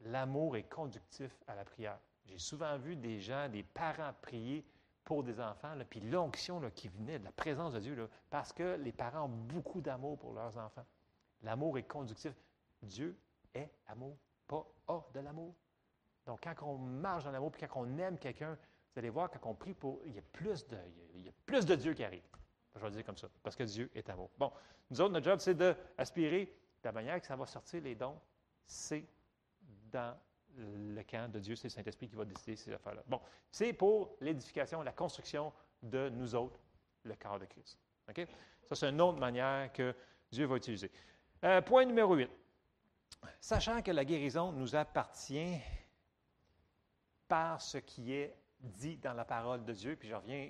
L'amour 0.00 0.56
est 0.56 0.68
conductif 0.68 1.32
à 1.46 1.54
la 1.54 1.64
prière. 1.64 1.98
J'ai 2.26 2.38
souvent 2.38 2.76
vu 2.76 2.96
des 2.96 3.20
gens, 3.20 3.48
des 3.48 3.62
parents 3.62 4.12
prier 4.20 4.64
pour 5.04 5.22
des 5.22 5.40
enfants, 5.40 5.72
puis 5.88 6.00
l'onction 6.00 6.60
qui 6.74 6.88
venait 6.88 7.20
de 7.20 7.24
la 7.24 7.32
présence 7.32 7.74
de 7.74 7.78
Dieu, 7.78 8.10
parce 8.28 8.52
que 8.52 8.76
les 8.76 8.90
parents 8.90 9.26
ont 9.26 9.28
beaucoup 9.28 9.80
d'amour 9.80 10.18
pour 10.18 10.32
leurs 10.32 10.58
enfants. 10.58 10.84
L'amour 11.42 11.78
est 11.78 11.84
conductif. 11.84 12.34
Dieu 12.86 13.18
est 13.54 13.70
amour, 13.86 14.16
pas 14.46 14.66
a 14.88 15.00
de 15.14 15.20
l'amour. 15.20 15.54
Donc, 16.26 16.40
quand 16.42 16.54
on 16.66 16.78
marche 16.78 17.24
dans 17.24 17.30
l'amour, 17.30 17.52
puis 17.52 17.62
quand 17.66 17.80
on 17.80 17.98
aime 17.98 18.18
quelqu'un, 18.18 18.54
vous 18.54 18.98
allez 18.98 19.10
voir, 19.10 19.30
quand 19.30 19.50
on 19.50 19.54
prie 19.54 19.74
pour, 19.74 20.00
il 20.06 20.14
y 20.14 20.18
a 20.18 20.22
plus 20.22 20.66
de, 20.66 20.78
il 21.14 21.26
y 21.26 21.28
a 21.28 21.32
plus 21.44 21.64
de 21.64 21.74
Dieu 21.74 21.94
qui 21.94 22.04
arrive. 22.04 22.24
Je 22.74 22.80
vais 22.80 22.88
le 22.88 22.94
dire 22.96 23.04
comme 23.04 23.16
ça, 23.16 23.28
parce 23.42 23.56
que 23.56 23.62
Dieu 23.62 23.90
est 23.94 24.08
amour. 24.10 24.30
Bon, 24.38 24.52
nous 24.90 25.00
autres, 25.00 25.12
notre 25.12 25.24
job, 25.24 25.38
c'est 25.40 25.54
d'aspirer, 25.54 26.44
de 26.44 26.88
la 26.88 26.92
manière 26.92 27.20
que 27.20 27.26
ça 27.26 27.36
va 27.36 27.46
sortir 27.46 27.82
les 27.82 27.94
dons, 27.94 28.18
c'est 28.66 29.04
dans 29.90 30.16
le 30.56 31.02
camp 31.02 31.30
de 31.30 31.38
Dieu, 31.38 31.56
c'est 31.56 31.68
le 31.68 31.72
Saint-Esprit 31.72 32.08
qui 32.08 32.16
va 32.16 32.24
décider 32.24 32.56
ces 32.56 32.72
affaires-là. 32.72 33.02
Bon, 33.06 33.20
c'est 33.50 33.72
pour 33.72 34.16
l'édification, 34.20 34.82
la 34.82 34.92
construction 34.92 35.52
de 35.82 36.08
nous 36.10 36.34
autres, 36.34 36.58
le 37.04 37.14
corps 37.14 37.38
de 37.38 37.44
Christ. 37.44 37.78
OK? 38.08 38.26
Ça, 38.64 38.74
c'est 38.74 38.88
une 38.88 39.00
autre 39.00 39.18
manière 39.18 39.72
que 39.72 39.94
Dieu 40.30 40.46
va 40.46 40.56
utiliser. 40.56 40.90
Euh, 41.44 41.60
point 41.60 41.84
numéro 41.84 42.14
8. 42.14 42.30
Sachant 43.40 43.82
que 43.82 43.90
la 43.90 44.04
guérison 44.04 44.52
nous 44.52 44.74
appartient, 44.76 45.60
par 47.28 47.60
ce 47.60 47.78
qui 47.78 48.12
est 48.12 48.36
dit 48.60 48.96
dans 48.96 49.12
la 49.12 49.24
parole 49.24 49.64
de 49.64 49.72
Dieu, 49.72 49.96
puis 49.96 50.08
je 50.08 50.14
reviens, 50.14 50.48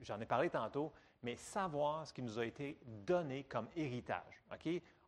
j'en 0.00 0.20
ai 0.20 0.26
parlé 0.26 0.50
tantôt, 0.50 0.92
mais 1.22 1.36
savoir 1.36 2.06
ce 2.06 2.12
qui 2.12 2.22
nous 2.22 2.38
a 2.38 2.44
été 2.44 2.78
donné 2.84 3.44
comme 3.44 3.68
héritage. 3.76 4.44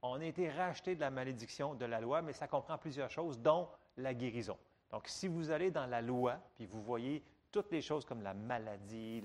On 0.02 0.20
a 0.20 0.24
été 0.24 0.50
racheté 0.50 0.94
de 0.94 1.00
la 1.00 1.10
malédiction 1.10 1.74
de 1.74 1.84
la 1.84 2.00
loi, 2.00 2.22
mais 2.22 2.32
ça 2.32 2.46
comprend 2.46 2.78
plusieurs 2.78 3.10
choses, 3.10 3.38
dont 3.38 3.68
la 3.96 4.14
guérison. 4.14 4.56
Donc, 4.90 5.08
si 5.08 5.28
vous 5.28 5.50
allez 5.50 5.70
dans 5.70 5.86
la 5.86 6.00
loi, 6.00 6.38
puis 6.54 6.66
vous 6.66 6.82
voyez 6.82 7.22
toutes 7.50 7.70
les 7.72 7.82
choses 7.82 8.04
comme 8.04 8.22
la 8.22 8.34
maladie, 8.34 9.22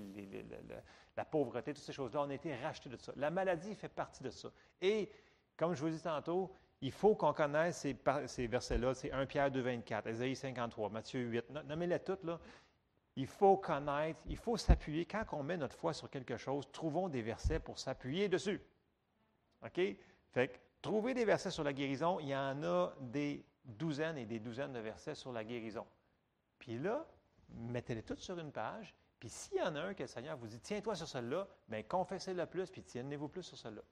la 1.16 1.24
pauvreté, 1.24 1.72
toutes 1.72 1.84
ces 1.84 1.92
choses-là, 1.92 2.22
on 2.22 2.30
a 2.30 2.34
été 2.34 2.54
racheté 2.56 2.88
de 2.88 2.96
ça. 2.96 3.12
La 3.16 3.30
maladie 3.30 3.74
fait 3.74 3.88
partie 3.88 4.22
de 4.22 4.30
ça. 4.30 4.50
Et, 4.80 5.10
comme 5.56 5.74
je 5.74 5.80
vous 5.80 5.90
dis 5.90 6.02
tantôt, 6.02 6.54
il 6.84 6.92
faut 6.92 7.14
qu'on 7.14 7.32
connaisse 7.32 7.86
ces, 8.26 8.46
versets-là. 8.46 8.92
C'est 8.92 9.10
1 9.10 9.24
Pierre 9.24 9.50
2, 9.50 9.58
24, 9.58 10.06
Ésaïe 10.06 10.36
53, 10.36 10.90
Matthieu 10.90 11.20
8. 11.20 11.50
Nommez-les 11.64 11.98
toutes, 12.00 12.22
là. 12.24 12.38
Il 13.16 13.26
faut 13.26 13.56
connaître, 13.56 14.20
il 14.26 14.36
faut 14.36 14.58
s'appuyer. 14.58 15.06
Quand 15.06 15.24
on 15.32 15.42
met 15.42 15.56
notre 15.56 15.76
foi 15.76 15.94
sur 15.94 16.10
quelque 16.10 16.36
chose, 16.36 16.70
trouvons 16.72 17.08
des 17.08 17.22
versets 17.22 17.58
pour 17.58 17.78
s'appuyer 17.78 18.28
dessus. 18.28 18.60
OK? 19.64 19.80
Fait 20.32 20.48
que, 20.48 20.58
trouver 20.82 21.14
des 21.14 21.24
versets 21.24 21.50
sur 21.50 21.64
la 21.64 21.72
guérison, 21.72 22.20
il 22.20 22.28
y 22.28 22.36
en 22.36 22.62
a 22.62 22.92
des 23.00 23.42
douzaines 23.64 24.18
et 24.18 24.26
des 24.26 24.38
douzaines 24.38 24.74
de 24.74 24.80
versets 24.80 25.14
sur 25.14 25.32
la 25.32 25.42
guérison. 25.42 25.86
Puis 26.58 26.78
là, 26.78 27.06
mettez-les 27.48 28.02
toutes 28.02 28.20
sur 28.20 28.38
une 28.38 28.52
page. 28.52 28.94
Puis 29.18 29.30
s'il 29.30 29.56
y 29.56 29.62
en 29.62 29.74
a 29.74 29.80
un 29.80 29.94
que 29.94 30.02
le 30.02 30.08
Seigneur 30.08 30.36
vous 30.36 30.48
dit, 30.48 30.60
tiens-toi 30.60 30.94
sur 30.96 31.08
celle-là, 31.08 31.48
bien 31.66 31.82
confessez-le 31.82 32.44
plus, 32.44 32.70
puis 32.70 32.82
tienez-vous 32.82 33.28
plus 33.28 33.42
sur 33.42 33.56
celle-là. 33.56 33.82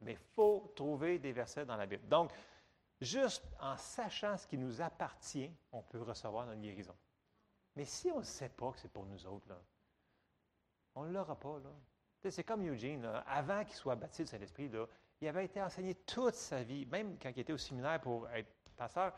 Mais 0.00 0.12
il 0.12 0.18
faut 0.34 0.72
trouver 0.74 1.18
des 1.18 1.32
versets 1.32 1.64
dans 1.64 1.76
la 1.76 1.86
Bible. 1.86 2.06
Donc, 2.08 2.32
juste 3.00 3.44
en 3.60 3.76
sachant 3.76 4.36
ce 4.36 4.46
qui 4.46 4.58
nous 4.58 4.80
appartient, 4.80 5.50
on 5.72 5.82
peut 5.82 6.02
recevoir 6.02 6.46
notre 6.46 6.60
guérison. 6.60 6.94
Mais 7.74 7.84
si 7.84 8.10
on 8.10 8.18
ne 8.18 8.24
sait 8.24 8.48
pas 8.48 8.72
que 8.72 8.78
c'est 8.78 8.92
pour 8.92 9.06
nous 9.06 9.26
autres, 9.26 9.48
là, 9.48 9.60
on 10.94 11.04
ne 11.04 11.12
l'aura 11.12 11.38
pas. 11.38 11.60
C'est 12.28 12.44
comme 12.44 12.66
Eugene, 12.66 13.04
avant 13.26 13.64
qu'il 13.64 13.74
soit 13.74 13.94
baptisé 13.94 14.24
de 14.24 14.28
Saint-Esprit, 14.28 14.70
il 15.20 15.28
avait 15.28 15.44
été 15.44 15.62
enseigné 15.62 15.94
toute 15.94 16.34
sa 16.34 16.62
vie, 16.62 16.86
même 16.86 17.18
quand 17.18 17.30
il 17.30 17.40
était 17.40 17.52
au 17.52 17.58
séminaire 17.58 18.00
pour 18.00 18.28
être 18.30 18.50
pasteur, 18.76 19.14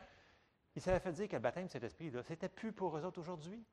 il 0.75 0.81
s'avait 0.81 0.99
fait 0.99 1.11
dire 1.11 1.27
que 1.27 1.35
le 1.35 1.41
baptême 1.41 1.65
de 1.65 1.71
Saint-Esprit, 1.71 2.11
ce 2.11 2.29
n'était 2.29 2.49
plus 2.49 2.71
pour 2.71 2.97
eux 2.97 3.03
autres 3.03 3.19
aujourd'hui. 3.19 3.63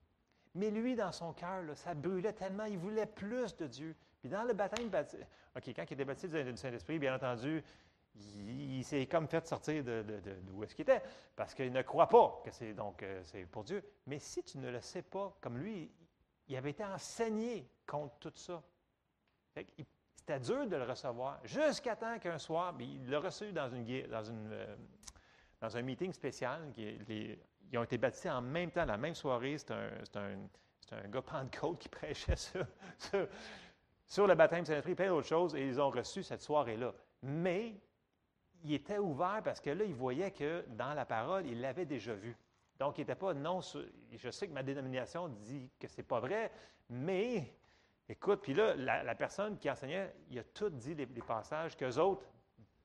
Mais 0.57 0.71
lui, 0.71 0.97
dans 0.97 1.13
son 1.13 1.33
cœur, 1.33 1.63
ça 1.75 1.95
brûlait 1.95 2.33
tellement, 2.33 2.65
il 2.65 2.79
voulait 2.79 3.07
plus 3.07 3.55
de 3.57 3.67
Dieu. 3.67 3.95
Puis 4.21 4.31
dans 4.31 4.43
le 4.43 4.55
baptême, 4.55 4.89
OK, 4.89 5.63
quand 5.69 5.85
il 5.91 5.93
était 5.93 6.05
baptisé 6.05 6.45
du 6.45 6.57
Saint-Esprit, 6.57 6.99
bien 6.99 7.15
entendu, 7.15 7.63
il, 8.15 8.83
s'est 8.83 9.07
comme 9.07 9.29
fait 9.29 9.47
sortir 9.47 9.85
de, 9.85 10.03
d'où 10.43 10.65
est-ce 10.65 10.75
qu'il 10.75 10.85
était, 10.85 11.03
parce 11.35 11.53
qu'il 11.55 11.71
ne 11.71 11.83
croit 11.83 12.09
pas 12.09 12.41
que 12.43 12.51
c'est 12.51 12.73
donc 12.73 13.03
euh, 13.03 13.21
c'est 13.25 13.45
pour 13.45 13.65
Dieu. 13.65 13.85
Mais 14.07 14.19
si 14.19 14.43
tu 14.43 14.57
ne 14.57 14.71
le 14.71 14.81
sais 14.81 15.03
pas, 15.03 15.37
comme 15.43 15.59
lui, 15.59 15.93
il 16.49 16.57
avait 16.57 16.71
été 16.71 16.85
enseigné 16.85 17.69
contre 17.87 18.17
tout 18.19 18.33
ça. 18.35 18.63
C'était 19.55 20.41
dur 20.41 20.67
de 20.67 20.77
le 20.77 20.85
recevoir, 20.85 21.41
jusqu'à 21.45 21.97
temps 21.97 22.19
qu'un 22.19 22.39
soir, 22.39 22.73
bien, 22.73 22.89
il 22.89 23.11
l'a 23.11 23.21
reçu 23.21 23.53
dans, 23.53 23.69
une, 23.69 24.07
dans, 24.07 24.25
une, 24.25 24.49
euh, 24.53 24.77
dans 25.61 25.77
un 25.77 25.83
meeting 25.83 26.13
spécial. 26.13 26.73
qui 26.73 26.99
les- 27.07 27.39
ils 27.73 27.79
ont 27.79 27.83
été 27.85 27.99
baptisés 27.99 28.31
en 28.31 28.41
même 28.41 28.71
temps, 28.71 28.85
la 28.85 28.97
même 28.97 29.15
soirée. 29.15 29.57
C'est 29.59 29.71
un, 29.73 29.91
un, 30.17 30.97
un 30.97 31.09
gars 31.09 31.23
Pentecôte 31.27 31.79
qui 31.79 31.89
prêchait 31.89 32.37
sur, 32.37 32.67
sur, 34.07 34.27
le 34.27 34.35
baptême 34.35 34.61
du 34.61 34.67
Saint-Esprit, 34.67 34.95
plein 34.95 35.09
d'autres 35.09 35.27
choses, 35.27 35.55
et 35.55 35.67
ils 35.67 35.81
ont 35.81 35.91
reçu 35.91 36.23
cette 36.23 36.43
soirée-là. 36.43 36.95
Mais 37.23 37.75
il 38.63 38.75
était 38.75 38.99
ouvert 38.99 39.41
parce 39.45 39.61
que 39.61 39.71
là, 39.71 39.85
il 39.85 39.95
voyait 39.95 40.31
que 40.31 40.65
dans 40.69 40.95
la 40.95 41.05
parole, 41.05 41.47
il 41.47 41.61
l'avait 41.61 41.87
déjà 41.87 42.15
vu. 42.15 42.37
Donc, 42.79 42.99
il 42.99 43.03
n'était 43.03 43.15
pas 43.15 43.33
non. 43.33 43.61
Je 44.13 44.31
sais 44.31 44.49
que 44.49 44.53
ma 44.53 44.63
dénomination 44.63 45.29
dit 45.29 45.71
que 45.79 45.89
c'est 45.89 46.03
pas 46.03 46.21
vrai, 46.21 46.51
mais 46.91 47.55
écoute, 48.09 48.41
puis 48.43 48.55
là, 48.55 48.75
la, 48.77 49.15
personne 49.15 49.57
qui 49.59 49.71
enseignait, 49.71 50.15
il 50.31 50.39
a 50.39 50.45
tout 50.45 50.69
dit 50.69 50.95
les, 50.95 51.07
les 51.07 51.23
passages 51.23 51.77
qu'eux 51.77 51.97
autres, 51.97 52.27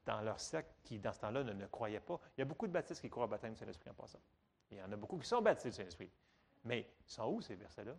dans 0.06 0.22
leur 0.22 0.40
secte, 0.40 0.74
qui 0.84 0.98
dans 0.98 1.14
ce 1.14 1.20
temps-là 1.20 1.44
ne, 1.44 1.54
ne 1.54 1.66
croyaient 1.68 2.00
pas. 2.00 2.20
Il 2.38 2.40
y 2.40 2.44
a 2.44 2.46
beaucoup 2.46 2.68
de 2.68 2.72
baptistes 2.72 3.02
qui 3.02 3.10
croient 3.10 3.26
au 3.26 3.28
baptême 3.28 3.54
du 3.54 3.60
Saint-Esprit 3.60 3.90
en 3.90 3.94
passant. 3.94 4.20
Il 4.72 4.78
y 4.78 4.84
en 4.84 4.92
a 4.92 4.96
beaucoup 4.96 5.18
qui 5.18 5.28
sont 5.28 5.42
baptisés 5.42 5.70
du 5.70 5.76
Saint-Esprit. 5.76 6.10
Mais 6.64 6.88
ils 7.06 7.12
sont 7.12 7.28
où 7.28 7.42
ces 7.42 7.56
versets-là? 7.56 7.96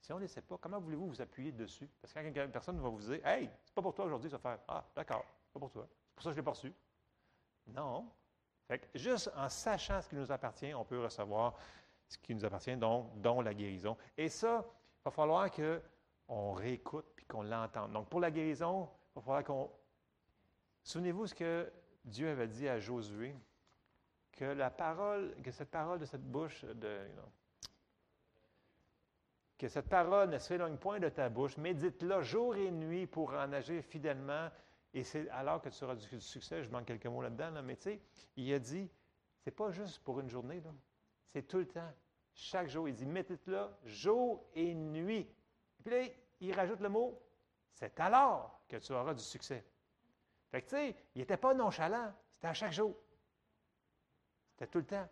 Si 0.00 0.12
on 0.12 0.16
ne 0.16 0.22
les 0.22 0.28
sait 0.28 0.42
pas, 0.42 0.56
comment 0.58 0.78
voulez-vous 0.78 1.08
vous 1.08 1.20
appuyer 1.20 1.52
dessus? 1.52 1.88
Parce 2.00 2.12
que 2.12 2.18
quand 2.18 2.44
une 2.44 2.50
personne 2.50 2.78
va 2.80 2.88
vous 2.88 3.00
dire 3.00 3.26
Hey, 3.26 3.50
c'est 3.64 3.74
pas 3.74 3.82
pour 3.82 3.94
toi 3.94 4.04
aujourd'hui, 4.04 4.30
ça 4.30 4.38
faire 4.38 4.58
Ah, 4.68 4.84
d'accord, 4.94 5.24
pas 5.52 5.60
pour 5.60 5.70
toi. 5.70 5.86
C'est 5.88 6.14
pour 6.14 6.22
ça 6.22 6.30
que 6.30 6.34
je 6.34 6.40
l'ai 6.40 6.44
pas 6.44 6.50
reçu. 6.50 6.72
Non. 7.66 8.08
Fait 8.66 8.78
que 8.78 8.98
juste 8.98 9.30
en 9.36 9.48
sachant 9.48 10.00
ce 10.00 10.08
qui 10.08 10.16
nous 10.16 10.30
appartient, 10.30 10.72
on 10.74 10.84
peut 10.84 11.02
recevoir 11.02 11.54
ce 12.08 12.18
qui 12.18 12.34
nous 12.34 12.44
appartient, 12.44 12.76
dont, 12.76 13.10
dont 13.16 13.40
la 13.40 13.54
guérison. 13.54 13.96
Et 14.16 14.28
ça, 14.28 14.64
il 14.64 15.04
va 15.04 15.10
falloir 15.10 15.50
qu'on 15.50 16.52
réécoute 16.52 17.06
puis 17.16 17.26
qu'on 17.26 17.42
l'entende. 17.42 17.92
Donc, 17.92 18.08
pour 18.08 18.20
la 18.20 18.30
guérison, 18.30 18.88
il 19.10 19.14
va 19.16 19.22
falloir 19.22 19.44
qu'on. 19.44 19.70
Souvenez-vous 20.82 21.26
ce 21.26 21.34
que 21.34 21.72
Dieu 22.04 22.30
avait 22.30 22.46
dit 22.46 22.68
à 22.68 22.78
Josué, 22.78 23.34
que 24.36 24.44
la 24.44 24.70
parole, 24.70 25.34
que 25.42 25.50
cette 25.50 25.70
parole 25.70 25.98
de 25.98 26.04
cette 26.04 26.22
bouche, 26.22 26.64
que 29.58 29.68
cette 29.68 29.88
parole 29.88 30.28
ne 30.28 30.38
s'éloigne 30.38 30.76
point 30.76 31.00
de 31.00 31.08
ta 31.08 31.28
bouche, 31.30 31.56
médite-la 31.56 32.20
jour 32.20 32.54
et 32.54 32.70
nuit 32.70 33.06
pour 33.06 33.32
en 33.32 33.52
agir 33.52 33.82
fidèlement. 33.82 34.50
Et 34.92 35.02
c'est 35.02 35.28
alors 35.30 35.60
que 35.62 35.70
tu 35.70 35.82
auras 35.84 35.94
du 35.94 36.20
succès. 36.20 36.62
Je 36.62 36.70
manque 36.70 36.86
quelques 36.86 37.06
mots 37.06 37.22
là-dedans, 37.22 37.50
là, 37.50 37.62
mais 37.62 37.76
tu 37.76 37.82
sais, 37.82 38.00
il 38.36 38.52
a 38.52 38.58
dit, 38.58 38.90
c'est 39.42 39.50
pas 39.50 39.70
juste 39.70 39.98
pour 40.04 40.20
une 40.20 40.28
journée, 40.28 40.62
c'est 41.32 41.42
tout 41.42 41.58
le 41.58 41.68
temps. 41.68 41.92
Chaque 42.34 42.68
jour, 42.68 42.88
il 42.88 42.94
dit, 42.94 43.06
médite-la 43.06 43.70
jour 43.84 44.46
et 44.54 44.74
nuit. 44.74 45.26
Puis 45.82 45.90
là, 45.90 46.06
il 46.40 46.52
rajoute 46.54 46.80
le 46.80 46.90
mot, 46.90 47.18
c'est 47.72 47.98
alors 48.00 48.60
que 48.68 48.76
tu 48.76 48.92
auras 48.92 49.14
du 49.14 49.22
succès. 49.22 49.64
Fait 50.50 50.62
que 50.62 50.68
tu 50.68 50.76
sais, 50.76 50.96
il 51.14 51.20
n'était 51.20 51.36
pas 51.36 51.54
nonchalant, 51.54 52.12
c'était 52.30 52.48
à 52.48 52.54
chaque 52.54 52.72
jour. 52.72 52.94
C'était 54.56 54.70
tout 54.70 54.78
le 54.78 54.86
temps. 54.86 55.06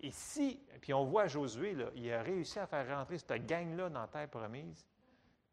Et 0.00 0.10
si, 0.10 0.60
puis 0.82 0.92
on 0.92 1.04
voit 1.04 1.26
Josué, 1.28 1.74
il 1.94 2.12
a 2.12 2.22
réussi 2.22 2.58
à 2.58 2.66
faire 2.66 2.86
rentrer 2.94 3.18
cette 3.18 3.46
gang-là 3.46 3.88
dans 3.88 4.02
la 4.02 4.08
terre 4.08 4.28
promise, 4.28 4.86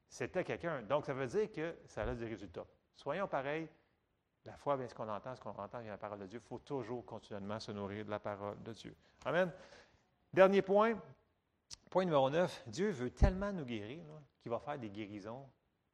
c'était 0.09 0.43
quelqu'un. 0.43 0.81
Donc, 0.81 1.05
ça 1.05 1.13
veut 1.13 1.27
dire 1.27 1.49
que 1.51 1.77
ça 1.85 2.03
a 2.03 2.13
des 2.13 2.27
résultats. 2.27 2.65
Soyons 2.95 3.27
pareils. 3.27 3.69
La 4.43 4.57
foi, 4.57 4.75
bien, 4.77 4.87
ce 4.87 4.95
qu'on 4.95 5.07
entend, 5.07 5.35
ce 5.35 5.41
qu'on 5.41 5.51
entend 5.51 5.79
vient 5.79 5.91
la 5.91 5.97
parole 5.97 6.19
de 6.19 6.25
Dieu. 6.25 6.41
Il 6.43 6.47
faut 6.47 6.59
toujours 6.59 7.05
continuellement 7.05 7.59
se 7.59 7.71
nourrir 7.71 8.05
de 8.05 8.09
la 8.09 8.19
parole 8.19 8.61
de 8.61 8.73
Dieu. 8.73 8.95
Amen. 9.25 9.51
Dernier 10.33 10.61
point, 10.61 10.97
point 11.89 12.05
numéro 12.05 12.29
9. 12.29 12.63
Dieu 12.67 12.89
veut 12.91 13.11
tellement 13.11 13.51
nous 13.53 13.65
guérir 13.65 14.05
qu'il 14.41 14.51
va 14.51 14.59
faire 14.59 14.79
des 14.79 14.89
guérisons 14.89 15.49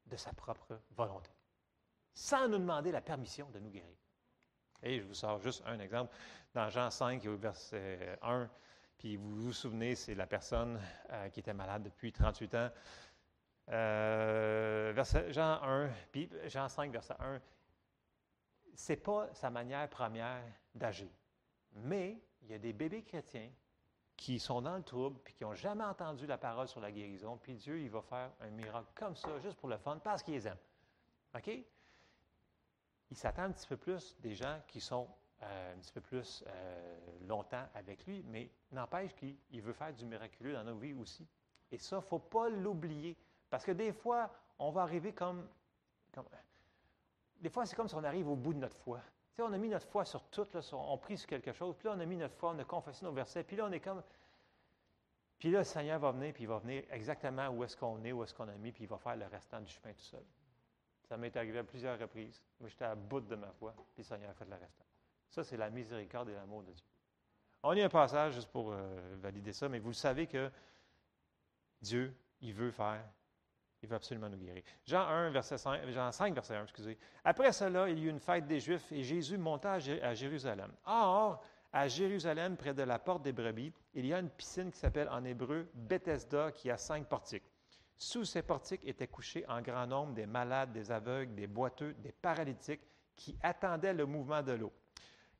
de 0.06 0.16
sa 0.16 0.32
propre 0.32 0.80
volonté, 0.96 1.30
sans 2.12 2.48
nous 2.48 2.58
demander 2.58 2.92
la 2.92 3.00
permission 3.00 3.50
de 3.50 3.58
nous 3.58 3.70
guérir. 3.70 3.96
Je 4.84 5.02
vous 5.02 5.14
sors 5.14 5.40
juste 5.40 5.62
un 5.66 5.78
exemple. 5.80 6.14
Dans 6.52 6.68
Jean 6.68 6.90
5, 6.90 7.24
au 7.26 7.36
verset 7.36 8.18
1, 8.20 8.48
puis 8.98 9.16
vous 9.16 9.34
vous 9.34 9.52
souvenez, 9.52 9.94
c'est 9.94 10.14
la 10.14 10.26
personne 10.26 10.78
euh, 11.10 11.28
qui 11.30 11.40
était 11.40 11.54
malade 11.54 11.82
depuis 11.82 12.12
38 12.12 12.54
ans. 12.54 12.70
Euh, 13.70 15.04
Jean 15.30 15.62
1, 15.62 15.88
puis 16.12 16.28
Jean 16.46 16.68
5, 16.68 16.92
verset 16.92 17.14
1, 17.18 17.40
c'est 18.74 18.96
pas 18.96 19.28
sa 19.32 19.48
manière 19.48 19.88
première 19.88 20.42
d'agir. 20.74 21.08
Mais 21.72 22.20
il 22.42 22.50
y 22.50 22.54
a 22.54 22.58
des 22.58 22.74
bébés 22.74 23.02
chrétiens 23.02 23.50
qui 24.16 24.38
sont 24.38 24.60
dans 24.60 24.76
le 24.76 24.82
trouble, 24.82 25.18
puis 25.24 25.32
qui 25.34 25.44
n'ont 25.44 25.54
jamais 25.54 25.84
entendu 25.84 26.26
la 26.26 26.38
parole 26.38 26.68
sur 26.68 26.80
la 26.80 26.92
guérison, 26.92 27.38
puis 27.38 27.54
Dieu, 27.54 27.80
il 27.80 27.90
va 27.90 28.02
faire 28.02 28.30
un 28.40 28.50
miracle 28.50 28.90
comme 28.94 29.16
ça, 29.16 29.38
juste 29.40 29.56
pour 29.56 29.68
le 29.68 29.78
fun, 29.78 29.98
parce 29.98 30.22
qu'il 30.22 30.34
les 30.34 30.46
aime. 30.46 30.58
OK? 31.34 31.50
Il 33.10 33.16
s'attend 33.16 33.42
un 33.42 33.52
petit 33.52 33.66
peu 33.66 33.76
plus 33.76 34.16
des 34.20 34.34
gens 34.34 34.60
qui 34.66 34.80
sont 34.80 35.08
euh, 35.42 35.74
un 35.74 35.78
petit 35.78 35.92
peu 35.92 36.00
plus 36.00 36.44
euh, 36.46 36.98
longtemps 37.26 37.66
avec 37.74 38.06
lui, 38.06 38.22
mais 38.28 38.50
n'empêche 38.72 39.14
qu'il 39.14 39.36
il 39.50 39.62
veut 39.62 39.72
faire 39.72 39.92
du 39.92 40.04
miraculeux 40.04 40.52
dans 40.52 40.64
nos 40.64 40.76
vies 40.76 40.94
aussi. 40.94 41.26
Et 41.70 41.78
ça, 41.78 41.96
il 41.96 42.00
ne 42.00 42.04
faut 42.04 42.18
pas 42.18 42.48
l'oublier. 42.48 43.16
Parce 43.50 43.64
que 43.64 43.72
des 43.72 43.92
fois, 43.92 44.30
on 44.58 44.70
va 44.70 44.82
arriver 44.82 45.12
comme, 45.12 45.46
Des 47.40 47.50
fois, 47.50 47.66
c'est 47.66 47.76
comme 47.76 47.88
si 47.88 47.94
on 47.94 48.04
arrive 48.04 48.28
au 48.28 48.36
bout 48.36 48.54
de 48.54 48.58
notre 48.58 48.76
foi. 48.76 49.00
Tu 49.34 49.36
sais, 49.36 49.42
on 49.42 49.52
a 49.52 49.58
mis 49.58 49.68
notre 49.68 49.88
foi 49.88 50.04
sur 50.04 50.22
tout, 50.24 50.46
on 50.72 50.98
prie 50.98 51.18
sur 51.18 51.28
quelque 51.28 51.52
chose, 51.52 51.74
puis 51.76 51.88
là, 51.88 51.94
on 51.96 52.00
a 52.00 52.06
mis 52.06 52.16
notre 52.16 52.36
foi, 52.36 52.50
on 52.50 52.58
a 52.58 52.64
confessé 52.64 53.04
nos 53.04 53.12
versets, 53.12 53.44
puis 53.44 53.56
là, 53.56 53.66
on 53.66 53.72
est 53.72 53.80
comme. 53.80 54.02
Puis 55.38 55.50
là, 55.50 55.58
le 55.58 55.64
Seigneur 55.64 55.98
va 55.98 56.12
venir, 56.12 56.32
puis 56.32 56.44
il 56.44 56.46
va 56.48 56.58
venir 56.58 56.84
exactement 56.90 57.48
où 57.48 57.64
est-ce 57.64 57.76
qu'on 57.76 58.02
est, 58.04 58.12
où 58.12 58.22
est-ce 58.22 58.32
qu'on 58.32 58.48
a 58.48 58.56
mis, 58.56 58.72
puis 58.72 58.84
il 58.84 58.88
va 58.88 58.98
faire 58.98 59.16
le 59.16 59.26
restant 59.26 59.60
du 59.60 59.70
chemin 59.70 59.92
tout 59.92 60.00
seul. 60.00 60.24
Ça 61.04 61.16
m'est 61.16 61.36
arrivé 61.36 61.58
à 61.58 61.64
plusieurs 61.64 61.98
reprises. 61.98 62.42
Moi, 62.58 62.68
j'étais 62.68 62.84
à 62.84 62.94
bout 62.94 63.20
de 63.20 63.36
ma 63.36 63.50
foi, 63.52 63.74
puis 63.94 64.02
le 64.02 64.04
Seigneur 64.04 64.30
a 64.30 64.34
fait 64.34 64.46
le 64.46 64.56
restant. 64.56 64.84
Ça, 65.28 65.44
c'est 65.44 65.56
la 65.56 65.70
miséricorde 65.70 66.30
et 66.30 66.34
l'amour 66.34 66.62
de 66.62 66.72
Dieu. 66.72 66.84
On 67.62 67.72
y 67.72 67.80
a 67.80 67.86
un 67.86 67.88
passage 67.88 68.34
juste 68.34 68.50
pour 68.50 68.72
euh, 68.72 69.16
valider 69.20 69.52
ça, 69.52 69.68
mais 69.68 69.78
vous 69.78 69.88
le 69.88 69.94
savez 69.94 70.26
que 70.26 70.50
Dieu, 71.80 72.14
il 72.40 72.52
veut 72.52 72.70
faire, 72.70 73.04
il 73.82 73.88
veut 73.88 73.96
absolument 73.96 74.28
nous 74.28 74.38
guérir. 74.38 74.62
Jean 74.84 75.06
1, 75.06 75.30
verset 75.30 75.58
5, 75.58 75.88
Jean 75.90 76.12
5, 76.12 76.34
verset 76.34 76.56
1, 76.56 76.62
excusez. 76.64 76.98
Après 77.24 77.52
cela, 77.52 77.88
il 77.88 77.98
y 77.98 78.04
eut 78.04 78.10
une 78.10 78.20
fête 78.20 78.46
des 78.46 78.60
Juifs 78.60 78.92
et 78.92 79.02
Jésus 79.02 79.38
monta 79.38 79.72
à 79.72 80.14
Jérusalem. 80.14 80.72
Or, 80.86 81.42
à 81.72 81.88
Jérusalem, 81.88 82.56
près 82.56 82.72
de 82.72 82.82
la 82.82 82.98
porte 82.98 83.22
des 83.22 83.32
brebis, 83.32 83.72
il 83.94 84.06
y 84.06 84.14
a 84.14 84.20
une 84.20 84.30
piscine 84.30 84.70
qui 84.70 84.78
s'appelle 84.78 85.08
en 85.08 85.24
hébreu 85.24 85.68
Bethesda, 85.74 86.52
qui 86.52 86.70
a 86.70 86.76
cinq 86.76 87.06
portiques. 87.08 87.50
Sous 87.96 88.24
ces 88.24 88.42
portiques 88.42 88.84
étaient 88.84 89.08
couchés 89.08 89.46
en 89.48 89.62
grand 89.62 89.86
nombre 89.86 90.14
des 90.14 90.26
malades, 90.26 90.72
des 90.72 90.90
aveugles, 90.90 91.34
des 91.34 91.46
boiteux, 91.46 91.94
des 91.94 92.12
paralytiques 92.12 92.82
qui 93.16 93.38
attendaient 93.42 93.94
le 93.94 94.06
mouvement 94.06 94.42
de 94.42 94.52
l'eau. 94.52 94.72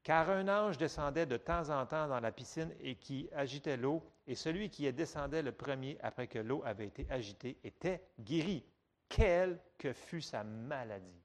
Car 0.02 0.30
un 0.30 0.48
ange 0.48 0.78
descendait 0.78 1.26
de 1.26 1.36
temps 1.36 1.70
en 1.70 1.86
temps 1.86 2.07
dans 2.09 2.20
la 2.20 2.30
piscine 2.30 2.72
et 2.78 2.96
qui 2.96 3.28
agitait 3.32 3.76
l'eau, 3.76 4.02
et 4.26 4.34
celui 4.34 4.68
qui 4.70 4.86
y 4.86 4.92
descendait 4.92 5.42
le 5.42 5.52
premier 5.52 5.98
après 6.02 6.26
que 6.26 6.38
l'eau 6.38 6.62
avait 6.64 6.86
été 6.86 7.07
agitée 7.11 7.59
était 7.64 8.02
guéri, 8.20 8.64
quelle 9.09 9.59
que 9.78 9.92
fût 9.92 10.20
sa 10.20 10.44
maladie. 10.44 11.22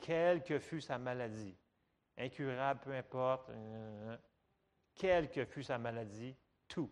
Quelle 0.00 0.42
que 0.42 0.58
fût 0.58 0.80
sa 0.80 0.98
maladie. 0.98 1.56
Incurable, 2.16 2.80
peu 2.80 2.94
importe. 2.94 3.50
euh, 3.50 4.16
quelle 4.94 5.28
que 5.30 5.44
fût 5.44 5.64
sa 5.64 5.76
maladie, 5.76 6.36
tout. 6.68 6.90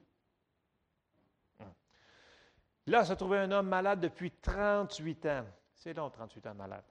Là 2.86 3.04
se 3.04 3.12
trouvait 3.12 3.38
un 3.38 3.50
homme 3.52 3.68
malade 3.68 4.00
depuis 4.00 4.30
38 4.30 5.26
ans. 5.26 5.46
C'est 5.74 5.94
long, 5.94 6.10
38 6.10 6.46
ans 6.48 6.54
malade. 6.54 6.84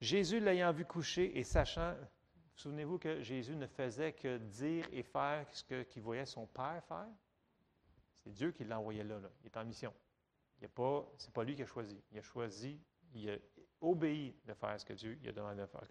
Jésus 0.00 0.40
l'ayant 0.40 0.72
vu 0.72 0.84
coucher 0.84 1.36
et 1.38 1.44
sachant, 1.44 1.94
souvenez-vous 2.54 2.98
que 2.98 3.22
Jésus 3.22 3.56
ne 3.56 3.66
faisait 3.66 4.12
que 4.12 4.38
dire 4.38 4.86
et 4.92 5.02
faire 5.02 5.46
ce 5.50 5.82
qu'il 5.82 6.02
voyait 6.02 6.26
son 6.26 6.46
Père 6.46 6.82
faire. 6.86 7.08
C'est 8.14 8.30
Dieu 8.30 8.52
qui 8.52 8.64
l'a 8.64 8.78
envoyé 8.78 9.02
là, 9.02 9.18
là. 9.18 9.28
Il 9.42 9.46
est 9.46 9.56
en 9.56 9.64
mission. 9.64 9.92
Ce 10.56 10.62
n'est 10.62 10.68
pas, 10.68 11.44
lui 11.44 11.56
qui 11.56 11.62
a 11.62 11.66
choisi. 11.66 12.02
Il 12.12 12.18
a 12.18 12.22
choisi, 12.22 12.80
il 13.14 13.30
a 13.30 13.36
obéi 13.80 14.34
de 14.44 14.54
faire 14.54 14.78
ce 14.78 14.84
que 14.84 14.92
Dieu 14.92 15.18
il 15.22 15.28
a 15.28 15.32
demandé 15.32 15.62
de 15.62 15.66
faire. 15.66 15.82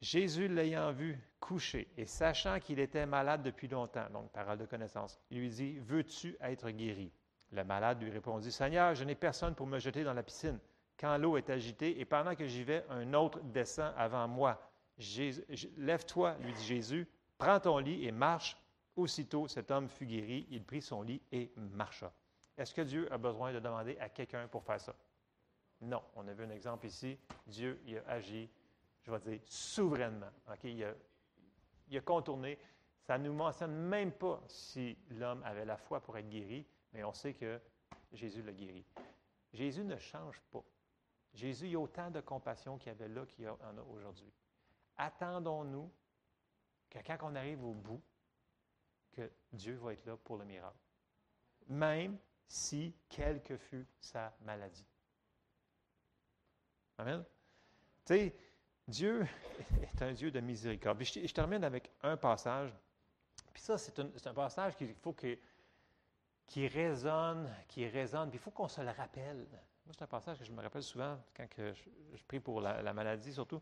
Jésus 0.00 0.48
l'ayant 0.48 0.92
vu 0.92 1.18
coucher 1.40 1.88
et 1.96 2.06
sachant 2.06 2.60
qu'il 2.60 2.78
était 2.78 3.06
malade 3.06 3.42
depuis 3.42 3.68
longtemps, 3.68 4.08
donc 4.10 4.30
parole 4.30 4.58
de 4.58 4.66
connaissance, 4.66 5.18
il 5.30 5.40
lui 5.40 5.48
dit, 5.48 5.78
veux-tu 5.78 6.36
être 6.40 6.70
guéri? 6.70 7.12
Le 7.52 7.64
malade 7.64 8.02
lui 8.02 8.10
répondit, 8.10 8.50
Seigneur, 8.50 8.94
je 8.94 9.04
n'ai 9.04 9.14
personne 9.14 9.54
pour 9.54 9.66
me 9.66 9.78
jeter 9.78 10.04
dans 10.04 10.14
la 10.14 10.22
piscine 10.22 10.58
quand 10.98 11.16
l'eau 11.18 11.36
est 11.36 11.50
agitée, 11.50 12.00
et 12.00 12.04
pendant 12.06 12.34
que 12.34 12.46
j'y 12.46 12.64
vais, 12.64 12.84
un 12.88 13.12
autre 13.12 13.40
descend 13.40 13.92
avant 13.96 14.26
moi. 14.26 14.58
Lève-toi, 15.76 16.36
lui 16.40 16.54
dit 16.54 16.64
Jésus, 16.64 17.06
prends 17.36 17.60
ton 17.60 17.78
lit 17.78 18.06
et 18.06 18.12
marche 18.12 18.56
Aussitôt, 18.96 19.46
cet 19.46 19.70
homme 19.70 19.88
fut 19.90 20.06
guéri, 20.06 20.46
il 20.50 20.64
prit 20.64 20.80
son 20.80 21.02
lit 21.02 21.20
et 21.30 21.52
marcha. 21.56 22.10
Est-ce 22.56 22.72
que 22.72 22.80
Dieu 22.80 23.12
a 23.12 23.18
besoin 23.18 23.52
de 23.52 23.60
demander 23.60 23.98
à 23.98 24.08
quelqu'un 24.08 24.48
pour 24.48 24.64
faire 24.64 24.80
ça? 24.80 24.96
Non. 25.82 26.02
On 26.14 26.26
a 26.26 26.32
vu 26.32 26.44
un 26.44 26.50
exemple 26.50 26.86
ici. 26.86 27.18
Dieu 27.46 27.78
il 27.84 27.98
a 27.98 28.08
agi, 28.08 28.48
je 29.02 29.10
vais 29.10 29.18
dire, 29.18 29.40
souverainement. 29.44 30.30
Il, 30.64 30.82
a, 30.82 30.94
il, 31.90 31.98
a, 31.98 32.00
contourné. 32.00 32.58
Ça 33.02 33.18
ne 33.18 33.28
nous 33.28 33.34
mentionne 33.34 33.74
même 33.74 34.12
pas 34.12 34.42
si 34.48 34.96
l'homme 35.10 35.42
avait 35.44 35.66
la 35.66 35.76
foi 35.76 36.00
pour 36.00 36.16
être 36.16 36.30
guéri, 36.30 36.64
mais 36.96 37.04
on 37.04 37.12
sait 37.12 37.34
que 37.34 37.60
Jésus 38.10 38.42
l'a 38.42 38.54
guéri. 38.54 38.86
Jésus 39.52 39.84
ne 39.84 39.98
change 39.98 40.40
pas. 40.50 40.64
Jésus, 41.34 41.66
il 41.66 41.72
y 41.72 41.74
a 41.76 41.78
autant 41.78 42.10
de 42.10 42.22
compassion 42.22 42.78
qu'il 42.78 42.88
y 42.88 42.90
avait 42.90 43.08
là 43.08 43.26
qu'il 43.26 43.44
y 43.44 43.48
en 43.48 43.76
a 43.76 43.82
aujourd'hui. 43.82 44.32
Attendons-nous 44.96 45.92
que 46.88 46.98
quand 47.00 47.18
on 47.20 47.34
arrive 47.34 47.62
au 47.62 47.74
bout, 47.74 48.02
que 49.12 49.30
Dieu 49.52 49.74
va 49.76 49.92
être 49.92 50.06
là 50.06 50.16
pour 50.16 50.38
le 50.38 50.46
miracle. 50.46 50.78
Même 51.68 52.18
si 52.48 52.94
quelle 53.10 53.42
que 53.42 53.58
fût 53.58 53.86
sa 54.00 54.34
maladie. 54.40 54.86
Amen. 56.96 57.22
Tu 58.06 58.14
sais, 58.14 58.36
Dieu 58.88 59.26
est 59.82 60.00
un 60.00 60.12
Dieu 60.12 60.30
de 60.30 60.40
miséricorde. 60.40 61.02
je, 61.02 61.32
termine 61.32 61.62
avec 61.62 61.90
un 62.02 62.16
passage. 62.16 62.72
Puis 63.52 63.62
ça, 63.62 63.76
c'est 63.76 63.98
un, 63.98 64.34
passage 64.34 64.76
qu'il 64.76 64.94
faut 64.94 65.12
que, 65.12 65.38
qui 66.46 66.66
résonne, 66.68 67.50
qui 67.68 67.86
résonne. 67.88 68.30
Puis 68.30 68.38
il 68.38 68.42
faut 68.42 68.50
qu'on 68.50 68.68
se 68.68 68.80
le 68.80 68.90
rappelle. 68.90 69.46
Moi, 69.84 69.94
c'est 69.96 70.02
un 70.02 70.08
passage 70.08 70.38
que 70.38 70.44
je 70.44 70.52
me 70.52 70.62
rappelle 70.62 70.82
souvent 70.82 71.18
quand 71.36 71.46
je, 71.56 72.22
prie 72.26 72.40
pour 72.40 72.60
la, 72.60 72.82
la 72.82 72.92
maladie, 72.92 73.32
surtout. 73.32 73.60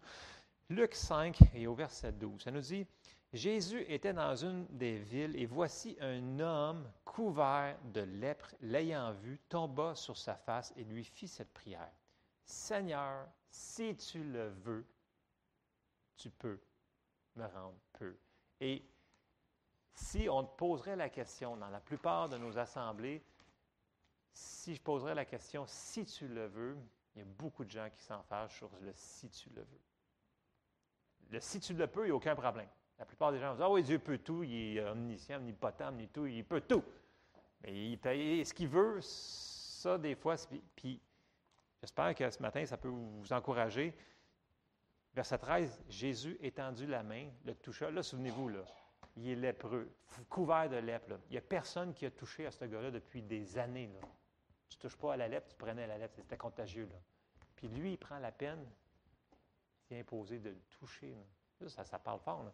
Luc 0.70 0.94
5 0.94 1.38
et 1.54 1.66
au 1.66 1.74
verset 1.74 2.12
12, 2.12 2.42
ça 2.42 2.50
nous 2.50 2.60
dit 2.60 2.86
Jésus 3.34 3.84
était 3.88 4.12
dans 4.12 4.36
une 4.36 4.64
des 4.68 4.96
villes 4.96 5.36
et 5.36 5.44
voici 5.44 5.96
un 6.00 6.38
homme 6.38 6.88
couvert 7.04 7.76
de 7.92 8.02
lèpre, 8.02 8.54
l'ayant 8.60 9.12
vu, 9.12 9.40
tomba 9.48 9.96
sur 9.96 10.16
sa 10.16 10.36
face 10.36 10.72
et 10.76 10.84
lui 10.84 11.04
fit 11.04 11.26
cette 11.26 11.52
prière. 11.52 11.90
Seigneur, 12.44 13.26
si 13.50 13.96
tu 13.96 14.22
le 14.22 14.50
veux, 14.50 14.86
tu 16.16 16.30
peux 16.30 16.60
me 17.34 17.46
rendre 17.46 17.78
peu. 17.92 18.16
Si 19.94 20.28
on 20.28 20.44
te 20.44 20.56
poserait 20.56 20.96
la 20.96 21.08
question 21.08 21.56
dans 21.56 21.70
la 21.70 21.80
plupart 21.80 22.28
de 22.28 22.36
nos 22.36 22.58
assemblées, 22.58 23.22
si 24.32 24.74
je 24.74 24.82
poserais 24.82 25.14
la 25.14 25.24
question 25.24 25.64
si 25.66 26.04
tu 26.04 26.26
le 26.26 26.46
veux, 26.46 26.76
il 27.14 27.20
y 27.20 27.22
a 27.22 27.24
beaucoup 27.24 27.64
de 27.64 27.70
gens 27.70 27.88
qui 27.90 28.02
s'en 28.02 28.22
fâchent 28.24 28.56
sur 28.56 28.70
le 28.80 28.92
si 28.94 29.30
tu 29.30 29.48
le 29.50 29.62
veux. 29.62 29.80
Le 31.30 31.40
si 31.40 31.60
tu 31.60 31.74
le 31.74 31.86
peux, 31.86 32.02
il 32.02 32.06
n'y 32.06 32.10
a 32.10 32.16
aucun 32.16 32.34
problème. 32.34 32.68
La 32.98 33.04
plupart 33.04 33.32
des 33.32 33.38
gens 33.38 33.52
disent 33.52 33.62
Ah 33.62 33.70
oui, 33.70 33.82
Dieu 33.82 33.98
peut 33.98 34.18
tout, 34.18 34.42
il 34.42 34.78
est 34.78 34.84
omniscient, 34.84 35.36
omnipotent, 35.36 35.92
tout, 36.12 36.26
il 36.26 36.44
peut 36.44 36.60
tout. 36.60 36.82
Mais 37.62 37.92
il 37.92 38.46
ce 38.46 38.52
qu'il 38.52 38.68
veut, 38.68 39.00
ça, 39.00 39.96
des 39.96 40.14
fois, 40.14 40.34
puis 40.76 41.00
j'espère 41.80 42.14
que 42.14 42.28
ce 42.28 42.42
matin, 42.42 42.66
ça 42.66 42.76
peut 42.76 42.88
vous 42.88 43.32
encourager. 43.32 43.96
Verset 45.14 45.38
13, 45.38 45.84
Jésus 45.88 46.36
étendu 46.40 46.86
la 46.86 47.04
main, 47.04 47.30
le 47.44 47.54
toucha. 47.54 47.90
Là, 47.90 48.02
souvenez-vous, 48.02 48.48
là, 48.48 48.64
il 49.16 49.28
est 49.28 49.36
lépreux, 49.36 49.90
couvert 50.28 50.68
de 50.68 50.76
lèpre. 50.76 51.18
Il 51.28 51.32
n'y 51.32 51.38
a 51.38 51.42
personne 51.42 51.94
qui 51.94 52.06
a 52.06 52.10
touché 52.10 52.46
à 52.46 52.50
ce 52.50 52.64
gars-là 52.64 52.90
depuis 52.90 53.22
des 53.22 53.58
années. 53.58 53.90
Tu 54.68 54.76
ne 54.76 54.80
touches 54.80 54.96
pas 54.96 55.14
à 55.14 55.16
la 55.16 55.28
lèpre, 55.28 55.48
tu 55.48 55.56
prenais 55.56 55.86
la 55.86 55.98
lèpre, 55.98 56.14
c'était 56.16 56.36
contagieux. 56.36 56.88
Puis 57.54 57.68
lui, 57.68 57.92
il 57.92 57.98
prend 57.98 58.18
la 58.18 58.32
peine, 58.32 58.66
est 59.90 60.00
imposé 60.00 60.38
de 60.38 60.50
le 60.50 60.60
toucher. 60.70 61.14
Ça, 61.68 61.84
ça 61.84 61.98
parle 61.98 62.20
fort. 62.20 62.42
Là. 62.42 62.52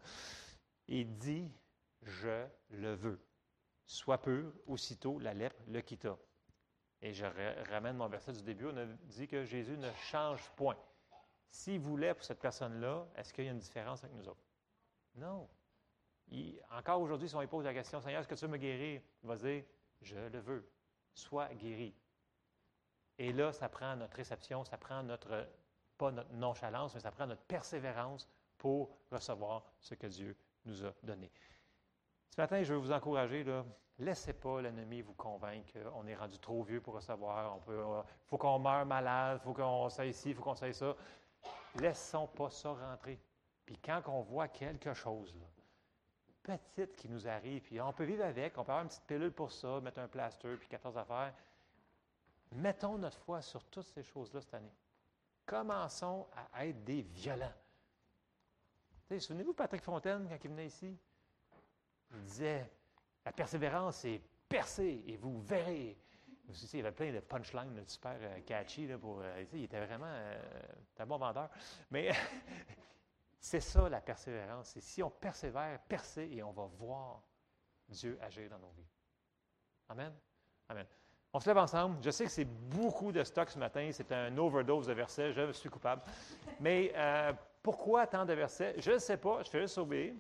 Il 0.88 1.16
dit 1.16 1.50
Je 2.02 2.46
le 2.70 2.94
veux. 2.94 3.20
Sois 3.86 4.20
pur, 4.20 4.52
aussitôt 4.66 5.18
la 5.18 5.34
lèpre 5.34 5.60
le 5.66 5.80
quitta. 5.80 6.16
Et 7.02 7.12
je 7.12 7.24
ramène 7.70 7.96
mon 7.96 8.08
verset 8.08 8.32
du 8.32 8.42
début. 8.42 8.66
On 8.66 8.76
a 8.76 8.84
dit 8.84 9.26
que 9.26 9.44
Jésus 9.44 9.76
ne 9.76 9.90
change 9.92 10.50
point. 10.50 10.76
S'il 11.50 11.80
voulait 11.80 12.14
pour 12.14 12.22
cette 12.22 12.40
personne-là, 12.40 13.08
est-ce 13.16 13.32
qu'il 13.32 13.44
y 13.44 13.48
a 13.48 13.52
une 13.52 13.58
différence 13.58 14.04
avec 14.04 14.14
nous 14.16 14.28
autres? 14.28 14.44
Non. 15.16 15.48
Encore 16.70 17.00
aujourd'hui, 17.00 17.28
si 17.28 17.34
on 17.34 17.40
lui 17.40 17.48
pose 17.48 17.64
la 17.64 17.74
question, 17.74 18.00
Seigneur, 18.00 18.20
est-ce 18.20 18.28
que 18.28 18.34
tu 18.34 18.44
veux 18.44 18.50
me 18.50 18.58
guérir? 18.58 19.00
Il 19.22 19.28
va 19.28 19.36
dire, 19.36 19.64
je 20.00 20.16
le 20.16 20.38
veux. 20.38 20.68
Sois 21.12 21.48
guéri. 21.54 21.94
Et 23.18 23.32
là, 23.32 23.52
ça 23.52 23.68
prend 23.68 23.96
notre 23.96 24.16
réception, 24.16 24.64
ça 24.64 24.78
prend 24.78 25.02
notre, 25.02 25.46
pas 25.98 26.10
notre 26.10 26.32
nonchalance, 26.32 26.94
mais 26.94 27.00
ça 27.00 27.10
prend 27.10 27.26
notre 27.26 27.42
persévérance 27.42 28.28
pour 28.56 28.90
recevoir 29.10 29.64
ce 29.80 29.94
que 29.94 30.06
Dieu 30.06 30.36
nous 30.64 30.84
a 30.84 30.92
donné. 31.02 31.30
Ce 32.30 32.40
matin, 32.40 32.62
je 32.62 32.72
veux 32.72 32.78
vous 32.78 32.92
encourager, 32.92 33.42
là, 33.44 33.64
laissez 33.98 34.32
pas 34.32 34.62
l'ennemi 34.62 35.02
vous 35.02 35.14
convaincre 35.14 35.72
qu'on 35.72 36.06
est 36.06 36.14
rendu 36.14 36.38
trop 36.38 36.62
vieux 36.62 36.80
pour 36.80 36.94
recevoir, 36.94 37.58
il 37.66 37.72
euh, 37.72 38.02
faut 38.26 38.38
qu'on 38.38 38.58
meure 38.58 38.86
malade, 38.86 39.40
il 39.42 39.44
faut 39.44 39.52
qu'on 39.52 39.88
ici, 40.04 40.30
il 40.30 40.34
faut 40.34 40.42
qu'on 40.42 40.54
s'aille 40.54 40.74
ça. 40.74 40.96
Laissons 41.76 42.26
pas 42.26 42.50
ça 42.50 42.72
rentrer. 42.72 43.20
Puis 43.66 43.76
quand 43.76 44.02
on 44.06 44.22
voit 44.22 44.48
quelque 44.48 44.94
chose, 44.94 45.36
là, 45.36 45.46
petite 46.42 46.96
qui 46.96 47.08
nous 47.08 47.26
arrive, 47.28 47.62
puis 47.62 47.80
on 47.80 47.92
peut 47.92 48.04
vivre 48.04 48.24
avec, 48.24 48.56
on 48.58 48.64
peut 48.64 48.72
avoir 48.72 48.82
une 48.82 48.88
petite 48.88 49.04
pilule 49.04 49.32
pour 49.32 49.52
ça, 49.52 49.80
mettre 49.80 50.00
un 50.00 50.08
plaster, 50.08 50.56
puis 50.56 50.68
14 50.68 50.96
affaires. 50.98 51.34
Mettons 52.52 52.98
notre 52.98 53.18
foi 53.18 53.40
sur 53.42 53.64
toutes 53.64 53.86
ces 53.86 54.02
choses-là 54.02 54.40
cette 54.40 54.54
année. 54.54 54.74
Commençons 55.46 56.26
à 56.54 56.66
être 56.66 56.84
des 56.84 57.02
violents. 57.02 57.52
Souvenez-vous 59.18 59.54
Patrick 59.54 59.82
Fontaine, 59.82 60.28
quand 60.28 60.38
il 60.42 60.50
venait 60.50 60.66
ici? 60.66 60.96
Il 62.12 62.22
disait, 62.22 62.70
la 63.24 63.32
persévérance 63.32 64.04
est 64.04 64.22
percée 64.48 65.02
et 65.06 65.16
vous 65.16 65.40
verrez. 65.42 65.96
il 66.48 66.76
y 66.76 66.80
avait 66.80 66.92
plein 66.92 67.12
de 67.12 67.20
punchlines 67.20 67.82
super 67.86 68.16
euh, 68.20 68.40
catchy. 68.40 68.88
Euh, 68.90 69.44
il 69.52 69.64
était 69.64 69.84
vraiment 69.84 70.06
euh, 70.06 70.40
un 70.98 71.06
bon 71.06 71.18
vendeur. 71.18 71.48
Mais 71.90 72.10
c'est 73.40 73.60
ça 73.60 73.88
la 73.88 74.00
persévérance. 74.00 74.76
Et 74.76 74.80
si 74.80 75.02
on 75.02 75.10
persévère, 75.10 75.80
percer 75.88 76.28
et 76.30 76.42
on 76.42 76.52
va 76.52 76.66
voir 76.66 77.22
Dieu 77.88 78.18
agir 78.20 78.50
dans 78.50 78.58
nos 78.58 78.70
vies. 78.70 78.88
Amen? 79.88 80.12
Amen. 80.68 80.86
On 81.32 81.40
se 81.40 81.48
lève 81.48 81.58
ensemble. 81.58 82.02
Je 82.02 82.10
sais 82.10 82.24
que 82.24 82.30
c'est 82.30 82.44
beaucoup 82.44 83.12
de 83.12 83.24
stock 83.24 83.50
ce 83.50 83.58
matin. 83.58 83.88
C'est 83.92 84.12
un 84.12 84.36
overdose 84.36 84.86
de 84.86 84.92
versets. 84.92 85.32
Je 85.32 85.52
suis 85.52 85.70
coupable. 85.70 86.02
Mais 86.60 86.92
pourquoi 87.62 88.06
tant 88.06 88.24
de 88.24 88.34
versets? 88.34 88.74
Je 88.78 88.92
ne 88.92 88.98
sais 88.98 89.16
pas, 89.16 89.42
je 89.42 89.50
fais 89.50 89.60
juste 89.60 89.78
obéir. 89.78 90.14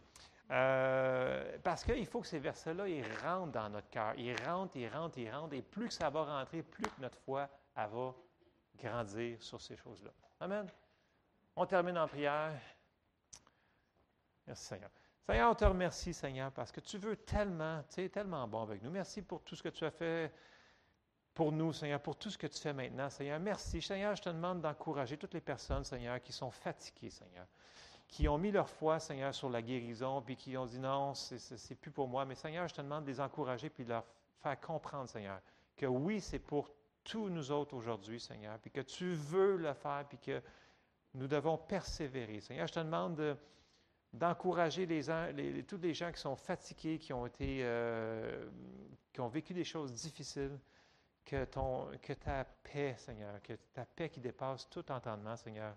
Euh, 0.50 1.58
parce 1.62 1.84
qu'il 1.84 2.06
faut 2.06 2.20
que 2.20 2.26
ces 2.26 2.40
versets-là, 2.40 2.88
ils 2.88 3.04
rentrent 3.22 3.52
dans 3.52 3.68
notre 3.68 3.88
cœur. 3.88 4.14
Ils 4.16 4.34
rentrent, 4.44 4.76
ils 4.76 4.88
rentrent, 4.88 5.18
ils 5.18 5.30
rentrent. 5.30 5.54
Et 5.54 5.62
plus 5.62 5.88
que 5.88 5.94
ça 5.94 6.10
va 6.10 6.24
rentrer, 6.24 6.62
plus 6.62 6.84
que 6.84 7.00
notre 7.00 7.18
foi, 7.18 7.48
va 7.76 8.14
grandir 8.76 9.40
sur 9.42 9.60
ces 9.60 9.76
choses-là. 9.76 10.10
Amen? 10.40 10.66
On 11.54 11.66
termine 11.66 11.98
en 11.98 12.08
prière. 12.08 12.52
Merci 14.46 14.64
Seigneur. 14.64 14.90
Seigneur, 15.26 15.50
on 15.50 15.54
te 15.54 15.64
remercie, 15.64 16.12
Seigneur, 16.12 16.50
parce 16.50 16.72
que 16.72 16.80
tu 16.80 16.98
veux 16.98 17.16
tellement, 17.16 17.84
tu 17.92 18.02
es 18.02 18.08
tellement 18.08 18.48
bon 18.48 18.62
avec 18.62 18.82
nous. 18.82 18.90
Merci 18.90 19.22
pour 19.22 19.42
tout 19.42 19.54
ce 19.54 19.62
que 19.62 19.68
tu 19.68 19.84
as 19.84 19.90
fait 19.90 20.32
pour 21.34 21.52
nous, 21.52 21.72
Seigneur, 21.72 22.00
pour 22.00 22.16
tout 22.16 22.30
ce 22.30 22.36
que 22.36 22.46
tu 22.46 22.58
fais 22.58 22.72
maintenant, 22.72 23.08
Seigneur. 23.08 23.38
Merci. 23.38 23.80
Seigneur, 23.80 24.16
je 24.16 24.22
te 24.22 24.28
demande 24.28 24.60
d'encourager 24.60 25.16
toutes 25.16 25.34
les 25.34 25.40
personnes, 25.40 25.84
Seigneur, 25.84 26.20
qui 26.20 26.32
sont 26.32 26.50
fatiguées, 26.50 27.10
Seigneur, 27.10 27.46
qui 28.08 28.26
ont 28.28 28.38
mis 28.38 28.50
leur 28.50 28.68
foi, 28.68 28.98
Seigneur, 28.98 29.34
sur 29.34 29.48
la 29.48 29.62
guérison, 29.62 30.20
puis 30.20 30.36
qui 30.36 30.56
ont 30.56 30.66
dit 30.66 30.80
non, 30.80 31.14
c'est 31.14 31.76
plus 31.76 31.92
pour 31.92 32.08
moi. 32.08 32.24
Mais 32.24 32.34
Seigneur, 32.34 32.66
je 32.66 32.74
te 32.74 32.80
demande 32.80 33.04
de 33.04 33.10
les 33.10 33.20
encourager, 33.20 33.70
puis 33.70 33.84
de 33.84 33.90
leur 33.90 34.04
faire 34.42 34.58
comprendre, 34.60 35.08
Seigneur, 35.08 35.40
que 35.76 35.86
oui, 35.86 36.20
c'est 36.20 36.40
pour 36.40 36.70
tous 37.04 37.28
nous 37.28 37.50
autres 37.52 37.74
aujourd'hui, 37.74 38.18
Seigneur, 38.18 38.58
puis 38.58 38.70
que 38.70 38.80
tu 38.80 39.12
veux 39.12 39.56
le 39.56 39.72
faire, 39.74 40.04
puis 40.08 40.18
que 40.18 40.42
nous 41.14 41.28
devons 41.28 41.56
persévérer. 41.56 42.40
Seigneur, 42.40 42.66
je 42.66 42.72
te 42.72 42.80
demande 42.80 43.38
d'encourager 44.12 44.86
les, 44.86 45.64
tous 45.64 45.78
les 45.78 45.94
gens 45.94 46.10
qui 46.10 46.20
sont 46.20 46.36
fatigués, 46.36 46.98
qui 46.98 47.12
ont 47.12 47.26
été, 47.26 47.60
euh, 47.62 48.48
vécu 49.32 49.52
des 49.52 49.64
choses 49.64 49.92
difficiles, 49.92 50.58
que 51.24 51.44
ta 52.14 52.44
paix, 52.64 52.94
Seigneur, 52.96 53.40
que 53.42 53.52
ta 53.72 53.84
paix 53.84 54.08
qui 54.08 54.20
dépasse 54.20 54.68
tout 54.68 54.90
entendement, 54.90 55.36
Seigneur, 55.36 55.76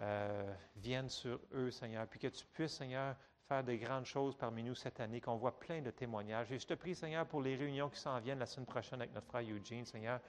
euh, 0.00 0.54
vienne 0.76 1.08
sur 1.08 1.40
eux, 1.52 1.70
Seigneur, 1.70 2.06
puis 2.06 2.18
que 2.18 2.28
tu 2.28 2.46
puisses, 2.46 2.76
Seigneur, 2.76 3.16
faire 3.46 3.62
de 3.62 3.74
grandes 3.74 4.06
choses 4.06 4.36
parmi 4.36 4.62
nous 4.62 4.74
cette 4.74 5.00
année, 5.00 5.20
qu'on 5.20 5.36
voit 5.36 5.58
plein 5.58 5.80
de 5.80 5.90
témoignages. 5.90 6.50
Et 6.52 6.58
je 6.58 6.66
te 6.66 6.74
prie, 6.74 6.94
Seigneur, 6.94 7.26
pour 7.26 7.42
les 7.42 7.56
réunions 7.56 7.88
qui 7.88 7.98
s'en 7.98 8.18
viennent 8.20 8.38
la 8.38 8.46
semaine 8.46 8.66
prochaine 8.66 9.00
avec 9.00 9.14
notre 9.14 9.26
frère 9.26 9.42
Eugene, 9.42 9.84
Seigneur, 9.84 10.20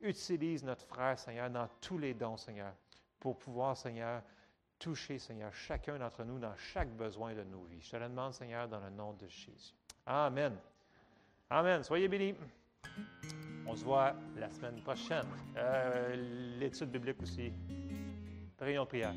utilise 0.00 0.64
notre 0.64 0.86
frère, 0.86 1.18
Seigneur, 1.18 1.50
dans 1.50 1.68
tous 1.80 1.98
les 1.98 2.14
dons, 2.14 2.36
Seigneur, 2.36 2.72
pour 3.18 3.38
pouvoir, 3.38 3.76
Seigneur, 3.76 4.22
toucher, 4.80 5.18
Seigneur, 5.18 5.52
chacun 5.52 5.98
d'entre 5.98 6.24
nous 6.24 6.38
dans 6.38 6.56
chaque 6.56 6.88
besoin 6.96 7.34
de 7.34 7.44
nos 7.44 7.62
vies. 7.64 7.80
Je 7.80 7.90
te 7.90 7.96
le 7.96 8.08
demande, 8.08 8.32
Seigneur, 8.32 8.66
dans 8.66 8.80
le 8.80 8.90
nom 8.90 9.12
de 9.12 9.28
Jésus. 9.28 9.74
Amen. 10.06 10.56
Amen. 11.50 11.84
Soyez 11.84 12.08
bénis. 12.08 12.34
On 13.66 13.76
se 13.76 13.84
voit 13.84 14.14
la 14.36 14.50
semaine 14.50 14.80
prochaine. 14.82 15.26
Euh, 15.56 16.58
l'étude 16.58 16.90
biblique 16.90 17.22
aussi. 17.22 17.52
Réunion 18.58 18.82
de 18.82 18.88
prière. 18.88 19.14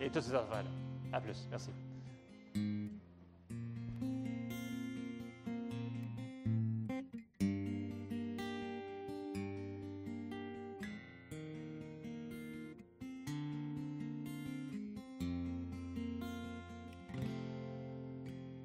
Et 0.00 0.10
toutes 0.10 0.22
ces 0.22 0.34
affaires-là. 0.34 0.70
À 1.12 1.20
plus. 1.20 1.46
Merci. 1.50 1.70